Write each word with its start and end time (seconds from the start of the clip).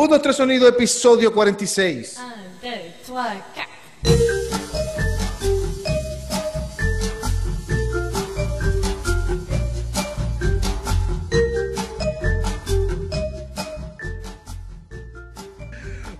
1, 0.00 0.06
2, 0.06 0.22
3 0.22 0.36
sonido, 0.36 0.68
episodio 0.68 1.32
46. 1.32 2.18
Un, 2.18 2.60
deux, 2.62 3.04
trois, 3.04 3.36
quatre. 3.52 3.68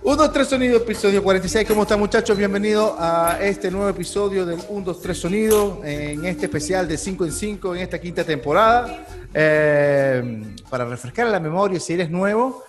Un, 0.03 0.17
2, 0.17 0.33
3 0.33 0.45
sonido, 0.49 0.75
episodio 0.75 1.23
46. 1.23 1.65
¿Cómo 1.65 1.83
están 1.83 1.99
muchachos? 1.99 2.37
Bienvenidos 2.37 2.95
a 2.99 3.37
este 3.41 3.71
nuevo 3.71 3.87
episodio 3.87 4.45
del 4.45 4.59
1, 4.67 4.85
2, 4.87 5.01
3 5.01 5.17
sonido, 5.17 5.81
en 5.85 6.25
este 6.25 6.47
especial 6.47 6.85
de 6.85 6.97
5 6.97 7.23
en 7.23 7.31
5, 7.31 7.75
en 7.75 7.81
esta 7.83 7.97
quinta 7.97 8.25
temporada. 8.25 9.05
Eh, 9.33 10.43
para 10.69 10.83
refrescar 10.83 11.27
la 11.27 11.39
memoria, 11.39 11.79
si 11.79 11.93
eres 11.93 12.09
nuevo, 12.09 12.65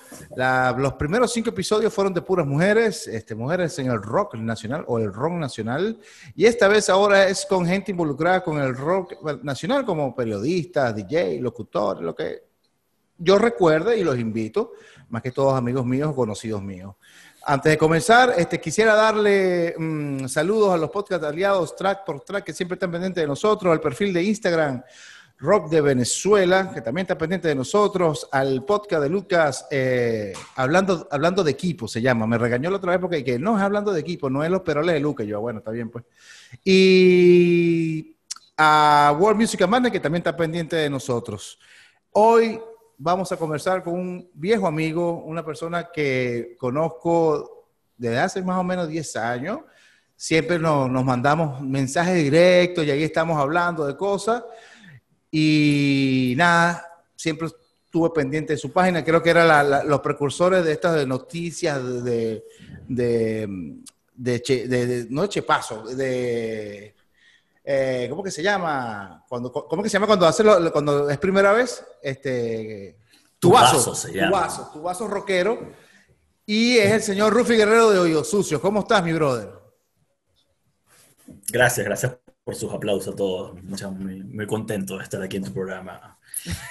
los 0.79 0.95
primeros 0.95 1.32
cinco 1.32 1.50
episodios 1.50 1.93
fueron 1.93 2.12
de 2.14 2.22
puras 2.22 2.46
mujeres, 2.46 3.07
este, 3.07 3.35
mujeres 3.35 3.79
en 3.79 3.90
el 3.90 4.03
rock 4.03 4.35
nacional 4.35 4.85
o 4.86 4.98
el 4.98 5.12
rock 5.12 5.32
nacional. 5.32 5.98
Y 6.35 6.46
esta 6.46 6.68
vez 6.68 6.89
ahora 6.89 7.29
es 7.29 7.46
con 7.46 7.66
gente 7.66 7.90
involucrada 7.90 8.43
con 8.43 8.58
el 8.61 8.75
rock 8.75 9.14
nacional, 9.43 9.85
como 9.85 10.14
periodistas, 10.14 10.94
DJ, 10.94 11.40
locutores, 11.40 12.02
lo 12.02 12.14
que 12.14 12.50
yo 13.18 13.38
recuerde 13.38 13.99
y 13.99 14.04
los 14.04 14.18
invito, 14.18 14.72
más 15.11 15.22
que 15.22 15.30
todos 15.30 15.54
amigos 15.54 15.85
míos 15.85 16.14
conocidos 16.14 16.63
míos. 16.63 16.94
Antes 17.43 17.72
de 17.72 17.79
comenzar, 17.79 18.35
este, 18.36 18.61
quisiera 18.61 18.94
darle 18.94 19.74
mm, 19.77 20.27
saludos 20.27 20.74
a 20.74 20.77
los 20.77 20.90
podcast 20.90 21.24
aliados 21.24 21.74
Track 21.74 22.04
por 22.04 22.21
Track 22.21 22.44
que 22.44 22.52
siempre 22.52 22.74
están 22.74 22.90
pendientes 22.90 23.22
de 23.22 23.27
nosotros, 23.27 23.72
al 23.72 23.80
perfil 23.80 24.13
de 24.13 24.22
Instagram 24.22 24.82
Rock 25.40 25.71
de 25.71 25.80
Venezuela, 25.80 26.71
que 26.72 26.82
también 26.82 27.04
está 27.04 27.17
pendiente 27.17 27.49
de 27.49 27.54
nosotros, 27.54 28.29
al 28.30 28.62
podcast 28.67 29.03
de 29.03 29.08
Lucas, 29.08 29.66
eh, 29.71 30.35
hablando, 30.54 31.08
hablando 31.11 31.43
de 31.43 31.50
equipo 31.50 31.89
se 31.89 32.03
llama. 32.03 32.27
Me 32.27 32.36
regañó 32.36 32.70
la 32.70 32.77
otra 32.77 32.92
vez 32.92 33.00
porque 33.00 33.25
que 33.25 33.39
no 33.39 33.56
es 33.56 33.62
hablando 33.62 33.91
de 33.91 34.00
equipo, 34.00 34.28
no 34.28 34.44
es 34.44 34.50
los 34.50 34.61
peroles 34.61 34.94
de 34.94 35.00
Lucas. 35.00 35.27
Yo, 35.27 35.41
bueno, 35.41 35.61
está 35.61 35.70
bien 35.70 35.88
pues. 35.88 36.05
Y 36.62 38.14
a 38.55 39.16
World 39.18 39.41
Music 39.41 39.62
Amanda, 39.62 39.91
que 39.91 39.98
también 39.98 40.20
está 40.20 40.36
pendiente 40.36 40.77
de 40.77 40.91
nosotros. 40.91 41.58
Hoy 42.12 42.61
vamos 42.98 43.33
a 43.33 43.38
conversar 43.38 43.83
con 43.83 43.94
un 43.94 44.30
viejo 44.34 44.66
amigo, 44.66 45.24
una 45.24 45.42
persona 45.42 45.88
que 45.91 46.55
conozco 46.58 47.66
desde 47.96 48.18
hace 48.18 48.42
más 48.42 48.58
o 48.58 48.64
menos 48.64 48.88
10 48.88 49.16
años. 49.16 49.61
Siempre 50.14 50.58
nos, 50.58 50.91
nos 50.91 51.02
mandamos 51.02 51.62
mensajes 51.62 52.14
directos 52.14 52.84
y 52.84 52.91
ahí 52.91 53.05
estamos 53.05 53.38
hablando 53.38 53.86
de 53.86 53.96
cosas. 53.96 54.44
Y 55.31 56.34
nada, 56.36 56.86
siempre 57.14 57.48
estuve 57.84 58.11
pendiente 58.11 58.55
de 58.55 58.59
su 58.59 58.73
página. 58.73 59.05
Creo 59.05 59.23
que 59.23 59.31
eran 59.31 59.89
los 59.89 60.00
precursores 60.00 60.64
de 60.64 60.73
estas 60.73 60.95
de 60.97 61.06
noticias 61.06 62.03
de, 62.05 62.45
de, 62.89 63.77
de, 64.14 64.42
Che- 64.42 64.67
de- 64.69 65.06
no 65.11 65.23
de 65.23 65.28
Chepazo, 65.28 65.83
de... 65.84 66.95
eh, 67.64 68.06
¿Cómo 68.11 68.23
que 68.23 68.31
se 68.31 68.42
llama? 68.42 69.25
Cuando, 69.28 69.53
¿Cómo 69.53 69.83
que 69.83 69.89
se 69.89 69.95
llama 69.95 70.06
cuando, 70.06 70.27
hace 70.27 70.42
lo- 70.42 70.73
cuando 70.73 71.08
es 71.11 71.19
primera 71.19 71.53
vez? 71.53 71.84
Este, 72.03 72.97
se 73.95 74.12
llama. 74.12 74.31
Tubazo, 74.31 74.70
Tubazo 74.73 75.08
rockero. 75.08 75.73
Y 76.47 76.78
es 76.78 76.91
el 76.92 77.03
señor 77.03 77.33
Rufi 77.33 77.55
Guerrero 77.55 77.91
de 77.91 77.98
Oído 78.01 78.25
Sucio. 78.25 78.61
¿Cómo 78.61 78.81
estás, 78.81 79.05
mi 79.05 79.12
brother? 79.12 79.51
Gracias, 81.48 81.86
gracias 81.86 82.17
por 82.44 82.55
sus 82.56 82.72
aplausos 82.72 83.14
a 83.14 83.16
todos. 83.16 83.62
Muy, 83.62 84.22
muy 84.22 84.46
contento 84.46 84.98
de 84.98 85.05
estar 85.05 85.22
aquí 85.22 85.36
en 85.36 85.44
tu 85.44 85.52
programa. 85.52 86.19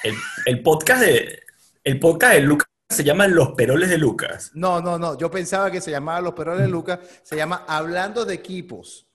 El, 0.04 0.16
el 0.46 0.62
podcast 0.64 1.02
de 1.02 1.40
el 1.84 2.00
podcast 2.00 2.34
de 2.36 2.42
Lucas 2.42 2.68
se 2.90 3.04
llama 3.04 3.28
Los 3.28 3.52
Peroles 3.52 3.90
de 3.90 3.98
Lucas. 3.98 4.52
No, 4.54 4.82
no, 4.82 4.98
no. 4.98 5.18
Yo 5.18 5.30
pensaba 5.30 5.72
que 5.72 5.80
se 5.82 5.92
llamaba 5.92 6.22
Los 6.22 6.34
Peroles 6.34 6.62
de 6.64 6.68
Lucas. 6.70 7.00
Se 7.24 7.36
llama 7.36 7.64
Hablando 7.68 8.26
de 8.26 8.34
Equipos. 8.34 9.06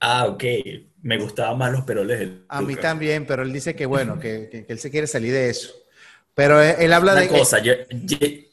Ah, 0.00 0.26
ok. 0.26 0.44
Me 1.02 1.18
gustaban 1.18 1.58
más 1.58 1.72
Los 1.72 1.82
Peroles 1.84 2.18
de 2.20 2.26
Lucas. 2.26 2.44
A 2.48 2.62
mí 2.62 2.76
también, 2.76 3.26
pero 3.26 3.42
él 3.42 3.52
dice 3.52 3.74
que 3.74 3.86
bueno, 3.86 4.18
que, 4.20 4.48
que- 4.50 4.64
que 4.66 4.72
él 4.72 4.78
se 4.78 4.90
quiere 4.90 5.06
salir 5.06 5.32
de 5.32 5.50
eso. 5.50 5.72
Pero 6.34 6.60
él, 6.60 6.74
él 6.78 6.92
habla 6.92 7.12
Una 7.12 7.20
de... 7.22 7.28
cosa, 7.28 7.58
lle- 7.60 7.86
lle- 7.88 8.43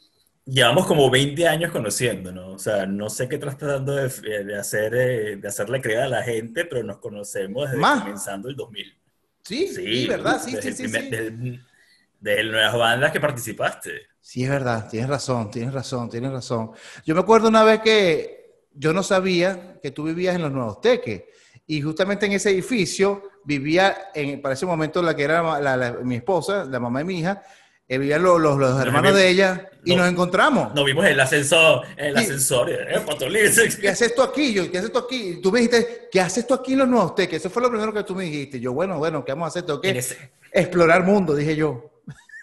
llevamos 0.44 0.86
como 0.86 1.10
20 1.10 1.46
años 1.48 1.70
conociéndonos. 1.72 2.54
O 2.54 2.58
sea, 2.58 2.86
no 2.86 3.08
sé 3.10 3.28
qué 3.28 3.36
estás 3.36 3.56
tratando 3.58 3.94
de, 3.96 4.08
de 4.44 4.56
hacer, 4.58 4.94
eh, 4.94 5.36
de 5.36 5.48
hacerle 5.48 5.80
creer 5.80 6.00
a 6.02 6.08
la 6.08 6.22
gente, 6.22 6.64
pero 6.64 6.82
nos 6.82 6.98
conocemos 6.98 7.64
desde 7.70 7.78
Más. 7.80 8.02
comenzando 8.02 8.48
el 8.48 8.56
2000. 8.56 8.98
Sí, 9.44 9.68
sí, 9.68 10.06
¿verdad? 10.06 10.40
Sí, 10.42 10.52
desde 10.54 10.62
sí, 10.62 10.68
el 10.68 10.74
sí, 10.74 10.82
primer- 10.84 11.02
sí. 11.04 11.10
Desde, 11.10 11.26
el- 11.28 11.60
desde 12.20 12.44
nuevas 12.44 12.76
bandas 12.78 13.12
que 13.12 13.20
participaste. 13.20 13.90
Sí, 14.20 14.44
es 14.44 14.50
verdad, 14.50 14.88
tienes 14.88 15.08
razón, 15.10 15.50
tienes 15.50 15.74
razón, 15.74 16.08
tienes 16.08 16.30
razón. 16.30 16.70
Yo 17.04 17.14
me 17.14 17.20
acuerdo 17.22 17.48
una 17.48 17.64
vez 17.64 17.80
que 17.80 18.62
yo 18.72 18.92
no 18.92 19.02
sabía 19.02 19.78
que 19.82 19.90
tú 19.90 20.04
vivías 20.04 20.36
en 20.36 20.42
los 20.42 20.52
Nuevos 20.52 20.80
Teques 20.80 21.24
y 21.66 21.82
justamente 21.82 22.26
en 22.26 22.32
ese 22.32 22.50
edificio 22.50 23.24
vivía, 23.44 24.10
en, 24.14 24.40
para 24.40 24.54
ese 24.54 24.64
momento, 24.66 25.02
la 25.02 25.16
que 25.16 25.24
era 25.24 25.60
la- 25.60 25.76
la- 25.76 25.92
mi 26.04 26.14
esposa, 26.16 26.64
la 26.64 26.78
mamá 26.78 27.00
de 27.00 27.04
mi 27.04 27.18
hija, 27.18 27.42
eh, 27.92 27.98
vivían 27.98 28.22
los, 28.22 28.40
los- 28.40 28.58
los 28.58 28.80
hermanos 28.80 29.14
de 29.14 29.28
ella 29.28 29.68
y 29.84 29.90
no. 29.94 30.02
nos 30.02 30.10
encontramos. 30.12 30.74
Nos 30.74 30.84
vimos 30.86 31.04
en 31.04 31.12
el 31.12 31.20
ascensor, 31.20 31.84
en 31.96 32.06
el 32.06 32.16
Sí. 32.16 32.24
ascensor, 32.24 32.70
eh. 32.70 32.86
¿Qué 33.80 33.88
haces 33.88 34.14
tú 34.14 34.22
aquí? 34.22 34.54
Yo, 34.54 34.70
¿qué 34.70 34.78
haces 34.78 34.90
tú 34.92 34.98
aquí? 34.98 35.28
Y 35.38 35.42
tú 35.42 35.52
me 35.52 35.60
dijiste, 35.60 36.08
¿qué 36.10 36.20
haces 36.20 36.46
tú 36.46 36.54
aquí 36.54 36.72
en 36.72 36.78
los 36.78 36.88
Nuevos 36.88 37.14
Teques? 37.14 37.36
Eso 37.40 37.50
fue 37.50 37.62
lo 37.62 37.68
primero 37.70 37.92
que 37.92 38.02
tú 38.04 38.14
me 38.14 38.24
dijiste. 38.24 38.58
Yo, 38.60 38.72
bueno, 38.72 38.98
bueno, 38.98 39.24
¿qué 39.24 39.32
vamos 39.32 39.46
a 39.46 39.48
hacer? 39.48 39.64
Tengo 39.64 39.80
En 39.84 39.92
que 39.92 39.98
ese- 39.98 40.32
explorar 40.52 41.04
mundo, 41.04 41.34
dije 41.34 41.54
yo. 41.54 41.90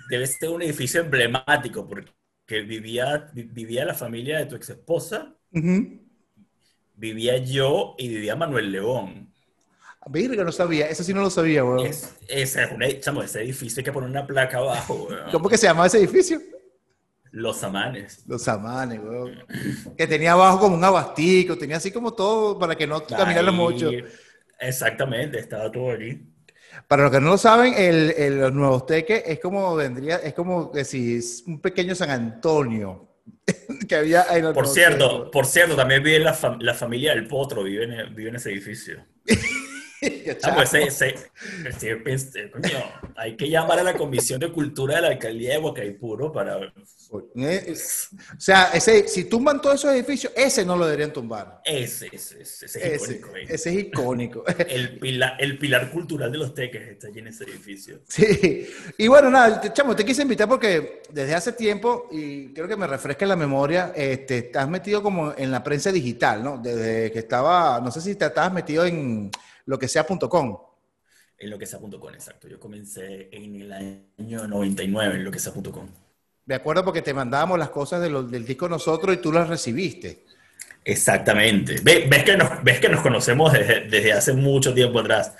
Debe 0.09 0.27
ser 0.27 0.49
un 0.49 0.61
edificio 0.61 1.01
emblemático 1.01 1.87
porque 1.87 2.61
vivía, 2.61 3.29
vi- 3.33 3.43
vivía 3.43 3.85
la 3.85 3.93
familia 3.93 4.37
de 4.39 4.45
tu 4.45 4.55
ex 4.55 4.69
esposa, 4.69 5.33
Ujú. 5.51 5.99
vivía 6.95 7.37
yo 7.37 7.95
y 7.97 8.07
vivía 8.07 8.35
Manuel 8.35 8.71
León. 8.71 9.33
Virga, 10.11 10.43
no 10.43 10.51
sabía, 10.51 10.87
eso 10.89 11.03
sí 11.03 11.13
no 11.13 11.21
lo 11.21 11.29
sabía, 11.29 11.63
weón. 11.63 11.85
Es, 11.85 12.15
ese, 12.27 12.63
es 12.63 12.71
un, 12.71 12.81
chamo, 12.99 13.21
ese 13.23 13.41
edificio 13.41 13.79
hay 13.81 13.83
que 13.85 13.91
poner 13.91 14.09
una 14.09 14.25
placa 14.25 14.57
abajo, 14.57 15.07
weón. 15.09 15.31
¿Cómo 15.31 15.47
que 15.49 15.57
se 15.57 15.67
llamaba 15.67 15.87
ese 15.87 15.99
edificio? 15.99 16.41
Los 17.31 17.63
Amanes. 17.63 18.23
Los 18.27 18.47
amanes, 18.47 18.99
weón. 19.03 19.37
Que 19.95 20.07
tenía 20.07 20.31
abajo 20.31 20.59
como 20.59 20.75
un 20.75 20.83
abastico, 20.83 21.57
tenía 21.57 21.77
así 21.77 21.91
como 21.91 22.13
todo 22.13 22.57
para 22.57 22.75
que 22.75 22.87
no 22.87 23.05
caminara 23.05 23.51
mucho. 23.51 23.91
Exactamente, 24.59 25.39
estaba 25.39 25.71
todo 25.71 25.91
allí. 25.91 26.21
Para 26.87 27.03
los 27.03 27.11
que 27.11 27.19
no 27.19 27.27
lo 27.29 27.37
saben, 27.37 27.73
el, 27.75 28.11
el- 28.17 28.39
los 28.39 28.53
Nuevos 28.53 28.85
Teques 28.85 29.23
es 29.25 29.39
como 29.39 29.75
vendría, 29.75 30.17
es 30.17 30.33
como 30.33 30.71
que 30.71 30.83
si 30.85 31.17
es 31.17 31.43
un 31.45 31.61
pequeño 31.61 31.93
San 31.93 32.09
Antonio 32.09 33.07
que 33.87 33.95
había 33.95 34.25
en 34.31 34.45
los 34.45 34.53
Por 34.53 34.67
cierto, 34.67 35.17
Teques. 35.17 35.31
por 35.31 35.45
cierto, 35.45 35.75
también 35.75 36.01
vive 36.03 36.19
la, 36.19 36.35
fam- 36.35 36.59
la 36.61 36.73
familia 36.73 37.13
del 37.13 37.27
Potro, 37.27 37.63
vive 37.63 37.83
en, 37.83 38.15
vive 38.15 38.29
en 38.29 38.35
ese 38.37 38.51
edificio. 38.51 39.03
Pues 40.55 40.73
ese- 40.73 41.15
ese- 41.67 41.95
pensé, 41.97 42.49
coño, 42.51 42.77
hay 43.15 43.35
que 43.35 43.49
llamar 43.49 43.79
a 43.79 43.83
la 43.83 43.93
Comisión 43.95 44.39
de 44.39 44.51
Cultura 44.51 44.95
de 44.95 45.01
la 45.01 45.07
Alcaldía 45.09 45.51
de 45.53 45.57
Huacaipuro 45.59 46.31
para... 46.31 46.57
Eh, 47.35 47.73
O 47.73 48.39
sea, 48.39 48.69
ese, 48.73 49.07
si 49.07 49.25
tumban 49.25 49.59
todos 49.61 49.75
esos 49.75 49.93
edificios, 49.93 50.31
ese 50.35 50.63
no 50.63 50.75
lo 50.77 50.85
deberían 50.85 51.11
tumbar. 51.11 51.59
Ese, 51.65 52.07
ese, 52.11 52.41
ese, 52.41 52.65
ese 52.65 52.95
es 52.95 53.09
icónico, 53.09 53.35
eh. 53.35 53.45
ese 53.49 53.69
es 53.71 53.75
icónico. 53.79 54.43
El, 54.69 54.99
pilar, 54.99 55.35
el 55.39 55.57
pilar 55.57 55.89
cultural 55.91 56.31
de 56.31 56.37
los 56.37 56.53
teques 56.53 56.87
está 56.87 57.07
allí 57.07 57.19
en 57.19 57.27
ese 57.27 57.43
edificio. 57.45 57.99
Sí, 58.07 58.67
y 58.97 59.07
bueno, 59.07 59.29
nada, 59.29 59.61
chamo, 59.73 59.95
te 59.95 60.05
quise 60.05 60.21
invitar 60.21 60.47
porque 60.47 61.01
desde 61.11 61.33
hace 61.33 61.53
tiempo, 61.53 62.07
y 62.11 62.53
creo 62.53 62.67
que 62.67 62.77
me 62.77 62.85
refresca 62.87 63.25
la 63.25 63.35
memoria, 63.35 63.91
este, 63.95 64.43
te 64.43 64.59
has 64.59 64.69
metido 64.69 65.01
como 65.01 65.33
en 65.35 65.51
la 65.51 65.63
prensa 65.63 65.91
digital, 65.91 66.43
¿no? 66.43 66.57
Desde 66.59 67.11
que 67.11 67.19
estaba, 67.19 67.79
no 67.81 67.91
sé 67.91 68.01
si 68.01 68.15
te 68.15 68.25
estabas 68.25 68.53
metido 68.53 68.85
en 68.85 69.31
lo 69.69 69.77
que 69.77 69.87
sea.com. 69.87 70.57
En 71.37 71.49
lo 71.49 71.57
que 71.59 71.65
sea.com, 71.67 72.13
exacto. 72.13 72.47
Yo 72.47 72.59
comencé 72.59 73.29
en 73.31 73.55
el 73.61 73.71
año 73.71 74.47
99 74.47 75.15
en 75.15 75.23
lo 75.23 75.31
que 75.31 75.39
sea.com. 75.39 75.87
Me 76.45 76.55
acuerdo 76.55 76.83
porque 76.83 77.03
te 77.03 77.13
mandábamos 77.13 77.59
las 77.59 77.69
cosas 77.69 78.01
de 78.01 78.09
lo- 78.09 78.23
del 78.23 78.45
disco 78.45 78.67
nosotros 78.67 79.15
y 79.15 79.19
tú 79.19 79.31
las 79.31 79.47
recibiste. 79.47 80.25
Exactamente. 80.83 81.79
Ve- 81.83 82.07
¿Ves, 82.09 82.23
que 82.23 82.35
nos, 82.35 82.63
ves 82.63 82.79
que 82.79 82.89
nos 82.89 83.01
conocemos 83.01 83.53
desde, 83.53 83.81
desde 83.87 84.11
hace 84.13 84.33
mucho 84.33 84.73
tiempo 84.73 84.99
atrás. 84.99 85.33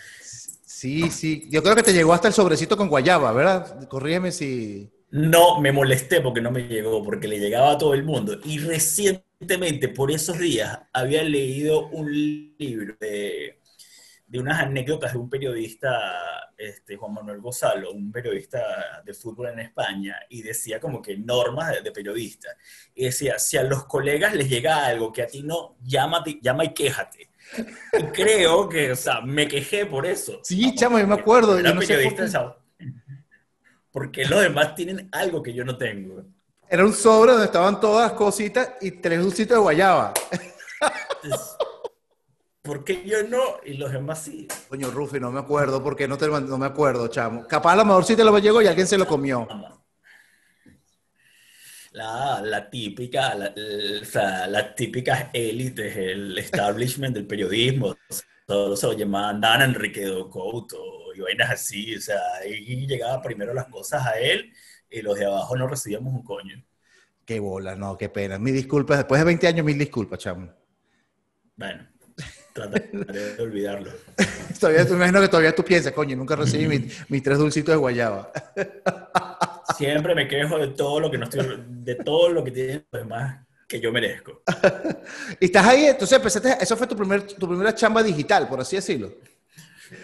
Sí, 0.64 1.10
sí, 1.10 1.48
yo 1.50 1.62
creo 1.64 1.75
que 1.75 1.84
te 1.84 1.94
llegó 1.94 2.14
hasta 2.14 2.28
el 2.28 2.34
sobrecito 2.34 2.78
con 2.78 2.88
guayaba, 2.88 3.32
¿verdad? 3.34 3.88
Corrígeme 3.90 4.32
si... 4.32 4.90
No 5.12 5.60
me 5.60 5.72
molesté 5.72 6.22
porque 6.22 6.40
no 6.40 6.52
me 6.52 6.68
llegó, 6.68 7.04
porque 7.04 7.28
le 7.28 7.40
llegaba 7.40 7.72
a 7.72 7.78
todo 7.80 7.96
el 7.96 8.04
mundo. 8.04 8.38
Y 8.46 8.60
recientemente, 8.60 9.90
por 9.90 10.12
esos 10.12 10.38
días, 10.38 10.80
había 10.94 11.24
leído 11.24 11.88
un 11.88 12.14
libro 12.58 12.96
de, 13.00 13.59
de 14.30 14.40
unas 14.40 14.60
anécdotas 14.62 15.14
de 15.14 15.18
un 15.18 15.30
periodista, 15.30 16.52
este, 16.56 16.96
Juan 16.96 17.16
Manuel 17.16 17.42
Gonzalo, 17.42 17.92
un 17.92 18.12
periodista 18.12 19.02
de 19.04 19.14
fútbol 19.14 19.50
en 19.50 19.60
España, 19.60 20.20
y 20.30 20.44
decía 20.44 20.80
como 20.80 21.02
que 21.02 21.18
normas 21.18 21.74
de, 21.74 21.81
de 21.81 21.92
periodista. 21.92 22.50
Y 22.94 23.06
decía, 23.06 23.40
si 23.40 23.58
a 23.58 23.64
los 23.64 23.86
colegas 23.86 24.36
les 24.36 24.48
llega 24.48 24.86
algo 24.86 25.12
que 25.12 25.24
a 25.24 25.28
ti 25.28 25.42
no, 25.42 25.78
llámate, 25.81 26.40
llama 26.42 26.66
y 26.66 26.74
quéjate. 26.74 27.30
Y 27.98 28.04
creo 28.14 28.70
que, 28.70 28.92
o 28.92 28.96
sea, 28.96 29.22
me 29.22 29.48
quejé 29.48 29.88
por 29.88 30.06
eso. 30.06 30.40
Sí, 30.44 30.75
chamo, 30.75 31.00
yo 31.00 31.08
me 31.08 31.16
acuerdo. 31.16 31.58
Era 31.58 31.74
no 31.74 31.82
sé 31.82 31.88
por 31.88 31.96
periodista, 31.96 32.24
qué. 32.24 32.30
sea, 32.30 32.56
porque 33.92 34.25
los 34.25 34.42
demás 34.42 34.75
tienen 34.75 35.10
algo 35.12 35.42
que 35.42 35.54
yo 35.54 35.66
no 35.66 35.75
tengo. 35.75 36.24
Era 36.70 36.86
un 36.86 36.94
sobre 36.94 37.32
donde 37.32 37.48
estaban 37.48 37.80
todas 37.80 38.12
las 38.12 38.18
cositas 38.18 38.74
y 38.80 38.92
tres 38.92 39.22
dulcitos 39.22 39.58
de 39.58 39.62
guayaba. 39.62 40.14
Entonces, 41.24 41.58
¿Por 42.69 42.83
qué 42.83 43.04
yo 43.04 43.24
no 43.24 43.42
y 43.66 43.74
los 43.74 43.92
demás 43.92 44.21
sí? 44.25 44.48
Coño, 44.69 44.92
Rufi, 44.92 45.19
no 45.19 45.31
me 45.31 45.39
acuerdo, 45.39 45.83
porque 45.83 46.07
no, 46.07 46.19
te, 46.19 46.27
no 46.27 46.57
me 46.60 46.68
acuerdo, 46.68 47.07
chamo. 47.07 47.48
Capaz 47.48 47.74
a 47.74 47.77
lo 47.77 47.86
mejor 47.86 48.06
sí 48.06 48.16
te 48.16 48.24
lo 48.24 48.38
llegó 48.38 48.62
y 48.62 48.68
alguien 48.68 48.86
se 48.86 48.95
lo 48.95 49.07
comió. 49.07 49.48
La, 51.94 52.42
la 52.44 52.69
típica, 52.69 53.33
la, 53.33 53.51
la- 53.56 54.01
o 54.01 54.06
sea, 54.06 54.45
las 54.48 54.75
típicas 54.75 55.30
élites, 55.33 55.98
el 55.98 56.38
establishment 56.38 57.16
del 57.16 57.25
periodismo, 57.25 57.95
todo 58.45 58.75
se 58.77 58.86
lo 58.86 58.94
llamaban 58.94 59.42
Dan 59.42 59.63
Enrique 59.63 60.06
Couto 60.30 61.12
y 61.15 61.22
vainas 61.22 61.50
así, 61.50 61.95
o 61.95 62.01
sea, 62.01 62.19
ahí 62.44 62.86
llegaba 62.86 63.19
primero 63.24 63.51
las 63.56 63.65
cosas 63.65 64.06
a 64.06 64.19
él 64.19 64.54
y 64.92 65.01
los 65.01 65.18
de 65.18 65.25
abajo 65.25 65.57
no 65.57 65.68
recibíamos 65.68 66.13
un 66.13 66.24
coño. 66.24 66.63
Qué 67.25 67.39
bola, 67.39 67.75
no, 67.75 67.98
qué 67.98 68.10
pena. 68.10 68.38
Mis 68.39 68.54
disculpas, 68.54 68.98
después 68.98 69.19
de 69.22 69.25
20 69.25 69.48
años, 69.48 69.65
mil 69.65 69.77
disculpas, 69.77 70.19
chamo. 70.19 70.51
Bueno, 71.56 71.88
trataré 72.68 73.36
de 73.36 73.42
olvidarlo. 73.42 73.92
Todavía, 74.60 74.84
me 74.84 74.96
imagino 74.96 75.22
que 75.22 75.28
todavía 75.30 75.56
tú 75.56 75.64
piensas, 75.64 75.94
coño, 75.94 76.18
nunca 76.18 76.36
recibí 76.36 76.68
mis, 76.68 77.10
mis 77.10 77.24
tres 77.24 77.38
dulcitos 77.38 77.72
de 77.72 77.78
guayaba. 77.78 78.32
Siempre 79.78 80.14
me 80.14 80.28
quejo 80.28 80.58
de 80.58 80.70
todo 80.70 81.00
lo 81.00 81.10
que 81.10 81.18
no 81.18 81.24
estoy, 81.24 81.64
de 81.66 81.96
todo 81.96 82.30
lo 82.30 82.44
que 82.44 82.52
tienen 82.52 82.86
los 82.92 83.02
demás 83.02 83.46
que 83.70 83.80
yo 83.80 83.92
merezco. 83.92 84.42
Y 85.40 85.46
estás 85.46 85.66
ahí, 85.66 85.86
entonces 85.86 86.18
empezaste, 86.18 86.58
eso 86.60 86.76
fue 86.76 86.88
tu, 86.88 86.96
primer, 86.96 87.22
tu 87.22 87.48
primera 87.48 87.74
chamba 87.74 88.04
digital, 88.04 88.50
por 88.50 88.60
así 88.60 88.76
decirlo. 88.76 89.14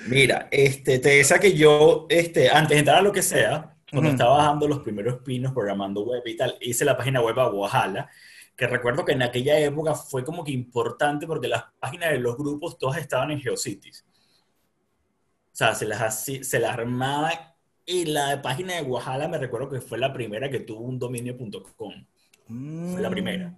Mira, 0.08 0.48
este, 0.52 1.00
te 1.00 1.10
decía 1.10 1.40
que 1.40 1.54
yo, 1.54 2.06
este, 2.10 2.50
antes 2.50 2.76
de 2.76 2.80
entrar 2.80 2.98
a 2.98 3.02
lo 3.02 3.12
que 3.12 3.22
sea, 3.22 3.76
cuando 3.92 4.12
estaba 4.12 4.38
bajando 4.38 4.68
los 4.68 4.80
primeros 4.80 5.22
pinos 5.22 5.54
programando 5.54 6.06
web 6.06 6.22
y 6.26 6.36
tal, 6.36 6.58
hice 6.62 6.86
la 6.86 6.98
página 6.98 7.22
web 7.22 7.40
a 7.40 7.50
Oaxaca, 7.50 8.10
que 8.56 8.68
recuerdo 8.68 9.04
que 9.04 9.14
en 9.14 9.22
aquella 9.22 9.60
época 9.60 9.96
fue 9.96 10.24
como 10.24 10.44
que 10.44 10.52
importante 10.52 11.28
porque 11.28 11.48
las 11.48 11.66
páginas 11.80 12.12
de 12.12 12.20
los 12.20 12.38
grupos 12.38 12.78
todas 12.78 12.98
estaban 12.98 13.32
en 13.32 13.42
GeoCities. 13.42 14.06
O 14.08 15.58
sea, 15.58 15.76
se 15.76 15.86
las, 15.86 16.26
se 16.26 16.60
las 16.60 16.72
armaba 16.72 17.56
y 17.86 18.06
la 18.06 18.42
página 18.42 18.76
de 18.76 18.82
Oaxaca 18.82 19.28
me 19.28 19.38
recuerdo 19.38 19.70
que 19.70 19.82
fue 19.82 19.98
la 19.98 20.12
primera 20.12 20.50
que 20.50 20.60
tuvo 20.62 20.82
un 20.82 20.98
dominio.com. 21.00 22.06
Fue 22.48 23.02
la 23.02 23.10
primera. 23.10 23.58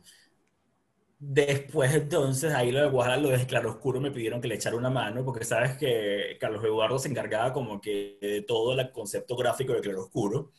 Después, 1.20 1.96
entonces, 1.96 2.54
ahí 2.54 2.72
lo 2.72 2.82
de 2.82 2.90
Guadalajara, 2.90 3.22
lo 3.22 3.38
de 3.38 3.48
Claroscuro, 3.48 4.00
me 4.00 4.12
pidieron 4.12 4.40
que 4.40 4.48
le 4.48 4.56
echara 4.56 4.76
una 4.76 4.92
mano, 4.92 5.26
porque 5.26 5.46
sabes 5.46 5.76
que 5.78 6.38
Carlos 6.40 6.64
Eduardo 6.64 7.00
se 7.00 7.10
encargaba 7.10 7.52
como 7.54 7.82
que 7.82 8.20
de 8.22 8.44
todo 8.44 8.80
el 8.80 8.92
concepto 8.92 9.36
gráfico 9.36 9.74
de 9.74 9.82
Claroscuro. 9.82 10.52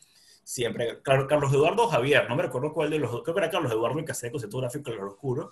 Siempre, 0.49 0.99
claro, 1.03 1.27
Carlos 1.27 1.53
Eduardo 1.53 1.87
Javier, 1.87 2.27
no 2.27 2.35
me 2.35 2.41
recuerdo 2.41 2.73
cuál 2.73 2.89
de 2.89 2.97
los 2.97 3.11
dos, 3.11 3.21
creo 3.21 3.35
que 3.35 3.41
era 3.41 3.51
Carlos 3.51 3.71
Eduardo 3.71 3.99
el 3.99 4.03
que 4.05 4.13
hacía 4.13 4.31
concepto 4.31 4.57
gráfico 4.57 4.89
de 4.89 4.97
Claroscuro, 4.97 5.51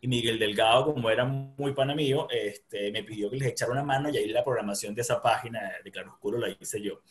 y 0.00 0.08
Miguel 0.08 0.36
Delgado, 0.36 0.86
como 0.86 1.08
era 1.10 1.24
muy 1.24 1.72
pana 1.74 1.94
mío, 1.94 2.26
este, 2.28 2.90
me 2.90 3.04
pidió 3.04 3.30
que 3.30 3.36
les 3.36 3.50
echara 3.50 3.70
una 3.70 3.84
mano 3.84 4.10
y 4.10 4.16
ahí 4.16 4.26
la 4.26 4.42
programación 4.42 4.96
de 4.96 5.02
esa 5.02 5.22
página 5.22 5.60
de 5.84 5.92
Claroscuro 5.92 6.38
la 6.38 6.48
hice 6.48 6.82
yo. 6.82 7.02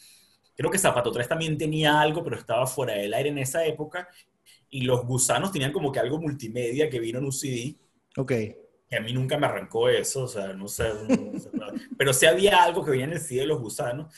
Creo 0.58 0.70
que 0.70 0.78
Zapato 0.78 1.10
3 1.10 1.30
también 1.30 1.58
tenía 1.58 2.02
algo, 2.02 2.22
pero 2.22 2.36
estaba 2.36 2.68
fuera 2.68 2.96
del 2.96 3.14
aire 3.14 3.30
en 3.30 3.38
esa 3.38 3.66
época, 3.66 4.10
y 4.70 4.82
los 4.82 5.06
gusanos 5.06 5.54
tenían 5.54 5.72
como 5.72 5.90
que 5.90 6.02
algo 6.02 6.20
multimedia 6.20 6.90
que 6.90 7.00
vino 7.00 7.20
en 7.20 7.26
un 7.26 7.32
CD, 7.32 7.78
Ok. 8.18 8.28
que 8.90 8.98
a 8.98 9.00
mí 9.00 9.14
nunca 9.14 9.38
me 9.38 9.46
arrancó 9.48 9.88
eso, 9.88 10.24
o 10.24 10.28
sea, 10.28 10.52
no 10.52 10.68
sé, 10.68 10.90
no 11.08 11.40
sé, 11.40 11.50
pero 11.98 12.12
sí 12.12 12.26
había 12.26 12.62
algo 12.62 12.84
que 12.84 12.92
venía 12.92 13.06
en 13.06 13.14
el 13.14 13.22
CD 13.22 13.40
de 13.40 13.48
los 13.48 13.62
gusanos. 13.62 14.14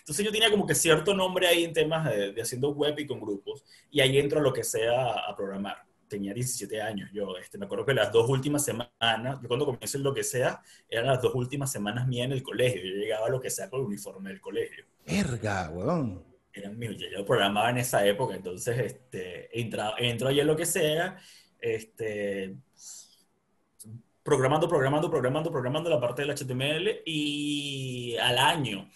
Entonces 0.00 0.24
yo 0.24 0.32
tenía 0.32 0.50
como 0.50 0.66
que 0.66 0.74
cierto 0.74 1.14
nombre 1.14 1.46
ahí 1.46 1.64
en 1.64 1.72
temas 1.72 2.08
de, 2.08 2.32
de 2.32 2.42
haciendo 2.42 2.70
web 2.70 2.98
y 2.98 3.06
con 3.06 3.20
grupos, 3.20 3.64
y 3.90 4.00
ahí 4.00 4.18
entro 4.18 4.40
a 4.40 4.42
lo 4.42 4.52
que 4.52 4.64
sea 4.64 5.12
a 5.12 5.36
programar. 5.36 5.84
Tenía 6.08 6.32
17 6.32 6.80
años, 6.80 7.10
yo 7.12 7.36
este, 7.36 7.58
me 7.58 7.66
acuerdo 7.66 7.84
que 7.84 7.92
las 7.92 8.12
dos 8.12 8.28
últimas 8.28 8.64
semanas, 8.64 9.40
yo 9.42 9.48
cuando 9.48 9.66
comencé 9.66 9.96
en 9.96 10.04
lo 10.04 10.14
que 10.14 10.22
sea, 10.22 10.62
eran 10.88 11.06
las 11.06 11.20
dos 11.20 11.34
últimas 11.34 11.72
semanas 11.72 12.06
mías 12.06 12.26
en 12.26 12.32
el 12.32 12.44
colegio, 12.44 12.80
yo 12.80 12.94
llegaba 12.94 13.26
a 13.26 13.30
lo 13.30 13.40
que 13.40 13.50
sea 13.50 13.68
con 13.68 13.80
el 13.80 13.86
uniforme 13.86 14.30
del 14.30 14.40
colegio 14.40 14.84
Verga, 15.04 15.70
weón. 15.70 16.24
eran 16.52 16.78
míos, 16.78 16.96
yo, 16.96 17.24
programaba 17.24 17.70
en 17.70 17.78
esa 17.78 18.06
época, 18.06 18.36
entonces 18.36 18.78
este, 18.78 19.60
entra, 19.60 19.94
entro 19.98 20.28
allí 20.28 20.38
en 20.38 20.46
lo 20.46 20.56
que 20.56 20.66
sea, 20.66 21.16
este, 21.60 22.56
programando, 24.22 24.68
programando, 24.68 25.08
programando, 25.08 25.50
programando 25.52 25.88
la 25.88 26.00
parte 26.00 26.22
del 26.22 26.34
HTML 26.36 27.02
y 27.04 28.16
al 28.16 28.38
año, 28.38 28.90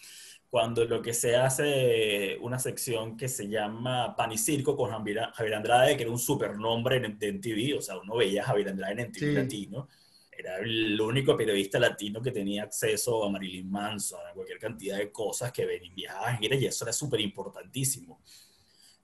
cuando 0.50 0.84
lo 0.84 1.00
que 1.00 1.14
se 1.14 1.36
hace 1.36 2.36
una 2.40 2.58
sección 2.58 3.16
que 3.16 3.28
se 3.28 3.48
llama 3.48 4.16
Pan 4.16 4.32
y 4.32 4.38
Circo 4.38 4.76
con 4.76 4.90
Javier, 4.90 5.54
Andrade, 5.54 5.96
que 5.96 6.02
era 6.02 6.10
un 6.12 6.18
supernombre 6.18 6.96
en, 6.96 7.16
en 7.20 7.40
TV, 7.40 7.74
o 7.78 7.80
sea, 7.82 7.98
uno 7.98 8.16
veía 8.16 8.42
a 8.42 8.46
Javier 8.46 8.70
Andrade 8.70 9.02
en 9.02 9.12
TV 9.12 9.26
Sí. 9.30 9.32
latino, 9.34 9.88
era 10.36 10.58
el 10.58 11.00
único 11.00 11.36
periodista 11.36 11.78
latino 11.78 12.20
que 12.22 12.32
tenía 12.32 12.64
acceso 12.64 13.24
a 13.24 13.30
Marilyn 13.30 13.70
Manson, 13.70 14.20
a 14.28 14.32
cualquier 14.32 14.58
cantidad 14.58 14.96
de 14.98 15.12
cosas 15.12 15.52
que 15.52 15.66
ven- 15.66 15.94
viajaban 15.94 16.34
en 16.36 16.40
gira, 16.40 16.56
y 16.56 16.66
eso 16.66 16.84
era 16.84 16.92
súper 16.92 17.20
importantísimo. 17.20 18.20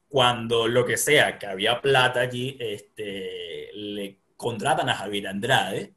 Cuando 0.08 0.68
lo 0.68 0.84
que 0.86 0.96
sea, 0.96 1.38
que 1.38 1.46
había 1.46 1.80
plata 1.82 2.20
allí, 2.20 2.56
este, 2.60 3.70
le 3.74 4.20
contratan 4.36 4.88
a 4.88 4.94
Javier 4.94 5.28
Andrade, 5.28 5.94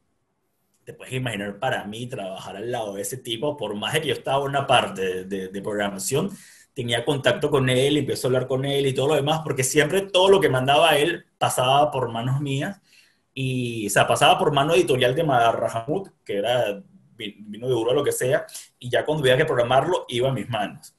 te 0.90 0.96
puedes 0.96 1.14
imaginar 1.14 1.58
para 1.60 1.84
mí 1.84 2.06
trabajar 2.08 2.56
al 2.56 2.70
lado 2.70 2.94
de 2.94 3.02
ese 3.02 3.16
tipo, 3.16 3.56
por 3.56 3.74
más 3.76 3.92
de 3.92 4.00
que 4.00 4.08
yo 4.08 4.14
estaba 4.14 4.42
en 4.44 4.50
una 4.50 4.66
parte 4.66 5.00
de, 5.02 5.24
de- 5.24 5.48
de 5.48 5.62
programación, 5.62 6.30
tenía 6.74 7.04
contacto 7.04 7.48
con 7.50 7.68
él, 7.68 7.96
empecé 7.96 8.26
a 8.26 8.28
hablar 8.28 8.46
con 8.48 8.64
él 8.64 8.86
y 8.86 8.92
todo 8.94 9.08
lo 9.08 9.14
demás, 9.14 9.40
porque 9.44 9.62
siempre 9.62 10.02
todo 10.02 10.28
lo 10.28 10.40
que 10.40 10.48
mandaba 10.48 10.96
él 10.96 11.26
pasaba 11.38 11.90
por 11.90 12.08
manos 12.10 12.40
mías, 12.40 12.80
y, 13.32 13.86
o 13.86 13.90
sea, 13.90 14.06
pasaba 14.08 14.36
por 14.38 14.52
mano 14.52 14.74
editorial 14.74 15.14
de 15.14 15.22
Madarrahamut, 15.22 16.08
que 16.24 16.36
era 16.38 16.82
vi- 17.16 17.36
vino 17.38 17.68
de 17.68 17.72
duro 17.74 17.92
lo 17.94 18.02
que 18.02 18.12
sea, 18.12 18.44
y 18.78 18.90
ya 18.90 19.04
cuando 19.04 19.22
había 19.22 19.36
que 19.36 19.44
programarlo, 19.44 20.06
iba 20.08 20.28
a 20.30 20.32
mis 20.32 20.48
manos. 20.48 20.94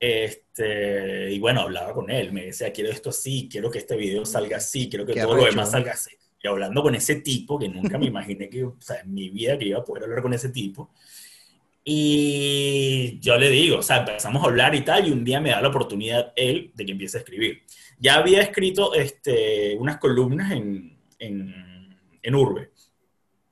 Este, 0.00 1.30
y 1.32 1.38
bueno, 1.38 1.60
hablaba 1.60 1.92
con 1.94 2.10
él, 2.10 2.32
me 2.32 2.46
decía, 2.46 2.72
quiero 2.72 2.90
esto 2.90 3.10
así, 3.10 3.48
quiero 3.50 3.70
que 3.70 3.78
este 3.78 3.96
video 3.96 4.24
salga 4.24 4.56
así, 4.56 4.88
quiero 4.90 5.06
que 5.06 5.14
todo 5.14 5.34
lo 5.36 5.44
demás 5.44 5.70
salga 5.70 5.92
así. 5.92 6.10
Y 6.42 6.48
hablando 6.48 6.82
con 6.82 6.94
ese 6.94 7.16
tipo, 7.16 7.58
que 7.58 7.68
nunca 7.68 7.98
me 7.98 8.06
imaginé 8.06 8.48
que, 8.48 8.64
o 8.64 8.76
sea, 8.80 9.00
en 9.00 9.14
mi 9.14 9.30
vida 9.30 9.56
que 9.56 9.66
iba 9.66 9.78
a 9.78 9.84
poder 9.84 10.04
hablar 10.04 10.22
con 10.22 10.34
ese 10.34 10.48
tipo. 10.48 10.90
Y 11.84 13.18
yo 13.20 13.36
le 13.38 13.50
digo, 13.50 13.78
o 13.78 13.82
sea, 13.82 13.98
empezamos 13.98 14.42
a 14.42 14.46
hablar 14.46 14.74
y 14.74 14.82
tal, 14.82 15.06
y 15.06 15.12
un 15.12 15.24
día 15.24 15.40
me 15.40 15.50
da 15.50 15.60
la 15.60 15.68
oportunidad 15.68 16.32
él 16.36 16.72
de 16.74 16.84
que 16.84 16.92
empiece 16.92 17.18
a 17.18 17.20
escribir. 17.20 17.62
Ya 17.98 18.16
había 18.16 18.40
escrito 18.40 18.94
este, 18.94 19.76
unas 19.76 19.98
columnas 19.98 20.52
en, 20.52 20.98
en, 21.18 21.98
en 22.22 22.34
Urbe. 22.34 22.70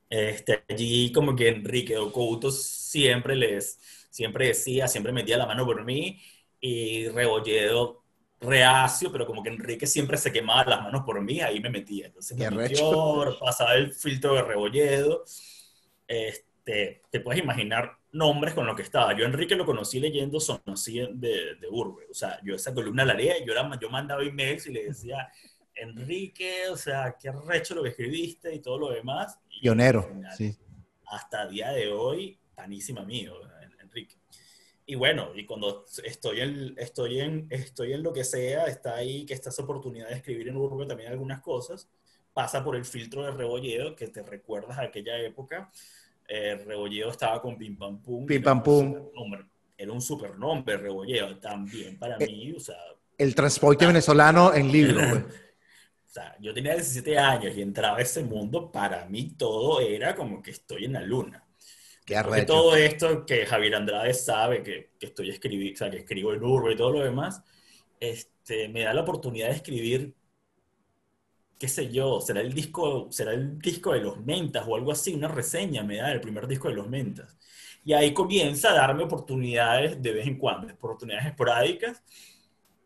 Este, 0.09 0.64
allí 0.68 1.12
como 1.12 1.37
que 1.37 1.49
Enrique 1.49 1.94
Couto 2.12 2.50
siempre 2.50 3.37
les, 3.37 3.78
siempre 4.11 4.49
decía, 4.49 4.88
siempre 4.88 5.12
metía 5.12 5.38
la 5.38 5.47
mano 5.47 5.64
por 5.64 5.85
mí, 5.85 6.20
y 6.61 7.09
Rebolledo 7.09 8.00
reacio, 8.40 9.12
pero 9.12 9.26
como 9.26 9.42
que 9.42 9.50
Enrique 9.50 9.87
siempre 9.87 10.16
se 10.16 10.32
quemaba 10.32 10.64
las 10.64 10.82
manos 10.82 11.02
por 11.04 11.20
mí, 11.20 11.40
ahí 11.40 11.61
me 11.61 11.70
metía. 11.70 12.06
Entonces 12.06 12.37
me 12.38 12.50
metió, 12.50 13.37
pasaba 13.38 13.75
el 13.75 13.92
filtro 13.92 14.35
de 14.35 14.42
Rebolledo. 14.42 15.25
Este, 16.06 17.02
te 17.11 17.20
puedes 17.20 17.42
imaginar 17.42 17.99
nombres 18.12 18.54
con 18.54 18.66
los 18.66 18.76
que 18.76 18.82
estaba. 18.82 19.16
Yo 19.16 19.25
Enrique 19.25 19.54
lo 19.54 19.64
conocí 19.66 20.00
leyendo 20.00 20.40
Son 20.40 20.61
así 20.66 20.99
de, 21.12 21.54
de 21.56 21.68
Urbe. 21.70 22.06
O 22.11 22.14
sea, 22.14 22.40
yo 22.42 22.54
esa 22.54 22.75
columna 22.75 23.04
la 23.04 23.14
leía, 23.14 23.35
yo, 23.44 23.52
era, 23.52 23.70
yo 23.80 23.90
mandaba 23.90 24.23
emails 24.23 24.66
y 24.66 24.73
le 24.73 24.85
decía, 24.87 25.28
Enrique, 25.75 26.68
o 26.70 26.76
sea, 26.76 27.16
qué 27.20 27.30
recho 27.32 27.75
lo 27.75 27.82
que 27.82 27.90
escribiste 27.90 28.54
y 28.54 28.61
todo 28.61 28.78
lo 28.78 28.90
demás. 28.90 29.38
Y 29.50 29.61
Pionero. 29.61 30.02
final, 30.02 30.37
Sí. 30.37 30.56
hasta 31.06 31.47
día 31.47 31.70
de 31.70 31.92
hoy, 31.92 32.38
panísima 32.54 33.02
mío, 33.04 33.35
Enrique. 33.42 33.59
Y 34.90 34.97
bueno, 34.97 35.28
y 35.37 35.47
cuando 35.47 35.87
estoy 36.02 36.40
en, 36.40 36.75
estoy, 36.76 37.20
en, 37.20 37.47
estoy 37.49 37.92
en 37.92 38.02
lo 38.02 38.12
que 38.12 38.25
sea, 38.25 38.64
está 38.64 38.97
ahí 38.97 39.25
que 39.25 39.35
esta 39.35 39.50
oportunidad 39.62 40.09
de 40.09 40.16
escribir 40.16 40.49
en 40.49 40.56
Urbe 40.56 40.85
también 40.85 41.12
algunas 41.12 41.40
cosas, 41.40 41.88
pasa 42.32 42.64
por 42.64 42.75
el 42.75 42.85
filtro 42.85 43.23
de 43.23 43.30
Rebolledo, 43.30 43.94
que 43.94 44.09
te 44.09 44.20
recuerdas 44.20 44.76
a 44.78 44.82
aquella 44.82 45.16
época. 45.20 45.70
Eh, 46.26 46.56
Rebolledo 46.66 47.09
estaba 47.09 47.40
con 47.40 47.56
Pim 47.56 47.76
Pam 47.78 48.02
Pum. 48.02 48.26
Pim 48.26 48.42
Pam 48.42 48.64
Pum. 48.64 48.97
Era 49.78 49.92
un 49.92 50.00
supernombre 50.00 50.76
Rebolledo 50.76 51.38
también 51.38 51.97
para 51.97 52.16
Eh, 52.18 52.26
mí, 52.26 52.52
o 52.52 52.59
sea, 52.59 52.75
El 53.16 53.32
transporte 53.37 53.87
venezolano 53.87 54.52
en 54.52 54.73
libro, 54.73 55.09
güey. 55.09 55.20
o 56.04 56.09
sea, 56.09 56.37
yo 56.40 56.52
tenía 56.52 56.75
17 56.75 57.16
años 57.16 57.56
y 57.56 57.62
entraba 57.62 57.99
a 57.99 58.02
ese 58.02 58.25
mundo, 58.25 58.73
para 58.73 59.06
mí 59.06 59.37
todo 59.38 59.80
era 59.80 60.16
como 60.16 60.42
que 60.42 60.50
estoy 60.50 60.87
en 60.87 60.94
la 60.94 61.02
luna. 61.02 61.47
Qué 62.10 62.42
todo 62.42 62.74
esto 62.74 63.24
que 63.24 63.46
Javier 63.46 63.76
Andrade 63.76 64.12
sabe 64.14 64.62
que, 64.62 64.90
que 64.98 65.06
estoy 65.06 65.30
escribiendo, 65.30 65.78
sea, 65.78 65.90
que 65.90 65.98
escribo 65.98 66.32
en 66.32 66.42
Urbe 66.42 66.72
y 66.72 66.76
todo 66.76 66.92
lo 66.92 67.04
demás, 67.04 67.42
este, 68.00 68.68
me 68.68 68.82
da 68.82 68.92
la 68.92 69.02
oportunidad 69.02 69.48
de 69.48 69.54
escribir, 69.54 70.14
qué 71.58 71.68
sé 71.68 71.92
yo, 71.92 72.20
será 72.20 72.40
el 72.40 72.52
disco, 72.52 73.08
será 73.12 73.32
el 73.32 73.58
disco 73.58 73.92
de 73.92 74.00
los 74.00 74.18
Mentas 74.24 74.64
o 74.66 74.74
algo 74.74 74.90
así, 74.92 75.14
una 75.14 75.28
reseña 75.28 75.84
me 75.84 75.98
da 75.98 76.10
el 76.10 76.20
primer 76.20 76.48
disco 76.48 76.68
de 76.68 76.74
los 76.74 76.88
Mentas. 76.88 77.36
Y 77.84 77.92
ahí 77.92 78.12
comienza 78.12 78.70
a 78.70 78.74
darme 78.74 79.04
oportunidades 79.04 80.02
de 80.02 80.12
vez 80.12 80.26
en 80.26 80.38
cuando, 80.38 80.72
oportunidades 80.72 81.26
esporádicas. 81.26 82.02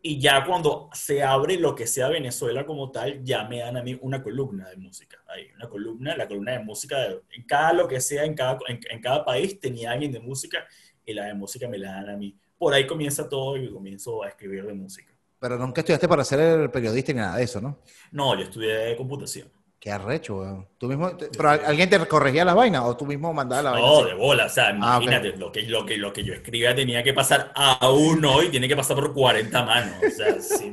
Y 0.07 0.19
ya 0.19 0.45
cuando 0.45 0.89
se 0.93 1.23
abre 1.23 1.57
lo 1.57 1.73
que 1.73 1.87
sea 1.87 2.09
Venezuela 2.09 2.63
como 2.63 2.91
tal, 2.91 3.23
ya 3.23 3.43
me 3.45 3.59
dan 3.59 3.75
a 3.77 3.81
mí 3.83 3.97
una 4.01 4.21
columna 4.21 4.69
de 4.69 4.77
música. 4.77 5.17
Ahí, 5.27 5.47
una 5.55 5.67
columna, 5.67 6.15
la 6.15 6.27
columna 6.27 6.51
de 6.51 6.59
música, 6.59 6.97
de- 6.99 7.21
en 7.31 7.43
cada 7.45 7.73
lo 7.73 7.87
que 7.87 7.99
sea, 7.99 8.23
en 8.23 8.35
cada, 8.35 8.59
en, 8.67 8.79
en 8.87 9.01
cada 9.01 9.25
país 9.25 9.59
tenía 9.59 9.91
alguien 9.91 10.11
de 10.11 10.19
música 10.19 10.67
y 11.03 11.13
la 11.13 11.25
de 11.25 11.33
música 11.33 11.67
me 11.67 11.79
la 11.79 11.93
dan 11.93 12.09
a 12.09 12.17
mí. 12.17 12.37
Por 12.57 12.73
ahí 12.75 12.85
comienza 12.85 13.27
todo 13.27 13.57
y 13.57 13.71
comienzo 13.71 14.21
a 14.23 14.29
escribir 14.29 14.65
de 14.65 14.73
música. 14.73 15.11
Pero 15.39 15.57
nunca 15.57 15.81
estudiaste 15.81 16.07
para 16.07 16.23
ser 16.23 16.39
el 16.39 16.69
periodista 16.71 17.11
ni 17.11 17.19
nada 17.19 17.37
de 17.37 17.43
eso, 17.43 17.59
¿no? 17.59 17.79
No, 18.11 18.35
yo 18.35 18.43
estudié 18.43 18.95
computación. 18.97 19.51
Qué 19.85 19.91
arrecho, 19.91 20.37
weón. 20.37 20.67
¿Tú 20.79 20.87
mismo, 20.87 21.15
te- 21.15 21.27
pero 21.27 21.49
alguien 21.49 21.87
te 21.87 21.99
corregía 22.07 22.43
la 22.43 22.55
vaina 22.55 22.83
o 22.83 22.97
tú 22.97 23.05
mismo 23.05 23.31
mandabas 23.35 23.65
la 23.65 23.69
vaina? 23.69 23.87
No, 23.87 23.99
así? 23.99 24.05
de 24.07 24.13
bola, 24.15 24.45
o 24.47 24.49
sea, 24.49 24.69
Ah, 24.81 24.97
ok. 24.97 25.03
imagínate, 25.03 25.37
lo, 25.37 25.51
que, 25.51 25.61
lo, 25.61 25.85
que, 25.85 25.97
lo 25.97 26.11
que 26.11 26.23
yo 26.23 26.33
escribía 26.33 26.73
tenía 26.73 27.03
que 27.03 27.13
pasar 27.13 27.51
a 27.53 27.91
uno 27.91 28.41
y 28.41 28.49
tiene 28.49 28.67
que 28.67 28.75
pasar 28.75 28.95
por 28.95 29.13
40 29.13 29.63
manos. 29.63 29.93
O 30.03 30.09
sea, 30.09 30.41
sí. 30.41 30.71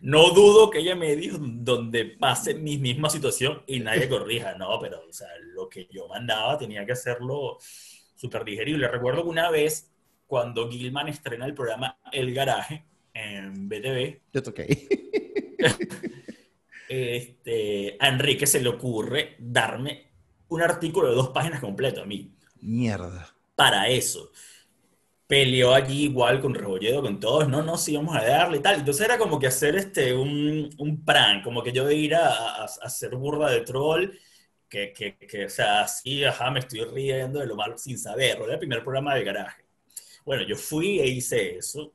No 0.00 0.30
dudo 0.30 0.70
que 0.70 0.78
ella 0.78 0.96
me 0.96 1.14
dijo 1.16 1.36
donde 1.38 2.06
pase 2.06 2.54
mi 2.54 2.78
misma 2.78 3.10
situación 3.10 3.62
y 3.66 3.80
nadie 3.80 4.08
corrija, 4.08 4.54
no, 4.54 4.78
pero 4.80 5.02
o 5.06 5.12
sea, 5.12 5.28
lo 5.54 5.68
que 5.68 5.86
yo 5.90 6.08
mandaba 6.08 6.56
tenía 6.56 6.86
que 6.86 6.92
hacerlo 6.92 7.58
súper 7.60 8.42
digerible. 8.42 8.88
Recuerdo 8.88 9.22
que 9.24 9.28
una 9.28 9.50
vez, 9.50 9.92
cuando 10.26 10.70
Gilman 10.70 11.08
estrena 11.08 11.44
el 11.44 11.52
programa 11.52 11.98
El 12.10 12.32
Garaje 12.32 12.86
en 13.12 13.68
BTV, 13.68 14.20
Yo 14.32 14.42
toqué. 14.42 14.88
este, 16.92 17.96
a 18.00 18.08
Enrique 18.08 18.46
se 18.46 18.60
le 18.60 18.68
ocurre 18.68 19.36
darme 19.38 20.12
un 20.48 20.62
artículo 20.62 21.08
de 21.10 21.14
dos 21.16 21.28
páginas 21.30 21.60
completo 21.60 22.02
a 22.02 22.06
mí 22.06 22.36
Mierda. 22.62 23.28
para 23.54 23.88
eso. 23.88 24.30
Peleó 25.26 25.74
allí 25.74 26.04
igual 26.04 26.40
con 26.40 26.54
Rebolledo, 26.54 27.02
con 27.02 27.18
todos, 27.20 27.48
no, 27.48 27.62
no, 27.62 27.78
sí, 27.78 27.96
vamos 27.96 28.14
a 28.16 28.22
darle 28.24 28.58
y 28.58 28.60
tal. 28.62 28.80
Entonces 28.80 29.04
era 29.06 29.18
como 29.18 29.38
que 29.40 29.46
hacer 29.46 29.76
este, 29.76 30.14
un, 30.14 30.70
un 30.78 31.04
prank, 31.04 31.42
como 31.44 31.62
que 31.62 31.72
yo 31.72 31.90
ir 31.90 32.14
a, 32.14 32.28
a, 32.28 32.64
a 32.64 32.66
hacer 32.66 33.16
burda 33.16 33.50
de 33.50 33.62
troll, 33.62 34.10
que, 34.68 34.92
que, 34.92 35.16
que, 35.18 35.46
o 35.46 35.50
sea, 35.50 35.88
sí, 35.88 36.24
ajá, 36.24 36.50
me 36.50 36.60
estoy 36.60 36.84
riendo 36.84 37.40
de 37.40 37.46
lo 37.46 37.56
malo 37.56 37.78
sin 37.78 37.98
saberlo. 37.98 38.44
Era 38.44 38.54
el 38.54 38.58
primer 38.60 38.82
programa 38.84 39.14
de 39.14 39.24
garaje. 39.24 39.64
Bueno, 40.24 40.44
yo 40.44 40.56
fui 40.56 41.00
e 41.00 41.06
hice 41.08 41.58
eso. 41.58 41.94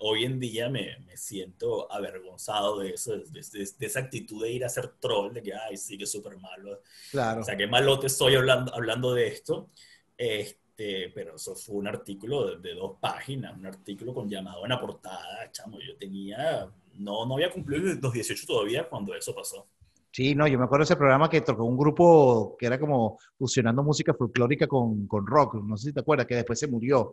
Hoy 0.00 0.24
en 0.24 0.40
día 0.40 0.68
me, 0.68 0.98
me 1.00 1.16
siento 1.16 1.90
avergonzado 1.92 2.78
de 2.78 2.90
eso, 2.90 3.12
de, 3.12 3.24
de, 3.24 3.68
de, 3.78 3.86
esa 3.86 4.00
actitud 4.00 4.42
de 4.42 4.50
ir 4.50 4.64
a 4.64 4.66
hacer 4.68 4.94
troll, 4.98 5.32
de 5.34 5.42
que, 5.42 5.52
ay, 5.54 5.76
sí, 5.76 5.98
que 5.98 6.04
es 6.04 6.10
súper 6.10 6.38
malo. 6.38 6.80
Claro. 7.10 7.42
O 7.42 7.44
sea, 7.44 7.56
qué 7.56 7.66
malote 7.66 8.06
estoy 8.06 8.34
hablando, 8.34 8.74
hablando 8.74 9.12
de 9.12 9.28
esto. 9.28 9.68
Este, 10.16 11.10
pero 11.14 11.36
eso 11.36 11.54
fue 11.54 11.76
un 11.76 11.86
artículo 11.86 12.46
de, 12.46 12.68
de, 12.68 12.74
dos 12.74 12.96
páginas, 13.00 13.56
un 13.56 13.66
artículo 13.66 14.14
con 14.14 14.28
llamado 14.28 14.64
en 14.64 14.70
la 14.70 14.80
portada, 14.80 15.50
chamo. 15.52 15.78
Yo 15.80 15.96
tenía, 15.96 16.70
no, 16.94 17.26
no 17.26 17.34
había 17.34 17.50
cumplido 17.50 17.94
los 18.00 18.12
18 18.12 18.46
todavía 18.46 18.88
cuando 18.88 19.14
eso 19.14 19.34
pasó. 19.34 19.68
Sí, 20.10 20.34
no, 20.34 20.48
yo 20.48 20.58
me 20.58 20.64
acuerdo 20.64 20.82
de 20.82 20.86
ese 20.86 20.96
programa 20.96 21.28
que 21.28 21.42
tocó 21.42 21.64
un 21.64 21.76
grupo 21.76 22.56
que 22.58 22.66
era 22.66 22.78
como 22.78 23.18
fusionando 23.38 23.82
música 23.82 24.14
folclórica 24.14 24.66
con, 24.66 25.06
con 25.06 25.26
rock, 25.26 25.54
no 25.56 25.76
sé 25.76 25.88
si 25.88 25.92
te 25.92 26.00
acuerdas, 26.00 26.26
que 26.26 26.34
después 26.34 26.58
se 26.58 26.66
murió. 26.66 27.12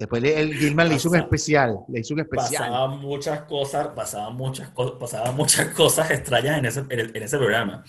Después 0.00 0.24
el 0.24 0.54
Gilman 0.54 0.88
le 0.88 0.94
hizo 0.94 1.10
un 1.10 1.16
especial, 1.16 1.80
le 1.88 2.00
hizo 2.00 2.14
un 2.14 2.20
especial. 2.20 2.70
Pasaban 2.70 3.00
muchas 3.00 3.42
cosas, 3.42 3.88
pasaban 3.88 4.34
muchas, 4.34 4.70
co 4.70 4.98
pasaban 4.98 5.36
muchas 5.36 5.74
cosas 5.74 6.10
extrañas 6.10 6.58
en 6.58 6.64
ese, 6.64 6.80
en, 6.88 7.14
en 7.14 7.22
ese 7.22 7.36
programa. 7.36 7.84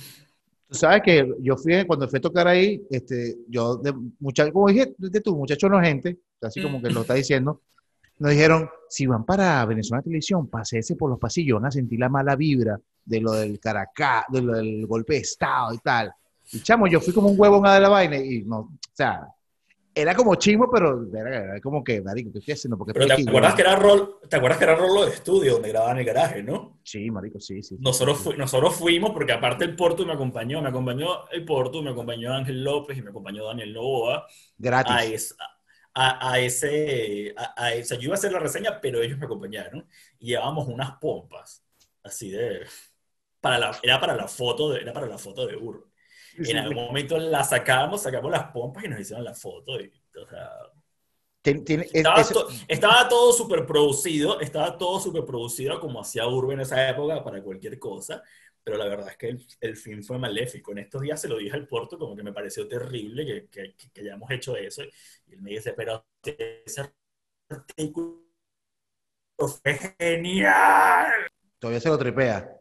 Tú 0.67 0.75
sabes 0.77 1.03
que 1.03 1.33
yo 1.39 1.55
fui, 1.55 1.85
cuando 1.85 2.09
fui 2.09 2.17
a 2.17 2.21
tocar 2.21 2.49
ahí, 2.49 2.85
este, 2.89 3.37
yo, 3.47 3.77
de 3.77 3.93
mucha, 4.19 4.51
como 4.51 4.67
dije, 4.67 4.93
de 4.97 5.21
tu 5.21 5.37
muchacho 5.37 5.69
no 5.69 5.79
gente, 5.79 6.17
así 6.41 6.61
como 6.61 6.81
que 6.81 6.89
lo 6.89 7.01
está 7.01 7.13
diciendo, 7.13 7.61
nos 8.19 8.31
dijeron, 8.31 8.69
si 8.89 9.05
van 9.05 9.23
para 9.23 9.65
Venezuela 9.65 10.03
Televisión, 10.03 10.49
pasése 10.49 10.97
por 10.97 11.09
los 11.09 11.17
pasillos, 11.17 11.61
van 11.61 11.67
a 11.67 11.71
sentir 11.71 11.97
la 11.97 12.09
mala 12.09 12.35
vibra 12.35 12.77
de 13.05 13.21
lo 13.21 13.31
del 13.31 13.57
Caracas, 13.57 14.25
de 14.27 14.41
lo 14.41 14.53
del 14.57 14.85
golpe 14.85 15.13
de 15.13 15.19
Estado 15.19 15.73
y 15.73 15.77
tal. 15.77 16.11
Y 16.51 16.59
chamo, 16.59 16.87
yo 16.87 16.99
fui 16.99 17.13
como 17.13 17.29
un 17.29 17.39
huevo 17.39 17.65
en 17.65 17.71
de 17.71 17.79
la 17.79 17.89
vaina 17.89 18.17
y 18.17 18.43
no, 18.43 18.57
o 18.59 18.71
sea, 18.91 19.29
era 19.93 20.15
como 20.15 20.35
chismo, 20.35 20.69
pero 20.71 21.05
era, 21.13 21.43
era 21.43 21.61
como 21.61 21.83
que, 21.83 22.01
marico, 22.01 22.31
¿qué 22.31 22.39
estoy 22.39 22.53
haciendo? 22.53 22.77
Porque 22.77 22.93
pero 22.93 23.07
te 23.07 23.13
acuerdas, 23.13 23.55
que 23.55 23.61
era 23.61 23.75
rol, 23.75 24.19
¿te 24.29 24.35
acuerdas 24.37 24.57
que 24.57 24.63
era 24.63 24.75
rolo 24.75 25.05
de 25.05 25.11
estudio 25.11 25.53
donde 25.53 25.69
grababan 25.69 25.97
el 25.99 26.05
garaje, 26.05 26.43
no? 26.43 26.79
Sí, 26.83 27.11
marico, 27.11 27.39
sí, 27.39 27.61
sí. 27.61 27.77
Nosotros. 27.79 28.19
Fu 28.19 28.33
nosotros 28.33 28.75
fuimos 28.75 29.11
porque 29.11 29.33
aparte 29.33 29.65
el 29.65 29.75
Porto 29.75 30.05
me 30.05 30.13
acompañó, 30.13 30.61
me 30.61 30.69
acompañó 30.69 31.29
el 31.29 31.43
Porto, 31.45 31.81
me 31.81 31.91
acompañó 31.91 32.33
Ángel 32.33 32.63
López 32.63 32.97
y 32.97 33.01
me 33.01 33.09
acompañó 33.09 33.45
Daniel 33.45 33.73
Novoa. 33.73 34.25
Gratis. 34.57 34.91
A, 34.93 35.05
es, 35.05 35.35
a, 35.93 36.31
a 36.31 36.39
ese, 36.39 37.33
a, 37.37 37.65
a 37.65 37.75
yo 37.75 37.99
iba 37.99 38.13
a 38.13 38.17
hacer 38.17 38.31
la 38.31 38.39
reseña, 38.39 38.79
pero 38.79 39.01
ellos 39.01 39.17
me 39.17 39.25
acompañaron 39.25 39.85
y 40.19 40.27
llevábamos 40.27 40.67
unas 40.67 40.93
pompas, 40.99 41.63
así 42.03 42.31
de, 42.31 42.61
para 43.41 43.57
la, 43.59 43.77
era 43.83 43.99
para 43.99 44.15
la 44.15 44.27
foto 44.27 44.69
de, 44.69 44.81
era 44.81 44.93
para 44.93 45.07
la 45.07 45.17
foto 45.17 45.45
de 45.45 45.57
Ur. 45.57 45.90
En 46.49 46.57
algún 46.57 46.85
momento 46.85 47.17
la 47.17 47.43
sacamos, 47.43 48.01
sacamos 48.01 48.31
las 48.31 48.51
pompas 48.51 48.83
y 48.83 48.87
nos 48.87 48.99
hicieron 48.99 49.23
la 49.23 49.33
foto. 49.33 49.79
Y, 49.79 49.91
o 50.21 50.27
sea, 50.27 50.49
¿Tiene, 51.41 51.61
tiene, 51.61 51.87
estaba, 51.91 52.21
es, 52.21 52.29
to, 52.29 52.47
estaba, 52.67 53.09
todo 53.09 53.33
súper 53.33 53.65
producido, 53.65 54.39
estaba 54.39 54.77
todo 54.77 54.99
súper 54.99 55.25
producido 55.25 55.79
como 55.79 55.99
hacía 55.99 56.27
Urbe 56.27 56.53
en 56.53 56.59
esa 56.59 56.87
época 56.87 57.23
para 57.23 57.41
cualquier 57.41 57.79
cosa, 57.79 58.21
pero 58.63 58.77
la 58.77 58.85
verdad 58.85 59.09
es 59.09 59.17
que 59.17 59.29
el, 59.29 59.47
el, 59.59 59.75
fin 59.75 60.03
fue 60.03 60.19
maléfico. 60.19 60.71
En 60.71 60.77
estos 60.79 61.01
días 61.01 61.19
se 61.19 61.27
lo 61.27 61.37
dije 61.37 61.55
al 61.55 61.67
Porto, 61.67 61.97
como 61.97 62.15
que 62.15 62.21
me 62.21 62.31
pareció 62.31 62.67
terrible 62.67 63.25
que, 63.25 63.47
que, 63.49 63.75
que 63.91 64.01
hayamos 64.01 64.29
hecho 64.29 64.55
eso, 64.55 64.83
y 64.83 65.33
él 65.33 65.41
me 65.41 65.49
dice, 65.51 65.73
pero 65.73 66.05
ese 66.23 66.93
artículo 67.49 68.21
fue 69.37 69.79
genial. 69.97 71.27
Todavía 71.57 71.79
se 71.79 71.89
lo 71.89 71.97
tripea. 71.97 72.60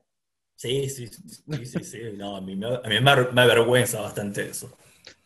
Sí, 0.61 0.91
sí, 0.91 1.07
sí, 1.07 1.65
sí, 1.65 1.85
sí. 1.85 1.99
No, 2.19 2.37
a 2.37 2.43
mí, 2.43 2.55
me, 2.55 2.67
a 2.67 2.83
mí 2.87 3.01
me, 3.01 3.41
avergüenza 3.41 4.03
bastante 4.03 4.51
eso. 4.51 4.71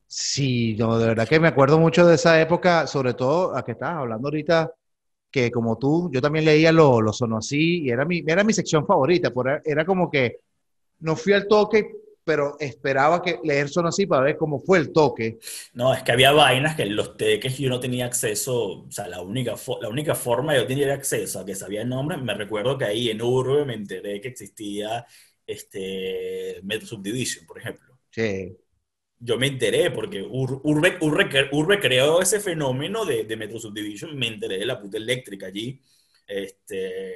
Sí, 0.06 0.76
no, 0.78 0.96
de 0.96 1.08
verdad 1.08 1.26
que 1.26 1.40
me 1.40 1.48
acuerdo 1.48 1.76
mucho 1.76 2.06
de 2.06 2.14
esa 2.14 2.40
época, 2.40 2.86
sobre 2.86 3.14
todo 3.14 3.56
a 3.56 3.64
que 3.64 3.72
estabas 3.72 3.96
hablando 3.96 4.28
ahorita, 4.28 4.70
que 5.32 5.50
como 5.50 5.76
tú, 5.76 6.08
yo 6.12 6.22
también 6.22 6.44
leía 6.44 6.70
lo, 6.70 7.00
lo 7.00 7.12
sonó 7.12 7.38
así 7.38 7.82
y 7.82 7.90
era 7.90 8.04
mi, 8.04 8.22
era 8.24 8.44
mi 8.44 8.52
sección 8.52 8.86
favorita, 8.86 9.32
por, 9.32 9.60
era 9.64 9.84
como 9.84 10.08
que 10.08 10.38
no 11.00 11.16
fui 11.16 11.32
al 11.32 11.48
toque, 11.48 11.90
pero 12.24 12.56
esperaba 12.58 13.22
que 13.22 13.38
leer 13.44 13.68
sonó 13.68 13.88
así 13.88 14.06
para 14.06 14.24
ver 14.24 14.36
cómo 14.36 14.58
fue 14.58 14.78
el 14.78 14.92
toque. 14.92 15.38
No, 15.74 15.92
es 15.92 16.02
que 16.02 16.12
había 16.12 16.32
vainas 16.32 16.74
que 16.74 16.86
los 16.86 17.16
teques 17.16 17.58
yo 17.58 17.68
no 17.68 17.80
tenía 17.80 18.06
acceso, 18.06 18.84
o 18.84 18.90
sea, 18.90 19.06
la 19.08 19.20
única, 19.20 19.54
la 19.80 19.88
única 19.88 20.14
forma 20.14 20.56
yo 20.56 20.66
tener 20.66 20.90
acceso 20.90 21.40
a 21.40 21.44
que 21.44 21.54
sabía 21.54 21.82
el 21.82 21.88
nombre, 21.88 22.16
me 22.16 22.34
recuerdo 22.34 22.78
que 22.78 22.86
ahí 22.86 23.10
en 23.10 23.20
Urbe 23.20 23.64
me 23.64 23.74
enteré 23.74 24.20
que 24.20 24.28
existía 24.28 25.06
este 25.46 26.60
Metro 26.62 26.86
Subdivision, 26.86 27.46
por 27.46 27.58
ejemplo. 27.58 27.98
Sí. 28.10 28.56
Yo 29.18 29.38
me 29.38 29.46
enteré 29.46 29.90
porque 29.90 30.22
Ur, 30.22 30.60
Urbe, 30.64 30.96
Urbe, 31.00 31.48
Urbe, 31.52 31.80
creó 31.80 32.20
ese 32.20 32.40
fenómeno 32.40 33.04
de, 33.04 33.24
de, 33.24 33.36
Metro 33.36 33.58
Subdivision, 33.58 34.16
me 34.16 34.28
enteré 34.28 34.58
de 34.58 34.66
la 34.66 34.80
puta 34.80 34.96
eléctrica 34.96 35.46
allí. 35.46 35.80
Este, 36.26 37.14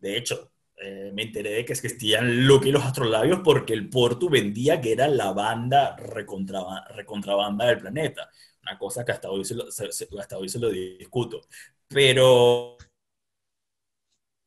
de 0.00 0.16
hecho, 0.16 0.53
eh, 0.86 1.12
me 1.14 1.22
enteré 1.22 1.50
de 1.50 1.64
que 1.64 1.72
existían 1.72 2.46
Luke 2.46 2.68
y 2.68 2.72
los 2.72 2.84
Astrolabios 2.84 3.40
porque 3.42 3.72
el 3.72 3.88
Porto 3.88 4.28
vendía 4.28 4.82
que 4.82 4.92
era 4.92 5.08
la 5.08 5.32
banda 5.32 5.96
recontra, 5.96 6.60
recontrabanda 6.94 7.66
del 7.66 7.78
planeta. 7.78 8.28
Una 8.62 8.78
cosa 8.78 9.02
que 9.04 9.12
hasta 9.12 9.30
hoy 9.30 9.44
se 9.46 9.54
lo, 9.54 9.70
se, 9.70 9.88
hasta 10.18 10.36
hoy 10.36 10.48
se 10.50 10.58
lo 10.58 10.68
discuto. 10.68 11.40
Pero, 11.88 12.76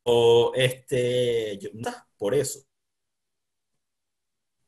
o, 0.04 0.52
este, 0.56 1.58
yo, 1.58 1.70
por 2.18 2.36
eso. 2.36 2.60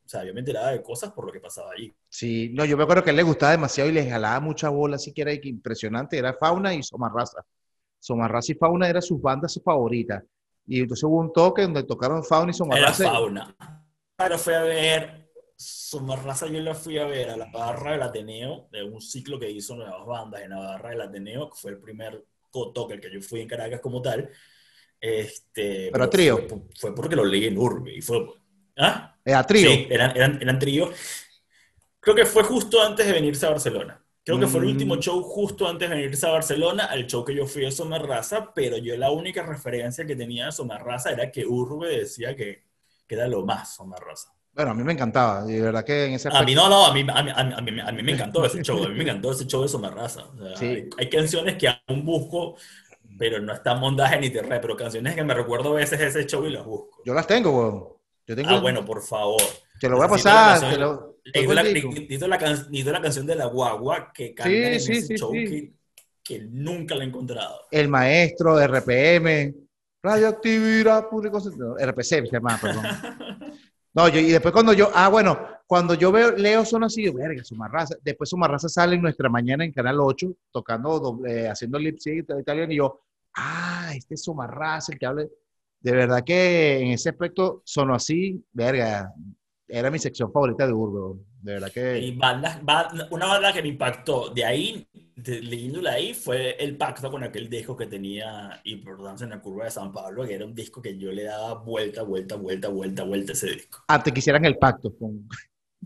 O 0.04 0.08
sea, 0.10 0.24
yo 0.24 0.34
me 0.34 0.40
enteraba 0.40 0.72
de 0.72 0.82
cosas 0.82 1.12
por 1.12 1.24
lo 1.24 1.32
que 1.32 1.38
pasaba 1.38 1.70
ahí. 1.72 1.94
Sí, 2.08 2.50
no, 2.52 2.64
yo 2.64 2.76
me 2.76 2.82
acuerdo 2.82 3.04
que 3.04 3.10
a 3.10 3.12
él 3.12 3.16
le 3.16 3.22
gustaba 3.22 3.52
demasiado 3.52 3.88
y 3.88 3.92
le 3.92 4.10
jalaba 4.10 4.40
mucha 4.40 4.68
bola, 4.68 4.96
así 4.96 5.12
que 5.12 5.22
era 5.22 5.32
impresionante. 5.32 6.18
Era 6.18 6.34
Fauna 6.34 6.74
y 6.74 6.82
Somarraza. 6.82 7.44
Somarraza 8.00 8.52
y 8.52 8.54
Fauna 8.56 8.88
eran 8.88 9.02
sus 9.02 9.20
bandas 9.22 9.60
favoritas. 9.64 10.24
Y 10.66 10.80
entonces 10.80 11.04
hubo 11.04 11.18
un 11.18 11.32
toque 11.32 11.62
donde 11.62 11.82
tocaron 11.82 12.24
Fauna 12.24 12.50
y 12.50 12.54
Somarraza. 12.54 13.04
Era 13.04 13.12
Fauna. 13.12 13.56
Pero 14.16 14.38
fui 14.38 14.54
a 14.54 14.62
ver 14.62 15.30
Somarraza, 15.56 16.46
yo 16.46 16.60
la 16.60 16.74
fui 16.74 16.98
a 16.98 17.06
ver 17.06 17.30
a 17.30 17.36
la 17.36 17.46
barra 17.46 17.92
del 17.92 18.02
Ateneo, 18.02 18.68
de 18.72 18.82
un 18.82 19.00
ciclo 19.00 19.38
que 19.38 19.50
hizo 19.50 19.76
nuevas 19.76 20.06
bandas 20.06 20.42
en 20.42 20.50
la 20.50 20.58
barra 20.58 20.90
del 20.90 21.00
Ateneo, 21.02 21.50
que 21.50 21.60
fue 21.60 21.72
el 21.72 21.78
primer 21.78 22.24
toque 22.50 22.94
al 22.94 23.00
que 23.00 23.12
yo 23.12 23.20
fui 23.20 23.40
en 23.40 23.48
Caracas 23.48 23.80
como 23.80 24.00
tal. 24.00 24.30
Este, 25.00 25.90
pero, 25.90 25.92
pero 25.92 26.10
trío. 26.10 26.48
Fue, 26.48 26.58
fue, 26.78 26.94
porque 26.94 27.16
lo 27.16 27.24
leí 27.24 27.46
en 27.46 27.58
Urbe 27.58 27.94
y 27.94 28.00
fue. 28.00 28.26
¿Ah? 28.78 29.16
Era 29.24 29.44
trío. 29.44 29.70
Sí, 29.70 29.86
eran, 29.90 30.16
eran, 30.16 30.38
eran 30.40 30.58
trío. 30.58 30.90
Creo 32.00 32.16
que 32.16 32.26
fue 32.26 32.42
justo 32.42 32.80
antes 32.80 33.06
de 33.06 33.12
venirse 33.12 33.46
a 33.46 33.50
Barcelona. 33.50 33.99
Creo 34.24 34.38
que 34.38 34.46
fue 34.46 34.60
el 34.60 34.66
último 34.66 34.96
Mm. 34.96 35.00
show 35.00 35.22
justo 35.22 35.66
antes 35.66 35.88
de 35.88 35.96
venirse 35.96 36.26
a 36.26 36.30
Barcelona, 36.30 36.84
al 36.86 37.06
show 37.06 37.24
que 37.24 37.34
yo 37.34 37.46
fui 37.46 37.64
a 37.64 37.70
Somarraza, 37.70 38.52
pero 38.54 38.76
yo 38.76 38.96
la 38.96 39.10
única 39.10 39.42
referencia 39.42 40.06
que 40.06 40.14
tenía 40.14 40.46
de 40.46 40.52
Somarraza 40.52 41.10
era 41.10 41.30
que 41.32 41.46
Urbe 41.46 41.88
decía 42.00 42.36
que, 42.36 42.64
que 43.06 43.14
era 43.14 43.26
lo 43.26 43.44
más 43.44 43.74
Somarraza. 43.74 44.32
Bueno, 44.52 44.72
a 44.72 44.74
mí 44.74 44.82
me 44.82 44.92
encantaba, 44.92 45.44
de 45.44 45.60
verdad 45.62 45.84
que 45.84 46.06
en 46.06 46.12
ese 46.14 46.28
A 46.30 46.42
mí 46.42 46.54
no, 46.54 46.68
no, 46.68 46.84
a 46.86 46.92
mí, 46.92 47.00
a 47.08 47.22
mí, 47.22 47.30
a 47.34 47.44
mí, 47.62 47.80
a 47.80 47.92
mí, 47.92 48.02
me 48.02 48.12
encantó 48.12 48.44
ese 48.44 48.60
show, 48.62 48.84
a 48.84 48.88
mí 48.88 48.94
me 48.94 49.04
encantó 49.04 49.32
ese 49.32 49.46
show 49.46 49.62
de 49.62 49.68
Somarraza. 49.68 50.24
O 50.24 50.36
sea, 50.38 50.56
Sí. 50.56 50.66
hay, 50.66 50.90
hay, 50.98 51.08
canciones 51.08 51.56
que 51.56 51.68
aún 51.68 52.04
busco 52.04 52.56
pero 53.18 53.38
no 53.38 53.52
está 53.52 53.74
mondaje 53.74 54.18
ni 54.18 54.30
terre, 54.30 54.60
pero 54.60 54.74
canciones 54.76 55.14
que 55.14 55.22
me 55.22 55.34
recuerdo 55.34 55.72
a 55.72 55.74
veces 55.74 56.00
ese 56.00 56.24
show 56.26 56.44
y 56.46 56.50
las 56.50 56.64
busco. 56.64 57.02
Yo 57.04 57.12
las 57.12 57.26
tengo, 57.26 57.50
weón. 57.50 57.88
Yo 58.26 58.34
tengo, 58.36 58.48
Ah, 58.50 58.60
bueno, 58.60 58.82
por 58.84 59.02
favor. 59.02 59.42
Te 59.78 59.88
lo 59.90 59.96
voy 59.96 60.06
a 60.06 60.08
pasar. 60.08 60.58
te 60.70 60.78
lo- 60.78 61.09
Tengo 61.32 61.52
la, 61.54 61.62
necesito 61.62 62.26
la 62.28 62.38
can- 62.38 62.66
necesito 62.70 62.92
la 62.92 63.00
canción 63.00 63.26
de 63.26 63.34
la 63.36 63.46
guagua 63.46 64.12
que 64.14 64.34
canta 64.34 64.50
Sí, 64.50 64.62
en 64.62 64.80
sí, 64.80 64.92
ese 64.92 65.06
sí, 65.06 65.16
show. 65.16 65.32
Que, 65.32 65.72
que 66.22 66.40
nunca 66.50 66.94
la 66.94 67.04
he 67.04 67.06
encontrado. 67.08 67.60
El 67.70 67.88
maestro, 67.88 68.58
RPM, 68.60 69.54
radioactividad 70.02 71.08
público, 71.08 71.38
RPC 71.78 72.02
se 72.04 72.30
llama, 72.30 72.58
perdón. 72.60 72.84
No, 73.92 74.08
yo, 74.08 74.20
y 74.20 74.30
después 74.30 74.52
cuando 74.52 74.72
yo, 74.72 74.88
ah, 74.94 75.08
bueno, 75.08 75.36
cuando 75.66 75.94
yo 75.94 76.12
veo, 76.12 76.30
leo 76.30 76.64
son 76.64 76.84
así, 76.84 77.02
yo, 77.06 77.12
verga, 77.12 77.42
Sumarraza. 77.42 77.96
Después 78.04 78.30
Sumarraza 78.30 78.68
sale 78.68 78.94
en 78.94 79.02
nuestra 79.02 79.28
mañana 79.28 79.64
en 79.64 79.72
Canal 79.72 79.98
8, 79.98 80.28
tocando, 80.52 81.00
doble- 81.00 81.48
haciendo 81.50 81.76
lip 81.76 81.98
sync 81.98 82.24
italiano, 82.38 82.72
y 82.72 82.76
yo, 82.76 83.00
ah, 83.34 83.90
este 83.92 84.14
es 84.14 84.22
Sumarraza, 84.22 84.92
el 84.92 84.98
que 85.00 85.06
habla. 85.06 85.24
De 85.80 85.90
verdad 85.92 86.22
que 86.24 86.78
en 86.78 86.92
ese 86.92 87.08
aspecto 87.08 87.62
sonó 87.64 87.96
así, 87.96 88.40
verga, 88.52 89.12
era 89.70 89.90
mi 89.90 89.98
sección 89.98 90.32
favorita 90.32 90.66
de 90.66 90.72
Urbo, 90.72 91.18
de 91.42 91.52
verdad 91.54 91.70
que... 91.72 91.98
Y 91.98 92.16
bandas, 92.16 92.62
ba- 92.64 92.90
una 93.10 93.26
banda 93.26 93.52
que 93.52 93.62
me 93.62 93.68
impactó 93.68 94.30
de 94.30 94.44
ahí, 94.44 94.86
de, 95.16 95.40
leyéndola 95.40 95.92
ahí, 95.92 96.14
fue 96.14 96.56
el 96.62 96.76
pacto 96.76 97.10
con 97.10 97.22
aquel 97.24 97.48
disco 97.48 97.76
que 97.76 97.86
tenía 97.86 98.60
importancia 98.64 99.24
en 99.24 99.30
la 99.30 99.40
curva 99.40 99.64
de 99.64 99.70
San 99.70 99.92
Pablo, 99.92 100.24
que 100.26 100.34
era 100.34 100.44
un 100.44 100.54
disco 100.54 100.80
que 100.82 100.96
yo 100.98 101.12
le 101.12 101.24
daba 101.24 101.54
vuelta, 101.54 102.02
vuelta, 102.02 102.36
vuelta, 102.36 102.68
vuelta, 102.68 103.04
vuelta 103.04 103.32
a 103.32 103.34
ese 103.34 103.50
disco. 103.50 103.84
Ah, 103.88 104.02
te 104.02 104.12
quisieran 104.12 104.44
el 104.44 104.56
pacto 104.58 104.94
con... 104.96 105.26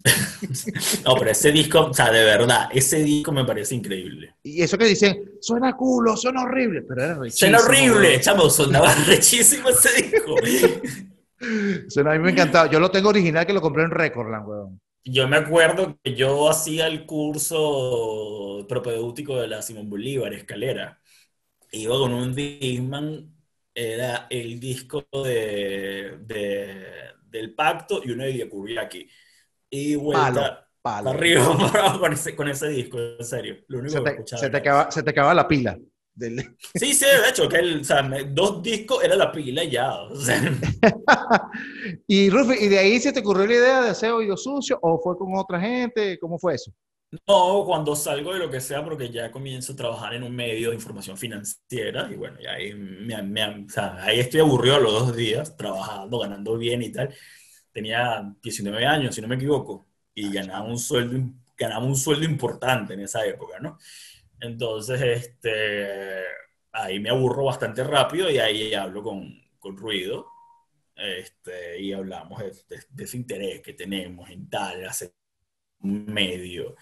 No, 1.04 1.14
pero 1.16 1.30
ese 1.30 1.52
disco, 1.52 1.86
o 1.86 1.94
sea, 1.94 2.10
de 2.10 2.24
verdad, 2.24 2.68
ese 2.72 3.02
disco 3.02 3.30
me 3.32 3.44
parece 3.44 3.74
increíble. 3.76 4.34
Y 4.42 4.60
eso 4.62 4.76
que 4.76 4.86
dicen, 4.86 5.32
suena 5.40 5.74
culo, 5.76 6.16
suena 6.16 6.42
horrible, 6.42 6.82
pero 6.82 7.02
era 7.04 7.14
Suena 7.30 7.58
rechísimo, 7.58 7.58
horrible, 7.60 8.08
weón. 8.08 8.20
chamo, 8.20 8.50
sonaba 8.50 8.94
rechísimo 9.06 9.68
ese 9.68 10.02
disco. 10.02 10.34
Suena- 11.88 12.12
a 12.12 12.14
mí 12.14 12.20
me 12.20 12.30
encantaba. 12.30 12.70
Yo 12.70 12.80
lo 12.80 12.90
tengo 12.90 13.08
original 13.10 13.46
que 13.46 13.52
lo 13.52 13.60
compré 13.60 13.84
en 13.84 13.90
Recordland, 13.90 14.46
weón. 14.48 14.80
Yo 15.06 15.28
me 15.28 15.36
acuerdo 15.36 15.98
que 16.02 16.14
yo 16.14 16.48
hacía 16.48 16.86
el 16.86 17.04
curso 17.04 18.64
propedéutico 18.68 19.36
de 19.36 19.48
la 19.48 19.60
Simón 19.62 19.90
Bolívar, 19.90 20.32
Escalera. 20.32 20.98
Iba 21.72 21.96
con 21.98 22.14
un 22.14 22.34
Discman, 22.34 23.34
era 23.74 24.26
el 24.30 24.60
disco 24.60 25.06
de, 25.12 26.18
de- 26.22 26.86
del 27.26 27.54
Pacto 27.54 28.02
y 28.04 28.12
uno 28.12 28.24
de 28.24 28.38
Yakubiaki. 28.38 29.08
Y 29.70 29.96
vuelta 29.96 30.68
Palo, 30.82 31.10
palo. 31.10 31.10
arriba, 31.10 31.98
con 32.00 32.12
ese, 32.12 32.36
con 32.36 32.48
ese 32.48 32.68
disco, 32.68 32.98
en 32.98 33.24
serio. 33.24 33.56
Lo 33.68 33.80
único 33.80 33.94
Se 33.94 34.00
que 34.00 34.04
te, 34.04 34.10
escuchaba 34.10 34.40
se 34.40 34.50
te 34.50 34.56
acaba, 34.56 34.90
se 34.90 35.02
te 35.02 35.10
acaba 35.10 35.34
la 35.34 35.48
pila. 35.48 35.78
Del- 36.14 36.56
Sí, 36.76 36.92
sí, 36.92 37.04
de 37.04 37.28
hecho, 37.30 37.48
que 37.48 37.56
el, 37.58 37.80
o 37.80 37.84
sea, 37.84 38.02
dos 38.30 38.62
discos 38.62 39.02
era 39.04 39.14
la 39.16 39.30
pila 39.30 39.62
y 39.64 39.70
ya. 39.70 39.94
o 39.94 40.16
sea. 40.16 40.40
y 42.06 42.30
Rufi, 42.30 42.54
¿y 42.64 42.68
de 42.68 42.78
ahí 42.78 43.00
se 43.00 43.12
te 43.12 43.20
ocurrió 43.20 43.46
la 43.46 43.54
idea 43.54 43.82
de 43.82 43.90
hacer 43.90 44.10
oído 44.12 44.36
sucio 44.36 44.78
o 44.82 45.00
fue 45.02 45.16
con 45.16 45.36
otra 45.36 45.60
gente? 45.60 46.18
¿Cómo 46.18 46.38
fue 46.38 46.54
eso? 46.54 46.72
No, 47.28 47.62
cuando 47.64 47.94
salgo 47.94 48.32
de 48.32 48.40
lo 48.40 48.50
que 48.50 48.60
sea, 48.60 48.84
porque 48.84 49.08
ya 49.10 49.30
comienzo 49.30 49.72
a 49.72 49.76
trabajar 49.76 50.14
en 50.14 50.24
un 50.24 50.34
medio 50.34 50.70
de 50.70 50.74
información 50.74 51.16
financiera 51.16 52.10
y 52.10 52.16
bueno, 52.16 52.38
ya 52.40 52.54
ahí, 52.54 52.74
me, 52.74 53.22
me- 53.22 53.64
o 53.66 53.68
sea, 53.68 54.02
ahí 54.02 54.18
estoy 54.18 54.40
aburrido 54.40 54.76
a 54.76 54.80
los 54.80 54.92
dos 54.92 55.16
días, 55.16 55.56
trabajando, 55.56 56.18
ganando 56.18 56.58
bien 56.58 56.82
y 56.82 56.90
tal. 56.90 57.14
Tenía 57.72 58.34
19 58.42 58.84
años, 58.84 59.14
si 59.14 59.22
no 59.22 59.28
me 59.28 59.36
equivoco, 59.36 59.86
y 60.12 60.32
ganaba 60.32 60.64
un 60.66 60.78
sueldo, 60.78 61.30
ganaba 61.56 61.84
un 61.84 61.96
sueldo 61.96 62.24
importante 62.26 62.94
en 62.94 63.00
esa 63.00 63.24
época, 63.26 63.60
¿no? 63.60 63.78
Entonces, 64.44 65.00
este, 65.00 66.22
ahí 66.72 67.00
me 67.00 67.10
aburro 67.10 67.44
bastante 67.44 67.84
rápido 67.84 68.30
y 68.30 68.38
ahí 68.38 68.74
hablo 68.74 69.02
con, 69.02 69.42
con 69.58 69.76
Ruido 69.76 70.26
este, 70.96 71.80
y 71.80 71.92
hablamos 71.92 72.40
de, 72.40 72.52
de- 72.76 72.84
de 72.90 73.04
ese 73.04 73.16
interés 73.18 73.62
que 73.62 73.74
tenemos 73.74 74.30
en 74.30 74.48
tal, 74.50 74.86
hacer 74.86 75.12
un 75.80 76.06
medio. 76.06 76.76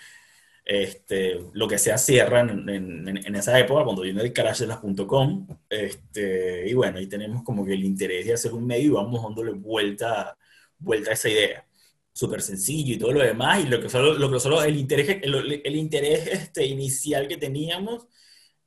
Este, 0.65 1.41
lo 1.55 1.69
que 1.69 1.79
sea 1.79 1.99
cierra 1.99 2.41
en, 2.41 3.37
esa 3.37 3.59
época, 3.59 3.85
cuando 3.85 4.03
viene 4.03 4.23
el 4.23 4.33
garagelas.com, 4.33 5.49
este, 5.71 6.69
y 6.71 6.75
bueno, 6.75 6.99
ahí 6.99 7.09
tenemos 7.09 7.43
como 7.45 7.65
que 7.67 7.75
el 7.75 7.85
interés 7.85 8.27
de 8.27 8.35
hacer 8.35 8.53
un 8.55 8.67
medio 8.67 8.87
y 8.87 8.95
vamos 8.95 9.23
dándole 9.23 9.53
vuelta, 9.53 10.37
vuelta 10.79 11.11
a 11.11 11.15
esa 11.15 11.29
idea. 11.31 11.67
Súper 12.13 12.43
sencillo 12.43 12.95
y 12.95 12.99
todo 12.99 13.13
lo 13.13 13.23
demás, 13.23 13.65
y 13.65 13.69
lo 13.69 13.81
que 13.81 13.89
solo, 13.89 14.15
lo 14.15 14.31
que 14.31 14.39
solo 14.39 14.63
el 14.63 14.77
interés, 14.77 15.19
el, 15.23 15.63
el 15.65 15.77
interés 15.77 16.27
este, 16.27 16.67
inicial 16.67 17.27
que 17.27 17.39
teníamos 17.39 18.07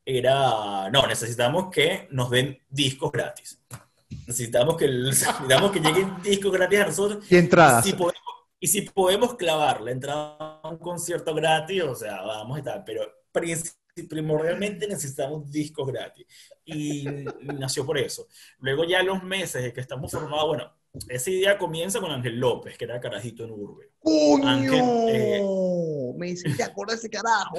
era, 0.05 0.89
no, 0.91 1.08
necesitamos 1.08 1.71
que 1.71 2.08
nos 2.12 2.29
den 2.29 2.58
discos 2.69 3.12
gratis. 3.12 3.60
Necesitamos 4.27 4.77
que, 4.77 4.88
necesitamos 4.89 5.71
que 5.71 5.79
lleguen 5.79 6.21
discos 6.21 6.51
gratis 6.51 6.79
a 6.79 6.86
nosotros 6.86 7.31
Y 7.31 7.38
entradas. 7.38 7.84
si 7.84 7.93
podemos, 7.93 8.21
y 8.60 8.67
si 8.67 8.81
podemos 8.81 9.36
clavar 9.36 9.81
la 9.81 9.91
entrada 9.91 10.60
a 10.63 10.69
un 10.69 10.77
concierto 10.77 11.34
gratis, 11.34 11.84
o 11.84 11.95
sea, 11.95 12.21
vamos 12.21 12.55
a 12.55 12.60
estar, 12.60 12.84
pero 12.86 13.03
primordialmente 14.10 14.88
necesitamos 14.88 15.51
discos 15.51 15.88
gratis. 15.88 16.25
Y 16.65 17.05
nació 17.41 17.86
por 17.86 17.97
eso. 17.97 18.27
Luego 18.60 18.84
ya 18.84 19.01
los 19.03 19.23
meses 19.23 19.73
que 19.73 19.81
estamos 19.81 20.12
formados, 20.12 20.47
bueno, 20.47 20.73
esa 21.10 21.29
idea 21.31 21.58
comienza 21.58 21.99
con 21.99 22.12
Ángel 22.12 22.39
López, 22.39 22.77
que 22.77 22.86
era 22.86 22.99
carajito 22.99 23.43
en 23.43 23.51
Urbe. 23.51 23.91
¡Coño! 23.99 24.47
Ángel, 24.47 24.84
eh, 25.10 25.41
Me 26.17 26.29
hiciste 26.29 26.63
acordar 26.63 26.95
ese 26.97 27.10
carajo. 27.10 27.55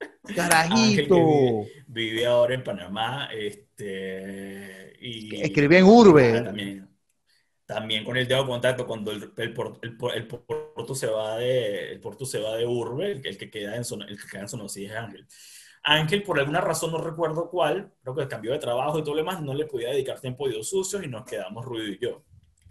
Carajito. 0.36 1.14
vive, 1.14 1.68
vive 1.86 2.26
ahora 2.26 2.54
en 2.54 2.62
Panamá, 2.64 3.28
este, 3.32 4.94
y 5.00 5.40
Escribía 5.42 5.78
en 5.78 5.84
Urbe. 5.86 6.38
Ah, 6.38 6.44
también, 6.44 6.88
también 7.66 8.04
con 8.04 8.16
el 8.16 8.26
dedo 8.28 8.42
de 8.42 8.48
contacto 8.48 8.86
cuando 8.86 9.10
el, 9.10 9.32
el, 9.36 9.54
por- 9.54 9.78
el, 9.82 9.96
por- 9.96 10.14
el 10.14 10.26
Porto 10.26 10.94
se 10.94 11.06
va 11.06 11.36
de 11.38 11.92
el 11.92 12.00
Porto 12.00 12.24
se 12.26 12.40
va 12.40 12.56
de 12.56 12.66
Urbe, 12.66 13.12
el, 13.12 13.36
que- 13.38 13.50
queda 13.50 13.74
en 13.76 13.82
el 14.08 14.18
que 14.20 14.26
queda 14.30 14.42
en 14.42 14.48
Sonosí 14.48 14.84
es 14.86 14.92
Ángel. 14.92 15.26
Ángel, 15.84 16.22
por 16.22 16.38
alguna 16.38 16.60
razón, 16.60 16.90
no 16.90 16.98
recuerdo 16.98 17.48
cuál, 17.48 17.92
creo 18.02 18.14
que 18.14 18.28
cambió 18.28 18.52
de 18.52 18.58
trabajo 18.58 18.98
y 18.98 19.02
todo 19.02 19.14
lo 19.14 19.20
demás, 19.20 19.40
no 19.42 19.54
le 19.54 19.64
podía 19.64 19.90
dedicar 19.90 20.20
tiempo 20.20 20.46
a 20.46 20.50
Dios 20.50 20.68
sucios 20.68 21.02
y 21.02 21.08
nos 21.08 21.24
quedamos 21.24 21.64
Ruido 21.64 21.88
y 21.88 21.98
yo. 21.98 22.24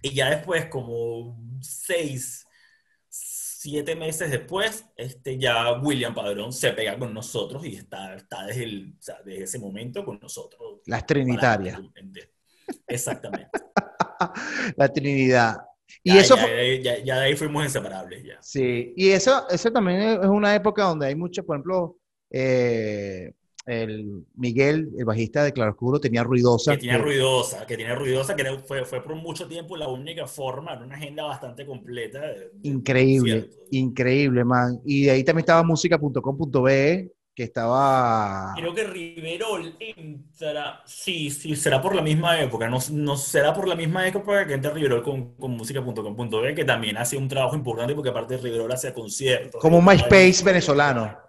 Y 0.07 0.13
ya 0.15 0.29
después, 0.29 0.67
como 0.67 1.37
seis, 1.61 2.45
siete 3.09 3.93
meses 3.95 4.31
después, 4.31 4.85
este, 4.95 5.37
ya 5.37 5.73
William 5.81 6.15
Padrón 6.15 6.53
se 6.53 6.71
pega 6.71 6.97
con 6.97 7.13
nosotros 7.13 7.65
y 7.65 7.75
está, 7.75 8.15
está 8.15 8.45
desde, 8.45 8.63
el, 8.63 8.93
o 8.97 9.01
sea, 9.01 9.17
desde 9.25 9.43
ese 9.43 9.59
momento 9.59 10.05
con 10.05 10.17
nosotros. 10.21 10.79
Las 10.85 11.05
Trinitarias. 11.05 11.79
Exactamente. 12.87 13.49
La 14.77 14.87
Trinidad. 14.87 15.57
Y 16.03 16.13
Ya, 16.13 16.21
eso 16.21 16.35
ya, 16.37 16.41
fue- 16.43 16.81
ya, 16.81 16.97
ya 17.03 17.19
de 17.19 17.25
ahí 17.25 17.35
fuimos 17.35 17.65
inseparables 17.65 18.23
ya. 18.23 18.41
Sí, 18.41 18.93
y 18.95 19.09
eso, 19.09 19.47
eso 19.49 19.71
también 19.71 19.99
es 20.01 20.19
una 20.19 20.55
época 20.55 20.83
donde 20.83 21.07
hay 21.07 21.15
mucho, 21.15 21.45
por 21.45 21.57
ejemplo, 21.57 21.97
eh, 22.29 23.33
el 23.67 24.23
Miguel, 24.35 24.89
el 24.97 25.03
bajista 25.05 25.43
de 25.43 25.51
Claroscuro, 25.51 25.99
tenía 25.99 26.23
ruidosa. 26.23 26.71
Que 26.71 26.77
tiene 26.77 26.97
que- 26.97 27.03
ruidosa, 27.03 27.65
que 27.65 27.75
tiene 27.75 27.93
ruidosa, 27.95 28.35
que 28.35 28.45
fue, 28.65 28.85
fue 28.85 29.03
por 29.03 29.13
mucho 29.15 29.47
tiempo 29.47 29.75
la 29.75 29.89
única 29.89 30.25
forma, 30.25 30.73
era 30.73 30.83
una 30.85 30.95
agenda 30.95 31.23
bastante 31.23 31.65
completa. 31.65 32.21
de- 32.21 32.51
Increíble, 32.63 33.49
increíble, 33.71 34.43
man. 34.45 34.79
Y 34.85 35.03
de 35.05 35.11
ahí 35.11 35.23
también 35.23 35.41
estaba 35.41 35.63
música.com.be, 35.63 37.11
que 37.35 37.43
estaba... 37.43 38.53
Creo 38.55 38.73
que 38.73 38.83
Riverol 38.85 39.75
entra, 39.79 40.81
sí, 40.85 41.29
sí, 41.29 41.55
será 41.55 41.79
por 41.81 41.93
la 41.95 42.01
misma 42.01 42.39
época, 42.41 42.67
no, 42.67 42.79
no 42.91 43.15
será 43.17 43.53
por 43.53 43.67
la 43.67 43.75
misma 43.75 44.07
época 44.07 44.47
que 44.47 44.53
entra 44.53 44.71
Riverol 44.71 45.03
con, 45.03 45.35
con 45.35 45.51
música.com.be, 45.51 46.55
que 46.55 46.65
también 46.65 46.97
hace 46.97 47.15
un 47.17 47.27
trabajo 47.27 47.55
importante 47.55 47.93
porque 47.93 48.09
aparte 48.09 48.37
Riverol 48.37 48.71
hacía 48.71 48.93
conciertos. 48.93 49.61
Como 49.61 49.77
un 49.77 49.85
MySpace 49.85 50.43
venezolano. 50.43 51.26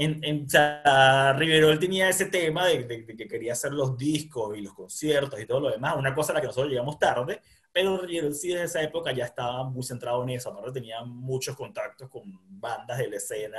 En, 0.00 0.22
en- 0.24 0.44
o 0.46 0.48
sea, 0.48 1.32
Riverol 1.36 1.78
tenía 1.78 2.08
ese 2.08 2.26
tema 2.26 2.66
de, 2.66 2.84
de- 2.84 3.02
de 3.02 3.16
que 3.16 3.26
quería 3.28 3.52
hacer 3.54 3.72
los 3.72 3.96
discos 3.98 4.56
y 4.56 4.62
los 4.62 4.72
conciertos 4.74 5.40
y 5.40 5.46
todo 5.46 5.60
lo 5.60 5.70
demás, 5.70 5.96
una 5.96 6.14
cosa 6.14 6.32
a 6.32 6.34
la 6.36 6.40
que 6.40 6.46
nosotros 6.46 6.70
llegamos 6.70 6.98
tarde, 7.00 7.40
pero 7.72 7.98
Riverol 8.00 8.34
sí 8.34 8.48
desde 8.48 8.64
esa 8.64 8.82
época 8.82 9.12
ya 9.12 9.24
estaba 9.24 9.64
muy 9.64 9.82
centrado 9.82 10.22
en 10.22 10.30
eso, 10.30 10.50
aparte 10.50 10.72
tenía 10.72 11.02
muchos 11.04 11.56
contactos 11.56 12.08
con 12.10 12.22
bandas 12.60 12.98
de 12.98 13.08
la 13.10 13.16
escena 13.16 13.58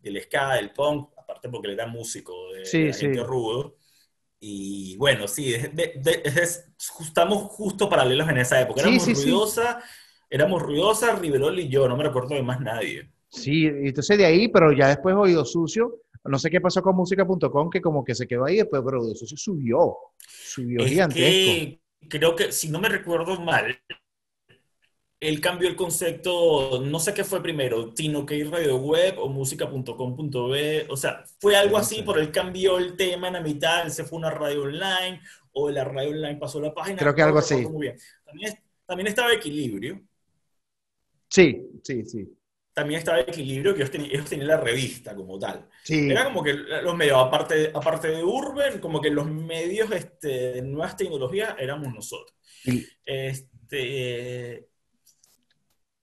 del 0.00 0.20
ska, 0.22 0.54
del 0.54 0.72
punk, 0.72 1.10
aparte 1.16 1.48
porque 1.48 1.68
él 1.68 1.74
era 1.74 1.86
músico 1.86 2.52
de, 2.52 2.60
Sí, 2.62 2.84
de 2.84 2.92
sí. 2.92 3.06
gente 3.06 3.22
rudo. 3.22 3.76
Y 4.40 4.96
bueno, 4.98 5.28
sí, 5.28 5.54
estamos 7.00 7.42
justo 7.52 7.88
paralelos 7.88 8.28
en 8.28 8.38
esa 8.38 8.60
época. 8.60 8.82
Éramos 8.82 9.04
sí. 9.04 9.14
ruidosa, 9.14 9.80
éramos 10.30 10.62
ruidosa, 10.62 11.14
Riverol 11.16 11.58
y 11.58 11.68
yo, 11.68 11.88
no 11.88 11.96
me 11.96 12.04
recuerdo 12.04 12.34
de 12.34 12.42
más 12.42 12.60
nadie. 12.60 13.10
Sí, 13.28 13.66
entonces 13.66 14.16
de 14.16 14.26
ahí, 14.26 14.48
pero 14.48 14.72
ya 14.72 14.88
después 14.88 15.14
Oído 15.14 15.44
Sucio, 15.44 16.02
no 16.24 16.38
sé 16.38 16.50
qué 16.50 16.60
pasó 16.60 16.82
con 16.82 16.96
música.com, 16.96 17.70
que 17.70 17.80
como 17.80 18.04
que 18.04 18.14
se 18.14 18.26
quedó 18.26 18.44
ahí 18.44 18.56
después, 18.56 18.82
pero 18.84 19.00
Oído 19.00 19.14
Sucio 19.14 19.36
subió, 19.36 19.96
subió 20.18 20.80
Es 20.80 20.90
gigantesco. 20.90 21.20
que 21.20 21.80
creo 22.08 22.34
que, 22.34 22.52
si 22.52 22.70
no 22.70 22.80
me 22.80 22.88
recuerdo 22.88 23.38
mal, 23.40 23.78
él 25.20 25.40
cambió 25.40 25.68
el 25.68 25.76
concepto, 25.76 26.80
no 26.80 27.00
sé 27.00 27.12
qué 27.12 27.24
fue 27.24 27.42
primero, 27.42 27.92
Tino 27.92 28.24
que 28.24 28.44
Radio 28.44 28.76
Web 28.76 29.18
o 29.18 29.28
música.com.b, 29.28 30.86
o 30.88 30.96
sea, 30.96 31.24
fue 31.40 31.56
algo 31.56 31.76
así, 31.76 31.96
sé. 31.96 32.02
pero 32.06 32.20
él 32.20 32.30
cambió 32.30 32.78
el 32.78 32.96
tema 32.96 33.26
en 33.26 33.34
la 33.34 33.40
mitad, 33.40 33.84
él 33.84 33.90
se 33.90 34.04
fue 34.04 34.16
a 34.16 34.20
una 34.20 34.30
radio 34.30 34.62
online, 34.62 35.20
o 35.52 35.70
la 35.70 35.84
radio 35.84 36.10
online 36.10 36.36
pasó 36.36 36.60
la 36.60 36.72
página. 36.72 36.98
Creo 36.98 37.14
que 37.14 37.22
algo 37.22 37.38
así. 37.38 37.66
muy 37.66 37.88
bien. 37.88 37.98
También, 38.24 38.54
también 38.86 39.06
estaba 39.08 39.32
Equilibrio, 39.32 40.00
Sí, 41.30 41.68
sí, 41.82 42.04
sí. 42.06 42.37
También 42.78 42.98
estaba 43.00 43.20
Equilibrio, 43.20 43.74
que 43.74 43.80
ellos 43.82 43.90
tenían, 43.90 44.10
ellos 44.12 44.28
tenían 44.28 44.48
la 44.48 44.56
revista 44.58 45.14
como 45.14 45.38
tal. 45.38 45.68
Sí, 45.82 45.94
Era 46.10 46.24
como 46.24 46.42
que 46.42 46.54
los 46.54 46.94
medios, 46.96 47.18
aparte, 47.18 47.70
aparte 47.74 48.08
de 48.08 48.24
Urban, 48.24 48.78
como 48.80 49.00
que 49.00 49.10
los 49.10 49.26
medios 49.30 49.90
este, 49.92 50.28
de 50.54 50.62
nuevas 50.62 50.96
tecnologías 50.96 51.54
éramos 51.58 51.92
nosotros. 51.94 52.34
y- 52.64 52.88
Este, 53.04 54.68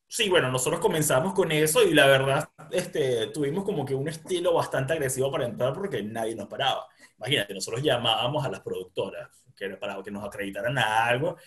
sí, 0.08 0.30
bueno, 0.30 0.52
nosotros 0.52 0.80
comenzamos 0.82 1.34
con 1.34 1.52
eso 1.52 1.84
y 1.84 1.94
la 1.94 2.08
verdad 2.08 2.50
este, 2.72 3.28
tuvimos 3.28 3.64
como 3.64 3.86
que 3.86 3.96
un 3.96 4.08
estilo 4.08 4.54
bastante 4.54 4.94
agresivo 4.94 5.32
para 5.32 5.46
entrar 5.46 5.74
porque 5.74 6.04
nadie 6.04 6.36
nos 6.36 6.48
paraba. 6.48 6.88
Imagínate, 7.18 7.54
nosotros 7.54 7.82
llamábamos 7.84 8.46
a 8.46 8.50
las 8.50 8.62
productoras 8.62 9.30
que 9.56 9.66
era 9.66 9.80
para 9.80 10.02
que 10.04 10.12
nos 10.12 10.24
acreditaran 10.26 10.78
a 10.78 11.06
algo. 11.08 11.38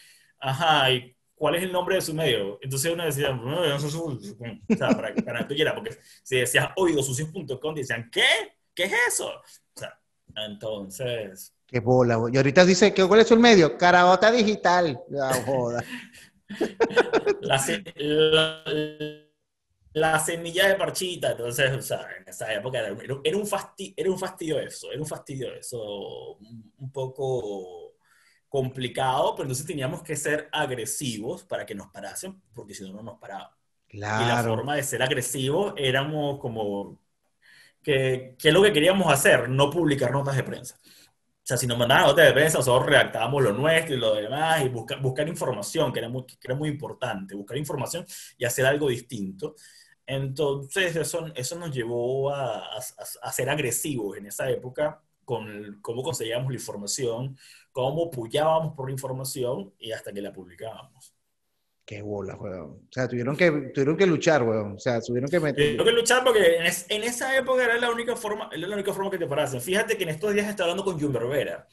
Ajá, 0.41 0.91
¿y 0.91 1.15
cuál 1.39 1.55
es 1.55 1.63
el 1.63 1.73
nombre 1.73 1.95
de 1.97 2.01
su 2.03 2.13
medio? 2.15 2.59
Entonces 2.61 2.93
uno 2.93 3.05
decía, 3.05 3.31
no, 3.31 3.43
no, 3.45 3.67
no, 3.67 3.79
no. 3.79 3.79
o 3.79 4.77
sea, 4.77 4.89
para, 4.91 5.15
para 5.15 5.39
que 5.41 5.45
tú 5.47 5.55
quieras, 5.55 5.75
porque 5.75 5.97
si 6.23 6.37
decías 6.37 6.69
oídosucios.com, 6.77 7.75
decían, 7.75 8.11
¿qué? 8.11 8.25
¿Qué 8.75 8.85
es 8.85 8.93
eso? 9.09 9.29
O 9.29 9.79
sea, 9.81 9.99
entonces... 10.47 11.55
qué 11.67 11.81
bola. 11.81 12.19
Y 12.33 12.37
ahorita 12.37 12.65
dice, 12.65 12.93
que 12.93 13.07
¿cuál 13.07 13.21
es 13.21 13.31
el 13.31 13.39
medio? 13.39 13.77
Carabota 13.79 14.31
digital. 14.31 15.01
No, 15.09 15.29
joda. 15.45 15.85
la, 17.41 17.59
se- 17.59 17.85
la, 17.97 18.65
la 19.93 20.19
semilla 20.19 20.69
de 20.69 20.75
parchita, 20.77 21.33
entonces, 21.33 21.73
o 21.73 21.83
sea, 21.83 22.07
en 22.19 22.29
esa 22.29 22.53
época 22.55 22.79
era, 22.79 22.97
era 23.25 23.37
un 23.37 23.47
fastidio, 23.47 23.95
era 23.97 24.11
un 24.11 24.19
fastidio 24.19 24.61
eso, 24.61 24.91
era 24.93 25.01
un 25.01 25.07
fastidio 25.07 25.53
eso, 25.55 26.37
un 26.39 26.93
poco 26.93 27.88
complicado, 28.49 29.35
pero 29.37 29.45
entonces 29.45 29.67
teníamos 29.67 30.03
que 30.03 30.17
ser 30.17 30.49
agresivos 30.53 31.45
para 31.45 31.67
que 31.67 31.75
nos 31.75 31.89
parasen, 31.89 32.41
porque 32.55 32.75
si 32.75 32.85
no, 32.85 32.93
no 32.95 33.03
nos 33.03 33.19
paraban. 33.19 33.49
Y 34.17 34.25
la 34.27 34.39
Claro. 34.39 34.55
forma 34.55 34.77
de 34.77 34.83
ser 34.85 35.03
agresivos 35.03 35.75
éramos 35.77 36.41
como, 36.41 37.01
que, 37.83 38.35
¿qué 38.39 38.49
es 38.49 38.55
lo 38.55 38.63
que 38.63 38.73
queríamos 38.73 39.13
hacer? 39.13 39.49
No 39.49 39.71
publicar 39.71 40.11
notas 40.13 40.37
de 40.37 40.43
prensa. 40.45 40.77
O 41.23 41.47
sea, 41.49 41.57
si 41.57 41.67
nos 41.67 41.79
mandaban 41.79 42.05
notas 42.07 42.27
de 42.27 42.33
prensa, 42.33 42.59
nosotros 42.59 42.87
redactábamos 42.87 43.43
lo 43.43 43.53
nuestro 43.53 43.95
y 43.95 43.99
lo 43.99 44.15
demás, 44.15 44.65
y 44.65 44.69
buscar, 44.69 45.01
buscar 45.01 45.29
información, 45.29 45.93
que 45.93 46.01
era, 46.01 46.09
muy, 46.09 46.27
que 46.27 46.37
era 46.45 46.55
muy 46.55 46.69
importante, 46.69 47.35
buscar 47.35 47.57
información 47.57 48.05
y 48.37 48.45
hacer 48.45 48.67
algo 48.67 48.89
distinto. 48.89 49.55
Entonces, 50.07 50.97
eso, 50.97 51.27
eso 51.35 51.59
nos 51.59 51.75
llevó 51.75 52.31
a, 52.35 52.59
a- 52.77 52.83
a 53.23 53.33
ser 53.33 53.49
agresivos 53.51 54.17
en 54.19 54.27
esa 54.27 54.51
época 54.51 55.03
con 55.25 55.49
el- 55.49 55.81
cómo 55.83 56.03
conseguíamos 56.03 56.49
la 56.51 56.55
información, 56.59 57.37
cómo 57.79 58.11
pullábamos 58.11 58.75
por 58.75 58.89
la 58.89 58.93
información 58.93 59.73
y 59.79 59.93
hasta 59.93 60.13
que 60.13 60.21
la 60.21 60.33
publicábamos. 60.33 61.15
Qué 61.87 62.03
bola, 62.03 62.35
weón. 62.35 62.71
O 62.73 62.89
sea, 62.91 63.07
tuvieron 63.07 63.37
que, 63.37 63.53
tuvieron 63.73 63.97
que 63.97 64.05
luchar, 64.05 64.43
weón. 64.43 64.73
O 64.73 64.79
sea, 64.81 65.01
tuvieron 65.01 65.31
que 65.31 65.39
meter. 65.39 65.77
Tengo 65.77 65.85
que 65.85 65.93
luchar 65.93 66.25
porque 66.25 66.57
en, 66.57 66.67
es- 66.67 66.87
en 66.89 67.05
esa 67.05 67.37
época 67.39 67.63
era 67.65 67.79
la 67.79 67.89
única 67.93 68.17
forma, 68.17 68.51
era 68.53 68.67
la 68.67 68.75
única 68.75 68.93
forma 68.93 69.13
que 69.13 69.19
te 69.19 69.29
parasen. 69.29 69.61
Fíjate 69.61 69.97
que 69.97 70.03
en 70.03 70.09
estos 70.09 70.35
días 70.35 70.49
estaba 70.49 70.73
hablando 70.73 70.83
con 70.91 71.01
Jumber 71.01 71.25
Vera 71.29 71.69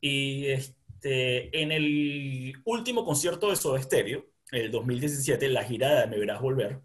y 0.00 0.46
este, 0.48 1.62
en 1.62 1.70
el 1.70 2.52
último 2.64 3.04
concierto 3.04 3.48
de 3.48 3.54
Soda 3.54 3.80
Stereo, 3.80 4.26
el 4.50 4.72
2017, 4.72 5.48
la 5.50 5.62
gira 5.62 6.00
de 6.00 6.06
Me 6.08 6.18
Verás 6.18 6.40
Volver, 6.40 6.80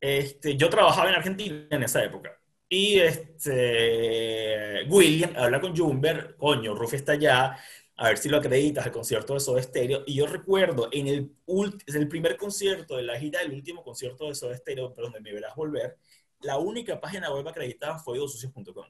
este, 0.00 0.56
yo 0.56 0.68
trabajaba 0.68 1.10
en 1.10 1.14
Argentina 1.14 1.68
en 1.70 1.84
esa 1.84 2.02
época. 2.02 2.39
Y 2.72 3.00
este, 3.00 4.84
William 4.88 5.32
habla 5.36 5.60
con 5.60 5.76
Jumber, 5.76 6.36
coño, 6.36 6.72
Rufi 6.72 6.94
está 6.96 7.12
allá, 7.12 7.56
a 7.96 8.08
ver 8.08 8.16
si 8.16 8.28
lo 8.28 8.36
acreditas 8.36 8.86
al 8.86 8.92
concierto 8.92 9.34
de 9.34 9.40
Soda 9.40 9.60
Stereo. 9.60 10.04
Y 10.06 10.14
yo 10.14 10.26
recuerdo 10.28 10.88
en 10.92 11.08
el, 11.08 11.32
en 11.48 11.96
el 11.96 12.06
primer 12.06 12.36
concierto 12.36 12.96
de 12.96 13.02
la 13.02 13.18
gira, 13.18 13.42
el 13.42 13.52
último 13.52 13.82
concierto 13.82 14.28
de 14.28 14.36
Soda 14.36 14.56
Stereo, 14.56 14.94
pero 14.94 15.08
donde 15.08 15.20
me 15.20 15.32
verás 15.32 15.56
volver, 15.56 15.98
la 16.42 16.58
única 16.58 17.00
página 17.00 17.34
web 17.34 17.48
acreditada 17.48 17.98
fue 17.98 18.20
odosucios.com. 18.20 18.86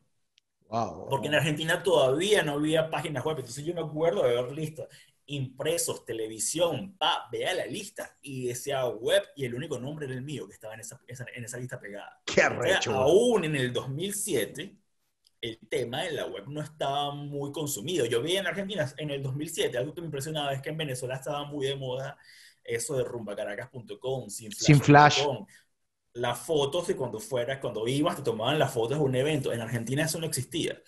Wow. 0.69 1.09
Porque 1.09 1.29
en 1.29 1.37
Argentina 1.37 1.83
todavía 1.83 2.43
no 2.43 2.53
había 2.53 2.91
páginas 2.91 3.25
web. 3.25 3.39
Entonces 3.39 3.65
yo 3.65 3.73
me 3.73 3.81
acuerdo 3.81 4.23
de 4.23 4.35
ver 4.35 4.53
listas, 4.53 4.89
impresos, 5.31 6.05
televisión, 6.05 6.97
pa, 6.97 7.29
vea 7.31 7.55
la 7.55 7.67
lista 7.67 8.19
y 8.23 8.47
decía 8.47 8.87
web 8.87 9.23
y 9.37 9.45
el 9.45 9.55
único 9.55 9.79
nombre 9.79 10.07
era 10.07 10.15
el 10.15 10.23
mío 10.23 10.47
que 10.47 10.55
estaba 10.55 10.75
en 10.75 10.81
esa, 10.81 11.01
en 11.07 11.45
esa 11.45 11.59
lista 11.59 11.81
pegada. 11.81 12.21
Qué 12.25 12.33
O 12.33 12.35
sea, 12.35 12.47
arrecho, 12.47 12.95
aún 12.95 13.45
en 13.45 13.57
el 13.57 13.73
2007, 13.73 14.77
el 15.41 15.59
tema 15.69 16.03
de 16.03 16.13
la 16.13 16.27
web 16.27 16.45
no 16.49 16.61
estaba 16.61 17.15
muy 17.15 17.53
consumido. 17.53 18.05
Yo 18.07 18.23
vi 18.23 18.37
en 18.37 18.47
Argentina 18.47 18.93
en 18.97 19.11
el 19.11 19.23
2007, 19.23 19.79
algo 19.79 19.95
que 19.95 20.01
me 20.01 20.07
impresionaba 20.07 20.53
es 20.53 20.61
que 20.61 20.71
en 20.71 20.77
Venezuela 20.77 21.15
estaba 21.15 21.45
muy 21.45 21.67
de 21.67 21.77
moda 21.77 22.19
eso 22.65 22.97
de 22.97 23.05
rumbacaracas.com, 23.05 24.29
sin 24.29 24.53
flash. 24.53 24.67
Sin 24.67 24.81
flash. 24.81 25.23
Las 26.13 26.41
fotos 26.41 26.89
de 26.89 26.97
cuando 26.97 27.21
fueras, 27.21 27.59
cuando 27.61 27.87
ibas, 27.87 28.17
te 28.17 28.23
tomaban 28.23 28.59
las 28.59 28.73
fotos 28.73 28.99
de 28.99 29.05
un 29.05 29.15
evento. 29.15 29.53
En 29.53 29.61
Argentina 29.61 30.05
eso 30.05 30.19
no 30.19 30.27
existía. 30.27 30.81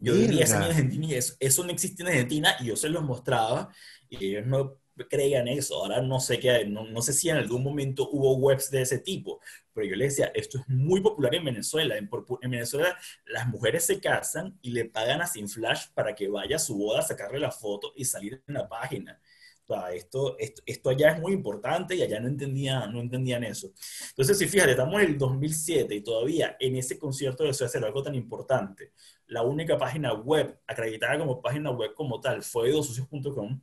Yo 0.00 0.14
vivía 0.14 0.28
Mierda. 0.28 0.56
año 0.56 0.64
en 0.64 0.70
Argentina 0.70 1.06
y 1.06 1.14
eso, 1.14 1.34
eso 1.38 1.64
no 1.64 1.70
existía 1.70 2.06
en 2.06 2.12
Argentina 2.12 2.56
y 2.60 2.66
yo 2.66 2.76
se 2.76 2.88
los 2.88 3.02
mostraba 3.02 3.68
y 4.08 4.24
ellos 4.26 4.46
no 4.46 4.78
creían 5.08 5.48
eso. 5.48 5.76
Ahora 5.76 6.00
no 6.00 6.20
sé 6.20 6.38
qué, 6.38 6.64
no, 6.66 6.84
no 6.84 7.02
sé 7.02 7.12
si 7.12 7.28
en 7.28 7.36
algún 7.36 7.62
momento 7.62 8.08
hubo 8.10 8.36
webs 8.36 8.70
de 8.70 8.82
ese 8.82 8.98
tipo, 8.98 9.40
pero 9.72 9.86
yo 9.86 9.96
le 9.96 10.06
decía, 10.06 10.30
esto 10.34 10.58
es 10.58 10.68
muy 10.68 11.00
popular 11.00 11.34
en 11.34 11.44
Venezuela. 11.44 11.96
En, 11.96 12.08
en 12.42 12.50
Venezuela 12.50 12.96
las 13.26 13.46
mujeres 13.46 13.84
se 13.84 14.00
casan 14.00 14.58
y 14.62 14.70
le 14.70 14.86
pagan 14.86 15.22
a 15.22 15.26
Sin 15.26 15.48
Flash 15.48 15.86
para 15.94 16.14
que 16.14 16.28
vaya 16.28 16.56
a 16.56 16.58
su 16.60 16.76
boda 16.76 17.00
a 17.00 17.02
sacarle 17.02 17.38
la 17.38 17.50
foto 17.50 17.92
y 17.96 18.04
salir 18.04 18.42
en 18.46 18.54
la 18.54 18.68
página. 18.68 19.20
Sea, 19.70 19.92
esto, 19.92 20.36
esto, 20.38 20.62
esto 20.66 20.90
allá 20.90 21.12
es 21.12 21.20
muy 21.20 21.32
importante 21.32 21.94
y 21.94 22.02
allá 22.02 22.18
no, 22.18 22.26
entendía, 22.26 22.86
no 22.88 23.00
entendían 23.00 23.44
eso. 23.44 23.72
Entonces, 24.10 24.36
si 24.36 24.46
fíjate, 24.48 24.72
estamos 24.72 25.00
en 25.00 25.10
el 25.10 25.18
2007 25.18 25.94
y 25.94 26.00
todavía 26.02 26.56
en 26.58 26.76
ese 26.76 26.98
concierto 26.98 27.44
de 27.44 27.54
Stereo, 27.54 27.86
algo 27.86 28.02
tan 28.02 28.14
importante, 28.14 28.92
la 29.26 29.42
única 29.42 29.78
página 29.78 30.12
web 30.12 30.58
acreditada 30.66 31.18
como 31.18 31.40
página 31.40 31.70
web 31.70 31.94
como 31.94 32.20
tal 32.20 32.42
fue 32.42 32.72
dosucios.com. 32.72 33.60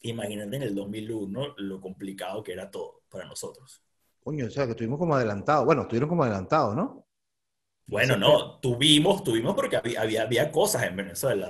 Imagínate 0.00 0.56
en 0.56 0.62
el 0.62 0.74
2001 0.74 1.54
lo 1.58 1.80
complicado 1.80 2.42
que 2.42 2.52
era 2.52 2.70
todo 2.70 3.02
para 3.10 3.26
nosotros. 3.26 3.82
Coño, 4.20 4.46
o 4.46 4.50
sea, 4.50 4.64
que 4.64 4.70
estuvimos 4.70 4.98
como 4.98 5.14
adelantados. 5.14 5.66
Bueno, 5.66 5.82
estuvieron 5.82 6.08
como 6.08 6.24
adelantados, 6.24 6.74
¿no? 6.74 7.06
Bueno, 7.86 8.16
no, 8.16 8.58
tuvimos, 8.60 9.22
tuvimos 9.22 9.54
porque 9.54 9.76
había, 9.76 10.00
había, 10.00 10.22
había 10.22 10.50
cosas 10.50 10.84
en 10.84 10.96
Venezuela, 10.96 11.46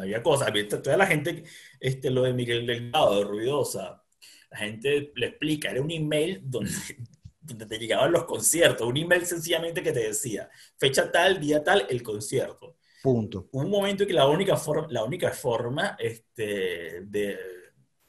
había 0.00 0.22
cosas, 0.22 0.48
había- 0.48 0.68
toda 0.68 0.96
la 0.98 1.06
gente, 1.06 1.44
este, 1.80 2.10
lo 2.10 2.22
de 2.22 2.34
Miguel 2.34 2.66
Delgado, 2.66 3.16
de 3.18 3.24
Ruidosa, 3.24 4.02
la 4.50 4.58
gente 4.58 5.12
le 5.14 5.26
explica, 5.26 5.70
era 5.70 5.80
un 5.80 5.90
email 5.90 6.40
donde, 6.44 6.70
donde 7.40 7.66
te 7.66 7.78
llegaban 7.78 8.12
los 8.12 8.24
conciertos, 8.26 8.86
un 8.86 8.96
email 8.98 9.24
sencillamente 9.26 9.82
que 9.82 9.92
te 9.92 10.00
decía, 10.08 10.50
fecha 10.76 11.10
tal, 11.10 11.40
día 11.40 11.64
tal, 11.64 11.86
el 11.88 12.02
concierto. 12.02 12.76
Punto. 13.00 13.48
Un 13.52 13.70
momento 13.70 14.02
en 14.04 14.08
que 14.08 14.14
la 14.14 14.28
única, 14.28 14.56
forma 14.56 14.88
la 14.90 15.04
única 15.04 15.30
forma 15.32 15.96
este, 15.98 17.02
de, 17.06 17.38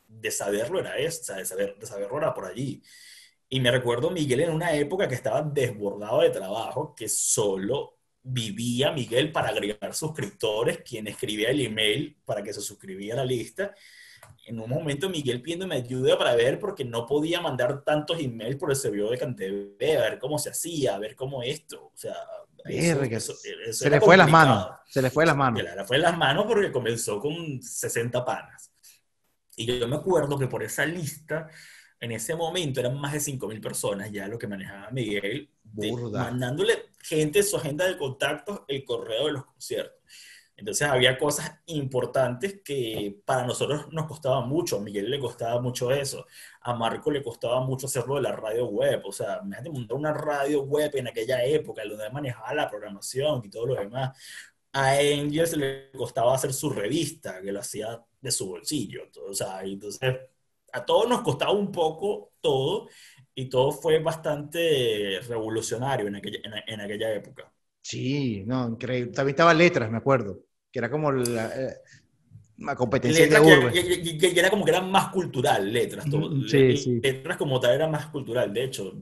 de 0.08 0.32
saberlo 0.32 0.80
era 0.80 0.98
esa, 0.98 1.38
de, 1.38 1.46
saber, 1.46 1.78
de 1.80 1.86
saberlo 1.88 2.18
era 2.18 2.34
por 2.34 2.46
allí. 2.46 2.82
Y 3.50 3.60
me 3.60 3.72
recuerdo 3.72 4.12
Miguel 4.12 4.42
en 4.42 4.52
una 4.52 4.74
época 4.74 5.08
que 5.08 5.16
estaba 5.16 5.42
desbordado 5.42 6.22
de 6.22 6.30
trabajo, 6.30 6.94
que 6.96 7.10
solo 7.10 7.98
vivía 8.22 8.92
Miguel 8.92 9.32
para 9.32 9.50
agregar 9.50 9.94
suscriptores, 9.96 10.80
quien 10.82 11.08
escribía 11.08 11.50
el 11.50 11.62
email 11.66 12.18
para 12.26 12.44
que 12.44 12.54
se 12.54 12.62
suscribía 12.62 13.14
a 13.14 13.18
la 13.18 13.26
lista. 13.26 13.74
En 14.46 14.60
un 14.60 14.70
momento 14.70 15.10
Miguel 15.10 15.42
pidiéndome 15.42 15.76
ayuda 15.76 16.18
para 16.18 16.36
ver 16.36 16.60
porque 16.60 16.84
no 16.86 17.06
podía 17.08 17.42
mandar 17.42 17.84
tantos 17.84 18.20
emails 18.20 18.58
por 18.58 18.70
el 18.70 18.76
servidor 18.76 19.12
de 19.12 19.18
Cantv, 19.18 19.98
a 19.98 20.02
ver 20.10 20.20
cómo 20.20 20.38
se 20.38 20.50
hacía, 20.52 20.96
a 20.96 21.00
ver 21.00 21.16
cómo 21.16 21.42
esto, 21.42 21.86
o 21.88 21.98
sea, 21.98 22.16
eso- 22.66 23.00
eso- 23.18 23.34
eso 23.66 23.84
Se 23.86 23.90
le 23.90 24.00
fue 24.02 24.18
las 24.18 24.30
manos. 24.30 24.68
Se 24.88 25.02
le 25.02 25.10
fue 25.10 25.26
las 25.26 25.36
manos. 25.36 25.60
Que 25.62 25.76
la 25.76 25.86
fue 25.86 25.98
las 25.98 26.18
manos 26.18 26.46
porque 26.48 26.72
comenzó 26.72 27.20
con 27.20 27.62
60 27.64 28.24
panas. 28.26 28.72
Y 29.56 29.66
yo 29.66 29.88
me 29.88 29.96
acuerdo 29.96 30.38
que 30.38 30.48
por 30.48 30.62
esa 30.64 30.86
lista, 30.86 31.48
en 32.00 32.12
ese 32.12 32.36
momento 32.36 32.80
eran 32.80 33.00
más 33.00 33.14
de 33.14 33.20
5.000 33.20 33.62
personas 33.62 34.12
ya 34.12 34.28
lo 34.28 34.38
que 34.38 34.48
manejaba 34.48 34.90
Miguel, 34.92 35.50
de- 35.64 35.92
mandándole 36.20 36.74
gente 37.04 37.44
su 37.44 37.58
agenda 37.58 37.86
de 37.86 37.98
contactos, 37.98 38.62
el 38.68 38.84
correo 38.86 39.26
de 39.28 39.34
los 39.34 39.46
conciertos. 39.46 40.00
Entonces 40.56 40.86
había 40.90 41.18
cosas 41.18 41.54
importantes 41.68 42.62
que 42.66 43.22
para 43.24 43.46
nosotros 43.48 43.88
nos 43.94 44.08
costaba 44.08 44.42
mucho. 44.42 44.76
A 44.76 44.82
Miguel 44.82 45.10
le 45.10 45.18
costaba 45.18 45.62
mucho 45.62 45.90
eso. 45.90 46.26
A 46.62 46.74
Marco 46.74 47.10
le 47.12 47.24
costaba 47.24 47.62
mucho 47.62 47.88
hacerlo 47.88 48.16
de 48.16 48.24
la 48.24 48.34
radio 48.34 48.66
web. 48.66 49.02
O 49.06 49.12
sea, 49.14 49.40
imagínate 49.42 49.70
montar 49.70 49.96
una 49.98 50.12
radio 50.14 50.64
web 50.64 50.92
en 50.96 51.08
aquella 51.08 51.46
época, 51.46 51.84
donde 51.88 52.10
manejaba 52.10 52.54
la 52.54 52.70
programación 52.70 53.42
y 53.46 53.50
todo 53.50 53.68
lo 53.68 53.76
demás. 53.76 54.18
A 54.74 54.90
Angels 54.98 55.56
le 55.56 55.92
costaba 55.92 56.36
hacer 56.36 56.52
su 56.54 56.70
revista, 56.70 57.42
que 57.42 57.54
lo 57.54 57.62
hacía 57.62 58.04
de 58.20 58.30
su 58.32 58.48
bolsillo. 58.50 59.04
O 59.30 59.34
sea, 59.34 59.64
entonces 59.64 60.14
a 60.74 60.86
todos 60.86 61.08
nos 61.10 61.22
costaba 61.22 61.52
un 61.52 61.72
poco 61.72 62.34
todo 62.42 62.88
y 63.36 63.50
todo 63.50 63.72
fue 63.72 64.00
bastante 64.00 65.20
revolucionario 65.28 66.08
en 66.08 66.16
aquella, 66.16 66.40
en, 66.44 66.74
en 66.74 66.82
aquella 66.82 67.14
época. 67.14 67.52
Sí, 67.82 68.44
no, 68.46 68.68
increíble. 68.70 69.12
También 69.14 69.34
estaba 69.34 69.54
letras, 69.54 69.90
me 69.90 69.98
acuerdo, 69.98 70.40
que 70.72 70.80
era 70.80 70.90
como 70.92 71.12
la, 71.12 71.48
eh, 71.48 71.76
la 72.58 72.76
competencia 72.76 73.26
Letras 73.26 73.44
de 73.44 73.48
que, 73.52 73.58
urbe. 73.60 73.74
que- 74.04 74.18
que- 74.18 74.34
que 74.34 74.40
era 74.40 74.50
como 74.50 74.66
que 74.66 74.72
era 74.72 74.82
más 74.82 75.10
cultural, 75.10 75.72
letras. 75.72 76.06
todo- 76.10 76.30
sí, 76.48 76.76
sí. 76.78 77.00
Letras 77.02 77.38
como 77.38 77.60
tal 77.60 77.74
era 77.76 77.88
más 77.88 78.08
cultural. 78.08 78.54
De 78.54 78.66
hecho, 78.66 78.94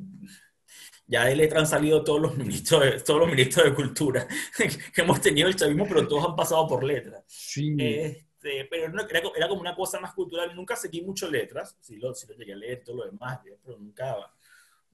ya 1.07 1.25
de 1.25 1.35
letras 1.35 1.61
han 1.63 1.67
salido 1.67 2.03
todos 2.03 2.21
los 2.21 2.37
ministros 2.37 2.83
de, 2.83 2.91
todos 3.01 3.19
los 3.21 3.29
ministros 3.29 3.65
de 3.65 3.73
cultura 3.73 4.27
que 4.93 5.01
hemos 5.01 5.21
tenido 5.21 5.47
el 5.47 5.55
chavismo, 5.55 5.85
pero 5.87 6.07
todos 6.07 6.25
han 6.25 6.35
pasado 6.35 6.67
por 6.67 6.83
letras. 6.83 7.23
Sí. 7.27 8.26
Este, 8.47 8.65
pero 8.69 8.89
no- 8.89 9.01
era, 9.07 9.21
era 9.35 9.47
como 9.47 9.61
una 9.61 9.75
cosa 9.75 9.99
más 9.99 10.13
cultural. 10.13 10.55
Nunca 10.55 10.75
seguí 10.75 11.01
mucho 11.01 11.29
letras, 11.29 11.75
sí 11.81 11.97
lo, 11.97 12.13
sí 12.13 12.27
lo 12.27 12.35
llegué 12.35 12.53
a 12.53 12.57
leer, 12.57 12.83
todo 12.83 12.97
lo 12.97 13.05
demás, 13.05 13.39
pero 13.63 13.77
nunca, 13.77 14.15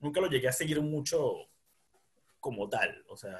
nunca 0.00 0.20
lo 0.20 0.28
llegué 0.28 0.48
a 0.48 0.52
seguir 0.52 0.80
mucho 0.82 1.34
como 2.40 2.68
tal. 2.68 3.04
O 3.08 3.16
sea, 3.16 3.38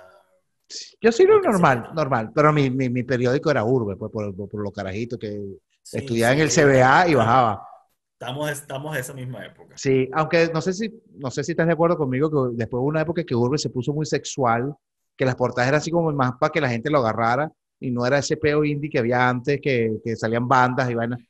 Yo 1.01 1.13
sí 1.13 1.25
lo 1.25 1.41
normal, 1.41 1.87
sí. 1.89 1.95
normal, 1.95 2.31
pero 2.35 2.53
mi, 2.53 2.71
mi, 2.71 2.89
mi 2.89 3.03
periódico 3.03 3.51
era 3.51 3.65
Urbe, 3.65 3.97
pues 3.97 4.11
por, 4.11 4.35
por, 4.35 4.49
por 4.49 4.63
los 4.63 4.73
carajitos 4.73 5.19
que 5.19 5.41
sí, 5.83 5.99
estudiaba 5.99 6.33
en 6.35 6.49
sí, 6.51 6.61
el 6.61 6.67
CBA 6.67 7.09
y 7.09 7.15
bajaba. 7.15 7.69
Estamos, 8.13 8.51
estamos 8.51 8.95
de 8.95 9.01
esa 9.01 9.13
misma 9.13 9.45
época. 9.45 9.77
Sí, 9.77 10.09
aunque 10.15 10.49
no 10.53 10.61
sé 10.61 10.73
si, 10.73 11.03
no 11.17 11.31
sé 11.31 11.43
si 11.45 11.53
estás 11.53 11.67
de 11.67 11.73
acuerdo 11.73 11.97
conmigo 11.99 12.31
que 12.31 12.57
después 12.57 12.81
hubo 12.81 12.89
una 12.89 13.03
época 13.03 13.25
que 13.25 13.35
Urbe 13.35 13.59
se 13.59 13.71
puso 13.71 13.93
muy 13.93 14.07
sexual, 14.07 14.75
que 15.17 15.25
las 15.27 15.35
portadas 15.35 15.69
eran 15.69 15.79
así 15.79 15.91
como 15.91 16.11
más 16.13 16.33
para 16.39 16.51
que 16.51 16.61
la 16.61 16.69
gente 16.69 16.91
lo 16.91 16.99
agarrara 16.99 17.53
y 17.81 17.91
no 17.91 18.07
era 18.07 18.19
ese 18.19 18.37
peo 18.37 18.65
indie 18.65 18.91
que 18.91 18.99
había 18.99 19.29
antes, 19.29 19.61
que, 19.61 19.99
que 20.05 20.17
salían 20.17 20.49
bandas 20.49 20.91
y 20.91 20.95
vainas. 20.95 21.21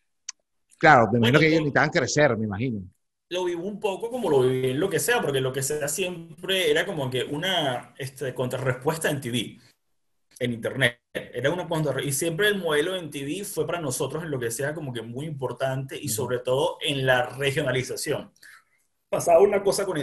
Claro, 0.78 1.08
me 1.10 1.18
imagino 1.18 1.38
Bueno, 1.38 1.40
que 1.40 1.46
ellos 1.48 1.60
necesitaban 1.62 1.90
crecer, 1.90 2.36
me 2.36 2.44
imagino. 2.44 2.82
lo 3.30 3.44
vivo 3.44 3.64
un 3.64 3.80
poco 3.80 4.10
como 4.10 4.30
lo 4.30 4.42
viví 4.42 4.70
en 4.70 4.80
lo 4.80 4.88
que 4.88 5.00
sea, 5.00 5.20
porque 5.20 5.40
lo 5.40 5.52
que 5.52 5.62
sea 5.62 5.88
siempre 5.88 6.70
era 6.70 6.86
como 6.86 7.10
que 7.10 7.24
una 7.24 7.94
este, 7.98 8.34
contrarrespuesta 8.34 9.10
en 9.10 9.20
TV, 9.20 9.58
en 10.38 10.52
Internet. 10.52 11.00
Era 11.14 11.50
una 11.50 11.68
contra 11.68 12.02
y 12.02 12.12
siempre 12.12 12.48
el 12.48 12.58
modelo 12.58 12.96
en 12.96 13.10
TV 13.10 13.44
fue 13.44 13.66
para 13.66 13.80
nosotros 13.80 14.24
en 14.24 14.30
lo 14.30 14.38
que 14.38 14.50
sea 14.50 14.74
como 14.74 14.92
que 14.92 15.02
muy 15.02 15.26
importante 15.26 15.98
y 16.00 16.08
sobre 16.08 16.40
todo 16.40 16.78
en 16.82 17.06
la 17.06 17.26
regionalización. 17.26 18.32
Pasaba 19.08 19.40
una 19.40 19.62
cosa 19.62 19.84
con 19.86 19.98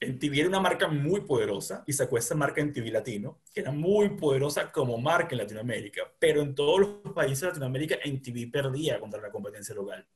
NTV. 0.00 0.14
NTV 0.14 0.40
era 0.40 0.48
una 0.48 0.60
marca 0.60 0.88
muy 0.88 1.22
poderosa 1.22 1.84
y 1.86 1.92
sacó 1.92 2.18
esa 2.18 2.34
marca 2.34 2.60
NTV 2.60 2.92
Latino, 2.92 3.40
que 3.52 3.60
era 3.60 3.72
muy 3.72 4.10
poderosa 4.10 4.70
como 4.70 4.98
marca 4.98 5.30
en 5.32 5.38
Latinoamérica, 5.38 6.02
pero 6.18 6.42
en 6.42 6.54
todos 6.54 6.80
los 6.80 7.14
países 7.14 7.40
de 7.40 7.46
Latinoamérica 7.48 7.96
NTV 8.04 8.50
perdía 8.50 9.00
contra 9.00 9.20
la 9.20 9.30
competencia 9.30 9.74
local. 9.74 10.06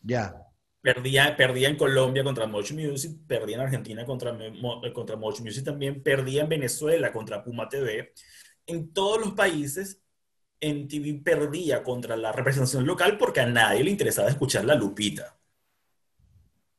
Ya. 0.00 0.34
Perdía, 0.80 1.34
perdía 1.36 1.68
en 1.70 1.76
Colombia 1.76 2.22
contra 2.22 2.46
Much 2.46 2.72
Music, 2.72 3.18
perdía 3.26 3.56
en 3.56 3.62
Argentina 3.62 4.04
contra, 4.04 4.36
eh, 4.38 4.92
contra 4.92 5.16
Much 5.16 5.40
Music 5.40 5.64
también, 5.64 6.02
perdía 6.02 6.42
en 6.42 6.48
Venezuela 6.48 7.10
contra 7.10 7.42
Puma 7.42 7.68
TV. 7.68 8.12
En 8.66 8.92
todos 8.92 9.18
los 9.18 9.32
países, 9.32 10.02
MTV 10.60 11.22
perdía 11.22 11.82
contra 11.82 12.16
la 12.16 12.32
representación 12.32 12.86
local 12.86 13.16
porque 13.18 13.40
a 13.40 13.46
nadie 13.46 13.84
le 13.84 13.90
interesaba 13.90 14.28
escuchar 14.28 14.64
la 14.64 14.74
Lupita. 14.74 15.38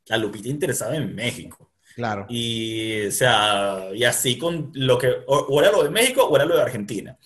La 0.08 0.16
Lupita 0.18 0.48
interesaba 0.48 0.96
en 0.96 1.14
México. 1.14 1.72
Claro. 1.94 2.26
Y, 2.28 3.06
o 3.06 3.10
sea, 3.10 3.88
y 3.94 4.04
así 4.04 4.36
con 4.38 4.70
lo 4.74 4.98
que, 4.98 5.08
o, 5.26 5.36
o 5.38 5.60
era 5.62 5.72
lo 5.72 5.82
de 5.82 5.90
México 5.90 6.24
o 6.24 6.36
era 6.36 6.44
lo 6.44 6.56
de 6.56 6.62
Argentina. 6.62 7.18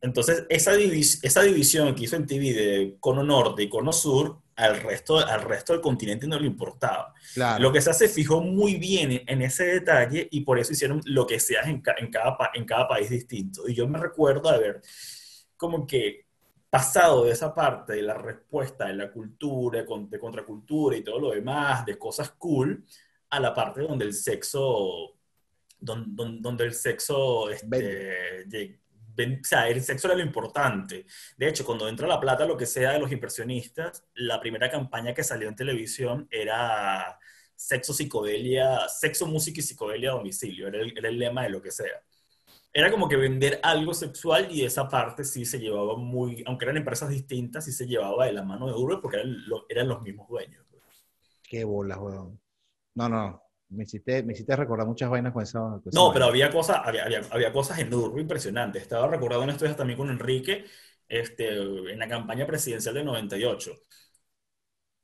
Entonces, 0.00 0.44
esa, 0.48 0.74
divis- 0.76 1.20
esa 1.22 1.42
división 1.42 1.94
que 1.94 2.04
hizo 2.04 2.16
en 2.16 2.26
TV 2.26 2.52
de 2.52 2.96
cono 3.00 3.22
norte 3.22 3.62
y 3.62 3.68
cono 3.68 3.92
sur, 3.92 4.38
al 4.56 4.80
resto, 4.80 5.18
al 5.18 5.42
resto 5.42 5.72
del 5.72 5.82
continente 5.82 6.26
no 6.26 6.38
le 6.38 6.46
importaba. 6.46 7.12
Claro. 7.34 7.62
Lo 7.62 7.72
que 7.72 7.80
se 7.80 7.92
se 7.92 8.08
fijó 8.08 8.40
muy 8.40 8.76
bien 8.76 9.22
en, 9.26 9.42
ese 9.42 9.64
detalle 9.64 10.28
y 10.30 10.42
por 10.42 10.58
eso 10.58 10.72
hicieron 10.72 11.00
lo 11.06 11.26
que 11.26 11.40
sea 11.40 11.62
en, 11.62 11.80
ca- 11.80 11.96
en, 11.98 12.10
cada, 12.10 12.36
en 12.54 12.64
cada 12.64 12.86
país 12.86 13.10
distinto. 13.10 13.66
Y 13.68 13.74
yo 13.74 13.88
me 13.88 13.98
recuerdo 13.98 14.48
haber 14.48 14.80
como 15.56 15.86
que 15.86 16.26
pasado 16.78 17.24
de 17.24 17.32
esa 17.32 17.54
parte 17.54 17.92
de 17.94 18.02
la 18.02 18.14
respuesta 18.14 18.86
de 18.86 18.94
la 18.94 19.10
cultura, 19.12 19.84
de 19.84 20.18
contracultura 20.18 20.96
y 20.96 21.04
todo 21.04 21.18
lo 21.20 21.30
demás, 21.30 21.84
de 21.86 21.96
cosas 21.98 22.30
cool, 22.32 22.84
a 23.30 23.38
la 23.40 23.52
parte 23.54 23.82
donde 23.82 24.04
el 24.06 24.12
sexo, 24.12 25.16
don- 25.78 26.14
don- 26.16 26.40
donde, 26.42 26.64
el 26.64 26.74
sexo, 26.74 27.48
este, 27.50 28.80
o 29.16 29.44
sea, 29.44 29.68
el 29.68 29.82
sexo 29.82 30.08
era 30.08 30.16
lo 30.16 30.22
importante. 30.24 31.06
De 31.36 31.48
hecho, 31.48 31.64
cuando 31.64 31.88
entra 31.88 32.08
la 32.08 32.18
plata, 32.20 32.44
lo 32.46 32.56
que 32.56 32.66
sea 32.66 32.92
de 32.92 32.98
los 32.98 33.12
impresionistas, 33.12 34.04
la 34.14 34.40
primera 34.40 34.68
campaña 34.70 35.14
que 35.14 35.22
salió 35.22 35.48
en 35.48 35.56
televisión 35.56 36.26
era 36.30 37.18
sexo, 37.54 37.92
psicodelia, 37.94 38.88
sexo, 38.88 39.26
música 39.26 39.60
y 39.60 39.62
psicodelia 39.62 40.10
a 40.10 40.14
domicilio, 40.14 40.66
era 40.68 40.78
el, 40.80 40.98
era 40.98 41.08
el 41.08 41.18
lema 41.18 41.44
de 41.44 41.50
lo 41.50 41.62
que 41.62 41.70
sea. 41.70 42.02
Era 42.74 42.90
como 42.90 43.08
que 43.08 43.16
vender 43.16 43.60
algo 43.62 43.94
sexual 43.94 44.48
y 44.50 44.64
esa 44.64 44.88
parte 44.88 45.24
sí 45.24 45.44
se 45.46 45.60
llevaba 45.60 45.96
muy, 45.96 46.42
aunque 46.46 46.64
eran 46.66 46.76
empresas 46.78 47.08
distintas, 47.10 47.64
sí 47.64 47.72
se 47.72 47.86
llevaba 47.86 48.26
de 48.26 48.32
la 48.34 48.42
mano 48.44 48.66
de 48.66 48.74
Urbe 48.74 48.98
porque 49.00 49.18
eran, 49.18 49.48
lo- 49.48 49.66
eran 49.70 49.88
los 49.88 50.02
mismos 50.02 50.28
dueños. 50.28 50.64
Qué 51.42 51.64
bola, 51.64 51.98
weón. 51.98 52.40
No, 52.94 53.08
no. 53.08 53.42
Me 53.70 53.84
hiciste, 53.84 54.22
me 54.24 54.34
hiciste 54.34 54.56
recordar 54.56 54.86
muchas 54.86 55.10
vainas 55.10 55.32
con 55.32 55.42
esa. 55.42 55.60
con 55.60 55.82
esa 55.88 55.90
No, 55.90 56.04
vaina. 56.04 56.12
pero 56.12 56.26
había 56.26 56.50
cosas, 56.50 56.80
había, 56.84 57.04
había, 57.04 57.20
había 57.30 57.52
cosas 57.52 57.78
en 57.78 57.94
Urbe 57.94 58.20
impresionantes. 58.20 58.82
Estaba 58.82 59.06
recordando 59.08 59.50
en 59.52 59.58
días 59.58 59.76
también 59.76 59.96
con 59.98 60.10
Enrique, 60.10 60.64
este, 61.08 61.48
en 61.92 61.98
la 61.98 62.08
campaña 62.08 62.46
presidencial 62.46 62.94
del 62.94 63.04
98, 63.06 63.72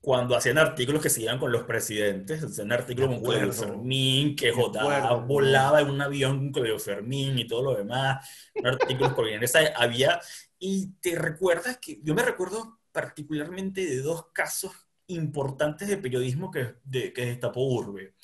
cuando 0.00 0.34
hacían 0.34 0.56
artículos 0.58 1.02
que 1.02 1.10
se 1.10 1.22
iban 1.22 1.38
con 1.38 1.52
los 1.52 1.64
presidentes, 1.64 2.42
hacían 2.42 2.72
artículos 2.72 3.10
con 3.10 3.22
Claudio. 3.22 3.52
Fermín, 3.52 4.34
que 4.36 4.50
J 4.52 5.14
volaba 5.26 5.80
en 5.82 5.90
un 5.90 6.00
avión 6.00 6.38
con 6.38 6.52
Claudio 6.52 6.78
Fermín 6.78 7.38
y 7.38 7.46
todo 7.46 7.62
lo 7.62 7.74
demás, 7.74 8.26
artículos 8.64 9.12
por 9.12 9.26
bien. 9.26 9.42
Esa 9.42 9.60
había, 9.76 10.20
y 10.58 10.92
te 11.00 11.16
recuerdas 11.16 11.78
que, 11.78 12.00
yo 12.02 12.14
me 12.14 12.22
recuerdo 12.22 12.80
particularmente 12.92 13.84
de 13.84 14.00
dos 14.02 14.26
casos 14.32 14.72
importantes 15.08 15.88
de 15.88 15.98
periodismo 15.98 16.50
que, 16.50 16.76
de, 16.84 17.12
que 17.12 17.26
destapó 17.26 17.62
Urbe. 17.66 18.14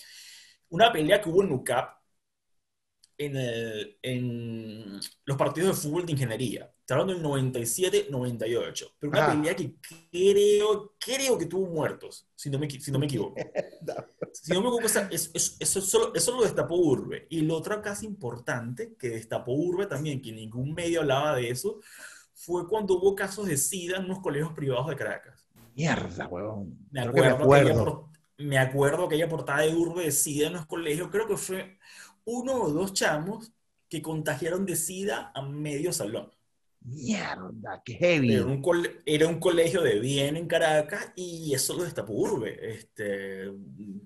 Una 0.70 0.90
pelea 0.92 1.20
que 1.20 1.28
hubo 1.28 1.42
en 1.42 1.52
UCAP 1.52 1.96
en, 3.18 3.36
el- 3.36 3.98
en 4.02 5.00
los 5.24 5.36
partidos 5.36 5.76
de 5.76 5.88
fútbol 5.88 6.06
de 6.06 6.12
ingeniería. 6.12 6.72
Está 6.86 6.94
hablando 6.94 7.14
del 7.14 7.44
97-98. 7.50 8.92
Pero 9.00 9.10
una 9.10 9.24
Ajá. 9.24 9.32
pelea 9.32 9.56
que 9.56 9.74
creo, 10.08 10.94
creo 11.00 11.36
que 11.36 11.46
tuvo 11.46 11.66
muertos, 11.66 12.28
si 12.36 12.48
no 12.48 12.60
me, 12.60 12.70
si 12.70 12.92
no 12.92 12.98
me 13.00 13.06
equivoco. 13.06 13.34
Si 14.32 14.52
no 14.52 14.60
me 14.60 14.68
equivoco, 14.68 14.86
eso, 15.10 15.80
solo- 15.80 16.14
eso 16.14 16.36
lo 16.36 16.42
destapó 16.42 16.76
Urbe. 16.76 17.26
Y 17.30 17.40
lo 17.40 17.56
otro 17.56 17.80
caso 17.82 18.04
importante 18.04 18.94
que 18.96 19.08
destapó 19.08 19.52
Urbe 19.52 19.86
también, 19.86 20.20
que 20.22 20.30
ningún 20.30 20.74
medio 20.74 21.00
hablaba 21.00 21.34
de 21.34 21.50
eso, 21.50 21.80
fue 22.34 22.68
cuando 22.68 22.94
hubo 22.98 23.16
casos 23.16 23.46
de 23.46 23.56
SIDA 23.56 23.96
en 23.96 24.04
unos 24.04 24.20
colegios 24.20 24.52
privados 24.52 24.86
de 24.88 24.94
Caracas. 24.96 25.48
Mierda, 25.74 26.28
weón. 26.28 26.78
Me 26.92 27.00
Creo 27.00 27.12
que 27.14 27.20
me 27.22 27.26
acuerdo, 27.28 27.54
aquella 27.54 27.72
acuerdo. 27.72 28.10
me 28.38 28.58
acuerdo 28.58 29.04
aquella 29.06 29.28
portada 29.28 29.62
de 29.62 29.74
Urbe 29.74 30.04
de 30.04 30.12
SIDA 30.12 30.46
en 30.48 30.52
los 30.52 30.66
colegios. 30.66 31.08
Creo 31.10 31.26
que 31.26 31.36
fue 31.36 31.78
uno 32.24 32.62
o 32.62 32.70
dos 32.70 32.92
chamos 32.92 33.52
que 33.88 34.02
contagiaron 34.02 34.66
de 34.66 34.76
SIDA 34.76 35.32
a 35.34 35.42
medio 35.42 35.92
salón. 35.92 36.30
Mierda, 36.88 37.82
qué 37.84 37.94
heavy. 37.94 38.34
Era 38.34 38.44
un, 38.46 38.62
era 39.04 39.26
un 39.26 39.40
colegio 39.40 39.82
de 39.82 39.98
bien 39.98 40.36
en 40.36 40.46
Caracas 40.46 41.12
y 41.16 41.52
eso 41.52 41.74
lo 41.74 41.82
destapó 41.82 42.12
Urbe. 42.12 42.56
Este, 42.74 43.48
o 43.48 43.56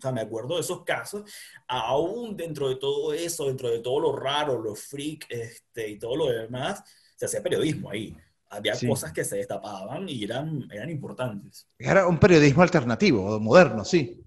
sea, 0.00 0.12
me 0.12 0.22
acuerdo 0.22 0.54
de 0.54 0.62
esos 0.62 0.82
casos. 0.84 1.30
Aún 1.68 2.36
dentro 2.36 2.68
de 2.70 2.76
todo 2.76 3.12
eso, 3.12 3.46
dentro 3.48 3.68
de 3.68 3.80
todo 3.80 4.00
lo 4.00 4.16
raro, 4.16 4.60
lo 4.60 4.74
freak 4.74 5.26
este, 5.28 5.90
y 5.90 5.98
todo 5.98 6.16
lo 6.16 6.26
demás, 6.30 6.82
se 7.16 7.26
hacía 7.26 7.42
periodismo 7.42 7.90
ahí. 7.90 8.16
Había 8.48 8.74
Sí. 8.74 8.88
cosas 8.88 9.12
que 9.12 9.24
se 9.24 9.36
destapaban 9.36 10.08
y 10.08 10.24
eran, 10.24 10.66
eran 10.72 10.88
importantes. 10.90 11.68
Era 11.78 12.08
un 12.08 12.18
periodismo 12.18 12.62
alternativo, 12.62 13.38
moderno, 13.38 13.84
sí. 13.84 14.20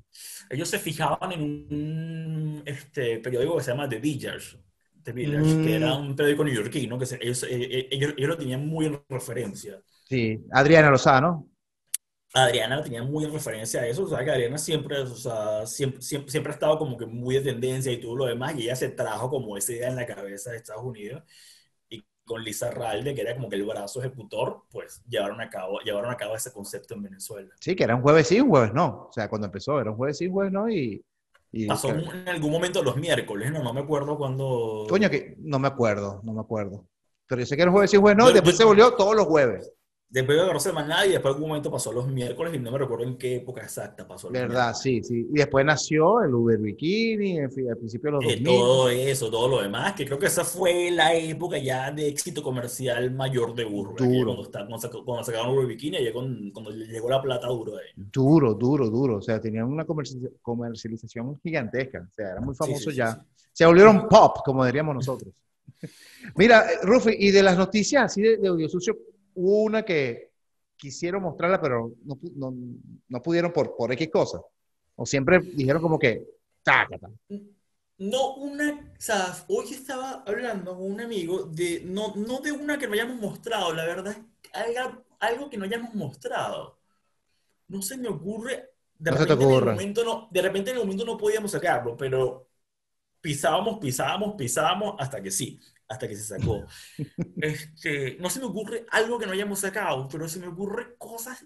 Ellos 0.50 0.70
se 0.70 0.78
fijaban 0.78 1.32
en 1.32 1.42
un 1.42 2.64
este, 2.66 3.18
periódico 3.18 3.58
que 3.58 3.64
se 3.64 3.72
llama 3.72 3.90
The 3.90 3.98
Village, 3.98 4.58
Mm. 5.12 5.64
que 5.64 5.76
era 5.76 5.96
un 5.96 6.16
periódico 6.16 6.44
neoyorquino, 6.46 6.98
que 7.00 7.06
se- 7.06 7.20
ellos, 7.22 7.44
eh, 7.44 7.48
eh, 7.52 7.88
ellos, 7.92 8.14
ellos 8.18 8.30
lo 8.30 8.38
tenían 8.38 8.66
muy 8.68 8.86
en 8.88 9.02
referencia. 9.10 9.82
Sí. 10.06 10.46
Adriana 10.52 10.90
Lozano. 10.92 11.50
Adriana 12.36 12.78
la 12.78 12.84
tenía 12.84 13.04
muy 13.04 13.26
en 13.26 13.34
referencia 13.34 13.82
a 13.82 13.88
eso, 13.88 14.04
o 14.06 14.08
sea, 14.08 14.24
que 14.26 14.32
Adriana 14.32 14.58
siempre, 14.58 14.98
o 15.00 15.08
sea, 15.16 15.68
siempre, 15.68 16.02
siempre, 16.02 16.32
siempre 16.32 16.52
ha 16.52 16.56
estado 16.56 16.80
como 16.80 16.98
que 16.98 17.06
muy 17.06 17.36
de 17.36 17.42
tendencia 17.42 17.92
y 17.92 18.02
todo 18.02 18.16
lo 18.16 18.26
demás, 18.26 18.56
y 18.58 18.64
ella 18.64 18.76
se 18.76 18.90
trajo 18.90 19.30
como 19.30 19.56
esa 19.56 19.72
idea 19.74 19.90
en 19.90 19.96
la 19.98 20.06
cabeza 20.08 20.50
de 20.50 20.58
Estados 20.58 20.84
Unidos, 20.84 21.22
y 21.90 22.04
con 22.26 22.44
Lisa 22.44 22.72
Ralde, 22.72 23.14
que 23.14 23.22
era 23.22 23.36
como 23.36 23.50
que 23.50 23.56
el 23.56 23.66
brazo 23.66 24.00
ejecutor, 24.00 24.64
pues 24.72 25.04
llevaron 25.08 25.42
a 25.42 25.50
cabo, 25.50 25.80
llevaron 25.82 26.12
a 26.12 26.18
cabo 26.18 26.36
ese 26.36 26.52
concepto 26.52 26.96
en 26.96 27.04
Venezuela. 27.04 27.54
Sí, 27.60 27.76
que 27.76 27.84
era 27.84 27.96
un 27.96 28.02
jueves 28.02 28.28
sí, 28.28 28.42
un 28.42 28.50
jueves 28.50 28.74
no. 28.74 29.08
O 29.10 29.14
sea, 29.14 29.30
cuando 29.30 29.46
empezó, 29.46 29.80
era 29.80 29.92
un 29.92 29.98
jueves 29.98 30.18
sí, 30.18 30.26
un 30.26 30.34
jueves 30.34 30.54
no. 30.54 30.70
Y, 30.70 31.06
y 31.54 31.68
Pasó 31.68 31.90
en 31.90 32.28
algún 32.28 32.52
momento 32.52 32.82
los 32.82 32.98
miércoles, 32.98 33.52
no, 33.52 33.62
no 33.64 33.74
me 33.74 33.82
acuerdo 33.82 34.18
cuándo... 34.18 34.88
Coño, 34.90 35.08
que 35.08 35.36
no 35.38 35.60
me 35.60 35.68
acuerdo, 35.68 36.20
no 36.24 36.34
me 36.34 36.42
acuerdo. 36.42 36.88
Pero 37.28 37.42
yo 37.42 37.46
sé 37.46 37.56
que 37.56 37.64
un 37.64 37.72
jueves 37.72 37.92
sí, 37.92 37.98
jueves 37.98 38.18
no, 38.18 38.32
y 38.32 38.34
después 38.34 38.56
yo- 38.56 38.58
se 38.58 38.64
volvió 38.66 38.94
todos 38.96 39.16
los 39.16 39.28
jueves. 39.28 39.72
Después 40.14 40.40
agarró 40.40 40.60
semanal 40.60 41.08
y 41.08 41.14
después 41.14 41.32
en 41.32 41.36
algún 41.38 41.50
momento 41.50 41.72
pasó 41.72 41.92
los 41.92 42.08
miércoles 42.08 42.54
y 42.54 42.60
no 42.60 42.72
me 42.72 42.78
recuerdo 42.78 43.04
en 43.06 43.18
qué 43.18 43.38
época 43.38 43.64
exacta 43.64 44.08
pasó. 44.08 44.28
los 44.30 44.34
¿Verdad? 44.40 44.76
Sí, 44.76 45.02
sí. 45.04 45.28
Y 45.34 45.38
después 45.40 45.66
nació 45.66 46.22
el 46.22 46.32
Uber 46.36 46.60
Bikini, 46.60 47.40
en 47.40 47.52
fin, 47.52 47.68
al 47.72 47.78
principio 47.78 48.12
de 48.12 48.18
los 48.18 48.24
Eh, 48.26 48.36
2000. 48.40 48.46
todo 48.46 48.90
eso, 48.90 49.32
todo 49.32 49.48
lo 49.48 49.62
demás, 49.64 49.94
que 49.94 50.06
creo 50.06 50.20
que 50.20 50.28
esa 50.28 50.46
fue 50.46 50.92
la 50.92 51.16
época 51.16 51.58
ya 51.58 51.92
de 51.92 52.08
éxito 52.08 52.44
comercial 52.44 53.10
mayor 53.10 53.56
de 53.56 53.64
que 53.66 53.72
Duro. 53.72 53.96
Cuando, 53.96 54.44
está- 54.44 54.68
cuando, 54.68 55.04
cuando 55.04 55.24
sacaron 55.24 55.58
Urbe 55.58 55.66
Bikini, 55.66 56.12
con- 56.14 56.52
cuando 56.52 56.70
le 56.70 56.86
llegó 56.86 57.10
la 57.10 57.20
plata 57.20 57.48
duro 57.48 57.78
ahí. 57.78 57.88
Duro, 57.96 58.54
duro, 58.54 58.90
duro. 58.92 59.18
O 59.18 59.22
sea, 59.24 59.42
tenían 59.42 59.66
una 59.66 59.84
comerci- 59.84 60.30
comercialización 60.44 61.40
gigantesca. 61.42 62.08
O 62.08 62.14
sea, 62.14 62.30
eran 62.34 62.46
muy 62.46 62.54
sí, 62.54 62.76
sí, 62.76 62.94
ya. 62.94 63.14
sí. 63.14 63.46
Se 63.52 63.66
volvieron 63.66 64.08
pop, 64.08 64.38
como 64.46 64.64
diríamos 64.64 64.94
nosotros. 64.94 65.34
Mira, 66.36 66.66
Rufi, 66.84 67.16
y 67.18 67.32
de 67.32 67.42
las 67.44 67.58
noticias 67.58 68.04
así 68.04 68.22
de, 68.22 68.38
de 68.38 68.48
audio 68.48 68.70
sucio, 68.70 68.96
hubo 69.36 69.64
una 69.64 69.84
que 69.84 70.32
quisieron 70.76 71.24
mostrarla, 71.24 71.62
pero 71.62 71.94
no, 72.04 72.20
no, 72.36 72.54
no 73.08 73.22
pudieron 73.22 73.52
por, 73.54 73.76
por 73.76 73.92
X 73.92 74.10
cosas. 74.12 74.42
O 74.96 75.06
siempre 75.06 75.40
dijeron 75.40 75.82
como 75.82 75.98
que, 75.98 76.26
tácata. 76.64 77.10
No, 77.98 78.36
una, 78.36 78.94
sea, 78.98 79.34
hoy 79.48 79.72
estaba 79.72 80.24
hablando 80.26 80.76
con 80.76 80.92
un 80.92 81.02
amigo 81.02 81.44
de, 81.44 81.82
no, 81.86 82.14
no 82.16 82.40
de 82.40 82.52
una 82.52 82.78
que 82.78 82.88
no 82.88 82.94
hayamos 82.94 83.18
mostrado, 83.18 83.74
la 83.74 83.86
verdad, 83.86 84.18
algo, 84.54 85.06
algo 85.20 85.50
que 85.50 85.58
no 85.58 85.66
hayamos 85.66 85.94
mostrado. 85.94 86.80
No 87.68 87.82
se 87.82 87.98
me 87.98 88.08
ocurre, 88.10 88.72
de 88.98 89.12
No 89.12 89.18
se 89.18 89.26
te 89.26 89.36
repente 89.36 89.46
en 89.46 89.52
el 89.52 89.64
ocurre. 89.64 89.66
momento 89.66 90.04
no, 90.04 90.30
de 90.32 90.42
repente 90.42 90.72
en 90.72 90.78
el 90.78 90.84
momento 90.84 91.06
no 91.06 91.18
podíamos 91.18 91.52
sacarlo, 91.52 91.96
pero 91.98 92.50
pisábamos, 93.22 93.80
pisábamos, 93.80 94.36
pisábamos 94.36 94.96
hasta 95.00 95.22
que 95.22 95.32
sí, 95.32 95.60
hasta 95.88 96.08
que 96.08 96.16
se 96.16 96.24
sacó. 96.24 96.66
Este, 97.38 98.18
no 98.20 98.30
se 98.30 98.40
me 98.40 98.46
ocurre 98.46 98.86
algo 98.90 99.20
que 99.20 99.26
no 99.26 99.34
hayamos 99.34 99.60
sacado, 99.60 100.08
pero 100.08 100.28
se 100.28 100.40
me 100.40 100.48
ocurre 100.48 100.96
cosas 100.98 101.46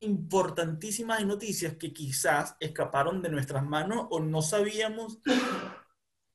importantísimas 0.00 1.20
y 1.20 1.24
noticias 1.24 1.76
que 1.76 1.92
quizás 1.92 2.56
escaparon 2.60 3.22
de 3.22 3.30
nuestras 3.30 3.64
manos 3.64 4.06
o 4.10 4.20
no 4.20 4.42
sabíamos 4.42 5.18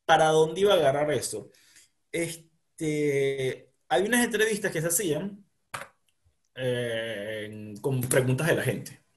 para 0.06 0.28
dónde 0.30 0.62
iba 0.62 0.74
a 0.74 0.78
agarrar 0.78 1.12
eso. 1.12 1.52
Este, 2.12 3.72
hay 3.88 4.04
unas 4.04 4.26
entrevistas 4.26 4.72
que 4.72 4.82
se 4.82 4.88
hacían 4.88 5.46
eh, 6.56 7.74
con 7.82 8.02
preguntas 8.02 8.48
de 8.48 8.56
la 8.56 8.64
gente. 8.64 9.09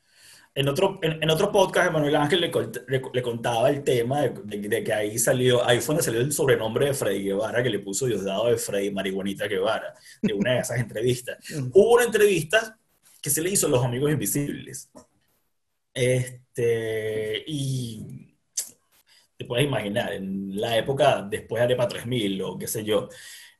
En 0.54 0.68
otro, 0.68 0.98
en, 1.02 1.22
en 1.22 1.30
otro 1.30 1.50
podcast, 1.50 1.90
Manuel 1.92 2.14
Ángel 2.16 2.40
le, 2.42 2.50
le- 2.88 3.02
le 3.12 3.22
contaba 3.22 3.70
el 3.70 3.82
tema 3.82 4.20
de, 4.22 4.34
de- 4.44 4.68
de 4.68 4.84
que 4.84 4.92
ahí 4.92 5.18
salió, 5.18 5.64
ahí 5.66 5.80
fue 5.80 5.94
donde 5.94 6.02
salió 6.04 6.20
el 6.20 6.30
sobrenombre 6.32 6.86
de 6.86 6.94
Freddy 6.94 7.22
Guevara, 7.24 7.62
que 7.62 7.70
le 7.70 7.78
puso 7.78 8.06
Diosdado 8.06 8.48
de 8.48 8.58
Freddy 8.58 8.90
Marihuanita 8.90 9.46
Guevara, 9.48 9.94
de 10.20 10.34
una 10.34 10.52
de 10.54 10.58
esas 10.60 10.78
entrevistas. 10.78 11.38
Hubo 11.72 11.94
una 11.94 12.04
entrevista 12.04 12.78
que 13.22 13.30
se 13.30 13.40
le 13.40 13.50
hizo 13.50 13.66
a 13.66 13.70
los 13.70 13.82
amigos 13.84 14.10
invisibles. 14.12 14.90
Este, 15.94 17.44
y 17.46 18.34
te 19.36 19.44
puedes 19.44 19.66
imaginar, 19.66 20.12
en 20.12 20.60
la 20.60 20.76
época 20.76 21.26
después 21.28 21.60
de 21.60 21.64
Arepa 21.64 21.88
3000 21.88 22.42
o 22.42 22.58
qué 22.58 22.66
sé 22.66 22.84
yo, 22.84 23.08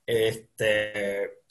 este, 0.07 1.42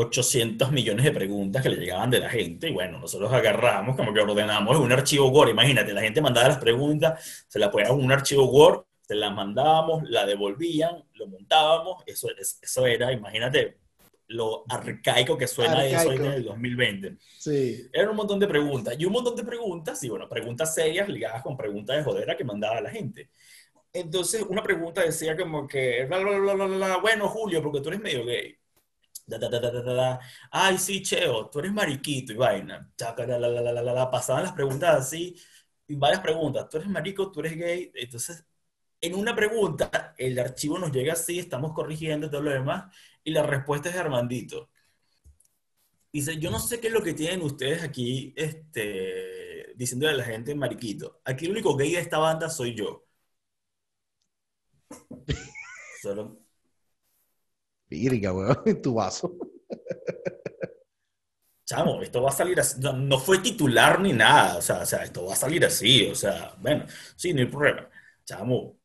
800 0.00 0.70
millones 0.70 1.04
de 1.04 1.10
preguntas 1.12 1.60
que 1.62 1.68
le 1.70 1.76
llegaban 1.76 2.08
de 2.10 2.20
la 2.20 2.30
gente 2.30 2.68
y 2.68 2.72
bueno, 2.72 2.98
nosotros 3.00 3.32
agarramos, 3.32 3.96
como 3.96 4.14
que 4.14 4.20
ordenamos 4.20 4.76
en 4.76 4.82
un 4.82 4.92
archivo 4.92 5.28
Word, 5.28 5.50
imagínate, 5.50 5.92
la 5.92 6.02
gente 6.02 6.20
mandaba 6.20 6.48
las 6.48 6.58
preguntas, 6.58 7.44
se 7.48 7.58
las 7.58 7.68
poníamos 7.70 7.98
en 7.98 8.04
un 8.04 8.12
archivo 8.12 8.44
Word, 8.48 8.84
se 9.02 9.16
las 9.16 9.34
mandábamos, 9.34 10.02
la 10.08 10.24
devolvían, 10.24 11.02
lo 11.14 11.26
montábamos, 11.26 12.02
eso, 12.06 12.28
es- 12.38 12.58
eso 12.62 12.86
era, 12.86 13.12
imagínate 13.12 13.78
lo 14.28 14.64
arcaico 14.68 15.36
que 15.38 15.46
suena 15.48 15.84
eso 15.86 16.10
hoy 16.10 16.16
Arcaico. 16.16 16.24
en 16.26 16.32
el 16.32 16.44
2020. 16.44 17.16
Sí. 17.38 17.88
Eran 17.92 18.10
un 18.10 18.16
montón 18.16 18.38
de 18.38 18.46
preguntas. 18.46 18.94
Y 18.98 19.06
un 19.06 19.12
montón 19.14 19.34
de 19.34 19.42
preguntas, 19.42 20.02
y 20.04 20.10
bueno, 20.10 20.28
preguntas 20.28 20.74
serias 20.74 21.08
ligadas 21.08 21.42
con 21.42 21.56
preguntas 21.56 21.96
de 21.96 22.04
jodera 22.04 22.36
que 22.36 22.44
mandaba 22.44 22.78
la 22.82 22.90
gente. 22.90 23.30
Entonces, 23.90 24.44
una 24.46 24.62
pregunta 24.62 25.00
decía 25.02 25.34
como 25.34 25.66
que, 25.66 26.04
bla, 26.04 26.18
bla, 26.18 26.38
bla, 26.38 26.52
bla, 26.54 26.66
bla, 26.66 26.96
bueno, 26.98 27.26
Julio, 27.26 27.62
porque 27.62 27.80
tú 27.80 27.88
eres 27.88 28.00
medio 28.02 28.26
gay. 28.26 28.54
Da, 29.28 29.36
da, 29.38 29.48
da, 29.48 29.60
da, 29.60 29.70
da, 29.70 29.82
da, 29.82 29.94
da. 29.94 30.20
Ay, 30.50 30.78
sí, 30.78 31.02
Cheo, 31.02 31.50
tú 31.50 31.58
eres 31.58 31.72
mariquito 31.72 32.32
y 32.32 32.36
vaina. 32.36 32.90
Pasaban 34.10 34.42
las 34.44 34.52
preguntas 34.52 34.96
así, 34.96 35.36
y 35.86 35.94
varias 35.96 36.20
preguntas. 36.22 36.68
Tú 36.68 36.78
eres 36.78 36.88
marico, 36.88 37.30
tú 37.30 37.40
eres 37.40 37.56
gay. 37.56 37.92
Entonces, 37.94 38.44
en 39.00 39.14
una 39.14 39.34
pregunta, 39.34 40.14
el 40.18 40.38
archivo 40.38 40.78
nos 40.78 40.92
llega 40.92 41.12
así, 41.14 41.38
estamos 41.38 41.72
corrigiendo 41.74 42.30
todo 42.30 42.42
lo 42.42 42.50
demás, 42.52 42.94
y 43.24 43.30
la 43.32 43.42
respuesta 43.42 43.88
es 43.90 43.94
de 43.96 44.00
Armandito. 44.00 44.70
Dice, 46.12 46.38
yo 46.38 46.50
no 46.50 46.58
sé 46.58 46.80
qué 46.80 46.88
es 46.88 46.92
lo 46.92 47.02
que 47.02 47.14
tienen 47.14 47.42
ustedes 47.42 47.82
aquí, 47.82 48.32
este, 48.36 49.74
diciéndole 49.76 50.12
a 50.14 50.16
la 50.16 50.24
gente 50.24 50.54
mariquito. 50.54 51.20
Aquí 51.24 51.44
el 51.46 51.52
único 51.52 51.76
gay 51.76 51.92
de 51.92 52.00
esta 52.00 52.18
banda 52.18 52.48
soy 52.48 52.74
yo. 52.74 53.04
Solo, 56.02 56.38
Virga, 57.88 58.32
weón, 58.32 58.56
tu 58.82 58.94
vaso. 58.94 59.36
chamo, 61.64 62.02
esto 62.02 62.22
va 62.22 62.30
a 62.30 62.32
salir 62.32 62.58
así. 62.60 62.80
No, 62.80 62.92
no 62.94 63.18
fue 63.18 63.38
titular 63.38 64.00
ni 64.00 64.12
nada, 64.12 64.56
o 64.58 64.62
sea, 64.62 64.80
o 64.82 64.86
sea, 64.86 65.04
esto 65.04 65.24
va 65.26 65.34
a 65.34 65.36
salir 65.36 65.64
así, 65.64 66.06
o 66.06 66.14
sea, 66.14 66.54
bueno, 66.58 66.86
sí, 67.16 67.32
no 67.32 67.40
hay 67.40 67.46
problema. 67.46 67.88
Chamo, 68.24 68.78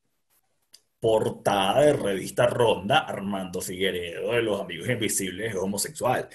portada 1.00 1.82
de 1.82 1.94
revista 1.94 2.48
Ronda, 2.48 3.00
Armando 3.00 3.62
Figueredo 3.62 4.32
de 4.32 4.42
Los 4.42 4.62
Amigos 4.62 4.89
Invisibles 4.89 5.52
es 5.52 5.56
homosexual. 5.58 6.30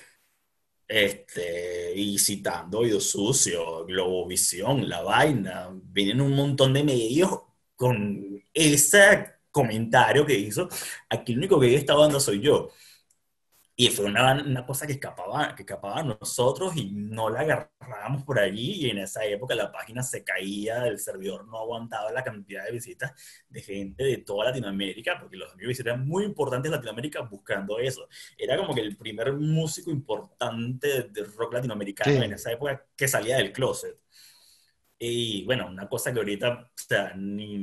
Este, 0.87 1.95
y 1.95 2.19
citando 2.19 2.79
Oído 2.81 3.01
Sucio, 3.01 3.85
Globovisión, 3.87 4.89
La 4.89 5.03
Vaina, 5.03 5.71
vienen 5.73 6.21
un 6.21 6.35
montón 6.35 6.73
de 6.75 6.85
medios 6.85 7.31
con 7.77 8.43
ese 8.53 9.38
comentario 9.63 10.25
que 10.27 10.35
hizo, 10.35 10.69
aquí 11.09 11.33
el 11.33 11.39
único 11.39 11.59
que 11.61 11.75
esta 11.75 11.95
banda 11.95 12.21
soy 12.21 12.41
yo. 12.41 12.69
Y 13.81 13.91
fue 13.91 14.07
una, 14.07 14.33
una 14.45 14.67
cosa 14.67 14.89
que 14.89 14.95
escapaba, 14.95 15.55
que 15.55 15.63
escapaba 15.63 16.01
a 16.01 16.03
nosotros 16.03 16.77
y 16.77 16.91
no 16.91 17.31
la 17.31 17.41
agarrábamos 17.43 18.25
por 18.25 18.41
allí. 18.41 18.73
Y 18.87 18.91
en 18.91 18.99
esa 18.99 19.25
época 19.25 19.55
la 19.55 19.71
página 19.71 20.03
se 20.03 20.25
caía, 20.25 20.85
el 20.89 20.99
servidor 20.99 21.47
no 21.47 21.59
aguantaba 21.59 22.11
la 22.11 22.25
cantidad 22.25 22.65
de 22.65 22.73
visitas 22.73 23.13
de 23.49 23.61
gente 23.63 24.03
de 24.03 24.17
toda 24.19 24.47
Latinoamérica, 24.47 25.21
porque 25.21 25.37
los 25.37 25.53
amigos 25.53 25.79
eran 25.79 26.05
muy 26.09 26.25
importantes 26.25 26.69
en 26.71 26.73
Latinoamérica 26.75 27.21
buscando 27.23 27.79
eso. 27.79 28.09
Era 28.37 28.57
como 28.57 28.75
que 28.75 28.81
el 28.81 28.97
primer 28.97 29.33
músico 29.35 29.93
importante 29.93 30.89
de, 30.89 31.03
de 31.05 31.23
rock 31.37 31.53
latinoamericano 31.55 32.11
Sí. 32.13 32.17
en 32.25 32.33
esa 32.33 32.51
época 32.51 32.85
que 32.97 33.07
salía 33.07 33.37
del 33.37 33.53
closet. 33.53 33.97
Y 34.99 35.45
bueno, 35.45 35.69
una 35.69 35.89
cosa 35.89 36.13
que 36.13 36.19
ahorita 36.19 36.49
o 36.65 36.69
sea, 36.77 37.15
ni, 37.17 37.59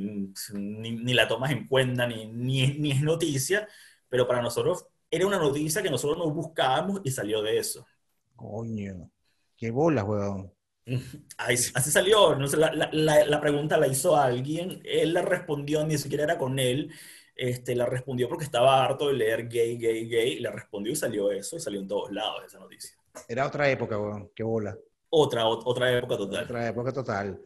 ni, 0.54 0.90
ni 0.92 1.14
la 1.14 1.28
tomas 1.28 1.50
en 1.52 1.66
cuenta, 1.68 2.06
ni, 2.06 2.26
ni, 2.26 2.66
ni 2.78 2.92
es 2.92 3.02
noticia, 3.02 3.68
pero 4.08 4.26
para 4.26 4.42
nosotros 4.42 4.86
era 5.10 5.26
una 5.26 5.38
noticia 5.38 5.82
que 5.82 5.90
nosotros 5.90 6.18
nos 6.18 6.34
buscábamos 6.34 7.00
y 7.04 7.10
salió 7.10 7.42
de 7.42 7.58
eso. 7.58 7.86
Coño. 8.34 9.10
Qué 9.58 9.70
bolas, 9.70 10.04
weón. 10.06 10.52
Así 11.38 11.90
salió, 11.90 12.34
no 12.36 12.46
sé, 12.46 12.56
la, 12.56 12.72
la- 12.72 12.88
la- 12.92 13.26
la 13.26 13.40
pregunta 13.40 13.76
la 13.78 13.86
hizo 13.88 14.16
alguien, 14.16 14.80
él 14.84 15.12
la 15.12 15.22
respondió, 15.22 15.84
ni 15.86 15.98
siquiera 15.98 16.24
era 16.24 16.38
con 16.38 16.58
él, 16.58 16.92
este, 17.34 17.74
la 17.74 17.86
respondió 17.86 18.28
porque 18.28 18.44
estaba 18.44 18.84
harto 18.84 19.08
de 19.08 19.14
leer 19.14 19.48
gay, 19.48 19.76
gay, 19.78 20.08
gay, 20.08 20.32
y 20.34 20.40
la 20.40 20.52
respondió 20.52 20.92
y 20.92 20.96
salió 20.96 21.30
eso, 21.32 21.56
y 21.56 21.60
salió 21.60 21.80
en 21.80 21.88
todos 21.88 22.12
lados 22.12 22.44
esa 22.46 22.58
noticia. 22.58 22.96
Era 23.28 23.46
otra 23.46 23.70
época, 23.70 23.98
weón. 24.00 24.30
Qué 24.34 24.42
bola. 24.42 24.76
Otra, 25.10 25.44
ot- 25.44 25.62
otra 25.64 25.92
época 25.96 26.16
total. 26.16 26.44
Otra 26.44 26.68
época 26.68 26.92
total. 26.92 27.40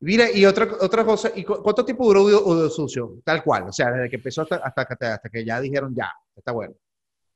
Mira, 0.00 0.30
y 0.32 0.44
otra, 0.44 0.68
otra 0.80 1.04
cosa, 1.04 1.30
¿y 1.34 1.44
cu- 1.44 1.62
cuánto 1.62 1.84
tiempo 1.84 2.04
duró 2.06 2.22
Odio 2.24 2.68
Sucio? 2.68 3.20
Tal 3.24 3.42
cual, 3.44 3.68
o 3.68 3.72
sea, 3.72 3.90
desde 3.92 4.10
que 4.10 4.16
empezó 4.16 4.42
hasta, 4.42 4.56
hasta, 4.56 4.84
que- 4.86 5.06
hasta 5.06 5.28
que 5.28 5.44
ya 5.44 5.60
dijeron 5.60 5.94
ya, 5.94 6.10
está 6.34 6.50
bueno. 6.52 6.74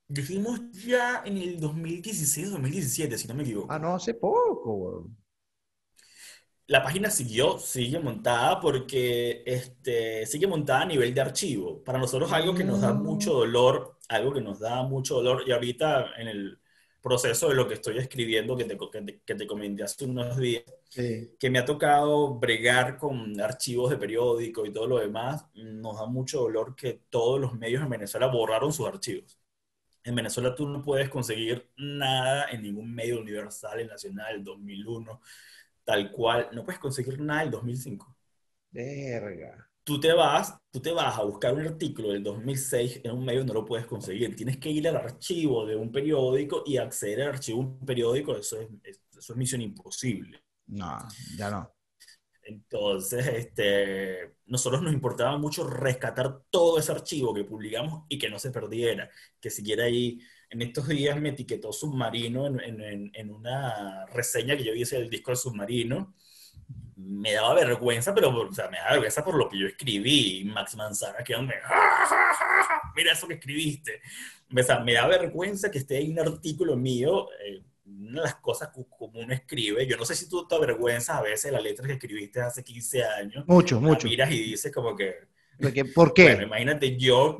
Dijimos 0.08 0.60
ya 0.84 1.22
en 1.24 1.36
el 1.38 1.60
2016, 1.60 2.50
2017, 2.50 3.18
si 3.18 3.28
no 3.28 3.34
me 3.34 3.42
equivoco. 3.42 3.72
Ah, 3.72 3.78
no, 3.78 3.94
hace 3.94 4.14
poco, 4.14 4.74
weón. 4.74 5.16
La 6.68 6.82
página 6.82 7.10
siguió, 7.10 7.58
sigue 7.58 8.00
montada 8.00 8.58
porque 8.60 9.44
este, 9.46 10.26
sigue 10.26 10.48
montada 10.48 10.80
a 10.82 10.86
nivel 10.86 11.14
de 11.14 11.20
archivo. 11.20 11.82
Para 11.84 11.98
nosotros 12.00 12.32
algo 12.32 12.54
que 12.54 12.64
nos 12.64 12.80
da 12.80 12.92
Mm. 12.92 13.02
mucho 13.04 13.32
dolor, 13.34 13.98
algo 14.08 14.32
que 14.32 14.40
nos 14.40 14.58
da 14.58 14.82
mucho 14.82 15.14
dolor, 15.16 15.44
y 15.46 15.52
ahorita 15.52 16.14
en 16.18 16.26
el 16.28 16.58
proceso 17.06 17.48
de 17.48 17.54
lo 17.54 17.68
que 17.68 17.74
estoy 17.74 17.98
escribiendo, 17.98 18.56
que 18.56 18.64
te, 18.64 18.76
que 18.76 19.02
te, 19.02 19.20
que 19.20 19.34
te 19.36 19.46
comenté 19.46 19.84
hace 19.84 20.04
unos 20.06 20.36
días, 20.36 20.64
Sí. 20.88 21.30
que 21.38 21.50
me 21.50 21.58
ha 21.60 21.64
tocado 21.64 22.34
bregar 22.38 22.96
con 22.98 23.40
archivos 23.40 23.90
de 23.90 23.96
periódico 23.98 24.66
y 24.66 24.72
todo 24.72 24.86
lo 24.88 24.98
demás, 24.98 25.44
nos 25.54 25.98
da 25.98 26.06
mucho 26.06 26.40
dolor 26.40 26.74
que 26.74 27.02
todos 27.10 27.40
los 27.40 27.54
medios 27.54 27.82
en 27.82 27.90
Venezuela 27.90 28.26
borraron 28.28 28.72
sus 28.72 28.88
archivos. 28.88 29.38
En 30.04 30.14
Venezuela 30.14 30.54
tú 30.54 30.68
no 30.68 30.82
puedes 30.82 31.08
conseguir 31.08 31.70
nada 31.76 32.50
en 32.50 32.62
ningún 32.62 32.94
medio 32.94 33.20
universal, 33.20 33.80
el 33.80 33.88
nacional, 33.88 34.36
el 34.36 34.44
2001, 34.44 35.20
tal 35.84 36.10
cual. 36.12 36.48
No 36.52 36.64
puedes 36.64 36.80
conseguir 36.80 37.20
nada 37.20 37.42
el 37.42 37.50
2005. 37.50 38.16
Verga. 38.70 39.68
Tú 39.86 40.00
te 40.00 40.12
vas, 40.12 40.58
tú 40.72 40.80
te 40.82 40.92
vas 40.92 41.18
a 41.18 41.22
buscar 41.24 41.54
un 41.54 41.62
artículo 41.66 42.10
del 42.12 42.22
2006 42.24 43.00
en 43.04 43.12
un 43.12 43.24
medio 43.24 43.44
no 43.44 43.54
lo 43.54 43.64
puedes 43.64 43.86
conseguir. 43.86 44.36
Tienes 44.36 44.58
que 44.58 44.70
ir 44.70 44.88
al 44.88 44.96
archivo 44.96 45.66
de 45.66 45.76
un 45.76 45.92
periódico 45.92 46.64
y 46.66 46.78
acceder 46.78 47.22
al 47.22 47.28
archivo 47.30 47.60
de 47.62 47.66
un 47.68 47.86
periódico. 47.86 48.36
Eso 48.36 48.60
es, 48.60 48.68
es- 48.84 49.02
eso 49.18 49.32
es 49.32 49.36
misión 49.38 49.62
imposible. 49.62 50.42
No, 50.68 50.98
ya 51.38 51.50
no. 51.50 51.72
Entonces, 52.42 53.26
este, 53.28 54.36
nosotros 54.46 54.82
nos 54.82 54.92
importaba 54.92 55.36
mucho 55.38 55.68
rescatar 55.68 56.42
todo 56.50 56.78
ese 56.78 56.92
archivo 56.92 57.34
que 57.34 57.44
publicamos 57.44 58.04
y 58.08 58.18
que 58.18 58.30
no 58.30 58.38
se 58.38 58.50
perdiera, 58.52 59.10
que 59.40 59.50
siguiera 59.50 59.84
ahí. 59.84 60.20
En 60.50 60.62
estos 60.62 60.86
días 60.88 61.20
me 61.20 61.30
etiquetó 61.30 61.72
Submarino 61.72 62.46
en, 62.46 62.60
en- 62.60 62.80
en- 62.82 63.10
en 63.14 63.30
una 63.32 64.06
reseña 64.06 64.56
que 64.56 64.64
yo 64.64 64.74
hice 64.74 64.96
del 64.98 65.10
disco 65.10 65.32
de 65.32 65.36
Submarino. 65.36 66.14
Me 66.96 67.32
daba 67.32 67.54
vergüenza, 67.54 68.14
pero 68.14 68.30
o 68.30 68.52
sea, 68.52 68.68
me 68.68 68.78
daba 68.78 68.92
vergüenza 68.92 69.24
por 69.24 69.34
lo 69.36 69.48
que 69.48 69.58
yo 69.58 69.66
escribí. 69.66 70.44
Max 70.44 70.76
Manzana 70.76 71.18
que 71.24 71.36
me, 71.36 71.54
mira 72.94 73.12
eso 73.12 73.26
que 73.28 73.34
escribiste. 73.34 74.00
O 74.56 74.62
sea, 74.62 74.80
me 74.80 74.94
da 74.94 75.06
vergüenza 75.06 75.70
que 75.70 75.78
esté 75.78 75.98
ahí 75.98 76.10
un 76.10 76.20
artículo 76.20 76.76
mío. 76.76 77.28
eh, 77.44 77.62
una 77.88 78.20
de 78.22 78.26
las 78.26 78.34
cosas 78.36 78.70
que 78.74 78.84
como 78.98 79.20
uno 79.20 79.32
escribe, 79.32 79.86
yo 79.86 79.96
no 79.96 80.04
sé 80.04 80.16
si 80.16 80.28
tú 80.28 80.44
te 80.48 80.56
avergüenzas 80.56 81.18
a 81.18 81.22
veces 81.22 81.52
la 81.52 81.60
letra 81.60 81.86
que 81.86 81.92
escribiste 81.92 82.40
hace 82.40 82.64
15 82.64 83.04
años, 83.04 83.44
Mucho, 83.46 83.80
mucho. 83.80 84.08
miras 84.08 84.28
y 84.32 84.42
dices 84.42 84.72
como 84.72 84.96
que, 84.96 85.14
Porque- 85.60 85.84
¿Por 85.84 86.12
bueno, 86.16 86.38
qué? 86.38 86.42
imagínate 86.44 86.96
yo, 86.96 87.38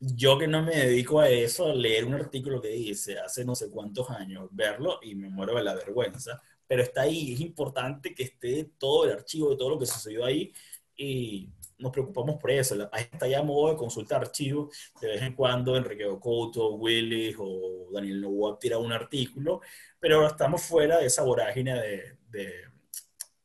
yo 0.00 0.36
que 0.36 0.48
no 0.48 0.64
me 0.64 0.74
dedico 0.74 1.20
a 1.20 1.28
eso, 1.28 1.70
a 1.70 1.74
leer 1.74 2.06
un 2.06 2.14
artículo 2.14 2.60
que 2.60 2.68
dice 2.68 3.20
hace 3.20 3.44
no 3.44 3.54
sé 3.54 3.70
cuántos 3.70 4.10
años, 4.10 4.48
verlo 4.50 4.98
y 5.00 5.14
me 5.14 5.28
muero 5.30 5.54
de 5.54 5.62
la 5.62 5.74
vergüenza, 5.74 6.42
pero 6.66 6.82
está 6.82 7.02
ahí, 7.02 7.34
es 7.34 7.40
importante 7.40 8.14
que 8.14 8.24
esté 8.24 8.70
todo 8.78 9.04
el 9.06 9.12
archivo 9.12 9.50
de 9.50 9.56
todo 9.56 9.70
lo 9.70 9.78
que 9.78 9.86
sucedió 9.86 10.24
ahí 10.24 10.52
y 10.96 11.50
nos 11.78 11.92
preocupamos 11.92 12.36
por 12.40 12.50
eso. 12.50 12.74
La 12.76 12.90
página 12.90 13.10
está 13.12 13.26
ya 13.28 13.42
modo 13.42 13.70
de 13.70 13.76
consulta 13.76 14.16
archivos. 14.16 14.74
De 15.00 15.08
vez 15.08 15.22
en 15.22 15.34
cuando 15.34 15.76
Enrique 15.76 16.06
Ocoto, 16.06 16.74
Willis 16.74 17.36
o 17.38 17.88
Daniel 17.92 18.20
Novoa 18.20 18.58
tiran 18.58 18.80
un 18.80 18.92
artículo, 18.92 19.60
pero 19.98 20.16
ahora 20.16 20.28
estamos 20.28 20.62
fuera 20.62 20.98
de 20.98 21.06
esa 21.06 21.22
vorágine 21.22 21.74
de, 21.80 22.18
de, 22.30 22.52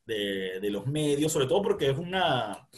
de- 0.06 0.60
de 0.60 0.70
los 0.70 0.86
medios, 0.86 1.32
sobre 1.32 1.46
todo 1.46 1.62
porque 1.62 1.90
es 1.90 1.98
una, 1.98 2.68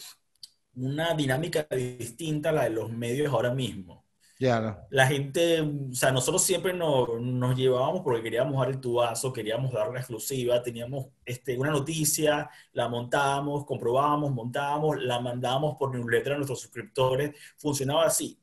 una 0.74 1.14
dinámica 1.14 1.66
distinta 1.70 2.51
a 2.51 2.53
la 2.53 2.64
de 2.64 2.70
los 2.70 2.90
medios 2.90 3.32
ahora 3.32 3.55
mismo. 3.55 4.01
No. 4.40 4.76
La 4.90 5.06
gente, 5.06 5.60
o 5.60 5.94
sea, 5.94 6.10
nosotros 6.10 6.42
siempre 6.42 6.72
nos, 6.74 7.08
nos 7.20 7.56
llevábamos 7.56 8.02
porque 8.02 8.22
queríamos 8.22 8.58
dar 8.58 8.70
el 8.70 8.80
tubazo, 8.80 9.32
queríamos 9.32 9.72
dar 9.72 9.92
la 9.92 10.00
exclusiva, 10.00 10.62
teníamos 10.62 11.06
este, 11.24 11.56
una 11.56 11.70
noticia, 11.70 12.50
la 12.72 12.88
montábamos, 12.88 13.64
comprobábamos, 13.64 14.32
montábamos, 14.32 15.00
la 15.00 15.20
mandábamos 15.20 15.76
por 15.76 15.94
newsletter 15.94 16.32
a 16.32 16.36
nuestros 16.36 16.60
suscriptores, 16.60 17.36
funcionaba 17.56 18.04
así. 18.06 18.38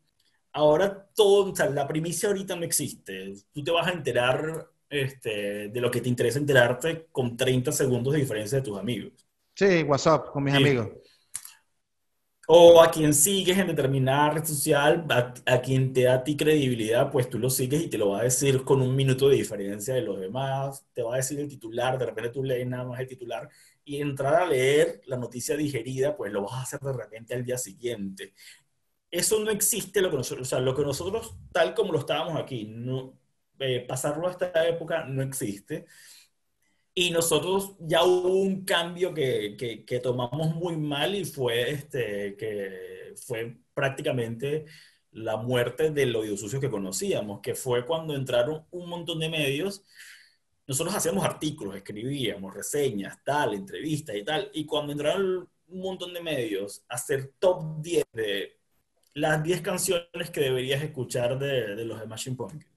Ahora 0.53 1.07
todo, 1.15 1.51
o 1.51 1.55
sea, 1.55 1.69
la 1.69 1.87
primicia 1.87 2.29
ahorita 2.29 2.55
no 2.55 2.63
existe. 2.65 3.33
Tú 3.53 3.63
te 3.63 3.71
vas 3.71 3.87
a 3.87 3.91
enterar 3.91 4.67
este, 4.89 5.69
de 5.69 5.81
lo 5.81 5.91
que 5.91 6.01
te 6.01 6.09
interesa 6.09 6.39
enterarte 6.39 7.07
con 7.11 7.37
30 7.37 7.71
segundos 7.71 8.13
de 8.13 8.19
diferencia 8.19 8.57
de 8.59 8.63
tus 8.63 8.79
amigos. 8.79 9.13
Sí, 9.55 9.83
WhatsApp 9.83 10.29
con 10.31 10.43
mis 10.43 10.53
Sí. 10.53 10.57
amigos. 10.57 10.87
O 12.51 12.81
a 12.81 12.89
quien 12.89 13.13
sigues 13.13 13.59
en 13.59 13.67
determinada 13.67 14.31
red 14.31 14.43
social, 14.43 15.05
a, 15.45 15.61
quien 15.61 15.93
te 15.93 16.03
da 16.05 16.15
a 16.15 16.23
ti 16.23 16.35
credibilidad, 16.35 17.11
pues 17.11 17.29
tú 17.29 17.37
lo 17.37 17.47
sigues 17.47 17.83
y 17.83 17.89
te 17.89 17.97
lo 17.99 18.09
va 18.09 18.21
a 18.21 18.23
decir 18.23 18.63
con 18.63 18.81
un 18.81 18.95
minuto 18.95 19.29
de 19.29 19.35
diferencia 19.35 19.93
de 19.93 20.01
los 20.01 20.19
demás. 20.19 20.83
Te 20.93 21.03
va 21.03 21.13
a 21.13 21.17
decir 21.17 21.39
el 21.39 21.47
titular, 21.47 21.99
de 21.99 22.07
repente 22.07 22.31
tú 22.31 22.43
lees 22.43 22.65
nada 22.67 22.85
más 22.85 22.99
el 22.99 23.07
titular 23.07 23.47
y 23.85 24.01
entrar 24.01 24.33
a 24.33 24.47
leer 24.47 24.99
la 25.05 25.17
noticia 25.17 25.55
digerida, 25.55 26.17
pues 26.17 26.31
lo 26.31 26.41
vas 26.41 26.53
a 26.53 26.61
hacer 26.63 26.79
de 26.79 26.93
repente 26.93 27.35
al 27.35 27.45
día 27.45 27.57
siguiente. 27.59 28.33
Eso 29.11 29.39
no 29.43 29.51
existe, 29.51 30.01
lo 30.01 30.09
que 30.09 30.17
nosotros, 30.17 30.47
o 30.47 30.49
sea, 30.49 30.59
lo 30.59 30.75
que 30.75 30.81
nosotros, 30.83 31.35
tal 31.51 31.75
como 31.75 31.93
lo 31.93 31.99
estábamos 31.99 32.41
aquí, 32.41 32.65
no, 32.65 33.13
eh, 33.59 33.85
pasarlo 33.87 34.27
a 34.27 34.31
esta 34.31 34.67
época 34.67 35.05
no 35.05 35.21
existe. 35.21 35.85
Y 36.99 37.11
nosotros 37.11 37.75
ya 37.79 38.03
hubo 38.03 38.41
un 38.41 38.65
cambio 38.65 39.13
que, 39.13 39.55
que, 39.87 39.99
tomamos 40.01 40.53
muy 40.53 40.75
mal 40.75 41.15
y 41.15 41.23
fue, 41.23 41.71
este, 41.71 42.35
que 42.35 43.13
fue 43.25 43.57
prácticamente 43.73 44.65
la 45.11 45.37
muerte 45.37 45.91
del 45.91 46.13
oído 46.13 46.35
sucio 46.35 46.59
que 46.59 46.69
conocíamos, 46.69 47.39
que 47.39 47.55
fue 47.55 47.85
cuando 47.85 48.13
entraron 48.13 48.65
un 48.71 48.89
montón 48.89 49.17
de 49.19 49.29
medios. 49.29 49.81
Nosotros 50.67 50.93
hacíamos 50.93 51.23
artículos, 51.23 51.77
escribíamos 51.77 52.53
reseñas, 52.53 53.17
tal, 53.23 53.53
entrevistas 53.53 54.17
y 54.17 54.23
tal. 54.25 54.51
Y 54.53 54.65
cuando 54.65 54.91
entraron 54.91 55.47
un 55.69 55.79
montón 55.79 56.13
de 56.13 56.19
medios 56.19 56.83
a 56.89 56.95
hacer 56.95 57.31
top 57.39 57.81
10 57.81 58.03
de 58.11 58.57
las 59.13 59.41
10 59.41 59.61
canciones 59.61 60.31
que 60.33 60.41
deberías 60.41 60.83
escuchar 60.83 61.39
de, 61.39 61.77
de 61.77 61.85
los 61.85 61.97
de 61.97 62.07
Machine 62.07 62.35
Pumpkins. 62.35 62.67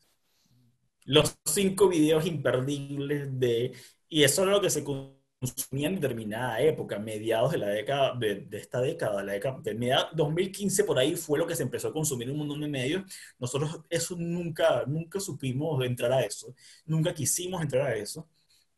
Los 1.07 1.37
5 1.45 1.89
videos 1.89 2.25
imperdibles 2.25 3.41
de 3.41 3.73
y 4.12 4.22
eso 4.24 4.42
era 4.42 4.52
lo 4.52 4.60
que 4.60 4.70
se 4.70 4.84
consumía 4.84 5.88
en 5.88 5.96
determinada 5.96 6.60
época, 6.60 6.98
mediados 6.98 7.52
de 7.52 7.58
la 7.58 7.68
década, 7.68 8.14
de, 8.18 8.36
de 8.42 8.58
esta 8.58 8.80
década, 8.80 9.22
la 9.24 9.32
década, 9.32 9.58
de 9.62 9.74
media- 9.74 10.08
2015 10.14 10.84
por 10.84 10.98
ahí 10.98 11.16
fue 11.16 11.38
lo 11.38 11.46
que 11.46 11.56
se 11.56 11.62
empezó 11.64 11.88
a 11.88 11.92
consumir 11.92 12.28
en 12.28 12.32
un 12.34 12.40
montón 12.40 12.60
de 12.60 12.68
medios. 12.68 13.02
Nosotros 13.38 13.80
eso 13.90 14.16
nunca, 14.18 14.84
nunca 14.86 15.18
supimos 15.20 15.84
entrar 15.84 16.12
a 16.12 16.22
eso, 16.24 16.54
nunca 16.86 17.14
quisimos 17.14 17.62
entrar 17.62 17.86
a 17.88 17.96
eso. 17.96 18.28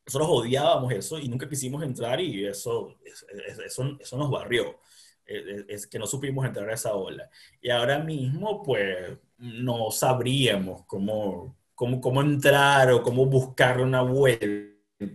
Nosotros 0.06 0.28
odiábamos 0.30 0.92
eso 0.92 1.18
y 1.18 1.28
nunca 1.28 1.48
quisimos 1.48 1.82
entrar 1.82 2.20
y 2.20 2.46
eso, 2.46 2.96
es- 3.04 3.26
es- 3.48 3.58
eso, 3.60 3.96
eso 4.00 4.18
nos 4.18 4.30
barrió. 4.30 4.78
Es 5.26 5.86
que 5.86 5.98
no 5.98 6.06
supimos 6.06 6.44
entrar 6.46 6.68
a 6.68 6.74
esa 6.74 6.94
ola. 6.94 7.30
Y 7.60 7.70
ahora 7.70 7.98
mismo, 7.98 8.62
pues, 8.62 9.18
no 9.38 9.90
sabríamos 9.90 10.84
cómo, 10.86 11.56
cómo, 11.74 12.00
cómo 12.00 12.20
entrar 12.22 12.90
o 12.92 13.02
cómo 13.02 13.24
buscar 13.26 13.80
una 13.80 14.02
vuelta 14.02 14.73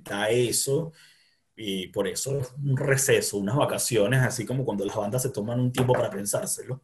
a 0.09 0.29
eso. 0.29 0.91
Y 1.55 1.87
por 1.87 2.07
eso 2.07 2.39
es 2.39 2.53
un 2.53 2.77
receso, 2.77 3.37
unas 3.37 3.55
vacaciones, 3.57 4.21
así 4.21 4.45
como 4.45 4.63
cuando 4.63 4.85
las 4.85 4.95
bandas 4.95 5.21
se 5.23 5.29
toman 5.29 5.59
un 5.59 5.71
tiempo 5.71 5.93
para 5.93 6.09
pensárselo. 6.09 6.83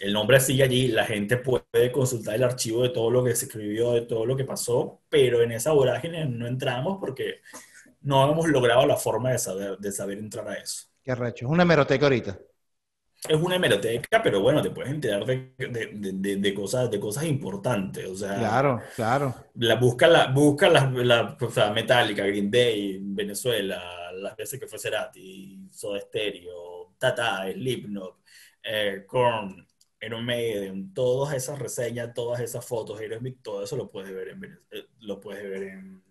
El 0.00 0.12
nombre 0.12 0.40
sigue 0.40 0.62
allí, 0.62 0.88
la 0.88 1.04
gente 1.04 1.36
puede 1.36 1.92
consultar 1.92 2.34
el 2.34 2.42
archivo 2.42 2.82
de 2.82 2.88
todo 2.88 3.10
lo 3.10 3.22
que 3.22 3.34
se 3.36 3.46
escribió, 3.46 3.92
de 3.92 4.02
todo 4.02 4.26
lo 4.26 4.36
que 4.36 4.44
pasó, 4.44 5.02
pero 5.08 5.42
en 5.42 5.52
esa 5.52 5.72
vorágine 5.72 6.24
no 6.26 6.46
entramos 6.46 6.98
porque 6.98 7.42
no 8.00 8.30
hemos 8.30 8.48
logrado 8.48 8.86
la 8.86 8.96
forma 8.96 9.30
de 9.30 9.38
saber, 9.38 9.78
de 9.78 9.92
saber 9.92 10.18
entrar 10.18 10.48
a 10.48 10.54
eso. 10.54 10.86
Qué 11.02 11.14
recho. 11.14 11.46
Es 11.46 11.50
una 11.50 11.62
hemeroteca 11.62 12.06
ahorita. 12.06 12.38
Es 13.26 13.40
una 13.40 13.56
hemeroteca, 13.56 14.22
pero 14.22 14.40
bueno, 14.40 14.60
te 14.60 14.70
puedes 14.70 14.92
enterar 14.92 15.24
de, 15.24 15.54
de- 15.56 15.90
de- 15.94 16.12
de- 16.12 16.36
de 16.36 16.54
cosas, 16.54 16.90
de 16.90 17.00
cosas 17.00 17.24
importantes. 17.24 18.06
O 18.06 18.14
sea, 18.14 18.36
Claro, 18.38 18.82
claro. 18.94 19.34
la, 19.54 19.76
busca 19.76 20.06
la, 20.08 20.26
busca 20.30 20.68
la, 20.68 20.90
la 20.90 21.36
o 21.40 21.50
sea, 21.50 21.70
Metallica, 21.72 22.24
Green 22.26 22.50
Day, 22.50 22.98
Venezuela, 23.02 24.12
las 24.12 24.36
veces 24.36 24.60
que 24.60 24.66
fue 24.66 24.78
Cerati, 24.78 25.68
Soda 25.72 26.00
Stereo, 26.00 26.94
Tata, 26.98 27.50
Slipknot, 27.50 28.18
eh, 28.62 29.04
Korn, 29.06 29.66
Iron 30.02 30.24
Maiden, 30.26 30.92
todas 30.92 31.34
esas 31.34 31.58
reseñas, 31.58 32.12
todas 32.12 32.40
esas 32.40 32.64
fotos, 32.66 33.00
Aerosmith, 33.00 33.38
todo 33.42 33.62
eso 33.64 33.74
lo 33.76 33.90
puedes 33.90 34.12
ver 34.14 34.28
en, 34.28 34.40
Vene- 34.40 34.58
eh, 34.70 34.86
lo 35.00 35.18
puedes 35.18 35.42
ver 35.48 35.62
en, 35.62 36.02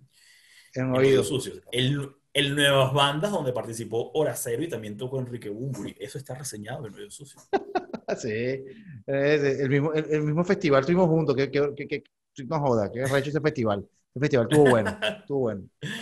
En 0.73 0.85
en 0.85 0.91
oídos. 0.95 1.27
Oídos 1.27 1.27
Sucios. 1.27 1.61
El, 1.71 2.15
el 2.33 2.55
Nuevas 2.55 2.93
Bandas, 2.93 3.31
donde 3.31 3.53
participó 3.53 4.11
Horacero 4.13 4.63
y 4.63 4.69
también 4.69 4.97
tocó 4.97 5.19
Enrique 5.19 5.49
Bunbury. 5.49 5.95
Eso 5.99 6.17
está 6.17 6.35
reseñado 6.35 6.87
en 6.87 6.93
Oídos 6.95 7.15
Sucios. 7.15 7.43
Sí. 8.17 8.63
El, 9.07 9.69
mismo, 9.69 9.93
el, 9.93 10.05
el 10.09 10.23
mismo 10.23 10.43
festival 10.43 10.81
estuvimos 10.81 11.07
juntos. 11.07 11.35
Que, 11.35 11.49
que, 11.49 11.73
que, 11.75 11.87
que- 11.87 12.03
no 12.47 12.59
joda, 12.59 12.91
qué 12.91 13.05
recho 13.05 13.29
ese 13.29 13.41
festival. 13.41 13.87
Ese 14.13 14.19
festival 14.19 14.47
estuvo 14.49 14.69
bueno. 14.69 14.97
Estuvo 15.19 15.39
bueno. 15.39 15.63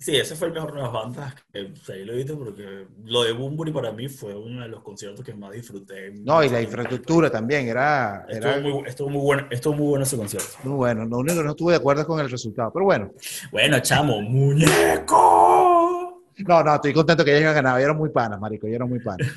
Sí, 0.00 0.14
ese 0.14 0.36
fue 0.36 0.46
el 0.46 0.54
mejor 0.54 0.74
Nuevas 0.74 0.92
Bandas. 0.92 1.34
Que, 1.52 1.62
o 1.62 1.76
sea, 1.76 1.96
ahí 1.96 2.04
lo 2.04 2.14
viste 2.14 2.32
porque 2.34 2.86
lo 3.04 3.24
de 3.24 3.32
Bunbury 3.32 3.72
para 3.72 3.90
mí 3.90 4.08
fue 4.08 4.32
uno 4.32 4.62
de 4.62 4.68
los 4.68 4.80
conciertos 4.80 5.24
que 5.24 5.34
más 5.34 5.50
disfruté. 5.50 6.12
No, 6.12 6.44
y 6.44 6.48
la 6.48 6.62
infraestructura 6.62 7.28
también. 7.30 7.66
Era, 7.66 8.24
Estuvo 8.28 8.52
era 8.52 8.60
muy, 8.60 8.84
estuvo 8.86 9.08
muy 9.10 9.20
bueno, 9.22 9.46
estuvo 9.50 9.74
muy 9.74 9.86
bueno 9.88 10.04
ese 10.04 10.16
concierto. 10.16 10.50
muy 10.62 10.76
bueno. 10.76 11.04
Lo 11.04 11.18
único 11.18 11.38
que 11.38 11.42
no 11.44 11.50
estuve 11.50 11.72
de 11.72 11.78
acuerdo 11.78 12.02
es 12.02 12.06
con 12.06 12.20
el 12.20 12.30
resultado. 12.30 12.70
Pero 12.72 12.84
bueno. 12.84 13.10
Bueno, 13.50 13.80
chamo, 13.80 14.20
muñeco. 14.22 15.27
No, 16.46 16.62
no, 16.62 16.74
estoy 16.74 16.92
contento 16.92 17.24
que 17.24 17.32
ellos 17.32 17.42
hayan 17.42 17.54
ganado. 17.54 17.78
Ellos 17.78 17.86
eran 17.86 17.98
muy 17.98 18.10
panas, 18.10 18.40
marico. 18.40 18.66
Ellos 18.66 18.76
eran 18.76 18.88
muy 18.88 19.00
panas. 19.00 19.28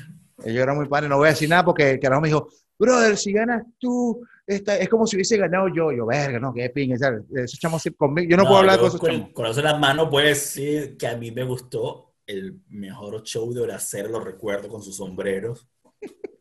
Ellos 0.44 0.62
eran 0.62 0.76
muy 0.76 0.88
panas. 0.88 1.10
No 1.10 1.18
voy 1.18 1.28
a 1.28 1.30
decir 1.30 1.48
nada 1.48 1.64
porque 1.64 1.92
el 1.92 2.00
carajo 2.00 2.20
me 2.20 2.28
dijo, 2.28 2.48
brother, 2.78 3.16
si 3.16 3.32
ganas 3.32 3.64
tú, 3.78 4.26
esta, 4.46 4.76
es 4.76 4.88
como 4.88 5.06
si 5.06 5.16
hubiese 5.16 5.36
ganado 5.36 5.68
yo. 5.68 5.92
Yo, 5.92 6.06
verga, 6.06 6.38
no, 6.38 6.52
qué. 6.52 6.70
¿sabes? 6.98 7.22
Esos 7.34 7.58
chamos 7.58 7.82
conmigo. 7.96 8.28
Yo 8.30 8.36
no, 8.36 8.44
puedo 8.44 8.58
hablar 8.58 8.78
con 8.78 8.88
esos 8.88 9.00
con 9.00 9.10
chamos. 9.10 9.28
el 9.28 9.34
corazón 9.34 9.66
en 9.66 9.72
la 9.72 9.78
mano 9.78 10.10
puedo 10.10 10.26
decir 10.26 10.96
que 10.96 11.06
a 11.06 11.16
mí 11.16 11.30
me 11.30 11.44
gustó 11.44 12.14
el 12.26 12.60
mejor 12.68 13.22
show 13.22 13.52
de 13.52 13.60
Horacero, 13.60 14.08
lo 14.08 14.20
recuerdo 14.20 14.68
con 14.68 14.82
sus 14.82 14.96
sombreros. 14.96 15.68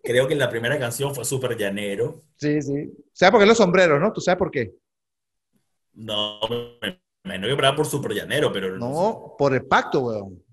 Creo 0.04 0.28
que 0.28 0.36
la 0.36 0.50
primera 0.50 0.80
canción 0.80 1.14
fue 1.14 1.26
súper 1.26 1.56
llanero. 1.56 2.24
Sí, 2.38 2.62
sí. 2.62 2.92
¿Sabes 3.14 3.32
por 3.32 3.42
qué 3.42 3.46
los 3.46 3.58
sombreros, 3.58 4.00
no? 4.00 4.12
¿Tú 4.12 4.22
sabes 4.22 4.40
por 4.40 4.50
qué? 4.50 4.74
No, 5.94 6.40
me 6.50 7.02
imagino 7.24 7.56
que 7.56 7.74
por 7.74 7.86
súper 7.86 8.14
llanero, 8.14 8.52
pero 8.52 8.78
No, 8.78 9.36
por 9.38 9.54
el 9.54 9.66
pacto, 9.66 10.02
weón. 10.02 10.44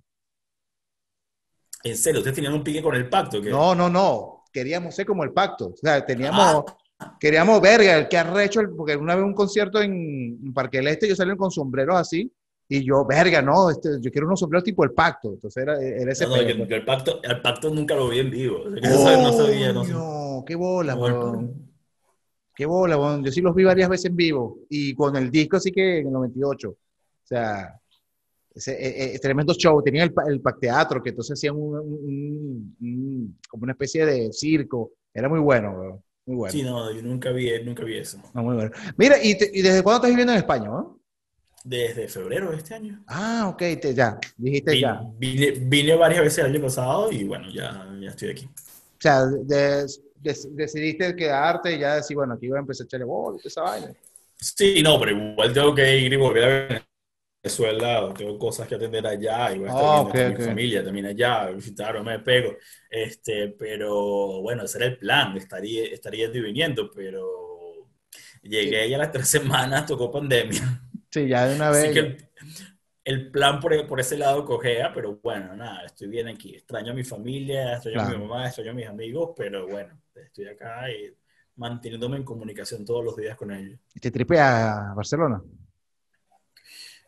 En 1.85 1.97
serio, 1.97 2.20
ustedes 2.20 2.35
tenían 2.35 2.55
un 2.55 2.62
pique 2.62 2.83
con 2.83 2.95
el 2.95 3.09
pacto. 3.09 3.41
¿qué? 3.41 3.51
No, 3.51 3.74
no, 3.74 3.89
no. 3.89 4.45
Queríamos 4.53 4.95
ser 4.95 5.07
como 5.07 5.24
el 5.24 5.33
pacto. 5.33 5.68
O 5.68 5.76
sea, 5.76 6.05
teníamos, 6.05 6.64
queríamos 7.20 7.61
verga, 7.61 7.97
el 7.97 8.09
que 8.09 8.18
arrecho, 8.18 8.61
el- 8.61 8.70
porque 8.70 8.97
una 8.97 9.14
vez 9.14 9.24
un 9.24 9.35
concierto 9.35 9.81
en, 9.81 10.53
Parque 10.53 10.79
del 10.79 10.89
Este, 10.89 11.09
yo 11.09 11.14
salí 11.14 11.37
con 11.37 11.51
sombreros 11.51 11.97
así, 11.97 12.33
y 12.68 12.85
yo, 12.85 13.05
verga, 13.07 13.41
no, 13.41 13.70
este, 13.70 13.91
yo 14.01 14.11
quiero 14.11 14.26
unos 14.26 14.41
sombreros 14.41 14.64
tipo 14.64 14.85
el 14.85 14.93
pacto. 14.93 15.33
Entonces 15.33 15.62
era, 15.62 15.81
era 15.81 16.12
ese 16.12 16.26
No, 16.26 16.37
no, 16.37 16.43
yo, 16.43 16.66
yo 16.66 16.76
el 16.76 16.85
pacto, 16.85 17.20
el 17.22 17.41
pacto 17.41 17.70
nunca 17.70 17.95
lo 17.95 18.09
vi 18.09 18.18
en 18.18 18.31
vivo. 18.31 18.64
O 18.66 18.70
sea, 18.70 18.81
que 18.81 19.22
no 19.22 19.33
sabía, 19.33 19.72
no 19.72 19.85
no 19.85 20.18
qué 20.47 20.55
bola, 20.55 20.97
weón. 20.97 21.68
Qué 22.55 22.66
bola, 22.66 22.97
weón. 22.97 23.24
Yo 23.24 23.31
sí 23.31 23.41
los 23.41 23.55
vi 23.55 23.64
varias 23.64 23.89
veces 23.89 24.07
en 24.07 24.16
vivo. 24.16 24.59
Y 24.68 24.95
con 24.95 25.14
el 25.16 25.31
disco 25.31 25.61
sí 25.61 25.70
que 25.70 25.99
en 26.01 26.07
el 26.07 26.12
98. 26.12 26.70
O 26.70 26.76
sea, 27.22 27.79
ese, 28.59 28.73
eh, 28.73 29.15
eh, 29.15 29.19
tremendo 29.19 29.55
show. 29.55 29.83
Tenían 29.83 30.09
el, 30.09 30.33
el 30.33 30.41
Pac 30.41 30.59
Teatro, 30.61 31.03
que 31.03 31.11
entonces 31.11 31.33
hacían 31.39 31.57
un, 31.57 31.79
un- 31.79 32.77
un- 32.81 33.39
como 33.49 33.63
una 33.65 33.73
especie 33.73 34.05
de 34.07 34.33
circo. 34.33 34.93
Era 35.15 35.29
muy 35.29 35.41
bueno, 35.41 35.73
weón. 35.73 36.03
Muy 36.27 36.37
bueno. 36.37 36.53
Sí, 36.53 36.63
no, 36.63 36.93
yo 36.93 37.03
nunca 37.03 37.31
vi, 37.33 37.51
nunca 37.65 37.83
vi 37.85 37.97
eso. 37.97 38.19
No, 38.35 38.43
muy 38.43 38.55
bueno. 38.55 38.71
Mira, 38.99 39.17
¿y, 39.23 39.37
te- 39.39 39.51
y 39.53 39.63
desde 39.63 39.83
cuándo 39.83 39.97
estás 39.97 40.11
viviendo 40.11 40.33
en 40.33 40.39
España, 40.39 40.67
no? 40.69 41.01
Desde 41.65 42.07
febrero 42.09 42.51
de 42.51 42.59
este 42.59 42.75
año. 42.75 43.03
Ah, 43.07 43.49
ok, 43.53 43.59
te- 43.81 43.95
ya. 43.95 44.19
Dijiste 44.37 44.73
Vine, 44.73 44.81
ya. 44.83 45.03
vine, 45.19 45.51
vine 45.53 45.95
varias 45.97 46.21
veces 46.23 46.39
el 46.45 46.53
año 46.55 46.61
pasado 46.63 47.11
y 47.11 47.25
bueno, 47.25 47.49
ya, 47.51 47.89
ya 48.01 48.11
estoy 48.11 48.31
aquí. 48.31 48.45
O 48.47 49.01
sea, 49.01 49.25
de- 49.27 49.87
de- 50.21 50.49
decidiste 50.51 51.17
quedarte 51.17 51.75
y 51.75 51.79
ya 51.79 51.97
decir, 51.97 52.17
bueno, 52.17 52.35
aquí 52.35 52.49
voy 52.49 52.59
a 52.59 52.61
empezar 52.61 52.85
a 52.85 52.87
echarle 52.87 53.07
bola 53.07 53.39
esa 53.45 53.63
vaina. 53.63 53.93
Sí, 54.41 54.83
no, 54.83 54.99
pero 55.01 55.13
igual 55.13 55.53
tengo 55.53 55.75
que 55.75 55.99
ir 55.99 56.13
y 56.13 56.17
volver 56.17 56.73
a 56.75 56.88
Venezuela. 57.49 58.12
Tengo 58.16 58.38
cosas 58.38 58.68
que 58.68 58.74
atender 58.76 59.07
allá 59.07 59.53
y 59.55 59.59
voy 59.59 59.68
a 59.68 59.70
estar 59.70 59.84
Ah, 59.84 59.90
viendo 59.90 60.11
ok, 60.11 60.14
con 60.14 60.28
ok. 60.32 60.38
mi 60.38 60.44
familia 60.44 60.84
también 60.84 61.07
allá, 61.07 61.51
visitar 61.51 62.03
me 62.03 62.18
pego. 62.20 62.57
Este, 62.90 63.49
pero 63.49 64.42
bueno, 64.42 64.64
ese 64.64 64.78
era 64.78 64.86
el 64.86 64.99
plan, 64.99 65.36
estaría, 65.36 65.84
estaría 65.84 66.24
yendo 66.24 66.38
y 66.38 66.42
viniendo, 66.42 66.90
pero 66.90 67.88
llegué 68.42 68.88
ya 68.88 68.96
a 68.96 68.99
las 69.01 69.12
tres 69.12 69.28
semanas, 69.36 69.86
tocó 69.86 70.11
pandemia. 70.11 70.82
Sí, 71.11 71.26
ya 71.28 71.46
de 71.46 71.57
una 71.57 71.70
vez. 71.70 71.84
Así 71.84 71.94
que 71.94 71.99
el, 72.01 72.28
el 73.05 73.30
plan 73.30 73.61
por, 73.61 73.86
por 73.86 74.01
ese 74.01 74.16
lado 74.18 74.44
cogea, 74.44 74.92
pero 74.92 75.16
bueno, 75.22 75.55
nada, 75.57 75.86
estoy 75.86 76.09
bien 76.09 76.28
aquí. 76.28 76.55
Extraño 76.55 76.92
a 76.92 76.94
mi 76.94 77.05
familia, 77.05 77.74
extraño 77.74 78.01
a 78.01 78.05
Claro. 78.05 78.18
mi 78.18 78.24
mamá, 78.26 78.46
extraño 78.46 78.70
a 78.72 78.74
mis 78.74 78.86
amigos, 78.86 79.30
pero 79.36 79.66
bueno, 79.68 80.01
estoy 80.14 80.46
acá 80.49 80.90
y 80.90 81.14
manteniéndome 81.57 82.16
en 82.18 82.24
comunicación 82.24 82.84
todos 82.84 83.05
los 83.05 83.16
días 83.16 83.36
con 83.36 83.53
ellos. 83.53 83.80
¿Te 84.01 84.11
tripea 84.11 84.90
a 84.92 84.94
Barcelona? 84.94 85.42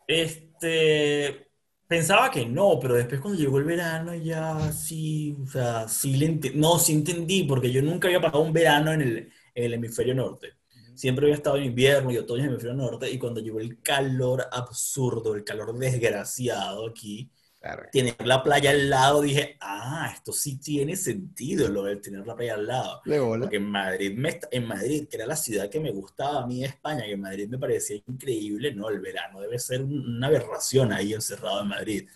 Este, 0.07 1.47
pensaba 1.87 2.31
que 2.31 2.45
no, 2.45 2.79
pero 2.81 2.95
después 2.95 3.21
cuando 3.21 3.39
llegó 3.39 3.57
el 3.57 3.65
verano 3.65 4.13
ya 4.15 4.71
sí, 4.71 5.37
o 5.43 5.47
sea, 5.47 5.87
sí 5.87 6.15
le 6.17 6.53
no, 6.55 6.79
sí 6.79 6.93
entendí, 6.93 7.43
porque 7.43 7.71
yo 7.71 7.81
nunca 7.81 8.07
había 8.07 8.21
pasado 8.21 8.43
un 8.43 8.53
verano 8.53 8.91
en 8.93 9.01
el, 9.01 9.17
en 9.55 9.63
el 9.65 9.73
hemisferio 9.73 10.15
norte. 10.15 10.53
Siempre 10.95 11.25
había 11.25 11.35
estado 11.35 11.57
en 11.57 11.65
invierno 11.65 12.11
y 12.11 12.17
otoño 12.17 12.43
en 12.43 12.49
el 12.49 12.51
hemisferio 12.53 12.77
norte, 12.77 13.09
y 13.09 13.17
cuando 13.17 13.41
llegó 13.41 13.59
el 13.59 13.81
calor 13.81 14.45
absurdo, 14.51 15.35
el 15.35 15.43
calor 15.43 15.77
desgraciado 15.77 16.87
aquí, 16.87 17.31
Claro. 17.61 17.83
tener 17.91 18.15
la 18.25 18.41
playa 18.41 18.71
al 18.71 18.89
lado, 18.89 19.21
dije, 19.21 19.55
ah, 19.61 20.11
esto 20.15 20.33
sí 20.33 20.57
tiene 20.57 20.95
sentido 20.95 21.69
lo 21.69 21.83
de 21.83 21.97
tener 21.97 22.25
la 22.25 22.35
playa 22.35 22.55
al 22.55 22.65
lado. 22.65 23.01
Porque 23.43 23.57
en 23.57 23.69
Madrid, 23.69 24.17
me, 24.17 24.39
en 24.49 24.65
Madrid, 24.65 25.07
que 25.07 25.17
era 25.17 25.27
la 25.27 25.35
ciudad 25.35 25.69
que 25.69 25.79
me 25.79 25.91
gustaba 25.91 26.41
a 26.41 26.47
mí 26.47 26.61
de 26.61 26.65
España, 26.65 27.05
que 27.05 27.15
Madrid 27.15 27.47
me 27.49 27.59
parecía 27.59 27.97
increíble, 28.07 28.73
no, 28.73 28.89
el 28.89 28.99
verano 28.99 29.39
debe 29.41 29.59
ser 29.59 29.83
un- 29.83 30.15
una 30.17 30.25
aberración 30.25 30.91
ahí 30.91 31.13
encerrado 31.13 31.61
en 31.61 31.67
Madrid. 31.67 32.09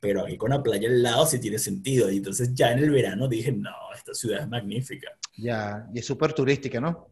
Pero 0.00 0.22
aquí 0.24 0.38
con 0.38 0.48
la 0.48 0.62
playa 0.62 0.88
al 0.88 1.02
lado 1.02 1.26
sí 1.26 1.38
tiene 1.40 1.58
sentido. 1.58 2.10
Y 2.10 2.16
entonces 2.16 2.54
ya 2.54 2.72
en 2.72 2.78
el 2.78 2.90
verano 2.90 3.28
dije, 3.28 3.52
no, 3.52 3.70
esta 3.94 4.14
ciudad 4.14 4.40
es 4.40 4.48
magnífica. 4.48 5.10
Ya, 5.36 5.86
y 5.92 5.98
es 5.98 6.06
súper 6.06 6.32
turística, 6.32 6.80
¿no? 6.80 7.10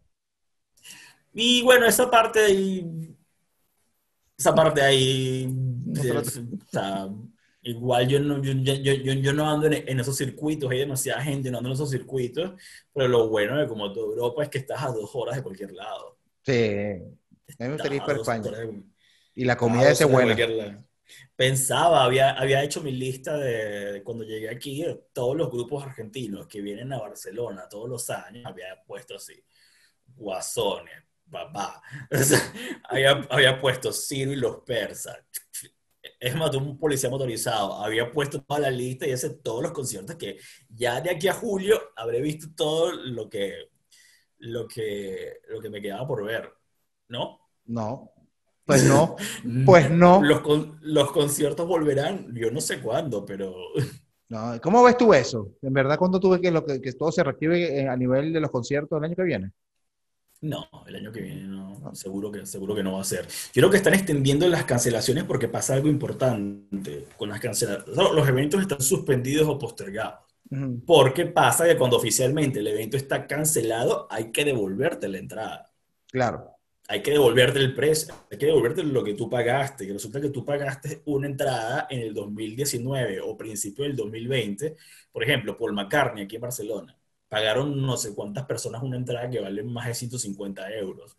Y 1.34 1.62
bueno, 1.62 1.84
esa 1.84 2.10
parte 2.10 2.38
de 2.40 2.46
ahí, 2.46 3.16
esa 4.38 4.54
parte 4.54 4.80
de 4.80 4.86
ahí, 4.86 5.54
pero- 6.00 6.20
es- 6.20 6.38
o 6.38 6.70
sea, 6.70 7.08
igual 7.64 8.08
yo 8.08 8.20
no, 8.20 8.40
yo, 8.42 8.52
yo, 8.52 8.74
yo, 8.94 9.12
yo 9.14 9.32
no 9.32 9.50
ando 9.50 9.66
en, 9.66 9.88
en 9.88 10.00
esos 10.00 10.16
circuitos, 10.16 10.70
hay 10.70 10.78
demasiada 10.78 11.22
gente 11.22 11.50
no 11.50 11.58
ando 11.58 11.70
en 11.70 11.74
esos 11.74 11.90
circuitos, 11.90 12.52
pero 12.92 13.08
lo 13.08 13.28
bueno 13.28 13.58
de 13.58 13.66
como 13.66 13.92
toda 13.92 14.06
Europa 14.06 14.44
es 14.44 14.48
que 14.50 14.58
estás 14.58 14.82
a 14.82 14.88
dos 14.88 15.10
horas 15.14 15.36
de 15.36 15.42
cualquier 15.42 15.72
lado. 15.72 16.18
Sí. 16.42 17.00
Me 17.58 17.68
gustaría 17.70 17.96
ir 17.98 18.02
para 18.04 18.18
España. 18.20 18.50
de- 18.50 18.82
Y 19.34 19.44
la 19.44 19.56
comida 19.56 19.90
es 19.90 20.04
buena. 20.08 20.36
Pensaba, 21.36 22.04
había, 22.04 22.30
había 22.32 22.62
hecho 22.62 22.80
mi 22.80 22.92
lista 22.92 23.36
de, 23.36 23.92
de 23.94 24.02
cuando 24.02 24.24
llegué 24.24 24.48
aquí, 24.48 24.82
de 24.82 25.02
todos 25.12 25.36
los 25.36 25.50
grupos 25.50 25.84
argentinos 25.84 26.46
que 26.46 26.60
vienen 26.62 26.92
a 26.92 26.98
Barcelona 26.98 27.68
todos 27.68 27.88
los 27.88 28.08
años, 28.10 28.46
había 28.46 28.82
puesto 28.86 29.16
así, 29.16 29.34
Guasones, 30.16 31.02
papá, 31.30 31.82
había, 32.84 33.10
había 33.30 33.60
puesto 33.60 33.92
Ciro 33.92 34.32
y 34.32 34.36
los 34.36 34.58
persas, 34.62 35.18
es 36.20 36.34
más, 36.36 36.54
un 36.54 36.78
policía 36.78 37.10
motorizado, 37.10 37.82
había 37.82 38.10
puesto 38.12 38.42
toda 38.42 38.60
la 38.60 38.70
lista 38.70 39.06
y 39.06 39.10
ese 39.10 39.30
todos 39.30 39.62
los 39.62 39.72
conciertos 39.72 40.16
que 40.16 40.38
ya 40.68 41.00
de 41.00 41.10
aquí 41.10 41.28
a 41.28 41.34
julio 41.34 41.80
habré 41.96 42.20
visto 42.20 42.48
todo 42.56 42.92
lo 42.92 43.28
que, 43.28 43.70
lo 44.38 44.66
que, 44.68 45.40
lo 45.48 45.60
que 45.60 45.70
me 45.70 45.80
quedaba 45.80 46.06
por 46.06 46.24
ver, 46.24 46.52
¿no? 47.08 47.40
No. 47.66 48.10
Pues 48.64 48.84
no. 48.84 49.16
Pues 49.66 49.90
no. 49.90 50.22
Los, 50.22 50.40
con- 50.40 50.78
los 50.82 51.10
conciertos 51.12 51.66
volverán, 51.66 52.34
yo 52.34 52.50
no 52.50 52.60
sé 52.60 52.80
cuándo, 52.80 53.24
pero 53.24 53.54
no. 54.28 54.60
¿Cómo 54.62 54.82
ves 54.82 54.96
tú 54.96 55.12
eso? 55.14 55.52
¿En 55.62 55.72
verdad 55.72 55.98
cuándo 55.98 56.20
tú 56.20 56.30
ves 56.30 56.40
que, 56.40 56.50
lo 56.50 56.64
que, 56.64 56.80
que 56.80 56.92
todo 56.92 57.12
se 57.12 57.22
reactive 57.22 57.80
eh, 57.80 57.88
a 57.88 57.96
nivel 57.96 58.32
de 58.32 58.40
los 58.40 58.50
conciertos 58.50 58.98
el 58.98 59.04
año 59.04 59.16
que 59.16 59.22
viene? 59.22 59.52
No, 60.44 60.68
el 60.86 60.96
año 60.96 61.10
que 61.10 61.22
viene 61.22 61.42
no, 61.44 61.94
seguro 61.94 62.30
que, 62.30 62.44
seguro 62.44 62.74
que 62.74 62.82
no 62.82 62.92
va 62.92 63.00
a 63.00 63.04
ser. 63.04 63.26
Yo 63.26 63.62
creo 63.62 63.70
que 63.70 63.78
están 63.78 63.94
extendiendo 63.94 64.46
las 64.46 64.64
cancelaciones 64.64 65.24
porque 65.24 65.48
pasa 65.48 65.72
algo 65.72 65.88
importante 65.88 67.06
con 67.16 67.30
las 67.30 67.40
cancelaciones. 67.40 67.96
Los 67.96 68.28
eventos 68.28 68.60
están 68.60 68.82
suspendidos 68.82 69.48
o 69.48 69.58
postergados. 69.58 70.20
Porque 70.86 71.24
pasa 71.24 71.64
que 71.64 71.78
cuando 71.78 71.96
oficialmente 71.96 72.60
el 72.60 72.66
evento 72.66 72.98
está 72.98 73.26
cancelado, 73.26 74.06
hay 74.10 74.30
que 74.30 74.44
devolverte 74.44 75.08
la 75.08 75.18
entrada. 75.18 75.72
Claro. 76.12 76.50
hay 76.86 77.02
que 77.02 77.10
devolverte 77.10 77.58
el 77.58 77.74
precio, 77.74 78.14
hay 78.30 78.38
que 78.38 78.46
devolverte 78.46 78.84
lo 78.84 79.02
que 79.02 79.14
tú 79.14 79.28
pagaste, 79.28 79.86
que 79.86 79.94
resulta 79.94 80.20
que 80.20 80.28
tú 80.28 80.44
pagaste 80.44 81.00
una 81.06 81.26
entrada 81.26 81.86
en 81.90 82.00
el 82.00 82.14
2019 82.14 83.20
o 83.22 83.36
principio 83.36 83.84
del 83.84 83.96
2020, 83.96 84.76
por 85.10 85.24
ejemplo, 85.24 85.56
Paul 85.56 85.72
McCartney 85.72 86.24
aquí 86.24 86.36
en 86.36 86.42
Barcelona, 86.42 86.96
pagaron 87.34 87.82
no 87.82 87.96
sé 87.96 88.14
cuántas 88.14 88.44
personas 88.46 88.82
una 88.82 88.96
entrada 88.96 89.28
que 89.28 89.40
vale 89.40 89.62
más 89.64 89.86
de 89.88 89.94
150 89.94 90.70
euros. 90.74 91.16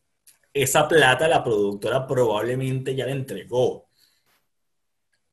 Esa 0.54 0.88
plata 0.88 1.28
la 1.28 1.44
productora 1.44 2.08
probablemente 2.08 2.96
ya 2.96 3.06
la 3.06 3.12
entregó 3.12 3.90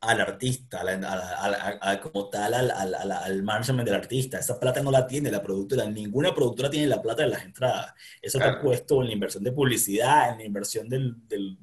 al 0.01 0.21
artista, 0.21 0.81
a 0.81 0.85
la- 0.85 0.95
a 0.95 1.49
la- 1.49 1.79
a 1.81 2.01
como 2.01 2.29
tal, 2.29 2.53
al, 2.55 2.71
al, 2.73 2.93
al, 2.97 3.13
al 3.13 3.43
management 3.45 3.87
del 3.87 3.95
artista. 3.95 4.41
Esa 4.41 4.59
plata 4.59 4.83
no 4.83 4.91
la 4.91 5.07
tiene 5.07 5.31
la 5.31 5.41
productora, 5.41 5.85
ninguna 5.89 6.35
productora 6.35 6.69
tiene 6.69 6.89
la 6.89 7.01
plata 7.01 7.23
de 7.23 7.29
las 7.29 7.45
entradas. 7.45 7.95
Eso 8.21 8.39
está 8.39 8.51
Claro. 8.51 8.63
puesto 8.65 9.01
en 9.01 9.07
la 9.07 9.13
inversión 9.13 9.45
de 9.45 9.53
publicidad, 9.53 10.33
en 10.33 10.39
la 10.39 10.45
inversión 10.45 10.89
del, 10.89 11.15
del- 11.29 11.57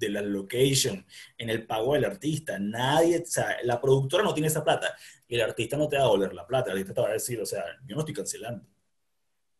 de 0.00 0.08
la 0.10 0.22
location, 0.22 1.04
en 1.38 1.50
el 1.50 1.66
pago 1.66 1.94
del 1.94 2.04
artista. 2.06 2.58
Nadie, 2.58 3.20
o 3.22 3.26
sea, 3.26 3.58
la 3.64 3.80
productora 3.80 4.24
no 4.24 4.34
tiene 4.34 4.48
esa 4.48 4.64
plata 4.64 4.96
y 5.28 5.34
el 5.36 5.42
artista 5.42 5.76
no 5.76 5.88
te 5.88 5.96
va 5.96 6.02
a 6.02 6.06
devolver 6.06 6.32
la 6.34 6.46
plata. 6.46 6.70
El 6.72 6.78
artista 6.78 6.94
te 6.94 7.00
va 7.02 7.08
a 7.10 7.12
decir, 7.12 7.40
o 7.40 7.46
sea, 7.46 7.64
yo 7.86 7.94
no 7.94 8.00
estoy 8.00 8.14
cancelando. 8.14 8.64
Yo 8.64 8.70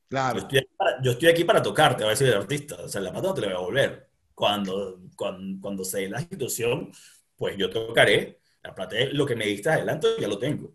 Claro. 0.09 0.39
estoy 0.41 0.59
aquí 0.59 0.69
para, 0.77 1.03
yo 1.03 1.11
estoy 1.13 1.29
aquí 1.29 1.45
para 1.45 1.63
tocarte, 1.63 2.03
va 2.03 2.11
a 2.11 2.15
decir 2.15 2.27
el 2.29 2.35
artista. 2.35 2.77
O 2.83 2.89
sea, 2.89 3.01
la 3.01 3.13
plata 3.13 3.29
no 3.29 3.35
te 3.35 3.41
la 3.43 3.47
voy 3.49 3.55
a 3.55 3.59
devolver. 3.61 4.11
Cuando, 4.35 5.01
cuando, 5.17 5.61
cuando 5.61 5.85
se 5.85 6.01
dé 6.01 6.09
la 6.09 6.19
situación, 6.21 6.91
pues 7.37 7.57
yo 7.57 7.71
tocaré. 7.71 8.41
La 8.63 8.75
plata 8.75 8.99
es 8.99 9.13
lo 9.13 9.25
que 9.25 9.37
me 9.37 9.47
diste 9.47 9.69
adelante, 9.71 10.09
ya 10.19 10.27
lo 10.29 10.39
tengo. 10.39 10.73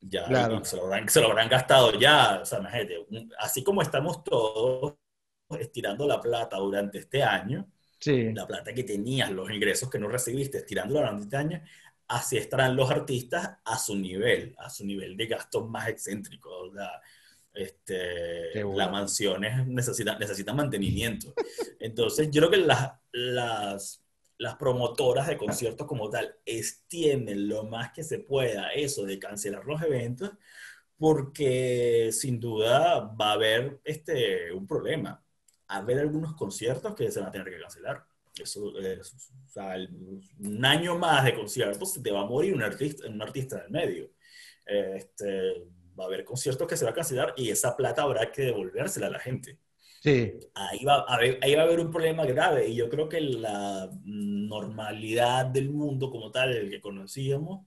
Ya 0.00 0.24
Claro. 0.26 0.64
se, 0.64 0.76
lo 0.76 0.84
habrán, 0.84 1.08
se 1.08 1.20
lo 1.20 1.26
habrán 1.28 1.48
gastado 1.48 1.98
ya. 1.98 2.40
O 2.42 2.44
sea, 2.46 2.60
imagínate, 2.60 3.04
así 3.38 3.64
como 3.64 3.82
estamos 3.82 4.22
todos 4.22 4.94
estirando 5.58 6.06
la 6.06 6.20
plata 6.20 6.56
durante 6.58 6.98
este 6.98 7.22
año, 7.22 7.66
Sí. 8.00 8.32
la 8.32 8.46
plata 8.46 8.72
que 8.72 8.84
tenías, 8.84 9.30
los 9.30 9.50
ingresos 9.50 9.90
que 9.90 9.98
no 9.98 10.08
recibiste, 10.08 10.64
durante 10.86 11.24
este 11.24 11.36
año, 11.36 11.62
así 12.08 12.36
estarán 12.36 12.76
los 12.76 12.90
artistas 12.90 13.58
a 13.64 13.78
su 13.78 13.96
nivel, 13.96 14.54
a 14.58 14.70
su 14.70 14.84
nivel 14.84 15.16
de 15.16 15.26
gastos 15.26 15.68
más 15.68 15.88
excéntricos. 15.88 16.70
o 16.70 16.72
sea, 16.72 16.90
este, 17.54 18.62
bueno. 18.62 18.78
las 18.78 18.90
mansiones 18.90 19.66
necesitan, 19.66 20.18
necesitan 20.18 20.56
mantenimiento. 20.56 21.34
Entonces, 21.80 22.30
yo 22.30 22.40
creo 22.40 22.50
que 22.50 22.66
las, 22.66 22.92
las, 23.12 24.04
las 24.38 24.56
promotoras 24.56 25.26
de 25.26 25.36
conciertos 25.36 25.86
como 25.86 26.08
tal 26.08 26.36
extienden 26.46 27.48
lo 27.48 27.64
más 27.64 27.92
que 27.92 28.04
se 28.04 28.20
pueda 28.20 28.70
eso 28.70 29.04
de 29.04 29.18
cancelar 29.18 29.64
los 29.66 29.82
eventos, 29.82 30.30
porque 30.96 32.10
sin 32.12 32.40
duda 32.40 33.00
va 33.00 33.30
a 33.30 33.32
haber 33.32 33.80
este, 33.84 34.52
un 34.52 34.66
problema. 34.66 35.22
Haber 35.68 35.98
algunos 35.98 36.34
conciertos 36.34 36.94
que 36.94 37.10
se 37.10 37.20
van 37.20 37.28
a 37.28 37.32
tener 37.32 37.48
que 37.48 37.60
cancelar. 37.60 38.04
Eso 38.34 38.78
es, 38.78 39.14
o 39.14 39.48
sea, 39.48 39.76
un 40.38 40.64
año 40.64 40.96
más 40.96 41.24
de 41.24 41.34
conciertos 41.34 41.92
se 41.92 42.00
te 42.00 42.10
va 42.10 42.20
a 42.20 42.26
morir 42.26 42.54
un 42.54 42.62
artista, 42.62 43.08
un 43.08 43.20
artista 43.20 43.56
en 43.58 43.64
el 43.64 43.70
medio. 43.70 44.10
este, 44.64 45.66
va 45.98 46.04
a 46.04 46.06
haber 46.06 46.24
conciertos 46.24 46.68
que 46.68 46.76
se 46.76 46.84
va 46.84 46.92
a 46.92 46.94
cancelar 46.94 47.34
y 47.36 47.50
esa 47.50 47.76
plata 47.76 48.02
habrá 48.02 48.30
que 48.30 48.42
devolvérsela 48.42 49.08
a 49.08 49.10
la 49.10 49.18
gente. 49.18 49.58
Sí, 50.00 50.32
Ahí 50.54 50.84
va, 50.84 51.04
a 51.08 51.14
haber, 51.14 51.40
ahí 51.42 51.56
va 51.56 51.62
a 51.62 51.64
haber 51.64 51.80
un 51.80 51.90
problema 51.90 52.24
grave 52.24 52.68
y 52.68 52.76
yo 52.76 52.88
creo 52.88 53.08
que 53.08 53.20
la 53.20 53.90
normalidad 54.04 55.46
del 55.46 55.70
mundo 55.70 56.08
como 56.08 56.30
tal, 56.30 56.54
el 56.54 56.70
que 56.70 56.80
conocíamos, 56.80 57.66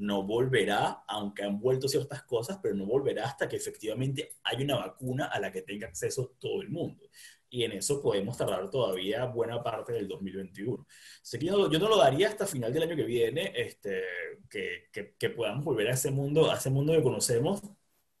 no 0.00 0.22
volverá, 0.24 1.04
aunque 1.08 1.44
han 1.44 1.60
vuelto 1.60 1.88
ciertas 1.88 2.22
cosas, 2.24 2.58
pero 2.62 2.74
no 2.74 2.86
volverá 2.86 3.26
hasta 3.26 3.48
que 3.48 3.56
efectivamente 3.56 4.36
haya 4.44 4.64
una 4.64 4.76
vacuna 4.78 5.26
a 5.26 5.40
la 5.40 5.52
que 5.52 5.62
tenga 5.62 5.88
acceso 5.88 6.36
todo 6.40 6.62
el 6.62 6.70
mundo. 6.70 7.04
Y 7.50 7.64
en 7.64 7.72
eso 7.72 8.00
podemos 8.02 8.36
tardar 8.38 8.70
todavía 8.70 9.26
buena 9.26 9.62
parte 9.62 9.92
del 9.92 10.06
2021. 10.08 10.86
Así 11.22 11.38
que 11.38 11.46
yo, 11.46 11.68
no- 11.68 11.88
lo 11.88 11.96
daría 11.98 12.28
hasta 12.28 12.46
final 12.46 12.72
del 12.72 12.84
año 12.84 12.96
que 12.96 13.04
viene, 13.04 13.52
este, 13.56 14.02
que, 14.48 14.88
que, 14.92 15.14
que 15.18 15.30
podamos 15.30 15.64
volver 15.64 15.88
a 15.88 15.94
ese 15.94 16.10
mundo, 16.10 16.50
a 16.50 16.56
ese 16.56 16.70
mundo 16.70 16.92
que 16.94 17.02
conocemos 17.02 17.62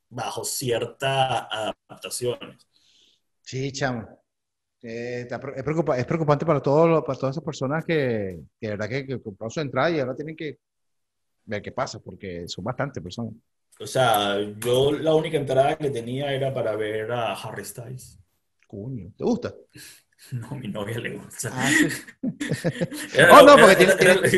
bajo 0.08 0.44
ciertas 0.44 1.46
adaptaciones. 1.50 2.66
sí, 3.42 3.72
chamo. 3.72 4.06
Eh, 4.82 5.26
es, 5.30 5.64
preocupa- 5.64 5.98
es 5.98 6.06
preocupante 6.06 6.46
para, 6.46 6.62
todos 6.62 6.88
los- 6.88 7.04
para 7.04 7.18
todas 7.18 7.34
esas 7.36 7.44
personas 7.44 7.84
que, 7.84 8.40
que 8.60 8.68
de 8.68 8.70
verdad 8.76 8.88
que, 8.88 9.06
que 9.06 9.22
compraron 9.22 9.50
su 9.50 9.60
entrada 9.60 9.90
y 9.90 10.00
ahora 10.00 10.16
tienen 10.16 10.36
que 10.36 10.58
ver 11.50 11.62
qué 11.62 11.72
pasa, 11.72 11.98
porque 12.00 12.46
son 12.48 12.64
bastantes 12.64 13.02
personas. 13.02 13.34
O 13.80 13.86
sea, 13.86 14.38
yo 14.58 14.92
la 14.92 15.14
única 15.14 15.36
entrada 15.38 15.76
que 15.76 15.90
tenía 15.90 16.32
era 16.32 16.52
para 16.52 16.76
ver 16.76 17.10
a 17.12 17.32
Harry 17.34 17.64
Styles. 17.64 18.18
Coño, 18.66 19.12
¿te 19.16 19.24
gusta? 19.24 19.54
No, 20.32 20.48
a 20.50 20.54
mi 20.54 20.68
novia 20.68 20.98
le 20.98 21.16
gusta. 21.16 21.48
Ah, 21.50 21.70
sí. 21.70 21.88
Era, 23.14 23.32
Oh, 23.40 23.42
no, 23.46 23.54
era- 23.54 23.62
porque 23.66 23.84
era- 23.84 23.96
tiene- 23.96 24.12
era- 24.12 24.30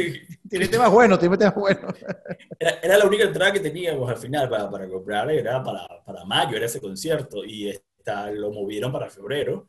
Tiene 0.49 0.69
temas 0.69 0.91
buenos, 0.93 1.19
tiene 1.19 1.37
temas 1.37 1.55
buenos. 1.57 1.93
era- 2.59 2.79
era 2.83 2.99
la 2.99 3.05
única 3.07 3.25
entrada 3.25 3.53
que 3.53 3.61
teníamos 3.61 4.09
al 4.09 4.17
final 4.17 4.49
para, 4.49 4.71
para 4.71 4.89
comprar, 4.89 5.29
era 5.33 5.63
para, 5.63 5.87
para 6.05 6.25
mayo, 6.25 6.57
era 6.57 6.67
ese 6.67 6.81
concierto, 6.81 7.45
y 7.45 7.69
esta, 7.69 8.31
lo 8.31 8.53
movieron 8.53 8.93
para 8.93 9.11
febrero, 9.11 9.67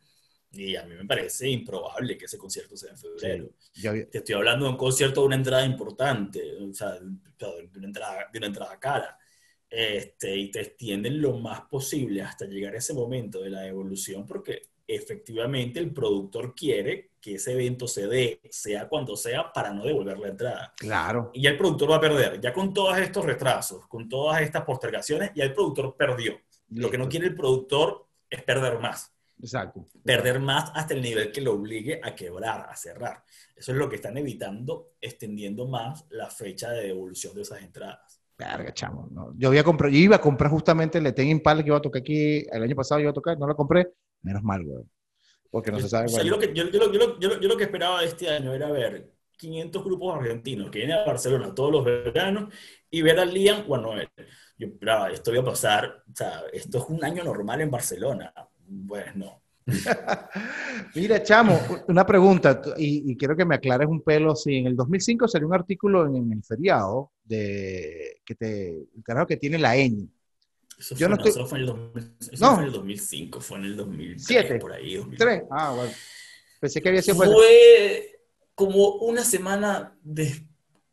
y 0.54 0.76
a 0.76 0.84
mí 0.86 0.94
me 0.96 1.06
parece 1.06 1.50
improbable 1.50 2.16
que 2.18 2.26
ese 2.26 2.38
concierto 2.38 2.78
sea 2.78 2.92
en 2.92 2.98
febrero. 2.98 3.50
Yo 3.74 3.90
había- 3.90 4.10
Te 4.10 4.20
estoy 4.20 4.36
hablando 4.36 4.66
de 4.66 4.72
un 4.72 4.78
concierto 4.78 5.22
de 5.22 5.28
una 5.28 5.36
entrada 5.36 5.66
importante, 5.66 6.56
o 6.58 6.74
sea, 6.74 6.92
de 6.92 7.00
una 7.76 7.88
entrada, 7.88 8.30
de 8.32 8.38
una 8.38 8.48
entrada 8.48 8.80
cara. 8.80 9.18
Este, 9.70 10.36
y 10.38 10.52
te 10.52 10.62
extienden 10.62 11.20
lo 11.20 11.34
más 11.40 11.62
posible 11.62 12.22
hasta 12.22 12.46
llegar 12.46 12.76
a 12.76 12.78
ese 12.78 12.94
momento 12.94 13.42
de 13.42 13.50
la 13.50 13.62
devolución, 13.62 14.28
porque 14.28 14.62
efectivamente 14.86 15.80
el 15.80 15.92
productor 15.92 16.54
quiere 16.54 17.14
que 17.20 17.36
ese 17.36 17.54
evento 17.54 17.88
se 17.88 18.06
dé, 18.06 18.40
sea 18.52 18.88
cuando 18.88 19.16
sea, 19.16 19.52
para 19.52 19.74
no 19.74 19.84
devolver 19.84 20.20
la 20.20 20.28
entrada. 20.28 20.74
Claro, 20.78 21.32
Y 21.34 21.42
ya 21.42 21.50
el 21.50 21.58
productor 21.58 21.90
va 21.90 21.96
a 21.96 22.02
perder. 22.02 22.40
Ya 22.40 22.54
con 22.54 22.72
todos 22.74 22.96
estos 23.00 23.26
retrasos, 23.26 23.88
con 23.88 24.08
todas 24.08 24.42
estas 24.44 24.64
postergaciones, 24.64 25.32
ya 25.34 25.46
el 25.46 25.54
productor 25.54 25.96
perdió. 25.98 26.40
Lo 26.70 26.92
que 26.92 26.98
no 27.00 27.10
quiere 27.10 27.26
el 27.28 27.36
productor 27.36 28.06
es 28.30 28.44
perder 28.44 28.78
más 28.80 29.13
exacto. 29.44 29.86
perder 30.04 30.40
más 30.40 30.72
hasta 30.74 30.94
el 30.94 31.02
nivel 31.02 31.32
que 31.32 31.42
lo 31.42 31.54
obligue 31.54 32.00
a 32.04 32.16
quebrar, 32.16 32.68
a 32.70 32.76
cerrar. 32.76 33.24
Eso 33.56 33.72
es 33.72 33.78
lo 33.78 33.90
que 33.90 33.98
están 33.98 34.18
evitando, 34.18 34.94
extendiendo 35.00 35.68
más 35.68 36.06
la 36.10 36.30
fecha 36.30 36.72
de 36.72 36.88
devolución 36.88 37.36
de 37.36 37.42
esas 37.44 37.62
entradas. 37.62 38.22
Verga, 38.38 38.74
chamo. 38.74 39.08
no. 39.12 39.34
Yo, 39.38 39.50
había 39.50 39.64
comprado, 39.64 39.94
yo 39.94 40.00
iba 40.00 40.16
a 40.16 40.22
comprar 40.22 40.50
justamente 40.50 40.98
el 40.98 41.14
Ten 41.14 41.28
Impala 41.30 41.62
que 41.62 41.70
iba 41.70 41.78
a 41.78 41.82
tocar 41.82 42.02
aquí 42.02 42.46
el 42.52 42.64
año 42.64 42.76
pasado, 42.76 43.00
iba 43.00 43.12
a 43.12 43.14
tocar, 43.14 43.38
no 43.38 43.46
lo 43.48 43.56
compré, 43.56 43.90
menos 44.24 44.42
mal, 44.44 44.64
güey. 44.66 44.84
Porque 45.52 45.72
no 45.72 45.80
se 45.80 45.88
sabe. 45.88 46.06
O 46.06 46.10
sea, 46.10 46.24
bueno. 46.24 46.30
yo, 46.30 46.36
lo 46.36 46.40
que, 46.42 46.54
yo, 46.54 46.70
yo 46.72 46.80
lo- 46.80 47.20
yo 47.20 47.20
yo 47.20 47.40
yo 47.40 47.58
que 47.58 47.66
esperaba 47.66 48.02
de 48.02 48.08
este 48.08 48.28
año 48.28 48.54
era 48.54 48.72
ver 48.72 49.14
500 49.38 49.84
grupos 49.84 50.16
argentinos 50.16 50.72
que 50.72 50.80
vienen 50.80 50.98
a 50.98 51.06
Barcelona 51.06 51.54
todos 51.54 51.72
los 51.72 51.86
veranos 51.86 52.54
y 52.90 53.02
ver 53.02 53.20
a 53.20 53.26
Liam 53.26 53.64
o 53.68 53.76
a 53.76 53.78
Noel. 53.78 54.10
Yo 54.58 54.68
esperaba, 54.68 55.12
esto 55.12 55.32
iba 55.32 55.42
a 55.42 55.46
pasar, 55.46 56.04
o 56.12 56.16
sea, 56.16 56.44
esto 56.52 56.78
es 56.80 56.86
un 56.88 57.04
año 57.04 57.24
normal 57.24 57.62
en 57.62 57.70
Barcelona. 57.70 58.34
Bueno, 58.68 59.42
Mira, 60.96 61.24
chamo, 61.24 61.58
una 61.88 62.06
pregunta, 62.06 62.62
y, 62.78 63.12
y 63.12 63.16
quiero 63.18 63.36
que 63.36 63.46
me 63.46 63.56
aclares 63.56 63.88
un 63.88 64.02
pelo. 64.02 64.36
Si 64.36 64.56
en 64.58 64.68
el 64.68 64.76
2005 64.76 65.28
salió 65.28 65.48
un 65.48 65.54
artículo 65.54 66.06
en, 66.06 66.16
en 66.18 66.34
el 66.34 66.44
feriado 66.44 67.12
de 67.24 68.20
que 68.26 68.36
te, 68.36 68.70
el 68.72 69.04
carajo 69.04 69.28
que 69.28 69.38
tiene 69.38 69.58
la 69.58 69.76
ñ. 69.78 70.08
eso, 70.78 70.96
Yo 70.96 71.08
fue, 71.08 71.10
no 71.10 71.16
estoy- 71.16 71.32
eso 71.32 71.46
fue 71.46 71.58
en 71.60 71.62
el, 71.62 71.68
2000 71.68 72.12
eso 72.20 72.46
No. 72.46 72.54
fue 72.56 72.64
en 72.64 72.68
el 72.68 72.74
2005, 72.74 73.42
fue 73.42 73.58
en 73.60 73.64
el 73.66 73.78
2003, 73.78 74.26
Siete. 74.26 74.60
por 74.60 74.74
ahí. 74.74 74.96
2000. 74.96 75.18
¿Tres? 75.18 75.44
Ah, 75.50 75.74
bueno. 75.76 75.92
Pensé 76.60 76.82
que 76.82 76.90
había 76.90 77.02
sido. 77.02 77.16
Fue 77.16 78.20
como 78.56 78.96
una 78.98 79.24
semana 79.24 79.96
de- 80.04 80.46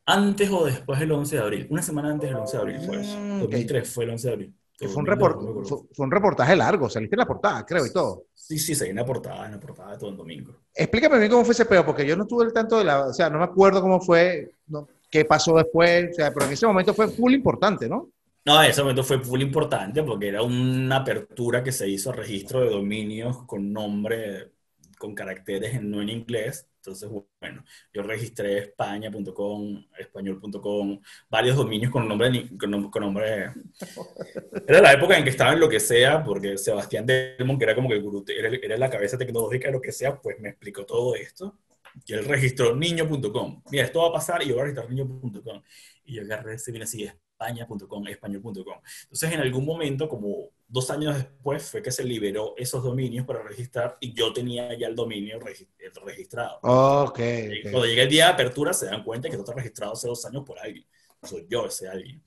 antes 0.07 0.51
o 0.51 0.65
después 0.65 0.99
del 0.99 1.13
11 1.13 1.37
de 1.37 1.43
abril. 1.43 1.67
Una 1.71 1.83
semana 1.83 2.11
antes 2.11 2.29
del 2.31 2.39
11 2.39 2.57
de 2.57 2.61
abril 2.63 2.81
fue 2.87 3.01
eso. 3.01 3.19
Mm, 3.19 3.41
2003 3.41 3.89
fue 3.93 4.05
el 4.05 4.11
11 4.11 4.29
de 4.29 4.33
abril. 4.35 4.55
Que 4.81 4.89
fue, 4.89 5.03
un 5.03 5.07
2002, 5.07 5.19
report- 5.19 5.37
no 5.37 5.43
me 5.45 5.51
acuerdo. 5.51 5.69
fue, 5.69 5.79
fue 5.95 6.07
un 6.07 6.11
reportaje 6.13 6.57
largo, 6.57 6.89
saliste 6.91 7.15
en 7.15 7.19
la 7.21 7.27
portada, 7.27 7.65
creo, 7.67 7.87
y 7.87 7.93
todo. 7.93 8.25
Sí, 8.35 8.59
sí, 8.59 8.75
se 8.75 8.89
en 8.91 8.97
la 8.97 9.05
portada, 9.05 9.47
en 9.47 9.53
la 9.53 9.61
portada 9.61 9.97
todo 9.99 10.11
el 10.11 10.17
domingo. 10.17 10.57
Explícame 10.75 11.19
bien 11.19 11.31
cómo 11.31 11.45
fue 11.45 11.53
ese 11.53 11.67
peo, 11.67 11.85
porque 11.87 12.07
yo 12.07 12.17
no 12.17 12.23
estuve 12.25 12.47
al 12.47 12.53
tanto 12.53 12.79
de 12.79 12.85
la. 12.85 13.07
O 13.07 13.13
sea, 13.13 13.31
no 13.31 13.39
me 13.39 13.45
acuerdo 13.45 13.81
cómo 13.81 14.01
fue, 14.01 14.55
no, 14.67 14.89
qué 15.11 15.25
pasó 15.25 15.55
después, 15.57 16.11
o 16.11 16.15
sea, 16.15 16.33
pero 16.33 16.47
en 16.47 16.53
ese 16.53 16.67
momento 16.67 16.95
fue 16.95 17.09
full 17.09 17.33
importante, 17.35 17.89
¿no? 17.89 18.09
No, 18.47 18.63
ese 18.63 18.81
momento 18.81 19.05
fue 19.05 19.21
full 19.21 19.43
importante 19.43 20.03
porque 20.03 20.29
era 20.29 20.43
una 20.43 20.97
apertura 20.97 21.63
que 21.63 21.73
se 21.73 21.87
hizo 21.89 22.11
a 22.11 22.15
registro 22.15 22.61
de 22.61 22.71
dominios 22.71 23.45
con 23.45 23.71
nombre, 23.73 24.53
con 24.99 25.15
caracteres 25.15 25.75
en- 25.75 25.91
no 25.91 26.01
en 26.01 26.09
inglés. 26.09 26.67
Entonces, 26.81 27.11
bueno, 27.39 27.63
yo 27.93 28.03
registré 28.03 28.59
españa.com, 28.59 29.85
español.com, 29.99 31.01
varios 31.29 31.57
dominios 31.57 31.93
con 31.93 32.09
nombre, 32.09 32.49
con, 32.59 32.91
con 32.91 33.03
nombre. 33.03 33.53
Era 34.67 34.81
la 34.81 34.93
época 34.95 35.19
en 35.19 35.25
que 35.25 35.31
estaba 35.31 35.53
en 35.53 35.61
lo 35.61 35.69
que 35.69 35.79
sea, 35.79 36.25
porque 36.25 36.57
Sebastián 36.57 37.05
Delmon, 37.05 37.59
que 37.59 37.65
era 37.65 37.75
como 37.75 37.89
que 37.89 37.97
el 37.97 38.03
gurú, 38.03 38.25
era, 38.29 38.49
era 38.49 38.79
la 38.79 38.89
cabeza 38.89 39.19
tecnológica 39.19 39.69
de 39.69 39.73
lo 39.73 39.81
que 39.81 39.93
sea, 39.93 40.21
pues 40.21 40.41
me 40.41 40.49
explicó 40.49 40.87
todo 40.87 41.15
esto. 41.15 41.59
Y 42.07 42.15
él 42.15 42.25
registró 42.25 42.75
niño.com. 42.75 43.63
Mira, 43.71 43.85
esto 43.85 44.01
va 44.01 44.09
a 44.09 44.13
pasar 44.13 44.43
y 44.43 44.49
yo 44.49 44.55
voy 44.55 44.63
a 44.63 44.65
registrar 44.65 44.89
niño.com. 44.91 45.63
Y 46.05 46.15
yo 46.15 46.23
agarré 46.23 46.55
ese 46.55 46.71
bien 46.71 46.85
así, 46.85 47.11
españa.com, 47.41 48.07
español.com. 48.09 48.81
Entonces, 49.03 49.33
en 49.33 49.41
algún 49.41 49.65
momento, 49.65 50.09
como 50.09 50.51
dos 50.69 50.91
años 50.91 51.17
después, 51.17 51.71
fue 51.71 51.83
que 51.83 51.91
se 51.91 52.05
liberó 52.05 52.55
esos 52.57 52.83
dominios 52.83 53.27
para 53.27 53.43
registrar 53.43 53.97
y 54.01 54.13
yo 54.13 54.33
tenía 54.33 54.77
ya 54.79 54.89
el 54.89 54.95
dominio 54.95 55.41
regi- 55.41 55.67
registrado. 56.05 56.59
Ok. 56.63 57.19
Y 57.19 57.59
ok. 57.67 57.71
Cuando 57.71 57.87
llega 57.87 58.03
el 58.03 58.09
día 58.09 58.27
de 58.27 58.33
apertura, 58.33 58.73
se 58.73 58.87
dan 58.87 59.03
cuenta 59.03 59.29
que 59.29 59.37
esto 59.37 59.45
está 59.45 59.55
registrado 59.55 59.93
hace 59.95 60.09
dos 60.09 60.25
años 60.27 60.45
por 60.45 60.59
alguien. 60.59 60.85
Soy 61.23 61.47
yo 61.49 61.67
ese 61.67 61.89
alguien. 61.89 62.23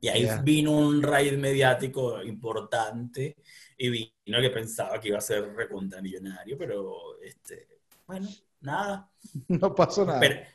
Y 0.00 0.08
ahí 0.08 0.24
Ya. 0.24 0.40
vino 0.42 0.72
un 0.72 1.02
raid 1.02 1.34
mediático 1.38 2.22
importante 2.22 3.36
y 3.78 3.88
vino 3.88 4.40
que 4.40 4.50
pensaba 4.50 5.00
que 5.00 5.08
iba 5.08 5.18
a 5.18 5.22
ser 5.22 5.54
recontra 5.54 6.02
millonario, 6.02 6.56
pero 6.58 7.20
este, 7.22 7.68
bueno, 8.06 8.28
nada. 8.60 9.10
No 9.48 9.74
pasó 9.74 10.04
nada. 10.04 10.20
Esper- 10.20 10.46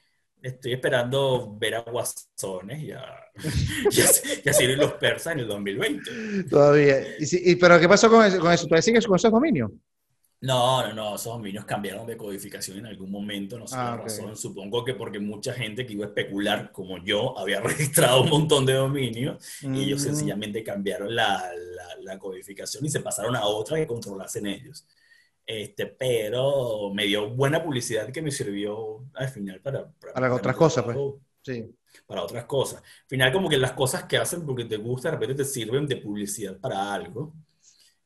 estoy 0.41 0.73
esperando 0.73 1.55
ver 1.57 1.75
a 1.75 1.81
Guasones 1.81 2.81
y 2.83 2.91
a, 2.91 3.03
y 3.91 4.01
a, 4.01 4.05
y 4.45 4.49
a 4.49 4.53
Ciro 4.53 4.73
y 4.73 4.75
los 4.75 4.93
persas 4.93 5.33
en 5.33 5.39
el 5.41 5.47
2020. 5.47 6.43
Todavía. 6.49 7.17
Y, 7.19 7.25
si- 7.25 7.41
y- 7.43 7.55
pero 7.55 7.79
¿qué 7.79 7.87
pasó 7.87 8.09
con 8.09 8.25
eso? 8.25 8.39
Con 8.39 8.51
eso? 8.51 8.65
¿Todavía 8.65 8.81
sigues 8.81 9.05
con 9.07 9.15
esos 9.15 9.31
dominios? 9.31 9.71
No, 10.43 10.81
no, 10.87 10.93
no, 10.95 11.15
esos 11.17 11.33
dominios 11.33 11.65
cambiaron 11.65 12.07
de 12.07 12.17
codificación 12.17 12.79
en 12.79 12.87
algún 12.87 13.11
momento, 13.11 13.59
no 13.59 13.67
sé 13.67 13.75
Ah, 13.77 13.89
la 13.91 13.95
ok. 13.97 14.03
razón, 14.05 14.35
supongo 14.35 14.83
que 14.83 14.95
porque 14.95 15.19
mucha 15.19 15.53
gente 15.53 15.85
que 15.85 15.93
iba 15.93 16.05
a 16.05 16.07
especular 16.07 16.71
como 16.71 16.97
yo 17.03 17.37
había 17.37 17.61
registrado 17.61 18.23
un 18.23 18.29
montón 18.29 18.65
de 18.65 18.73
dominios 18.73 19.37
y 19.61 19.83
ellos 19.83 20.01
Mm. 20.01 20.03
sencillamente 20.05 20.63
cambiaron 20.63 21.13
la, 21.15 21.37
la- 21.53 21.95
la 22.01 22.17
codificación 22.17 22.83
y 22.83 22.89
se 22.89 23.01
pasaron 23.01 23.35
a 23.35 23.45
otra 23.45 23.77
que 23.77 23.85
controlasen 23.85 24.47
ellos. 24.47 24.87
Este, 25.45 25.85
pero 25.87 26.91
me 26.93 27.05
dio 27.05 27.29
buena 27.29 27.63
publicidad 27.63 28.09
que 28.11 28.21
me 28.21 28.31
sirvió 28.31 29.05
al 29.13 29.29
final 29.29 29.59
para... 29.61 29.91
Para 30.13 30.33
otras 30.33 30.55
mi 30.55 30.59
cosas, 30.59 30.83
pues. 30.85 30.97
Sí. 31.43 31.75
Para 32.05 32.23
otras 32.23 32.45
cosas. 32.45 32.81
Al 32.81 33.07
final 33.07 33.33
como 33.33 33.49
que 33.49 33.57
las 33.57 33.73
cosas 33.73 34.03
que 34.05 34.17
hacen 34.17 34.45
porque 34.45 34.65
te 34.65 34.77
gusta, 34.77 35.09
de 35.09 35.15
repente 35.15 35.35
te 35.43 35.45
sirven 35.45 35.87
de 35.87 35.97
publicidad 35.97 36.57
para 36.59 36.93
algo. 36.93 37.33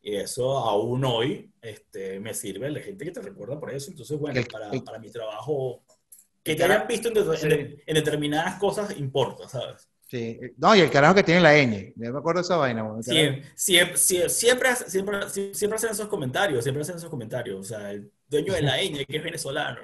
Y 0.01 0.15
eso 0.15 0.57
aún 0.57 1.03
hoy 1.03 1.51
este, 1.61 2.19
me 2.19 2.33
sirve 2.33 2.69
la 2.71 2.79
gente 2.79 3.03
que 3.05 3.11
te 3.11 3.21
recuerda 3.21 3.59
por 3.59 3.71
eso. 3.71 3.91
Entonces, 3.91 4.17
bueno, 4.19 4.39
El- 4.39 4.47
para, 4.47 4.69
el- 4.71 4.83
para 4.83 4.99
mi 4.99 5.11
trabajo, 5.11 5.83
que 6.43 6.55
te 6.55 6.63
hayan 6.63 6.87
visto 6.87 7.07
en, 7.09 7.13
de- 7.15 7.37
Sí. 7.37 7.47
en- 7.47 7.83
en 7.85 7.95
determinadas 7.95 8.59
cosas 8.59 8.97
importa, 8.97 9.49
¿sabes? 9.49 9.89
Sí. 10.07 10.39
No, 10.57 10.75
y 10.75 10.81
el 10.81 10.91
carajo 10.91 11.15
que 11.15 11.23
tiene 11.23 11.41
la 11.41 11.53
ñ. 11.55 11.93
Yo 11.95 12.13
me 12.13 12.19
acuerdo 12.19 12.39
de 12.41 12.45
esa 12.45 12.57
vaina. 12.57 12.83
bueno, 12.83 13.01
Siempre, 13.01 13.43
siempre, 13.55 13.97
siempre, 14.29 14.69
siempre, 15.53 15.75
hacen 15.75 15.89
esos 15.91 16.07
comentarios, 16.07 16.63
siempre 16.63 16.83
hacen 16.83 16.95
esos 16.97 17.09
comentarios. 17.09 17.59
O 17.59 17.63
sea, 17.63 17.91
el 17.91 18.11
dueño 18.27 18.53
de 18.53 18.61
la 18.61 18.77
ñ, 18.81 19.05
que 19.05 19.17
es 19.17 19.23
venezolano. 19.23 19.81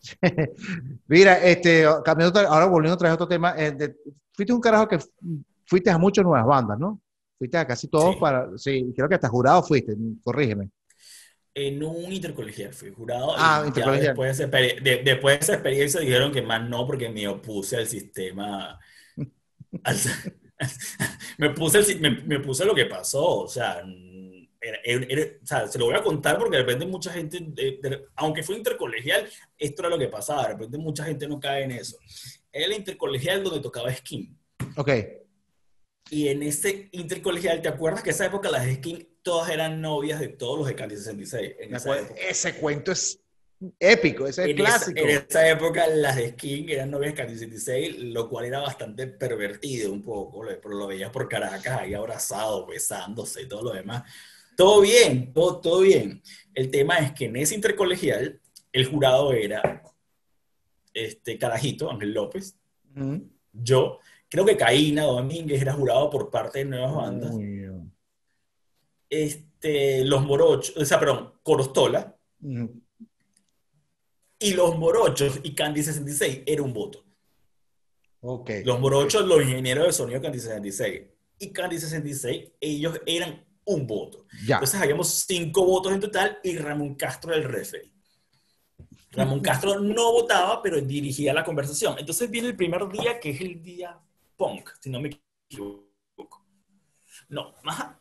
Mira, 1.06 1.38
este, 1.44 1.84
cambiando, 2.04 2.40
ahora 2.40 2.66
volviendo 2.66 2.94
otra 2.94 3.08
vez 3.08 3.12
a 3.12 3.14
otro 3.14 3.28
tema, 3.28 3.54
eh, 3.56 3.72
de- 3.72 3.96
fuiste 4.32 4.52
un 4.52 4.60
carajo 4.60 4.88
que 4.88 4.98
fuiste 5.66 5.90
a 5.90 5.98
muchas 5.98 6.24
nuevas 6.24 6.46
bandas, 6.46 6.78
¿no? 6.78 7.00
Fuiste 7.36 7.58
a 7.58 7.66
casi 7.66 7.88
todos 7.88 8.14
Sí. 8.14 8.20
para, 8.20 8.48
sí, 8.56 8.92
creo 8.96 9.08
que 9.08 9.14
hasta 9.16 9.28
jurado 9.28 9.62
fuiste, 9.62 9.94
corrígeme. 10.24 10.70
En 11.54 11.82
un 11.82 12.12
intercolegial 12.12 12.72
fui 12.72 12.92
jurado. 12.92 13.34
Ah, 13.36 13.64
intercolegial. 13.66 14.08
Después 14.16 14.38
de, 14.38 14.44
esa 14.44 14.52
exper- 14.52 14.82
de- 14.82 15.02
después 15.02 15.38
de 15.38 15.42
esa 15.44 15.52
experiencia 15.54 16.00
dijeron 16.00 16.32
que 16.32 16.42
más 16.42 16.68
no, 16.68 16.86
porque 16.86 17.08
me 17.08 17.26
opuse 17.28 17.76
al 17.76 17.86
sistema. 17.86 18.78
me, 21.38 21.50
puse, 21.50 21.94
me, 21.96 22.10
me 22.22 22.40
puse 22.40 22.64
lo 22.64 22.74
que 22.74 22.86
pasó, 22.86 23.40
o 23.42 23.48
sea, 23.48 23.82
era- 24.60 24.78
era- 24.84 25.06
era- 25.08 25.32
o 25.42 25.46
sea, 25.46 25.66
se 25.68 25.78
lo 25.78 25.86
voy 25.86 25.94
a 25.94 26.02
contar 26.02 26.38
porque 26.38 26.56
de 26.56 26.62
repente 26.62 26.86
mucha 26.86 27.12
gente, 27.12 27.38
de- 27.40 27.78
de- 27.82 28.04
aunque 28.16 28.42
fue 28.42 28.56
intercolegial, 28.56 29.28
esto 29.56 29.82
era 29.82 29.88
lo 29.90 29.98
que 29.98 30.08
pasaba, 30.08 30.42
de 30.44 30.48
repente 30.54 30.78
mucha 30.78 31.04
gente 31.04 31.28
no 31.28 31.38
cae 31.38 31.64
en 31.64 31.72
eso. 31.72 31.96
Era 32.52 32.66
el 32.66 32.72
intercolegial 32.72 33.44
donde 33.44 33.60
tocaba 33.60 33.92
skin. 33.94 34.36
Ok. 34.76 34.90
Y 36.10 36.28
en 36.28 36.42
ese 36.42 36.88
intercolegial, 36.92 37.60
¿te 37.60 37.68
acuerdas 37.68 38.02
que 38.02 38.10
esa 38.10 38.26
época 38.26 38.50
las 38.50 38.66
skin 38.76 39.06
todas 39.22 39.50
eran 39.50 39.80
novias 39.80 40.18
de 40.20 40.28
todos 40.28 40.58
los 40.58 40.66
de 40.66 40.74
Candy 40.74 40.96
66? 40.96 41.56
En 41.60 41.74
esa 41.74 41.98
época. 41.98 42.14
Ese 42.20 42.54
cuento 42.54 42.92
es 42.92 43.20
épico, 43.78 44.26
ese 44.26 44.42
es 44.42 44.48
En 44.50 44.60
esa, 44.60 44.76
clásico. 44.76 45.00
en 45.00 45.08
esa 45.10 45.48
época 45.48 45.86
las 45.88 46.16
de 46.16 46.30
Skin 46.30 46.68
eran 46.68 46.90
novias 46.90 47.14
Candy 47.14 47.34
66, 47.34 47.98
lo 47.98 48.28
cual 48.28 48.44
era 48.44 48.60
bastante 48.60 49.06
pervertido 49.06 49.92
un 49.92 50.02
poco, 50.02 50.44
pero 50.46 50.74
lo 50.74 50.86
veías 50.86 51.10
por 51.10 51.28
Caracas 51.28 51.80
ahí 51.80 51.94
abrazados, 51.94 52.66
besándose 52.66 53.42
y 53.42 53.48
todo 53.48 53.62
lo 53.62 53.72
demás. 53.72 54.04
Todo 54.56 54.80
bien, 54.80 55.32
todo, 55.32 55.60
todo 55.60 55.80
bien. 55.80 56.22
El 56.54 56.70
tema 56.70 56.98
es 56.98 57.12
que 57.12 57.26
en 57.26 57.36
ese 57.36 57.54
intercolegial 57.54 58.40
el 58.72 58.86
jurado 58.86 59.32
era 59.32 59.82
este 60.94 61.38
Carajito, 61.38 61.90
Ángel 61.90 62.12
López, 62.12 62.56
yo, 63.52 63.98
creo 64.28 64.44
que 64.44 64.56
Caína 64.56 65.04
Domínguez 65.04 65.62
era 65.62 65.72
jurado 65.72 66.10
por 66.10 66.30
parte 66.30 66.60
de 66.60 66.64
Nuevas 66.64 66.94
Bandas, 66.94 67.34
este, 69.08 70.04
los 70.04 70.24
Morochos, 70.24 70.76
o 70.76 70.84
sea, 70.84 70.98
perdón, 70.98 71.34
Corostola. 71.42 72.16
Y 74.38 74.54
los 74.54 74.76
Morochos 74.76 75.40
y 75.42 75.54
Candy 75.54 75.82
66 75.82 76.42
era 76.46 76.62
un 76.62 76.72
voto. 76.72 77.04
Ok. 78.20 78.50
Los 78.64 78.80
morochos, 78.80 79.24
los 79.26 79.42
ingenieros 79.42 79.86
de 79.86 79.92
sonido 79.92 80.20
Candy 80.20 80.40
66 80.40 81.02
y 81.38 81.52
Candy 81.52 81.78
66, 81.78 82.52
ellos 82.60 83.00
eran 83.06 83.44
un 83.64 83.86
voto. 83.86 84.26
Ya. 84.46 84.56
Entonces 84.56 84.80
habíamos 84.80 85.08
cinco 85.08 85.64
votos 85.64 85.92
en 85.92 86.00
total 86.00 86.38
y 86.42 86.56
Ramón 86.56 86.94
Castro 86.96 87.32
el 87.32 87.44
referee. 87.44 87.92
Ramón 89.12 89.40
Castro 89.40 89.78
no 89.80 90.12
votaba, 90.12 90.60
pero 90.62 90.80
dirigía 90.80 91.32
la 91.32 91.44
conversación. 91.44 91.96
Entonces 91.98 92.30
viene 92.30 92.48
el 92.48 92.56
primer 92.56 92.88
día, 92.88 93.18
que 93.20 93.30
es 93.30 93.40
el 93.40 93.62
día 93.62 93.98
punk, 94.36 94.70
si 94.80 94.90
no 94.90 95.00
me 95.00 95.10
equivoco. 95.48 96.44
No, 97.28 97.54
ajá. 97.64 98.00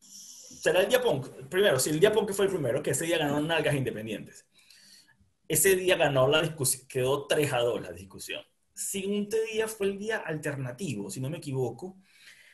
Será 0.00 0.80
el 0.80 0.88
día 0.88 1.00
punk. 1.00 1.26
Primero, 1.48 1.78
si 1.78 1.90
el 1.90 2.00
día 2.00 2.12
punk 2.12 2.32
fue 2.32 2.46
el 2.46 2.50
primero, 2.50 2.82
que 2.82 2.90
ese 2.90 3.06
día 3.06 3.18
ganó 3.18 3.40
Nalgas 3.40 3.74
Independientes. 3.74 4.46
Ese 5.50 5.74
día 5.74 5.96
ganó 5.96 6.28
la 6.28 6.42
discusión, 6.42 6.86
quedó 6.88 7.26
3 7.26 7.52
a 7.52 7.58
2 7.58 7.82
la 7.82 7.90
discusión. 7.92 8.40
Siguiente 8.72 9.36
día 9.52 9.66
fue 9.66 9.88
el 9.88 9.98
día 9.98 10.18
alternativo, 10.18 11.10
si 11.10 11.20
no 11.20 11.28
me 11.28 11.38
equivoco. 11.38 11.96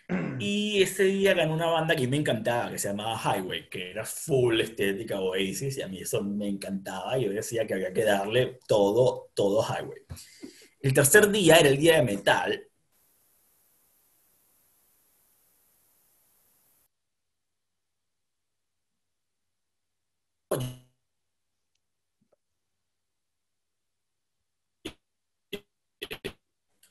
Y 0.38 0.82
ese 0.82 1.04
día 1.04 1.34
ganó 1.34 1.54
una 1.54 1.66
banda 1.66 1.94
que 1.96 2.08
me 2.08 2.16
encantaba, 2.18 2.70
que 2.70 2.78
se 2.78 2.88
llamaba 2.88 3.18
Highway, 3.18 3.68
que 3.68 3.90
era 3.90 4.04
full 4.06 4.60
estética 4.60 5.20
Oasis, 5.20 5.78
y 5.78 5.82
a 5.82 5.88
mí 5.88 6.00
eso 6.00 6.22
me 6.22 6.48
encantaba. 6.48 7.18
Yo 7.18 7.30
decía 7.30 7.66
que 7.66 7.74
había 7.74 7.92
que 7.92 8.04
darle 8.04 8.60
todo, 8.66 9.30
todo 9.34 9.62
Highway. 9.62 10.00
El 10.80 10.94
tercer 10.94 11.30
día 11.30 11.56
era 11.58 11.68
el 11.68 11.78
día 11.78 11.96
de 11.96 12.02
metal. 12.02 12.66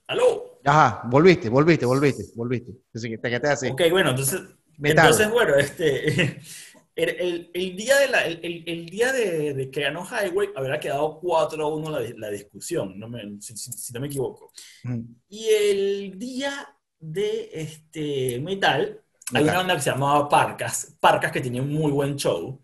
¿Aló? 0.07 0.59
Ajá, 0.63 1.01
volviste, 1.09 1.49
volviste, 1.49 1.85
volviste, 1.85 2.23
volviste. 2.35 2.71
Así 2.93 3.09
que 3.09 3.17
te 3.17 3.29
quedaste 3.29 3.47
así. 3.49 3.67
Ok, 3.69 3.81
bueno, 3.91 4.11
entonces, 4.11 4.41
Metal. 4.77 5.05
entonces 5.05 5.31
bueno, 5.31 5.55
este, 5.55 6.41
el, 6.95 7.09
el- 7.09 7.51
el 7.53 7.75
día, 7.75 7.97
de, 7.99 8.07
la, 8.09 8.25
el, 8.25 8.63
el- 8.65 8.85
día 8.87 9.11
de, 9.11 9.53
de 9.53 9.71
que 9.71 9.81
ganó 9.81 10.05
Highway 10.05 10.49
habría 10.55 10.79
quedado 10.79 11.19
4 11.19 11.63
a 11.65 11.75
1 11.75 11.89
la, 11.91 12.01
la 12.17 12.29
discusión, 12.29 12.97
no 12.99 13.07
me- 13.09 13.41
si, 13.41 13.55
si- 13.57 13.71
si 13.71 13.93
no 13.93 13.99
me 13.99 14.07
equivoco. 14.07 14.51
Ujú. 14.85 15.05
Y 15.29 15.47
el 15.49 16.19
día 16.19 16.67
de 16.99 17.49
este, 17.53 18.39
Metal, 18.39 19.01
hay 19.33 19.43
Metal. 19.43 19.43
una 19.43 19.57
banda 19.57 19.75
que 19.75 19.81
se 19.81 19.89
llamaba 19.91 20.29
Parcas, 20.29 20.95
Parcas 20.99 21.31
que 21.31 21.41
tenía 21.41 21.61
un 21.61 21.71
muy 21.73 21.91
buen 21.91 22.15
show, 22.15 22.61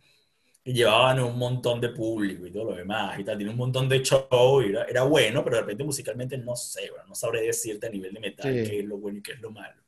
y 0.63 0.73
llevaban 0.73 1.19
un 1.21 1.37
montón 1.37 1.81
de 1.81 1.89
público 1.89 2.45
y 2.45 2.51
todo 2.51 2.65
lo 2.71 2.75
demás, 2.75 3.19
y 3.19 3.23
tal, 3.23 3.37
tiene 3.37 3.51
un 3.51 3.57
montón 3.57 3.89
de 3.89 4.01
show, 4.03 4.61
y 4.61 4.69
era, 4.69 4.83
era 4.85 5.03
bueno, 5.03 5.43
pero 5.43 5.55
de 5.57 5.61
repente 5.63 5.83
musicalmente 5.83 6.37
no 6.37 6.55
sé, 6.55 6.89
bueno, 6.91 7.05
no 7.07 7.15
sabré 7.15 7.41
decirte 7.41 7.87
a 7.87 7.89
nivel 7.89 8.13
de 8.13 8.19
metal 8.19 8.53
Sí. 8.53 8.69
qué 8.69 8.79
es 8.79 8.85
lo 8.85 8.97
bueno 8.97 9.19
y 9.19 9.21
qué 9.23 9.33
es 9.33 9.41
lo 9.41 9.51
malo. 9.51 9.81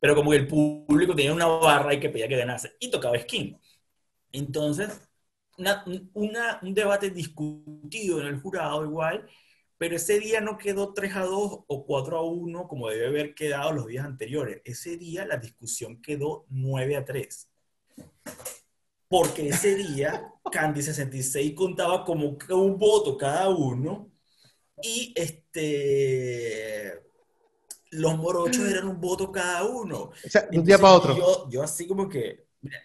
Pero 0.00 0.14
como 0.14 0.30
que 0.30 0.36
el 0.38 0.46
público 0.46 1.14
tenía 1.14 1.32
una 1.34 1.46
barra 1.46 1.92
y 1.94 2.00
que 2.00 2.08
pedía 2.10 2.28
que 2.28 2.36
ganase, 2.36 2.72
y 2.80 2.90
tocaba 2.90 3.18
skin. 3.18 3.58
Entonces, 4.32 4.90
una- 5.58 5.84
una- 6.14 6.58
un 6.62 6.74
debate 6.74 7.10
discutido 7.10 8.20
en 8.20 8.28
el 8.28 8.40
jurado 8.40 8.84
igual, 8.84 9.26
pero 9.76 9.96
ese 9.96 10.18
día 10.20 10.40
no 10.40 10.56
quedó 10.58 10.92
3 10.94 11.14
a 11.16 11.22
2 11.24 11.60
o 11.66 11.84
4 11.86 12.18
a 12.18 12.22
1 12.22 12.66
como 12.68 12.88
debe 12.90 13.06
haber 13.08 13.34
quedado 13.34 13.72
los 13.72 13.86
días 13.86 14.04
anteriores. 14.06 14.60
Ese 14.64 14.96
día 14.96 15.24
la 15.26 15.36
discusión 15.36 16.00
quedó 16.02 16.46
9 16.48 16.96
a 16.96 17.04
3. 17.04 17.48
Porque 19.08 19.48
ese 19.48 19.74
día 19.74 20.32
Candy 20.50 20.82
66 20.82 21.54
contaba 21.54 22.04
como 22.04 22.36
un 22.50 22.78
voto 22.78 23.16
cada 23.16 23.48
uno 23.48 24.10
y 24.82 25.12
este 25.16 27.02
los 27.90 28.16
morochos 28.18 28.68
eran 28.68 28.86
un 28.88 29.00
voto 29.00 29.32
cada 29.32 29.64
uno. 29.64 30.10
O 30.24 30.28
sea, 30.28 30.42
de 30.42 30.58
un 30.58 30.64
día 30.64 30.78
para 30.78 30.94
otro. 30.94 31.16
Yo, 31.16 31.48
yo 31.50 31.62
así 31.62 31.86
como 31.86 32.06
que, 32.08 32.46
mira, 32.60 32.78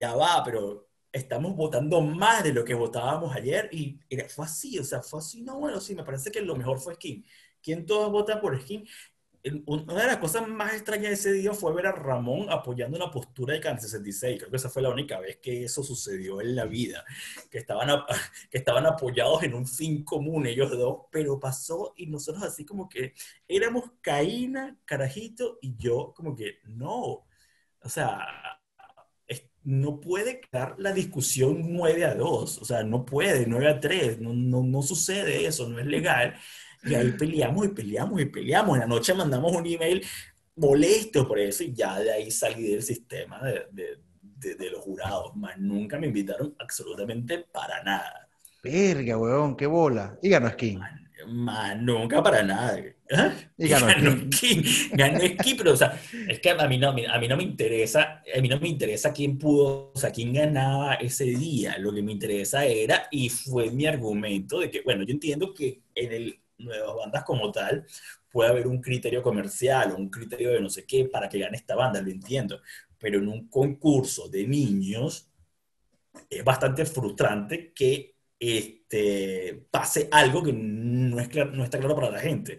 ya 0.00 0.14
va, 0.16 0.42
pero 0.44 0.88
estamos 1.12 1.54
votando 1.54 2.00
más 2.00 2.42
de 2.42 2.52
lo 2.52 2.64
que 2.64 2.74
votábamos 2.74 3.34
ayer 3.36 3.68
y 3.72 4.00
era- 4.10 4.28
fue 4.28 4.44
así, 4.44 4.78
o 4.78 4.84
sea, 4.84 5.02
fue 5.02 5.20
así, 5.20 5.42
no, 5.42 5.60
bueno, 5.60 5.80
sí, 5.80 5.94
me 5.94 6.02
parece 6.04 6.32
que 6.32 6.40
lo 6.40 6.56
mejor 6.56 6.80
fue 6.80 6.94
Skin. 6.94 7.24
¿Quién 7.62 7.86
todos 7.86 8.10
votan 8.10 8.40
por 8.40 8.60
Skin? 8.60 8.84
Una 9.66 9.94
de 10.02 10.06
las 10.06 10.18
cosas 10.18 10.46
más 10.46 10.72
extrañas 10.72 11.08
de 11.08 11.12
ese 11.14 11.32
día 11.32 11.52
fue 11.52 11.74
ver 11.74 11.86
a 11.88 11.92
Ramón 11.92 12.48
apoyando 12.48 12.96
una 12.96 13.10
postura 13.10 13.54
de 13.54 13.60
Can 13.60 13.80
66. 13.80 14.38
Creo 14.38 14.50
que 14.50 14.56
esa 14.56 14.70
fue 14.70 14.82
la 14.82 14.90
única 14.90 15.18
vez 15.18 15.38
que 15.38 15.64
eso 15.64 15.82
sucedió 15.82 16.40
en 16.40 16.54
la 16.54 16.64
vida. 16.64 17.04
Que 17.50 17.58
estaban, 17.58 17.90
a- 17.90 18.06
que 18.50 18.58
estaban 18.58 18.86
apoyados 18.86 19.42
en 19.42 19.54
un 19.54 19.66
fin 19.66 20.04
común 20.04 20.46
ellos 20.46 20.70
dos, 20.70 21.06
pero 21.10 21.40
pasó 21.40 21.92
y 21.96 22.06
nosotros 22.06 22.44
así 22.44 22.64
como 22.64 22.88
que 22.88 23.14
éramos 23.48 23.90
Caína, 24.00 24.78
Carajito 24.84 25.58
y 25.60 25.76
yo 25.76 26.12
como 26.14 26.36
que 26.36 26.58
no. 26.64 27.26
O 27.84 27.88
sea, 27.88 28.60
no 29.64 30.00
puede 30.00 30.40
quedar 30.40 30.74
la 30.78 30.92
discusión 30.92 31.72
9 31.72 32.04
a 32.04 32.14
2, 32.14 32.58
o 32.58 32.64
sea, 32.64 32.82
no 32.82 33.04
puede, 33.04 33.46
9 33.46 33.68
a 33.68 33.80
3, 33.80 34.20
no, 34.20 34.32
no, 34.32 34.62
no 34.62 34.82
sucede 34.82 35.46
eso, 35.46 35.68
no 35.68 35.78
es 35.78 35.86
legal. 35.86 36.34
Y 36.84 36.94
ahí 36.94 37.12
peleamos 37.12 37.66
y 37.66 37.68
peleamos 37.68 38.20
y 38.20 38.26
peleamos. 38.26 38.74
En 38.76 38.80
la 38.80 38.86
noche 38.86 39.14
mandamos 39.14 39.52
un 39.54 39.66
email 39.66 40.04
molesto 40.56 41.26
por 41.26 41.38
eso 41.38 41.64
y 41.64 41.72
ya 41.72 41.98
de 42.00 42.12
ahí 42.12 42.30
salí 42.30 42.64
del 42.64 42.82
sistema 42.82 43.40
de, 43.42 43.66
de, 43.72 43.98
de- 44.22 44.54
de 44.56 44.70
los 44.70 44.80
jurados. 44.80 45.34
Más 45.36 45.56
nunca 45.58 45.98
me 45.98 46.08
invitaron 46.08 46.54
absolutamente 46.58 47.38
para 47.52 47.82
nada. 47.82 48.28
Verga, 48.62 49.16
weón, 49.18 49.56
qué 49.56 49.66
bola. 49.66 50.18
Y 50.22 50.28
ganó 50.28 50.48
Skin. 50.50 50.80
Más 51.28 51.80
nunca 51.80 52.20
para 52.20 52.42
nada. 52.42 52.82
¿Ah? 53.12 53.32
Y 53.56 53.68
ganó 53.68 53.88
Skin. 54.32 54.64
Ganó 54.92 55.20
Skin, 55.20 55.56
pero 55.56 55.72
o 55.72 55.76
sea, 55.76 56.00
es 56.28 56.40
que 56.40 56.50
a 56.50 56.66
mí, 56.66 56.78
no, 56.78 56.88
a 56.90 57.18
mí 57.18 57.28
no 57.28 57.36
me 57.36 57.44
interesa, 57.44 58.22
a 58.36 58.40
mí 58.40 58.48
no 58.48 58.58
me 58.58 58.68
interesa 58.68 59.12
quién 59.12 59.38
pudo, 59.38 59.92
o 59.94 59.98
sea, 59.98 60.10
quién 60.10 60.32
ganaba 60.32 60.94
ese 60.94 61.24
día. 61.26 61.78
Lo 61.78 61.92
que 61.94 62.02
me 62.02 62.10
interesa 62.12 62.64
era, 62.66 63.06
y 63.12 63.28
fue 63.28 63.70
mi 63.70 63.86
argumento, 63.86 64.58
de 64.60 64.70
que, 64.70 64.80
bueno, 64.82 65.04
yo 65.04 65.12
entiendo 65.12 65.54
que 65.54 65.82
en 65.94 66.12
el 66.12 66.41
Nuevas 66.58 66.96
Bandas 66.96 67.24
como 67.24 67.50
tal 67.50 67.86
puede 68.30 68.50
haber 68.50 68.66
un 68.66 68.80
criterio 68.80 69.22
comercial 69.22 69.92
o 69.92 69.96
un 69.96 70.10
criterio 70.10 70.50
de 70.52 70.60
no 70.60 70.70
sé 70.70 70.86
qué 70.86 71.06
para 71.06 71.28
que 71.28 71.38
gane 71.38 71.56
esta 71.56 71.74
banda, 71.74 72.00
lo 72.00 72.10
entiendo. 72.10 72.60
Pero 72.98 73.18
en 73.18 73.28
un 73.28 73.48
concurso 73.48 74.28
de 74.28 74.46
niños 74.46 75.30
es 76.28 76.44
bastante 76.44 76.84
frustrante 76.86 77.72
que 77.72 78.16
este, 78.38 79.66
pase 79.70 80.08
algo 80.10 80.42
que 80.42 80.52
no, 80.52 81.20
es 81.20 81.28
no 81.52 81.64
está 81.64 81.78
claro 81.78 81.94
para 81.94 82.10
la 82.10 82.18
gente. 82.18 82.58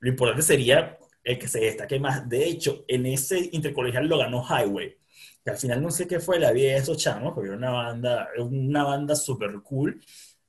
Lo 0.00 0.10
importante 0.10 0.42
sería 0.42 0.98
el 1.22 1.38
que 1.38 1.48
se 1.48 1.60
destaque 1.60 1.98
más. 1.98 2.28
De 2.28 2.44
hecho, 2.44 2.84
en 2.88 3.06
ese 3.06 3.48
intercolegial 3.52 4.06
lo 4.06 4.18
ganó 4.18 4.44
Highway. 4.44 4.96
Que 5.44 5.50
al 5.50 5.56
final 5.58 5.82
no 5.82 5.90
sé 5.90 6.06
qué 6.06 6.20
fue 6.20 6.38
la 6.38 6.52
vida 6.52 6.72
de 6.72 6.78
esos 6.78 6.98
chamos, 6.98 7.32
porque 7.34 7.48
era 7.48 7.58
una 7.58 7.70
banda, 7.70 8.28
una 8.38 8.84
banda 8.84 9.16
súper 9.16 9.60
cool. 9.62 10.00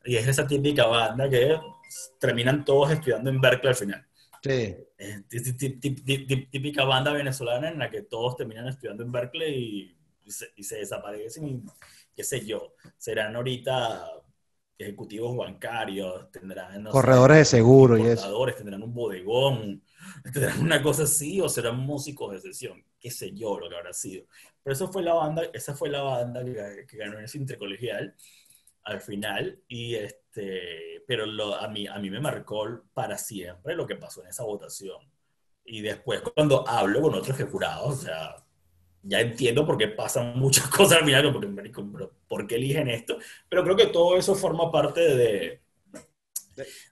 Y 0.05 0.17
es 0.17 0.27
esa 0.27 0.47
típica 0.47 0.85
banda 0.85 1.29
que 1.29 1.57
terminan 2.19 2.65
todos 2.65 2.91
estudiando 2.91 3.29
en 3.29 3.41
Berkeley 3.41 3.69
al 3.69 3.75
final. 3.75 4.07
Sí. 4.41 4.75
Tí- 5.27 5.41
tí- 5.41 5.53
tí- 5.53 5.79
tí- 5.79 5.95
tí- 5.95 6.25
tí- 6.27 6.45
típica 6.47 6.83
banda 6.85 7.11
venezolana 7.11 7.69
en 7.69 7.79
la 7.79 7.89
que 7.89 8.03
todos 8.03 8.35
terminan 8.37 8.67
estudiando 8.67 9.03
en 9.03 9.11
Berkeley 9.11 9.95
y, 10.23 10.31
se, 10.31 10.47
y 10.55 10.63
se 10.63 10.77
desaparecen 10.77 11.47
y 11.47 11.63
qué 12.15 12.23
sé 12.23 12.45
yo, 12.45 12.73
serán 12.97 13.35
ahorita 13.35 14.07
ejecutivos 14.77 15.35
bancarios, 15.37 16.29
tendrán 16.31 16.83
no 16.83 16.89
sé, 16.89 16.93
Corredores 16.93 17.37
de 17.37 17.45
seguro 17.45 17.97
y 17.97 18.07
eso. 18.07 18.45
tendrán 18.55 18.83
un 18.83 18.93
bodegón, 18.93 19.83
tendrán 20.33 20.59
una 20.61 20.81
cosa 20.81 21.03
así, 21.03 21.39
o 21.41 21.49
serán 21.49 21.79
músicos 21.79 22.33
de 22.33 22.39
sesión, 22.41 22.83
qué 22.99 23.09
sé 23.09 23.33
yo 23.33 23.57
lo 23.59 23.69
que 23.69 23.75
habrá 23.75 23.93
sido. 23.93 24.25
Pero 24.63 24.73
eso 24.73 24.91
fue 24.91 25.01
la 25.03 25.13
banda, 25.13 25.43
esa 25.53 25.75
fue 25.75 25.89
la 25.89 26.01
banda 26.01 26.43
que, 26.43 26.85
que 26.87 26.97
ganó 26.97 27.17
en 27.17 27.25
ese 27.25 27.37
intercolegial 27.37 28.15
al 28.83 29.01
final, 29.01 29.61
y 29.67 29.95
este, 29.95 30.24
pero 31.07 31.25
lo, 31.25 31.55
a, 31.55 31.67
mí, 31.67 31.87
a 31.87 31.97
mí 31.99 32.09
me 32.09 32.19
marcó 32.19 32.81
para 32.93 33.17
siempre 33.17 33.75
lo 33.75 33.85
que 33.85 33.95
pasó 33.95 34.21
en 34.21 34.29
esa 34.29 34.43
votación. 34.43 34.97
Y 35.63 35.81
después 35.81 36.21
cuando 36.21 36.67
hablo 36.67 37.01
con 37.01 37.15
otros 37.15 37.35
que 37.35 37.43
jurados, 37.43 37.99
o 37.99 38.01
sea, 38.01 38.35
ya 39.01 39.21
entiendo 39.21 39.65
por 39.65 39.77
qué 39.77 39.87
pasan 39.87 40.37
muchas 40.39 40.67
cosas 40.67 40.99
al 40.99 41.05
final, 41.05 41.31
porque, 41.31 41.47
pero 41.47 42.11
¿por 42.27 42.47
qué 42.47 42.55
eligen 42.55 42.89
esto? 42.89 43.17
Pero 43.49 43.63
creo 43.63 43.75
que 43.75 43.87
todo 43.87 44.17
eso 44.17 44.35
forma 44.35 44.71
parte 44.71 45.01
de, 45.01 45.61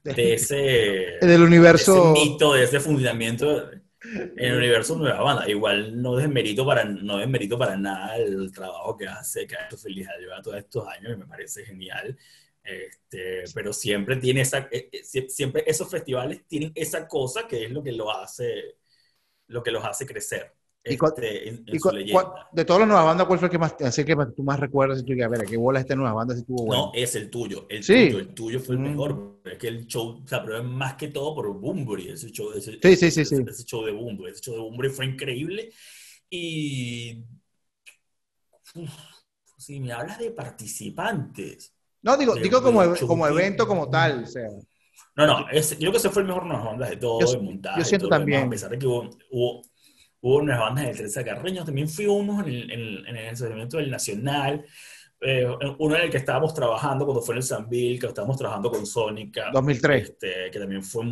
de 0.03 0.33
ese, 0.33 1.17
Del 1.21 1.41
universo. 1.41 1.93
de 1.93 1.99
ese 1.99 2.29
mito, 2.29 2.53
de 2.53 2.63
ese 2.63 2.79
funcionamiento 2.79 3.71
en 4.03 4.33
el 4.37 4.57
universo 4.57 4.95
Nueva 4.95 5.21
Banda. 5.21 5.49
Igual 5.49 6.01
no 6.01 6.15
desmerito 6.15 6.65
para, 6.65 6.83
no 6.83 7.17
desmerito 7.17 7.57
para 7.57 7.77
nada 7.77 8.17
el 8.17 8.51
trabajo 8.51 8.97
que 8.97 9.07
hace, 9.07 9.47
que 9.47 9.55
ha 9.55 9.65
hecho 9.65 9.77
Feliz 9.77 10.07
lleva 10.19 10.41
todos 10.41 10.57
estos 10.57 10.87
años 10.87 11.13
y 11.13 11.17
me 11.17 11.25
parece 11.25 11.65
genial. 11.65 12.17
Este, 12.63 13.43
pero 13.53 13.73
siempre 13.73 14.15
tiene 14.17 14.41
esa, 14.41 14.59
eh, 14.71 14.89
eh, 14.91 15.01
sie- 15.03 15.29
siempre 15.29 15.63
esos 15.67 15.89
festivales 15.89 16.43
tienen 16.47 16.71
esa 16.75 17.07
cosa 17.07 17.45
que 17.47 17.65
es 17.65 17.71
lo 17.71 17.83
que 17.83 17.91
lo 17.91 18.09
hace, 18.11 18.77
lo 19.47 19.61
que 19.61 19.71
los 19.71 19.83
hace 19.83 20.05
crecer 20.05 20.53
¿Y 20.85 20.97
cuál- 20.97 21.13
este, 21.15 21.49
en, 21.49 21.55
en 21.67 21.75
¿Y 21.75 21.79
su 21.79 21.89
cu- 21.89 21.95
leyenda. 21.95 22.23
cua- 22.23 22.49
de 22.51 22.65
todas 22.65 22.79
las 22.81 22.87
nuevas 22.87 23.05
bandas, 23.05 23.27
¿cuál 23.27 23.39
fue 23.39 23.47
el 23.47 23.51
que 23.51 23.57
más, 23.57 23.75
así 23.81 24.03
que 24.05 24.15
tú 24.35 24.43
más 24.43 24.59
recuerdas? 24.59 24.99
Y 24.99 25.03
tú 25.05 25.13
digas, 25.13 25.27
a 25.27 25.29
ver, 25.37 25.45
¿qué 25.47 25.57
bola 25.57 25.79
esta 25.79 25.95
nueva 25.95 26.13
banda 26.13 26.33
si 26.35 26.41
estuvo 26.41 26.63
bueno? 26.65 26.85
No, 26.87 26.91
es 26.93 27.15
el 27.15 27.29
tuyo, 27.29 27.65
el 27.69 27.83
Sí. 27.83 27.93
tuyo, 27.93 28.19
el 28.19 28.33
tuyo 28.33 28.59
fue 28.59 28.75
el 28.75 28.81
Mm. 28.81 28.83
mejor. 28.83 29.39
Es 29.45 29.57
que 29.57 29.67
el 29.67 29.87
show, 29.87 30.21
o 30.23 30.27
sea, 30.27 30.43
pero 30.43 30.57
es 30.57 30.63
más 30.63 30.95
que 30.95 31.09
todo 31.09 31.35
por 31.35 31.53
Bunbury, 31.53 32.09
ese 32.09 32.31
show, 32.31 32.51
ese, 32.53 32.73
Sí, 32.81 32.95
sí, 32.95 33.21
ese- 33.21 33.43
ese 33.47 33.63
show 33.65 33.83
de 33.85 33.91
Bunbury, 33.91 34.31
ese 34.31 34.41
show 34.41 34.55
de 34.55 34.61
Bunbury 34.61 34.89
fue 34.89 35.05
increíble. 35.05 35.71
Y 36.29 37.23
uf, 38.75 38.91
si 39.57 39.79
me 39.79 39.91
hablas 39.93 40.19
de 40.19 40.31
participantes, 40.31 41.73
No, 42.03 42.15
digo, 42.17 42.35
de- 42.35 42.41
digo 42.41 42.61
como, 42.61 42.85
de 42.85 42.99
e- 42.99 43.07
como 43.07 43.27
evento 43.27 43.65
como 43.67 43.89
tal. 43.89 44.23
O 44.23 44.27
sea, 44.27 44.47
No, 45.15 45.25
no, 45.27 45.49
es, 45.49 45.75
creo 45.79 45.91
que 45.91 45.97
ese 45.97 46.09
fue 46.09 46.21
el 46.21 46.27
mejor 46.27 46.45
Nuevas 46.45 46.65
Bandas 46.65 46.89
de 46.89 46.97
todo, 46.97 47.19
Yo- 47.21 47.31
de 47.31 47.37
montaje. 47.39 47.79
yo 47.79 47.85
siento 47.85 48.07
todo 48.07 48.19
lo 48.19 48.25
demás, 48.25 48.31
también. 48.41 48.47
a 48.47 48.49
pesar 48.51 48.69
de 48.71 48.79
que 48.79 48.87
hubo, 48.87 49.09
hubo, 49.31 49.61
hubo 50.21 50.41
Nuevas 50.41 50.65
Bandas 50.65 50.85
del 50.85 50.95
Teresa 50.97 51.23
Carreño, 51.23 51.63
también 51.65 51.87
fui 51.89 52.05
uno 52.05 52.41
en 52.41 52.47
el, 52.49 52.71
en 52.71 53.15
el, 53.17 53.27
el 53.27 53.69
del 53.69 53.91
Nacional, 53.91 54.65
eh, 55.21 55.47
uno 55.79 55.95
en 55.95 56.01
el 56.01 56.09
que 56.09 56.17
estábamos 56.17 56.53
trabajando 56.53 57.05
cuando 57.05 57.21
fue 57.21 57.35
en 57.35 57.37
el 57.37 57.43
Sanville, 57.43 57.99
que 57.99 58.07
estábamos 58.07 58.37
trabajando 58.37 58.69
con 58.69 58.85
Sónica. 58.85 59.51
2003. 59.53 60.03
Este, 60.09 60.51
que 60.51 60.59
también 60.59 60.83
fue, 60.83 61.05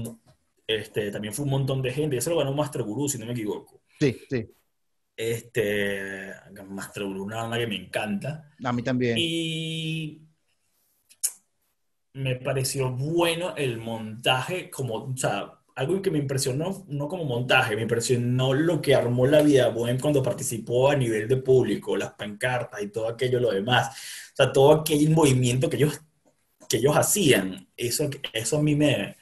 este, 0.67 1.11
también 1.11 1.33
fue 1.33 1.45
un 1.45 1.51
montón 1.51 1.81
de 1.81 1.91
gente. 1.93 2.17
Ese 2.17 2.29
lo 2.29 2.37
ganó 2.37 2.53
Master 2.53 2.83
Guru, 2.83 3.07
si 3.07 3.17
no 3.17 3.25
me 3.25 3.31
equivoco. 3.31 3.81
Sí, 3.99 4.17
sí. 4.29 4.45
Este, 5.15 6.33
Master 6.67 7.03
Guru, 7.03 7.23
una 7.23 7.37
banda 7.43 7.57
que 7.57 7.67
me 7.67 7.75
encanta. 7.75 8.49
A 8.63 8.73
mí 8.73 8.81
también. 8.81 9.15
Y 9.17 10.21
me 12.13 12.35
pareció 12.35 12.91
bueno 12.91 13.55
el 13.55 13.77
montaje, 13.77 14.69
como, 14.69 14.95
o 14.95 15.17
sea, 15.17 15.53
algo 15.75 16.01
que 16.01 16.11
me 16.11 16.19
impresionó, 16.19 16.85
no 16.89 17.07
como 17.07 17.23
montaje, 17.25 17.75
me 17.75 17.83
impresionó 17.83 18.53
lo 18.53 18.81
que 18.81 18.93
armó 18.95 19.25
la 19.27 19.41
vida 19.41 19.69
Bohem 19.69 19.99
cuando 19.99 20.21
participó 20.21 20.89
a 20.89 20.95
nivel 20.95 21.27
de 21.27 21.37
público, 21.37 21.95
las 21.97 22.13
pancartas 22.13 22.81
y 22.81 22.89
todo 22.89 23.07
aquello, 23.07 23.39
lo 23.39 23.51
demás. 23.51 23.89
O 24.33 24.35
sea, 24.35 24.51
todo 24.51 24.73
aquel 24.73 25.09
movimiento 25.11 25.69
que 25.69 25.77
ellos, 25.77 26.01
que 26.69 26.77
ellos 26.77 26.95
hacían, 26.97 27.67
eso, 27.77 28.09
eso 28.33 28.57
a 28.57 28.61
mí 28.63 28.75
me, 28.75 29.17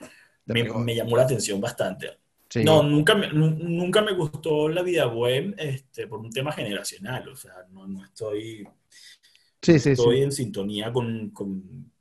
me, 0.46 0.96
llamó 0.96 1.18
la 1.18 1.24
atención 1.24 1.62
bastante. 1.62 2.18
Sí. 2.50 2.64
No, 2.64 2.82
nunca 2.84 3.14
me, 3.16 3.28
nu- 3.32 3.52
nunca 3.60 4.02
me 4.02 4.14
gustó 4.14 4.70
la 4.70 4.82
vida 4.82 5.06
bohem 5.06 5.54
este, 5.58 6.08
por 6.08 6.20
un 6.20 6.32
tema 6.32 6.52
generacional, 6.52 7.30
o 7.30 7.36
sea, 7.36 7.54
no, 7.72 7.88
no 7.88 8.04
estoy 8.04 8.68
sí, 9.62 9.80
sí, 9.80 9.92
estoy 9.92 10.22
en 10.24 10.32
sintonía 10.32 10.92
con, 10.92 11.30
con 11.30 11.92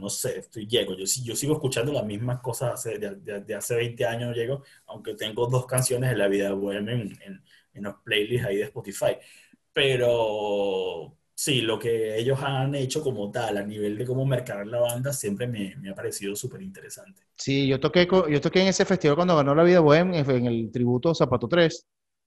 no 0.00 0.08
sé, 0.08 0.38
estoy 0.40 0.66
llego. 0.66 0.94
Yo, 0.96 1.04
yo 1.24 1.36
sigo 1.36 1.54
escuchando 1.54 1.92
las 1.92 2.04
mismas 2.04 2.40
cosas 2.40 2.74
hace, 2.74 2.98
de, 2.98 3.16
de- 3.16 3.40
de 3.40 3.54
hace 3.54 3.74
20 3.76 4.04
años, 4.06 4.34
llego, 4.36 4.62
aunque 4.86 5.14
tengo 5.14 5.46
dos 5.46 5.66
canciones 5.66 6.10
de 6.10 6.16
la 6.16 6.28
vida 6.28 6.52
buena 6.52 6.92
en, 6.92 7.12
en, 7.74 7.82
los 7.82 7.96
playlists 8.04 8.46
ahí 8.46 8.56
de 8.58 8.64
Spotify. 8.64 9.16
Pero 9.72 11.16
sí, 11.34 11.60
lo 11.62 11.78
que 11.78 12.16
ellos 12.18 12.38
han 12.42 12.74
hecho 12.74 13.02
como 13.02 13.30
tal, 13.30 13.56
a 13.58 13.62
nivel 13.64 13.98
de 13.98 14.06
cómo 14.06 14.24
mercar 14.26 14.66
la 14.66 14.80
banda, 14.80 15.12
siempre 15.12 15.46
me, 15.48 15.74
me 15.76 15.90
ha 15.90 15.94
parecido 15.94 16.36
súper 16.36 16.62
interesante. 16.62 17.22
Sí, 17.36 17.66
yo 17.66 17.80
toqué, 17.80 18.06
yo 18.30 18.40
toqué 18.40 18.60
en 18.62 18.68
ese 18.68 18.84
festival 18.84 19.16
cuando 19.16 19.36
ganó 19.36 19.54
la 19.54 19.64
vida 19.64 19.80
Bohem, 19.80 20.14
en 20.14 20.46
el 20.46 20.70
tributo 20.72 21.14
Zapato 21.14 21.48
3, 21.48 21.86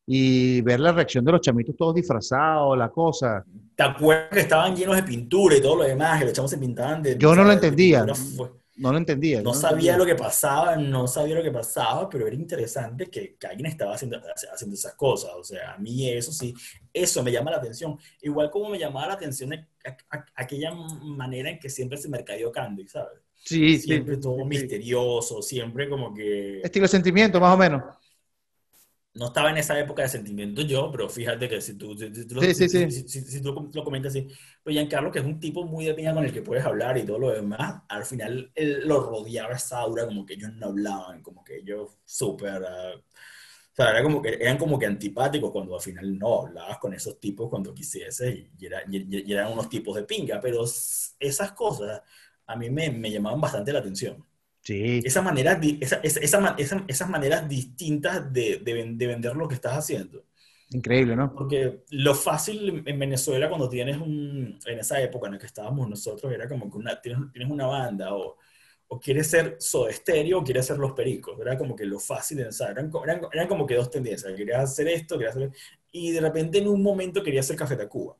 y 0.09 0.61
ver 0.61 0.79
la 0.79 0.93
reacción 0.93 1.25
de 1.25 1.33
los 1.33 1.41
chamitos 1.41 1.75
todos 1.75 1.93
disfrazados, 1.93 2.77
la 2.77 2.89
cosa. 2.89 3.43
¿Te 3.75 3.83
acuerdas 3.83 4.29
que 4.31 4.39
estaban 4.39 4.73
llenos 4.75 4.95
de 4.95 5.03
pintura 5.03 5.57
y 5.57 5.61
todo 5.61 5.75
lo 5.75 5.83
demás? 5.83 6.17
Que 6.19 6.25
los 6.25 6.33
chavos 6.33 6.49
se 6.49 6.57
pintaban 6.57 7.03
de. 7.03 7.17
Yo 7.17 7.35
no 7.35 7.43
lo 7.43 7.51
entendía. 7.51 8.05
fue- 8.15 8.49
No 8.77 8.91
lo 8.91 8.99
entendía. 8.99 9.41
No 9.41 9.53
sabía 9.53 9.97
lo 9.97 10.05
que 10.05 10.15
pasaba, 10.15 10.75
no 10.77 11.07
sabía 11.07 11.35
lo 11.35 11.43
que 11.43 11.51
pasaba, 11.51 12.07
pero 12.09 12.25
era 12.27 12.35
interesante 12.35 13.07
que, 13.07 13.35
que 13.35 13.47
alguien 13.47 13.65
estaba 13.65 13.95
haciendo, 13.95 14.21
haciendo 14.53 14.75
esas 14.75 14.93
cosas. 14.93 15.31
O 15.35 15.43
sea, 15.43 15.73
a 15.73 15.77
mí 15.79 16.07
eso 16.09 16.31
sí, 16.31 16.53
eso 16.93 17.21
me 17.23 17.31
llama 17.31 17.51
la 17.51 17.57
atención. 17.57 17.97
Igual 18.21 18.49
como 18.51 18.69
me 18.69 18.77
llamaba 18.79 19.07
la 19.07 19.13
atención 19.15 19.51
a- 19.53 19.67
a- 20.11 20.25
aquella 20.35 20.71
manera 20.71 21.49
en 21.49 21.59
que 21.59 21.69
siempre 21.69 21.97
se 21.97 22.07
mercadeó 22.07 22.51
Candy, 22.51 22.87
¿sabes? 22.87 23.19
Sí, 23.33 23.77
Siempre 23.77 24.15
sí, 24.15 24.21
todo 24.21 24.37
sí. 24.37 24.43
misterioso, 24.45 25.41
siempre 25.41 25.87
como 25.89 26.13
que... 26.13 26.61
Estilo 26.61 26.87
sentimiento, 26.87 27.39
más 27.39 27.53
o 27.55 27.57
menos. 27.57 27.81
No 29.17 29.27
estaba 29.27 29.49
en 29.49 29.57
esa 29.57 29.79
época 29.79 30.03
de 30.03 30.09
sentimiento 30.09 30.61
yo, 30.61 30.91
pero 30.91 31.09
fíjate 31.09 31.49
que 31.49 31.61
si 31.61 31.75
tú, 31.77 31.95
si, 31.97 32.13
si 32.13 32.27
tú 32.27 32.35
lo- 32.35 32.51
Sí, 32.53 32.53
sí, 32.53 32.69
sí. 32.69 33.07
si- 33.07 33.41
tú 33.41 33.69
lo 33.73 33.83
comentas 33.83 34.11
así, 34.11 34.27
pues 34.63 34.73
Giancarlo, 34.75 35.11
que 35.11 35.19
es 35.19 35.25
un 35.25 35.39
tipo 35.39 35.65
muy 35.65 35.85
de 35.85 35.93
piña 35.95 36.13
con 36.13 36.23
el 36.25 36.31
que 36.33 36.41
puedes 36.43 36.63
hablar 36.65 36.97
y 36.97 37.05
todo 37.05 37.19
lo 37.19 37.31
demás, 37.31 37.81
al 37.89 38.05
final 38.05 38.51
él 38.55 38.81
lo 38.87 39.01
rodeaba 39.01 39.55
esa 39.55 39.79
aura, 39.79 40.05
como 40.05 40.25
que 40.25 40.35
ellos 40.35 40.53
no 40.53 40.67
hablaban, 40.67 41.21
como 41.23 41.43
que 41.43 41.57
ellos 41.57 41.97
súper... 42.05 42.63
ah, 42.65 42.93
o 42.95 43.75
sea, 43.75 43.91
era 43.91 44.03
como 44.03 44.21
que, 44.21 44.29
eran 44.35 44.57
como 44.57 44.79
que 44.79 44.85
antipáticos 44.87 45.51
cuando 45.51 45.75
al 45.75 45.81
final 45.81 46.17
no 46.17 46.41
hablabas 46.43 46.77
con 46.79 46.93
esos 46.93 47.19
tipos 47.19 47.49
cuando 47.49 47.73
quisieses 47.73 48.35
y, 48.35 48.49
y 48.59 48.65
era- 48.65 48.83
y- 48.89 49.29
y 49.29 49.33
eran 49.33 49.51
unos 49.53 49.69
tipos 49.69 49.95
de 49.95 50.03
pinga, 50.03 50.39
pero 50.41 50.63
esas 51.19 51.51
cosas 51.53 52.01
a 52.47 52.55
mí 52.55 52.69
me, 52.69 52.89
me 52.91 53.11
llamaban 53.11 53.41
bastante 53.41 53.71
la 53.73 53.79
atención 53.79 54.25
Sí. 54.67 54.99
esa 55.03 55.21
manera, 55.21 55.59
esa, 55.81 55.97
esa, 56.03 56.55
esa 56.57 56.85
esas 56.87 57.09
maneras 57.09 57.47
distintas 57.49 58.31
de, 58.33 58.59
de 58.59 58.93
de 58.95 59.07
vender 59.07 59.35
lo 59.35 59.47
que 59.47 59.55
estás 59.55 59.77
haciendo. 59.77 60.25
Increíble, 60.71 61.15
¿no? 61.15 61.33
Porque 61.33 61.83
lo 61.91 62.15
fácil 62.15 62.69
en- 62.69 62.87
en 62.87 62.99
Venezuela 62.99 63.47
cuando 63.49 63.69
tienes 63.69 63.97
un, 63.97 64.57
en 64.65 64.79
esa 64.79 64.99
época 65.01 65.27
en 65.27 65.33
la 65.33 65.39
que 65.39 65.45
estábamos 65.45 65.87
nosotros, 65.89 66.31
era 66.33 66.47
como 66.47 66.69
que 66.71 66.77
una, 66.77 66.99
tienes, 67.01 67.31
tienes 67.31 67.51
una 67.51 67.67
banda 67.67 68.13
o, 68.15 68.37
o 68.87 68.99
quieres 68.99 69.27
ser 69.27 69.57
Soda 69.59 69.91
Stereo 69.93 70.39
o 70.39 70.43
quieres 70.43 70.65
ser 70.65 70.77
Los 70.77 70.93
Pericos. 70.93 71.39
Era 71.39 71.57
como 71.57 71.75
que 71.75 71.85
lo 71.85 71.99
fácil 71.99 72.37
de 72.37 72.43
pensar. 72.45 72.71
Eran, 72.71 72.91
eran, 73.03 73.21
eran 73.31 73.47
como 73.47 73.65
que 73.67 73.75
dos 73.75 73.89
tendencias. 73.91 74.33
Querías 74.35 74.63
hacer 74.71 74.87
esto, 74.87 75.17
querías 75.17 75.35
hacer... 75.35 75.51
Y 75.91 76.11
de 76.11 76.21
repente 76.21 76.57
en 76.59 76.67
un 76.67 76.81
momento 76.83 77.23
querías 77.23 77.45
hacer 77.45 77.55
Café 77.57 77.75
Tacuba. 77.75 78.17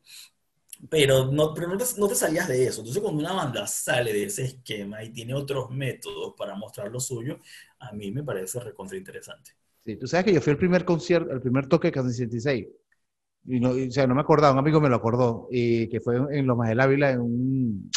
Pero, 0.89 1.25
no, 1.31 1.53
pero 1.53 1.67
no, 1.67 1.77
te, 1.77 2.15
salías 2.15 2.47
de 2.47 2.67
eso. 2.67 2.81
Entonces, 2.81 3.01
cuando 3.01 3.21
una 3.21 3.33
banda 3.33 3.65
sale 3.67 4.13
de 4.13 4.25
ese 4.25 4.45
esquema 4.45 5.03
y 5.03 5.11
tiene 5.11 5.33
otros 5.33 5.69
métodos 5.71 6.33
para 6.37 6.55
mostrar 6.55 6.91
lo 6.91 6.99
suyo, 6.99 7.39
a 7.79 7.91
mí 7.91 8.11
me 8.11 8.23
parece 8.23 8.59
recontra 8.59 8.97
interesante. 8.97 9.51
Sí, 9.85 9.95
tú 9.95 10.07
sabes 10.07 10.25
que 10.25 10.33
yo 10.33 10.41
fui 10.41 10.51
al 10.51 10.57
primer 10.57 10.83
concierto, 10.85 11.31
el 11.31 11.41
primer 11.41 11.67
toque 11.67 11.87
de 11.87 11.91
Canción 11.93 12.13
66. 12.13 12.67
Y 13.45 13.59
no, 13.59 13.77
y, 13.77 13.87
o 13.87 13.91
sea, 13.91 14.07
no 14.07 14.15
me 14.15 14.21
acordaba, 14.21 14.53
un 14.53 14.59
amigo 14.59 14.81
me 14.81 14.89
lo 14.89 14.97
acordó, 14.97 15.47
y 15.51 15.87
que 15.89 16.01
fue 16.01 16.17
en 16.37 16.47
Lomas 16.47 16.69
del 16.69 16.79
Ávila, 16.81 17.11
en 17.11 17.21
un, 17.21 17.91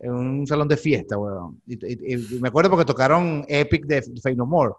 en 0.00 0.12
un 0.12 0.46
salón 0.46 0.68
de 0.68 0.76
fiesta, 0.76 1.18
weón. 1.18 1.62
Y, 1.66 2.14
y- 2.14 2.40
me 2.40 2.48
acuerdo 2.48 2.70
porque 2.70 2.84
tocaron 2.86 3.44
Epic 3.48 3.86
de 3.86 4.02
Fade 4.22 4.36
No 4.36 4.46
More. 4.46 4.74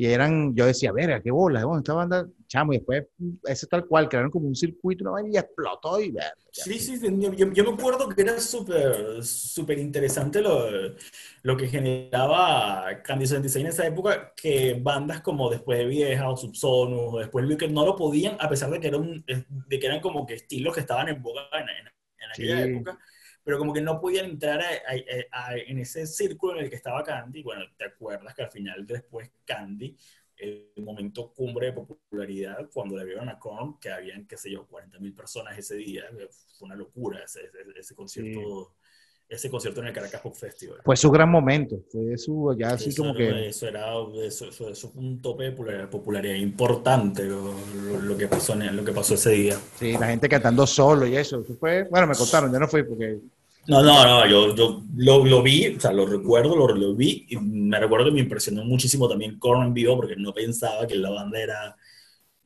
Y 0.00 0.06
eran, 0.06 0.54
yo 0.54 0.64
decía, 0.64 0.92
verga, 0.92 1.20
qué 1.20 1.32
bola, 1.32 1.64
bueno, 1.64 1.80
esta 1.80 1.92
banda, 1.92 2.24
chamo, 2.46 2.72
y 2.72 2.76
después, 2.76 3.02
ese 3.46 3.66
tal 3.66 3.84
cual, 3.84 4.08
crearon 4.08 4.30
como 4.30 4.46
un 4.46 4.54
circuito, 4.54 5.02
una 5.02 5.10
vaina, 5.10 5.30
y 5.32 5.36
explotó, 5.38 6.00
y 6.00 6.12
verga. 6.12 6.34
Sí, 6.52 6.78
sí, 6.78 7.00
yo, 7.18 7.32
yo- 7.32 7.64
me 7.64 7.70
acuerdo 7.72 8.08
que 8.08 8.22
era 8.22 8.38
súper 8.38 9.24
súper 9.24 9.76
interesante 9.80 10.40
lo, 10.40 10.68
lo 11.42 11.56
que 11.56 11.66
generaba 11.66 13.02
Candy 13.02 13.26
66 13.26 13.64
en 13.64 13.70
esa 13.72 13.86
época, 13.88 14.32
que 14.36 14.78
bandas 14.80 15.20
como 15.20 15.50
Después 15.50 15.78
de 15.80 15.86
Vieja 15.86 16.30
o 16.30 16.36
Subsonus 16.36 17.14
o 17.14 17.18
Después 17.18 17.48
de 17.48 17.56
que 17.56 17.66
no 17.66 17.84
lo 17.84 17.96
podían, 17.96 18.36
a 18.38 18.48
pesar 18.48 18.70
de 18.70 18.78
que, 18.78 18.86
era 18.86 18.98
un, 18.98 19.24
de 19.26 19.78
que 19.80 19.86
eran 19.86 20.00
como 20.00 20.24
que 20.24 20.34
estilos 20.34 20.74
que 20.74 20.80
estaban 20.80 21.08
en 21.08 21.20
boga 21.20 21.42
en, 21.54 21.68
en- 21.68 21.92
en 22.20 22.30
aquella 22.32 22.64
Sí. 22.64 22.70
época, 22.70 22.98
pero 23.48 23.58
como 23.58 23.72
que 23.72 23.80
no 23.80 23.98
podían 23.98 24.26
entrar 24.26 24.60
a- 24.60 24.66
a- 25.32 25.46
a- 25.48 25.56
en 25.56 25.78
ese 25.78 26.06
círculo 26.06 26.58
en 26.58 26.64
el 26.64 26.68
que 26.70 26.76
estaba 26.76 27.02
Candy. 27.02 27.42
Bueno, 27.42 27.62
¿te 27.78 27.86
acuerdas 27.86 28.34
que 28.34 28.42
al 28.42 28.50
final 28.50 28.86
después 28.86 29.30
Candy, 29.46 29.96
el 30.36 30.70
momento 30.84 31.32
cumbre 31.32 31.68
de 31.68 31.72
popularidad, 31.72 32.68
cuando 32.70 32.98
le 32.98 33.06
vieron 33.06 33.26
a 33.30 33.38
Korn, 33.38 33.78
que 33.80 33.90
habían, 33.90 34.26
qué 34.26 34.36
sé 34.36 34.50
yo, 34.50 34.66
40 34.66 34.98
mil 34.98 35.14
personas 35.14 35.56
ese 35.56 35.76
día, 35.76 36.04
fue 36.58 36.66
una 36.66 36.76
locura 36.76 37.20
ese, 37.24 37.40
ese- 37.46 37.78
ese 37.80 37.94
concierto 37.94 38.74
ese 39.30 39.50
concierto 39.50 39.82
en 39.82 39.88
el 39.88 39.92
Caracas 39.92 40.22
Pop 40.22 40.34
Festival. 40.34 40.78
Fue 40.82 40.96
su 40.96 41.10
gran 41.10 41.30
momento. 41.30 41.82
Fue 41.92 42.16
su, 42.16 42.56
ya 42.58 42.68
así 42.70 42.88
Eso, 42.88 43.02
como 43.02 43.14
que. 43.14 43.48
eso 43.48 43.68
era 43.68 43.92
eso, 44.24 44.48
eso- 44.48 44.70
eso 44.70 44.88
fue 44.90 45.02
un 45.02 45.20
tope 45.20 45.44
de 45.44 45.50
popularidad, 45.52 45.90
popularidad 45.90 46.34
importante 46.36 47.24
lo, 47.24 47.52
lo- 47.74 48.00
lo 48.00 48.16
que 48.16 48.26
pasó 48.26 48.54
lo 48.54 48.82
que 48.86 48.92
pasó 48.92 49.16
ese 49.16 49.32
día. 49.32 49.58
Sí, 49.78 49.92
la 49.98 50.06
gente 50.06 50.30
cantando 50.30 50.66
solo 50.66 51.06
y 51.06 51.14
eso. 51.14 51.42
Eso 51.42 51.54
fue. 51.56 51.82
Bueno, 51.90 52.06
me 52.06 52.14
contaron, 52.14 52.50
yo 52.50 52.58
no 52.58 52.68
fui 52.68 52.82
porque. 52.84 53.18
No, 53.68 53.82
no, 53.82 54.02
no, 54.04 54.26
yo, 54.26 54.54
yo 54.54 54.82
lo, 54.96 55.24
lo 55.26 55.42
vi, 55.42 55.76
o 55.76 55.80
sea, 55.80 55.92
lo 55.92 56.06
recuerdo, 56.06 56.56
lo, 56.56 56.68
lo 56.74 56.94
vi 56.94 57.26
y 57.28 57.36
me 57.36 57.78
recuerdo 57.78 58.06
que 58.06 58.12
me 58.12 58.20
impresionó 58.20 58.64
muchísimo 58.64 59.06
también 59.08 59.38
Korn 59.38 59.62
en 59.66 59.74
vivo 59.74 59.94
porque 59.96 60.16
no 60.16 60.32
pensaba 60.32 60.86
que 60.86 60.94
la 60.96 61.10
banda 61.10 61.38
era, 61.38 61.76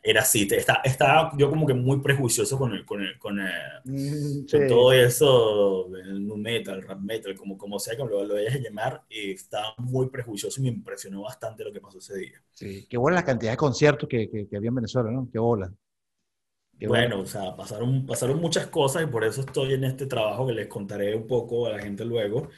era 0.02 0.22
así. 0.22 0.48
Te- 0.48 0.58
Está, 0.58 0.80
estaba 0.84 1.32
yo 1.38 1.50
como 1.50 1.66
que 1.66 1.74
muy 1.74 2.00
prejuicioso 2.02 2.58
con, 2.58 2.72
el, 2.74 2.84
con, 2.86 3.02
el, 3.02 3.18
con, 3.18 3.40
el- 3.40 3.48
Mm, 3.84 4.46
con 4.50 4.66
sí. 4.66 4.66
todo 4.66 4.92
eso, 4.92 5.88
el 5.96 6.26
nu 6.26 6.36
metal, 6.36 6.76
el 6.78 6.82
rap 6.88 7.00
metal, 7.00 7.34
como, 7.36 7.58
como 7.58 7.78
sea 7.78 7.96
que 7.96 8.04
lo, 8.04 8.24
lo 8.24 8.34
vayas 8.34 8.54
a 8.56 8.58
llamar, 8.58 9.02
y 9.10 9.32
estaba 9.32 9.74
muy 9.78 10.08
prejuicioso 10.10 10.60
y 10.60 10.64
me 10.64 10.70
impresionó 10.70 11.22
bastante 11.22 11.64
lo 11.64 11.72
que 11.72 11.80
pasó 11.80 11.98
ese 11.98 12.16
día. 12.18 12.42
Sí, 12.52 12.86
qué 12.88 12.96
bola 12.96 13.16
la 13.16 13.24
cantidad 13.24 13.50
de 13.52 13.56
conciertos 13.58 14.08
que, 14.08 14.30
que, 14.30 14.46
que 14.48 14.56
había 14.56 14.68
en 14.68 14.76
Venezuela, 14.76 15.10
¿no? 15.10 15.28
Qué 15.30 15.38
bola. 15.38 15.72
Qué 16.82 16.88
bola. 16.88 17.00
Bueno, 17.02 17.20
o 17.20 17.26
sea, 17.26 17.54
pasaron, 17.54 18.04
pasaron 18.04 18.40
muchas 18.40 18.66
cosas 18.66 19.04
y 19.04 19.06
por 19.06 19.22
eso 19.22 19.42
estoy 19.42 19.74
en 19.74 19.84
este 19.84 20.06
trabajo 20.06 20.48
que 20.48 20.52
les 20.52 20.66
contaré 20.66 21.14
un 21.14 21.28
poco 21.28 21.68
a 21.68 21.70
la 21.70 21.78
gente 21.78 22.04
luego, 22.04 22.48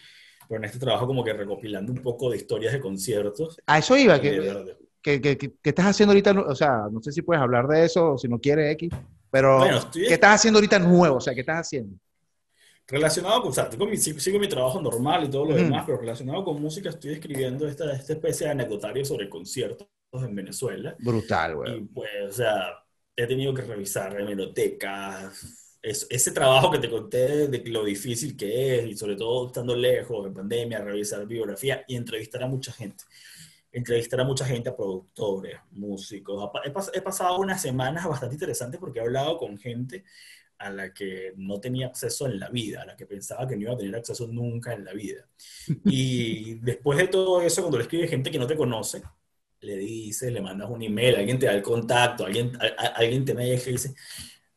pero 0.48 0.60
en 0.60 0.64
este 0.64 0.78
trabajo 0.78 1.06
como 1.06 1.22
que 1.22 1.34
recopilando 1.34 1.92
un 1.92 1.98
poco 1.98 2.30
de 2.30 2.38
historias 2.38 2.72
de 2.72 2.80
conciertos. 2.80 3.58
A 3.66 3.78
eso 3.80 3.94
iba, 3.98 4.18
que, 4.18 4.40
que, 5.02 5.20
que, 5.20 5.36
que- 5.36 5.52
estás 5.62 5.84
haciendo 5.84 6.12
ahorita, 6.12 6.30
o 6.40 6.54
sea, 6.54 6.84
no 6.90 7.02
sé 7.02 7.12
si 7.12 7.20
puedes 7.20 7.42
hablar 7.42 7.68
de 7.68 7.84
eso 7.84 8.12
o 8.12 8.18
si 8.18 8.26
no 8.26 8.38
quieres 8.38 8.72
X, 8.72 8.92
pero 9.30 9.58
Bueno, 9.58 9.76
estoy- 9.76 10.06
¿qué 10.06 10.14
estás 10.14 10.36
haciendo 10.36 10.56
ahorita 10.58 10.78
nuevo? 10.78 11.16
O 11.16 11.20
sea, 11.20 11.34
¿qué 11.34 11.40
estás 11.40 11.58
haciendo? 11.58 11.94
Relacionado 12.86 13.42
con, 13.42 13.50
o 13.50 13.52
sea, 13.52 13.68
mi- 13.78 13.96
sigo, 13.98 14.38
mi 14.38 14.48
trabajo 14.48 14.80
normal 14.80 15.24
y 15.24 15.28
todo 15.28 15.44
lo 15.44 15.50
Ujú. 15.50 15.64
demás, 15.64 15.82
pero 15.84 15.98
relacionado 15.98 16.42
con 16.44 16.62
música 16.62 16.88
estoy 16.88 17.12
escribiendo 17.12 17.68
esta, 17.68 17.92
esta 17.92 18.14
especie 18.14 18.46
de 18.46 18.52
anecdotario 18.52 19.04
sobre 19.04 19.28
conciertos 19.28 19.86
en 20.14 20.34
Venezuela. 20.34 20.96
Brutal, 20.98 21.56
güey. 21.56 21.76
Y 21.76 21.80
pues, 21.86 22.10
o 22.28 22.32
sea, 22.32 22.83
he 23.16 23.26
tenido 23.26 23.54
que 23.54 23.62
revisar 23.62 24.18
hemerotecas, 24.20 25.76
es- 25.82 26.06
ese 26.10 26.30
trabajo 26.32 26.70
que 26.70 26.78
te 26.78 26.90
conté 26.90 27.48
de 27.48 27.58
lo 27.70 27.84
difícil 27.84 28.36
que 28.36 28.78
es, 28.80 28.86
y 28.86 28.96
sobre 28.96 29.16
todo 29.16 29.46
estando 29.48 29.76
lejos, 29.76 30.26
en 30.26 30.34
pandemia, 30.34 30.80
revisar 30.80 31.26
biografía 31.26 31.84
y 31.86 31.96
entrevistar 31.96 32.42
a 32.42 32.48
mucha 32.48 32.72
gente. 32.72 33.04
Entrevistar 33.72 34.20
a 34.20 34.24
mucha 34.24 34.44
gente, 34.46 34.70
a 34.70 34.76
productores, 34.76 35.56
músicos. 35.72 36.50
He, 36.64 36.72
pas- 36.72 36.90
he 36.94 37.00
pasado 37.02 37.38
unas 37.38 37.60
semanas 37.60 38.06
bastante 38.06 38.36
interesantes 38.36 38.78
porque 38.80 39.00
he 39.00 39.02
hablado 39.02 39.36
con 39.36 39.58
gente 39.58 40.04
a 40.58 40.70
la 40.70 40.94
que 40.94 41.32
no 41.36 41.60
tenía 41.60 41.88
acceso 41.88 42.26
en 42.26 42.38
la 42.38 42.48
vida, 42.48 42.82
a 42.82 42.86
la 42.86 42.96
que 42.96 43.06
pensaba 43.06 43.46
que 43.46 43.56
no 43.56 43.62
iba 43.62 43.72
a 43.74 43.76
tener 43.76 43.96
acceso 43.96 44.26
nunca 44.28 44.72
en 44.72 44.84
la 44.84 44.92
vida. 44.92 45.28
Y 45.84 46.54
después 46.60 46.98
de 46.98 47.08
todo 47.08 47.42
eso, 47.42 47.62
cuando 47.62 47.78
le 47.78 47.84
escribe 47.84 48.06
gente 48.08 48.30
que 48.30 48.38
no 48.38 48.46
te 48.46 48.56
conoce, 48.56 49.02
le 49.64 49.76
dices, 49.76 50.32
le 50.32 50.40
mandas 50.40 50.70
un 50.70 50.82
email, 50.82 51.16
alguien 51.16 51.38
te 51.38 51.46
da 51.46 51.52
el 51.52 51.62
contacto, 51.62 52.24
alguien, 52.26 52.52
a- 52.60 52.82
a- 52.84 52.86
alguien 52.96 53.24
te 53.24 53.34
me 53.34 53.48
y 53.48 53.56
dice, 53.56 53.94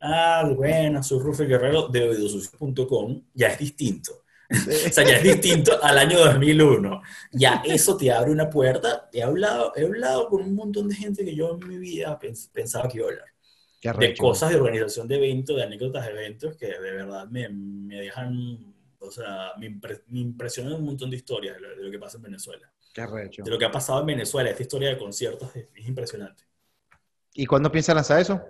ah, 0.01 0.49
bueno, 0.55 1.03
soy 1.03 1.20
Rufel 1.20 1.47
Guerrero 1.47 1.88
de 1.89 2.10
oidosucio.com, 2.10 3.24
ya 3.34 3.47
es 3.49 3.60
distinto. 3.60 4.24
O 4.89 4.93
sea, 4.93 5.03
ya 5.03 5.18
es 5.18 5.24
distinto 5.24 5.78
al 5.84 5.97
año 5.97 6.20
2001. 6.20 7.01
Ya 7.34 7.62
eso 7.66 7.97
te 7.97 8.12
abre 8.12 8.32
una 8.32 8.49
puerta. 8.49 9.10
He 9.12 9.22
hablado, 9.22 9.74
he 9.76 9.84
hablado 9.86 10.30
con 10.30 10.41
un 10.41 10.55
montón 10.55 10.88
de 10.88 10.95
gente 10.95 11.26
que 11.26 11.36
yo 11.36 11.58
en 11.60 11.68
mi 11.68 11.78
vida 11.78 12.18
pens- 12.20 12.49
pensaba 12.53 12.88
que 12.88 12.97
iba 12.99 13.08
a 13.08 13.10
hablar. 13.12 13.26
Qué 13.80 13.89
De 14.08 14.18
cosas 14.18 14.49
de 14.51 14.55
organización 14.58 15.08
de 15.08 15.16
eventos, 15.18 15.55
de 15.55 15.64
anécdotas 15.64 16.05
de 16.05 16.12
eventos 16.12 16.55
que 16.58 16.68
de 16.68 16.80
verdad 16.80 17.28
me, 17.30 17.49
me 17.49 17.95
dejan, 18.01 18.74
o 18.99 19.12
sea, 19.12 19.51
me, 19.60 19.70
impre- 19.70 20.03
me 20.08 20.20
impresionan 20.20 20.74
un 20.76 20.86
montón 20.86 21.10
de 21.10 21.18
historias 21.18 21.55
de 21.55 21.62
lo, 21.62 21.70
de 21.76 21.84
lo 21.84 21.91
que 21.91 21.99
pasa 21.99 22.18
en 22.18 22.24
Venezuela. 22.24 22.72
Qué 22.98 23.04
arrecho. 23.04 23.43
De 23.43 23.52
lo 23.52 23.60
que 23.60 23.66
ha 23.66 23.72
pasado 23.72 24.00
en 24.00 24.08
Venezuela, 24.08 24.50
esta 24.50 24.64
historia 24.64 24.89
de 24.89 24.98
conciertos 24.98 25.56
es, 25.56 25.68
es 25.76 25.88
impresionante. 25.88 26.45
¿Y 27.36 27.45
cuándo 27.45 27.72
piensas 27.72 27.93
lanzar 27.93 28.20
eso? 28.20 28.41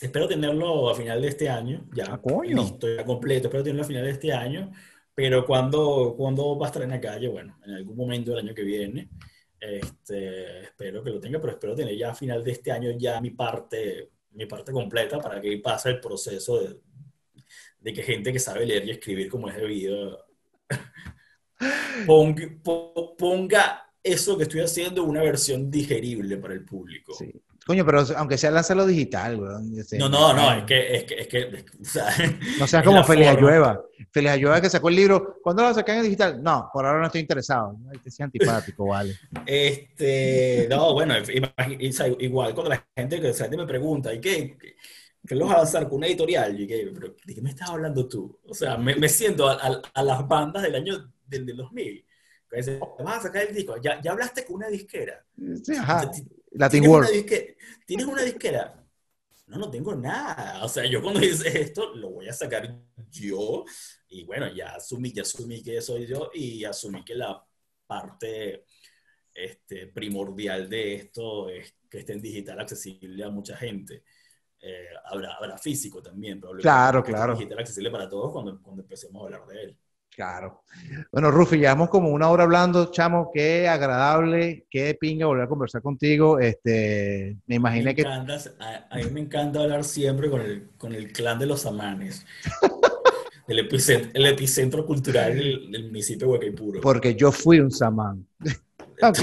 Espero 0.00 0.28
tenerlo 0.28 0.88
a 0.88 0.94
final 0.94 1.20
de 1.20 1.26
este 1.26 1.48
año, 1.48 1.84
ya 1.92 2.04
Ah, 2.08 2.20
coño. 2.22 2.62
listo, 2.62 2.86
ya 2.94 3.04
completo, 3.04 3.48
espero 3.48 3.64
tenerlo 3.64 3.82
a 3.82 3.86
final 3.88 4.04
de 4.04 4.10
este 4.12 4.32
año, 4.32 4.70
pero 5.12 5.44
cuando, 5.44 6.14
cuando 6.16 6.56
va 6.56 6.66
a 6.66 6.68
estar 6.68 6.84
en 6.84 6.90
la 6.90 7.00
calle, 7.00 7.26
bueno, 7.26 7.58
en 7.66 7.72
algún 7.74 7.96
momento 7.96 8.30
del 8.30 8.46
año 8.46 8.54
que 8.54 8.62
viene, 8.62 9.08
este, 9.58 10.60
espero 10.60 11.02
que 11.02 11.10
lo 11.10 11.18
tenga, 11.18 11.40
pero 11.40 11.54
espero 11.54 11.74
tener 11.74 11.96
ya 11.96 12.12
a 12.12 12.14
final 12.14 12.44
de 12.44 12.52
este 12.52 12.70
año 12.70 12.92
ya 12.96 13.20
mi 13.20 13.30
parte, 13.30 14.12
mi 14.30 14.46
parte 14.46 14.70
completa 14.70 15.18
para 15.18 15.40
que 15.40 15.58
pase 15.58 15.88
el 15.90 15.98
proceso 16.00 16.60
de, 16.60 16.78
de 17.80 17.92
que 17.92 18.04
gente 18.04 18.32
que 18.32 18.38
sabe 18.38 18.66
leer 18.66 18.86
y 18.86 18.92
escribir 18.92 19.28
como 19.28 19.48
es 19.48 19.56
debido 19.56 20.26
ponga, 22.06 22.42
po- 22.62 23.14
ponga 23.16 23.82
eso 24.02 24.36
que 24.36 24.44
estoy 24.44 24.60
haciendo 24.60 25.02
en 25.04 25.08
una 25.10 25.22
versión 25.22 25.70
digerible 25.70 26.36
para 26.38 26.54
el 26.54 26.64
público. 26.64 27.14
Sí. 27.14 27.32
Coño, 27.64 27.86
pero 27.86 28.02
aunque 28.16 28.36
sea 28.36 28.50
lánzalo 28.50 28.84
digital. 28.84 29.40
No, 29.96 30.08
no, 30.08 30.32
no, 30.34 30.52
es 30.52 30.64
que, 30.64 30.96
es 30.96 31.04
que, 31.04 31.14
es 31.20 31.28
que, 31.28 31.38
es 31.42 31.62
que, 31.62 31.78
o 31.80 31.84
sea, 31.84 32.06
No 32.58 32.66
seas 32.66 32.82
es 32.82 32.88
como 32.88 33.04
Feliz. 33.04 33.28
Ayueva. 33.28 33.80
Feliz 34.10 34.30
Ayueva 34.32 34.60
que 34.60 34.68
sacó 34.68 34.88
el 34.88 34.96
libro. 34.96 35.38
¿Cuándo 35.40 35.62
lo 35.62 35.72
sacar 35.72 35.96
en 35.96 36.02
digital? 36.02 36.42
No, 36.42 36.68
por 36.72 36.84
ahora 36.84 36.98
no 36.98 37.06
estoy 37.06 37.20
interesado. 37.20 37.76
Que 38.02 38.10
sea 38.10 38.24
antipático, 38.26 38.86
vale. 38.86 39.16
Este, 39.46 40.66
no, 40.68 40.92
bueno, 40.92 41.14
igual 42.18 42.52
cuando 42.54 42.70
la 42.70 42.84
gente, 42.96 43.20
que 43.20 43.28
la 43.28 43.34
gente 43.34 43.56
me 43.56 43.66
pregunta, 43.66 44.12
¿y 44.12 44.20
qué? 44.20 44.56
¿Qué, 44.60 44.74
qué 45.24 45.34
los 45.36 45.46
vas 45.48 45.54
a 45.56 45.58
lanzar 45.62 45.88
con 45.88 45.98
una 45.98 46.08
editorial? 46.08 46.60
Y 46.60 46.66
que, 46.66 46.90
pero, 46.92 47.14
¿de 47.24 47.32
qué 47.34 47.40
me 47.40 47.50
estás 47.50 47.70
hablando 47.70 48.08
tú? 48.08 48.40
O 48.48 48.54
sea, 48.54 48.76
me, 48.76 48.96
me 48.96 49.08
siento 49.08 49.48
a, 49.48 49.52
a- 49.54 49.82
a 49.94 50.02
las 50.02 50.26
bandas 50.26 50.64
del 50.64 50.74
año 50.74 51.11
del, 51.32 51.46
del 51.46 51.56
2000. 51.56 52.06
Que 52.48 52.56
dicen, 52.58 52.80
vas 52.98 53.18
a 53.18 53.22
sacar 53.22 53.46
el 53.48 53.54
disco, 53.54 53.76
ya, 53.82 54.00
ya 54.00 54.12
hablaste 54.12 54.44
con 54.44 54.56
una 54.56 54.68
disquera. 54.68 55.24
Sí, 55.64 55.74
ajá. 55.74 56.10
Ti- 56.10 56.22
Latin 56.52 56.82
¿Tienes 56.82 56.88
una, 56.88 56.98
World. 56.98 57.10
disque- 57.14 57.56
¿Tienes 57.86 58.06
una 58.06 58.22
disquera? 58.22 58.86
No, 59.46 59.58
no 59.58 59.70
tengo 59.70 59.94
nada. 59.94 60.64
O 60.64 60.68
sea, 60.68 60.84
yo 60.86 61.02
cuando 61.02 61.24
hice 61.24 61.60
esto, 61.60 61.94
lo 61.94 62.10
voy 62.10 62.28
a 62.28 62.32
sacar 62.32 62.78
yo. 63.10 63.64
Y 64.08 64.24
bueno, 64.24 64.52
ya 64.54 64.74
asumí, 64.76 65.12
ya 65.12 65.22
asumí 65.22 65.62
que 65.62 65.80
soy 65.80 66.06
yo 66.06 66.30
y 66.34 66.64
asumí 66.64 67.04
que 67.04 67.14
la 67.14 67.42
parte 67.86 68.66
este, 69.34 69.86
primordial 69.88 70.68
de 70.68 70.94
esto 70.94 71.48
es 71.48 71.74
que 71.88 72.00
esté 72.00 72.12
en 72.12 72.20
digital 72.22 72.60
accesible 72.60 73.24
a 73.24 73.30
mucha 73.30 73.56
gente. 73.56 74.04
Eh, 74.60 74.86
habrá, 75.06 75.34
habrá 75.34 75.58
físico 75.58 76.00
también, 76.02 76.38
probablemente. 76.38 76.64
Claro, 76.68 77.02
claro. 77.02 77.34
Digital 77.34 77.58
accesible 77.60 77.90
para 77.90 78.08
todos 78.08 78.30
cuando, 78.32 78.60
cuando 78.62 78.82
empecemos 78.82 79.22
a 79.22 79.24
hablar 79.24 79.46
de 79.46 79.62
él. 79.62 79.78
Claro. 80.14 80.62
Bueno, 81.10 81.30
Rufi, 81.30 81.56
llevamos 81.56 81.88
como 81.88 82.10
una 82.10 82.28
hora 82.28 82.44
hablando, 82.44 82.90
chamo. 82.90 83.30
Qué 83.32 83.66
agradable, 83.66 84.66
qué 84.70 84.94
pinga 84.94 85.26
volver 85.26 85.44
a 85.44 85.48
conversar 85.48 85.80
contigo. 85.80 86.38
Este, 86.38 87.38
me 87.46 87.54
imaginé 87.54 87.84
Me 87.86 87.94
que. 87.94 88.06
a, 88.06 88.88
a 88.90 88.96
mí 88.98 89.04
me 89.10 89.20
encanta 89.20 89.60
hablar 89.60 89.84
siempre 89.84 90.28
con 90.28 90.42
el, 90.42 90.68
con 90.76 90.94
el 90.94 91.12
clan 91.12 91.38
de 91.38 91.46
los 91.46 91.64
amanes. 91.64 92.26
el, 93.48 93.58
epicentro, 93.60 94.10
el 94.12 94.26
epicentro 94.26 94.84
cultural 94.84 95.34
del, 95.34 95.70
del 95.70 95.84
municipio 95.84 96.26
de 96.26 96.32
Huacaipuro. 96.34 96.80
Porque 96.82 97.14
yo 97.14 97.32
fui 97.32 97.60
un 97.60 97.70
samán. 97.70 98.26
Ok, 99.04 99.18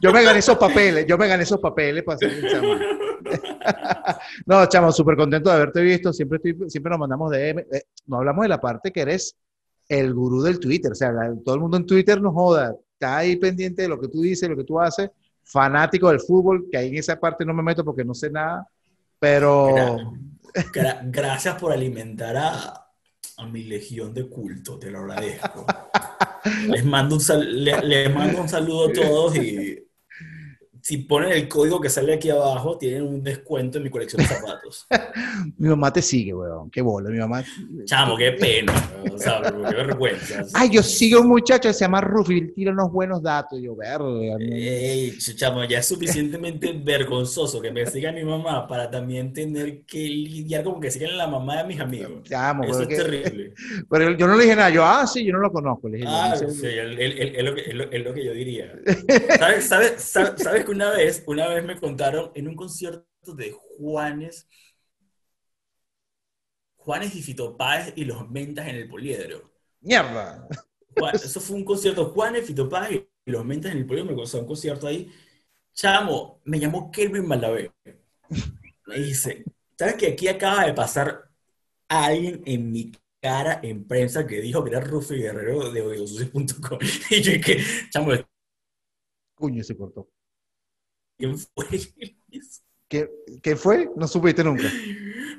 Yo 0.00 0.10
me 0.10 0.22
gané 0.22 0.38
esos 0.38 0.56
papeles, 0.56 1.04
yo 1.06 1.18
me 1.18 1.28
gané 1.28 1.42
esos 1.42 1.60
papeles 1.60 2.02
para 2.02 2.16
ser 2.16 2.42
un 2.42 2.50
samán. 2.50 2.80
no, 4.46 4.64
chamo, 4.66 4.90
súper 4.90 5.16
contento 5.16 5.50
de 5.50 5.56
haberte 5.56 5.82
visto. 5.82 6.14
Siempre, 6.14 6.36
estoy, 6.42 6.70
siempre 6.70 6.88
nos 6.88 6.98
mandamos 6.98 7.30
DM. 7.30 7.58
Eh, 7.70 7.82
no 8.06 8.18
hablamos 8.18 8.42
de 8.44 8.48
la 8.48 8.58
parte 8.58 8.90
que 8.90 9.02
eres 9.02 9.36
el 9.88 10.12
gurú 10.14 10.42
del 10.42 10.58
Twitter. 10.60 10.92
O 10.92 10.94
sea, 10.94 11.10
la- 11.12 11.34
todo 11.44 11.54
el 11.54 11.60
mundo 11.60 11.76
en 11.76 11.86
Twitter 11.86 12.20
nos 12.20 12.34
joda. 12.34 12.74
Está 12.92 13.18
ahí 13.18 13.36
pendiente 13.36 13.82
de 13.82 13.88
lo 13.88 14.00
que 14.00 14.08
tú 14.08 14.20
dices, 14.22 14.48
lo 14.48 14.56
que 14.56 14.64
tú 14.64 14.80
haces. 14.80 15.10
Fanático 15.44 16.08
del 16.10 16.20
fútbol, 16.20 16.66
que 16.70 16.76
ahí 16.76 16.88
en 16.88 16.96
esa 16.98 17.18
parte 17.18 17.44
no 17.44 17.54
me 17.54 17.62
meto 17.62 17.84
porque 17.84 18.04
no 18.04 18.14
sé 18.14 18.30
nada. 18.30 18.66
Pero 19.18 19.68
Gra- 19.74 20.70
gra- 20.72 21.00
gracias 21.04 21.54
por 21.56 21.72
alimentar 21.72 22.36
a, 22.36 22.86
a 23.38 23.46
mi 23.46 23.64
legión 23.64 24.12
de 24.14 24.28
culto, 24.28 24.78
te 24.78 24.90
lo 24.90 24.98
agradezco. 25.00 25.64
Les 26.68 26.84
mando 26.84 27.16
un, 27.16 27.22
les 27.62 28.14
mando 28.14 28.40
un 28.42 28.48
saludo 28.48 28.88
a 28.88 28.92
todos 28.92 29.36
y 29.36 29.87
si 30.88 30.96
ponen 30.96 31.32
el 31.32 31.46
código 31.48 31.78
que 31.82 31.90
sale 31.90 32.14
aquí 32.14 32.30
abajo, 32.30 32.78
tienen 32.78 33.02
un 33.02 33.22
descuento 33.22 33.76
en 33.76 33.84
mi 33.84 33.90
colección 33.90 34.22
de 34.22 34.26
zapatos. 34.28 34.86
mi 35.58 35.68
mamá 35.68 35.92
te 35.92 36.00
sigue, 36.00 36.32
weón. 36.32 36.70
Qué 36.70 36.80
bola, 36.80 37.10
mi 37.10 37.18
mamá. 37.18 37.44
Chamo, 37.84 38.16
qué 38.16 38.32
pena, 38.32 38.72
o 39.12 39.18
sea, 39.18 39.42
qué 39.42 39.74
vergüenza. 39.76 40.46
Ay, 40.54 40.70
yo 40.70 40.82
sigo 40.82 41.20
un 41.20 41.28
muchacho 41.28 41.68
que 41.68 41.74
se 41.74 41.80
llama 41.80 42.00
Rufi, 42.00 42.52
tira 42.54 42.72
unos 42.72 42.90
buenos 42.90 43.22
datos. 43.22 43.60
Yo, 43.60 43.76
verga. 43.76 44.38
Ey, 44.40 45.10
ch- 45.10 45.36
chamo, 45.36 45.62
ya 45.64 45.80
es 45.80 45.86
suficientemente 45.86 46.72
vergonzoso 46.72 47.60
que 47.60 47.70
me 47.70 47.84
siga 47.84 48.10
mi 48.10 48.24
mamá 48.24 48.66
para 48.66 48.90
también 48.90 49.34
tener 49.34 49.82
que 49.82 49.98
lidiar 49.98 50.64
como 50.64 50.80
que 50.80 50.90
sigan 50.90 51.18
la 51.18 51.26
mamá 51.26 51.58
de 51.58 51.64
mis 51.68 51.80
amigos. 51.80 52.22
Chamo, 52.22 52.64
Eso 52.64 52.80
es 52.80 52.88
que- 52.88 52.96
terrible. 52.96 53.52
Pero 53.90 54.16
yo 54.16 54.26
no 54.26 54.36
le 54.36 54.44
dije 54.44 54.56
nada. 54.56 54.70
Yo, 54.70 54.82
ah, 54.86 55.06
sí, 55.06 55.22
yo 55.22 55.34
no 55.34 55.40
lo 55.40 55.52
conozco. 55.52 55.86
Le 55.90 55.98
dije, 55.98 56.08
Ah, 56.10 56.30
no 56.40 56.48
sí, 56.48 56.66
es 56.66 56.90
lo 57.44 57.54
que- 57.54 57.60
es 57.68 57.74
lo- 57.74 57.90
es 57.92 58.04
lo 58.04 58.14
que 58.14 58.24
yo 58.24 58.32
diría. 58.32 58.72
¿Sabes, 59.38 59.66
sabes, 59.66 60.02
sabes, 60.02 60.32
sabes 60.42 60.64
que 60.64 60.77
una 60.78 60.90
vez, 60.92 61.24
una 61.26 61.48
vez 61.48 61.64
me 61.64 61.78
contaron 61.80 62.30
en 62.34 62.48
un 62.48 62.54
concierto 62.56 63.04
de 63.34 63.52
Juanes, 63.52 64.46
Juanes 66.76 67.14
y 67.14 67.22
Fito 67.22 67.56
Páez 67.58 67.92
y 67.96 68.04
los 68.06 68.28
Mentas 68.30 68.68
en 68.68 68.76
el 68.76 68.88
Poliedro? 68.88 69.52
Mierda. 69.80 70.46
Juan- 70.96 71.14
eso 71.16 71.40
fue 71.40 71.56
un 71.56 71.64
concierto. 71.64 72.06
Juan 72.10 72.36
y 72.36 72.40
Fito 72.42 72.68
Páez 72.68 73.02
y 73.24 73.30
los 73.30 73.44
Mentas 73.44 73.72
en 73.72 73.78
el 73.78 73.86
podio 73.86 74.04
me 74.04 74.14
costó 74.14 74.40
un 74.40 74.46
concierto 74.46 74.86
ahí. 74.86 75.10
Chamo, 75.74 76.40
me 76.44 76.58
llamó 76.60 76.90
Kelvin 76.90 77.26
Malavé. 77.26 77.72
Me 78.86 78.96
dice, 78.98 79.44
¿sabes 79.78 79.94
que 79.96 80.08
aquí 80.08 80.28
acaba 80.28 80.66
de 80.66 80.74
pasar 80.74 81.28
alguien 81.88 82.42
en 82.46 82.72
mi 82.72 82.92
cara 83.20 83.60
en 83.62 83.86
prensa 83.86 84.26
que 84.26 84.40
dijo 84.40 84.64
que 84.64 84.70
era 84.70 84.80
Rufo 84.80 85.14
y 85.14 85.20
Guerrero 85.22 85.70
de 85.72 85.82
odiosucios.com? 85.82 86.78
Y 87.10 87.22
yo 87.22 87.32
que, 87.44 87.62
chamo, 87.90 88.12
Cuño 89.34 89.64
se 89.64 89.74
cortó. 89.76 90.10
¿Quién 91.18 91.36
fue? 91.36 91.66
¿Qué, 92.88 93.10
qué 93.42 93.54
fue? 93.54 93.90
No 93.96 94.08
supiste 94.08 94.42
nunca. 94.42 94.64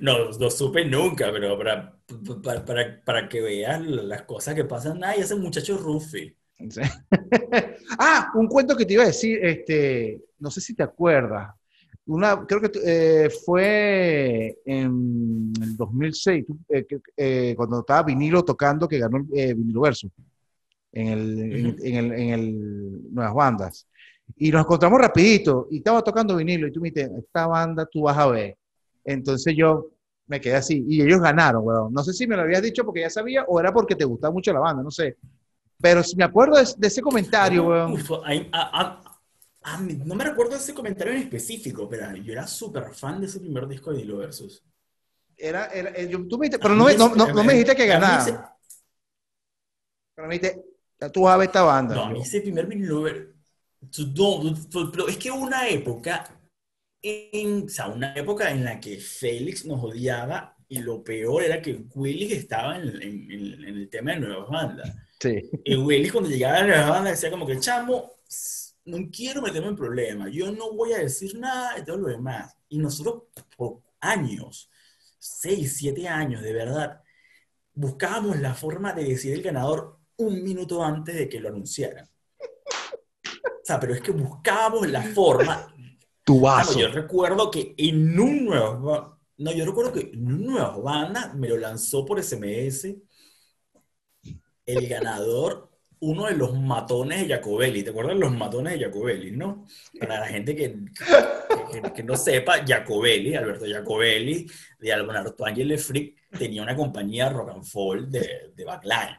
No, 0.02 0.30
no 0.30 0.50
supe 0.52 0.86
nunca, 0.86 1.32
pero 1.32 1.58
para, 1.58 2.00
para, 2.44 2.64
para, 2.64 3.04
para 3.04 3.28
que 3.30 3.42
veas 3.42 3.82
las 3.82 4.22
cosas 4.22 4.54
que 4.54 4.66
pasan. 4.66 5.04
Ay, 5.04 5.22
ese 5.22 5.36
muchacho 5.36 5.78
Rufi. 5.78 6.36
Sí. 6.70 6.82
ah, 8.00 8.32
un 8.36 8.48
cuento 8.48 8.78
que 8.78 8.86
te 8.86 8.94
iba 8.94 9.04
a 9.04 9.08
decir, 9.08 9.40
este, 9.44 10.22
no 10.38 10.52
sé 10.52 10.62
si 10.62 10.76
te 10.76 10.84
acuerdas. 10.84 11.56
Una, 12.06 12.46
creo 12.46 12.62
que 12.62 12.72
eh, 12.86 13.30
fue 13.30 14.60
en 14.66 15.54
el 15.62 15.78
2006, 15.78 16.46
tú, 16.46 16.58
eh, 16.70 16.86
eh, 17.16 17.54
cuando 17.56 17.80
estaba 17.80 18.04
Vinilo 18.04 18.44
tocando, 18.44 18.88
que 18.88 19.00
ganó 19.00 19.18
el 19.18 19.28
eh, 19.38 19.54
Vinilo 19.54 19.82
Verso 19.82 20.10
en 20.92 21.08
el, 21.08 21.78
en 21.84 21.96
el, 21.96 22.12
en 22.14 22.30
el 22.30 23.14
Nuevas 23.14 23.34
Bandas. 23.34 23.88
Y 24.40 24.52
nos 24.52 24.62
encontramos 24.62 25.00
rapidito, 25.02 25.68
y 25.70 25.78
estaba 25.80 26.02
tocando 26.02 26.36
Vinilo, 26.38 26.68
y 26.68 26.72
tú 26.72 26.80
me 26.80 26.90
dijiste, 26.90 27.12
esta 27.20 27.46
banda 27.46 27.86
tú 27.86 28.04
vas 28.04 28.18
a 28.18 28.28
ver. 28.28 28.58
Entonces 29.04 29.54
yo 29.56 29.88
me 30.28 30.40
quedé 30.40 30.56
así, 30.56 30.86
y 30.88 31.02
ellos 31.02 31.20
ganaron, 31.20 31.62
weón. 31.66 31.94
No 31.94 32.04
sé 32.04 32.14
si 32.14 32.26
me 32.26 32.36
lo 32.38 32.44
habías 32.44 32.62
dicho 32.62 32.86
porque 32.86 33.02
ya 33.02 33.10
sabía, 33.10 33.44
o 33.44 33.60
era 33.60 33.74
porque 33.74 33.96
te 33.96 34.06
gustaba 34.06 34.34
mucho 34.34 34.54
la 34.54 34.62
banda, 34.62 34.82
no 34.82 34.92
sé. 34.92 35.18
Pero 35.82 36.04
si 36.04 36.16
me 36.16 36.24
acuerdo 36.24 36.56
de, 36.58 36.68
de 36.78 36.88
ese 36.88 37.02
comentario, 37.02 37.68
weón. 37.68 37.94
Uf, 37.94 38.12
no 40.06 40.16
me 40.16 40.24
recuerdo 40.24 40.56
ese 40.56 40.74
comentario 40.74 41.14
en 41.14 41.20
específico, 41.24 41.90
pero 41.90 42.16
yo 42.16 42.32
era 42.32 42.48
súper 42.48 42.94
fan 42.94 43.20
de 43.20 43.28
ese 43.28 43.40
primer 43.42 43.68
disco 43.68 43.92
de 43.92 43.98
Dilo 43.98 44.18
Versus. 44.18 44.64
Era, 45.38 45.68
era, 45.68 45.90
eh, 45.92 46.08
yo- 46.10 46.26
tú 46.28 46.38
me 46.38 46.46
dijiste- 46.48 46.60
pero 46.62 46.76
no, 46.76 46.86
me- 46.86 46.92
ese- 46.92 47.10
no, 47.10 47.16
no, 47.16 47.28
no 47.34 47.44
me 47.44 47.54
dijiste 47.54 47.76
que 47.76 47.88
ganaba. 47.88 48.22
ese- 48.22 48.38
Pero 50.16 50.28
me 50.28 50.38
dijiste, 50.40 50.66
tú 51.14 51.22
vas 51.24 51.36
a 51.36 51.38
ver 51.38 51.48
esta 51.48 51.64
banda. 51.64 51.96
No, 51.96 52.04
a 52.04 52.10
mí 52.10 52.22
ese 52.22 52.42
primer. 52.42 52.68
No, 52.78 53.06
pero 54.94 55.08
es 55.08 55.18
que 55.18 55.32
una 55.32 55.68
época, 55.70 56.40
en, 57.02 57.66
o 57.66 57.70
sea, 57.70 57.88
una 57.88 58.14
época 58.14 58.52
en 58.52 58.64
la 58.66 58.80
que 58.80 58.98
Félix 59.00 59.66
nos 59.66 59.84
odiaba 59.84 60.56
y 60.68 60.80
lo 60.80 61.04
peor 61.04 61.44
era 61.44 61.62
que 61.62 61.86
Willis 61.96 62.32
estaba 62.34 62.78
en, 62.78 63.02
en- 63.02 63.32
en- 63.32 63.64
el 63.64 63.90
tema 63.90 64.12
de 64.12 64.20
nuevas 64.20 64.50
bandas. 64.50 64.94
Sí. 65.20 65.50
Y 65.64 65.76
Willis 65.76 66.12
cuando 66.12 66.30
llegaba 66.30 66.58
a 66.60 66.64
la 66.68 66.90
banda 66.90 67.12
decía 67.12 67.32
como 67.32 67.46
que, 67.46 67.60
chamo, 67.60 68.12
no 68.86 68.98
quiero 69.12 69.42
meterme 69.42 69.70
en 69.70 69.76
problemas, 69.76 70.32
yo 70.32 70.52
no 70.52 70.74
voy 70.74 70.94
a 70.94 71.00
decir 71.00 71.38
nada 71.38 71.76
de 71.76 71.84
todo 71.84 71.98
lo 71.98 72.08
demás. 72.10 72.56
Y 72.70 72.78
nosotros 72.78 73.24
por 73.58 73.82
años, 74.00 74.70
seis, 75.18 75.78
siete 75.78 76.08
años, 76.08 76.42
de 76.42 76.54
verdad, 76.54 77.02
buscábamos 77.74 78.40
la 78.40 78.54
forma 78.54 78.94
de 78.94 79.04
decidir 79.04 79.38
el 79.38 79.44
ganador 79.44 79.98
un 80.18 80.44
minuto 80.44 80.84
antes 80.84 81.16
de 81.16 81.30
que 81.30 81.40
lo 81.40 81.50
anunciaran. 81.50 82.10
Sea, 83.70 83.80
pero 83.80 83.94
es 83.94 84.02
que 84.02 84.12
buscábamos 84.12 84.88
la 84.90 85.02
forma. 85.04 85.74
Tu 86.24 86.40
vaso. 86.42 86.80
yo 86.80 86.90
recuerdo 86.90 87.50
que 87.50 87.74
en 87.78 88.20
un 88.20 88.46
nuevo, 88.46 89.20
no, 89.38 89.52
yo 89.52 89.66
recuerdo 89.66 89.92
que 89.94 90.12
en 90.14 90.28
un 90.28 90.46
nuevo 90.46 90.84
banda 90.84 91.34
me 91.36 91.48
lo 91.48 91.58
lanzó 91.58 92.06
por 92.06 92.20
SMS 92.24 92.96
el 94.66 94.88
ganador, 94.88 95.70
uno 96.02 96.28
de 96.28 96.36
los 96.36 96.54
matones 96.60 97.22
de 97.28 97.34
Jacobelli. 97.36 97.84
¿Te 97.84 97.90
acuerdas 97.90 98.14
de 98.16 98.20
los 98.22 98.32
matones 98.32 98.74
de 98.78 98.86
Jacobelli, 98.86 99.32
no? 99.32 99.66
Para 100.00 100.20
la 100.20 100.28
gente 100.28 100.56
que, 100.56 100.76
que, 101.72 101.82
que- 101.82 101.94
que 101.94 102.04
no 102.04 102.16
sepa, 102.16 102.64
Jacobelli, 102.66 103.36
Alberto 103.36 103.66
Jacobelli, 103.68 104.46
de 104.80 104.94
Alberto 104.94 105.46
Ángel 105.46 105.78
Frick, 105.80 106.30
tenía 106.38 106.62
una 106.64 106.76
compañía 106.76 107.30
rock 107.30 107.50
and 107.52 107.64
fall 107.64 108.10
de, 108.10 108.52
de 108.56 108.66
backline. 108.66 109.18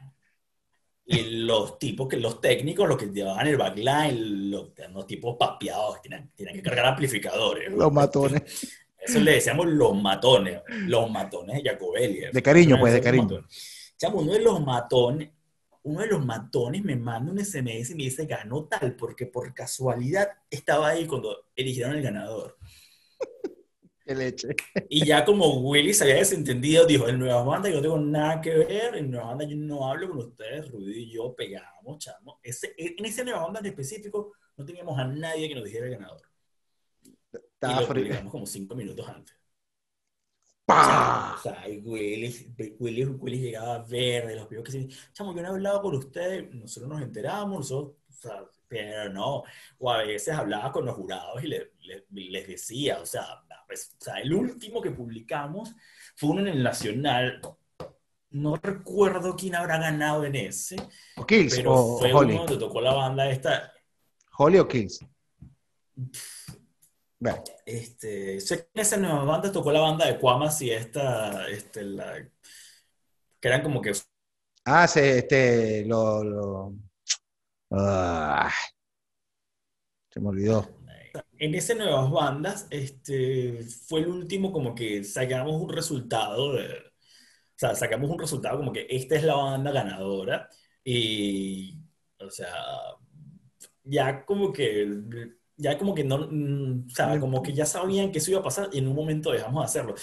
Y 1.13 1.43
los 1.43 1.77
tipos, 1.77 2.07
que 2.07 2.17
los 2.17 2.41
técnicos, 2.41 2.89
los 2.89 2.97
que 2.97 3.07
llevaban 3.07 3.47
el 3.49 3.57
backline, 3.57 4.49
los, 4.49 4.69
los 4.93 5.07
tipos 5.09 5.37
papeados, 5.37 6.01
tenían, 6.01 6.31
tenían 6.37 6.55
que 6.55 6.63
cargar 6.63 6.87
amplificadores. 6.87 7.73
Los 7.73 7.93
matones. 7.93 8.43
Eso 9.01 9.19
le 9.19 9.33
decíamos 9.33 9.67
los 9.67 10.01
matones, 10.01 10.61
los 10.69 11.11
matones 11.11 11.63
de 11.63 11.71
Jacobelli. 11.71 12.21
De 12.33 12.43
cariño, 12.43 12.79
pues, 12.79 12.93
de 12.93 13.01
cariño. 13.01 13.45
Chamo, 13.97 14.21
uno 14.21 14.35
de 14.35 14.41
los 14.41 14.65
matones, 14.65 15.31
uno 15.83 16.01
de 16.01 16.07
los 16.07 16.25
matones 16.25 16.85
me 16.85 16.95
manda 16.95 17.33
un 17.33 17.45
SMS 17.45 17.91
y 17.91 17.95
me 17.97 18.05
dice, 18.05 18.27
ganó 18.27 18.65
tal, 18.67 18.95
porque 18.95 19.27
por 19.27 19.53
casualidad 19.53 20.29
estaba 20.49 20.91
ahí 20.91 21.07
cuando 21.07 21.47
eligieron 21.57 21.97
el 21.97 22.03
ganador. 22.03 22.57
Qué 24.11 24.17
leche. 24.17 24.49
Y 24.89 25.07
ya 25.07 25.25
como 25.25 25.61
Willy 25.61 25.95
se 25.95 26.03
había 26.03 26.17
desentendido, 26.17 26.85
dijo, 26.85 27.09
en 27.09 27.17
Nueva 27.17 27.45
Banda 27.45 27.69
yo 27.69 27.77
no 27.77 27.83
tengo 27.83 27.99
nada 28.01 28.41
que 28.41 28.53
ver, 28.57 28.97
en 28.97 29.09
Nueva 29.09 29.29
Banda 29.29 29.45
yo 29.45 29.57
no 29.57 29.89
hablo 29.89 30.09
con 30.09 30.19
ustedes, 30.19 30.69
Rudy 30.69 31.05
y 31.05 31.13
yo 31.13 31.33
pegamos, 31.33 31.99
chamo. 31.99 32.41
Ese, 32.43 32.75
en 32.77 33.05
ese 33.05 33.23
Nueva 33.23 33.45
Banda 33.45 33.61
en 33.61 33.67
específico 33.67 34.33
no 34.57 34.65
teníamos 34.65 34.99
a 34.99 35.05
nadie 35.05 35.49
que 35.49 35.55
nos 35.55 35.63
dijera 35.63 35.87
el 35.87 35.93
ganador. 35.93 36.23
Estaba 37.33 37.83
frío. 37.83 38.17
como 38.29 38.47
cinco 38.47 38.75
minutos 38.75 39.09
antes. 39.09 39.37
¡Pah! 40.67 41.37
O 41.39 41.43
sea, 41.43 41.69
y 41.69 41.79
Willy, 41.79 42.53
Willy, 42.81 43.05
Willy 43.05 43.39
llegaba 43.39 43.77
a 43.77 43.83
ver 43.85 44.27
de 44.27 44.35
los 44.35 44.49
videos 44.49 44.65
que 44.65 44.73
se 44.73 44.89
chamo, 45.13 45.37
yo 45.37 45.43
no 45.43 45.47
he 45.47 45.51
hablado 45.53 45.83
con 45.83 45.95
ustedes, 45.95 46.53
nosotros 46.53 46.91
nos 46.91 47.01
enteramos, 47.01 47.59
nosotros, 47.61 47.95
o 48.09 48.13
sea, 48.13 48.45
pero 48.71 49.13
no, 49.13 49.43
o 49.79 49.91
a 49.91 49.99
veces 50.05 50.33
hablaba 50.33 50.71
con 50.71 50.87
los 50.87 50.95
jurados 50.95 51.43
y 51.43 51.49
le- 51.49 51.73
le- 51.81 52.05
les 52.09 52.47
decía, 52.47 53.01
o 53.01 53.05
sea, 53.07 53.43
pues, 53.67 53.97
o 54.01 54.05
sea, 54.05 54.15
el 54.21 54.33
último 54.33 54.81
que 54.81 54.93
publicamos 54.93 55.75
fue 56.15 56.31
uno 56.31 56.41
en 56.43 56.47
el 56.49 56.63
Nacional, 56.63 57.41
no 58.31 58.55
recuerdo 58.55 59.35
quién 59.35 59.57
habrá 59.57 59.77
ganado 59.79 60.25
en 60.25 60.37
ese, 60.37 60.77
¿O 61.17 61.27
Kills? 61.27 61.57
pero 61.57 61.75
¿O, 61.75 61.99
fue 61.99 62.13
o 62.13 62.19
Holly? 62.19 62.35
uno 62.35 62.45
donde 62.45 62.59
tocó 62.59 62.81
la 62.81 62.95
banda 62.95 63.29
esta, 63.29 63.73
¿Holly 64.39 64.59
o 64.59 64.69
Kills? 64.69 65.01
Ve. 67.19 67.35
Este, 67.67 68.41
sé 68.41 68.59
que 68.59 68.69
en 68.75 68.81
esa 68.81 68.97
nueva 68.97 69.25
banda 69.25 69.51
tocó 69.53 69.73
la 69.73 69.81
banda 69.81 70.07
de 70.07 70.17
Cuamas 70.19 70.63
y 70.63 70.71
esta, 70.71 71.49
este, 71.49 71.83
la, 71.83 72.15
que 73.41 73.49
eran 73.49 73.63
como 73.63 73.83
que 73.83 73.93
Ah, 74.65 74.87
se, 74.87 75.19
este, 75.19 75.85
lo, 75.87 76.23
lo... 76.23 76.73
Ah, 77.71 78.53
se 80.11 80.21
me 80.21 80.29
olvidó. 80.29 80.69
En 81.39 81.55
ese 81.55 81.75
Nuevas 81.75 82.11
Bandas, 82.11 82.67
este, 82.71 83.65
fue 83.89 84.01
el 84.01 84.09
último 84.09 84.53
como 84.53 84.75
que 84.75 85.03
sacamos 85.05 85.61
un 85.61 85.69
resultado, 85.73 86.53
de- 86.55 86.69
o 86.69 86.83
sea, 87.57 87.75
sacamos 87.75 88.11
un 88.11 88.19
resultado 88.19 88.59
como 88.59 88.73
que 88.73 88.87
esta 88.91 89.17
es 89.17 89.25
la 89.25 89.35
banda 89.37 89.73
ganadora 89.73 90.49
y, 90.85 91.79
o 92.21 92.31
sea, 92.31 92.53
ya 93.85 94.25
como 94.25 94.53
que, 94.53 94.87
ya 95.57 95.79
como 95.79 95.95
que 95.95 96.05
no, 96.05 96.29
mm, 96.31 96.87
o 96.87 96.91
sea, 96.91 97.19
como 97.21 97.43
que 97.43 97.53
ya 97.53 97.67
sabían 97.67 98.13
que 98.13 98.19
eso 98.19 98.31
iba 98.31 98.41
a 98.41 98.43
pasar 98.43 98.69
y 98.73 98.79
en 98.79 98.89
un 98.89 98.95
momento 98.95 99.31
dejamos 99.33 99.63
de 99.63 99.65
hacerlo. 99.67 99.95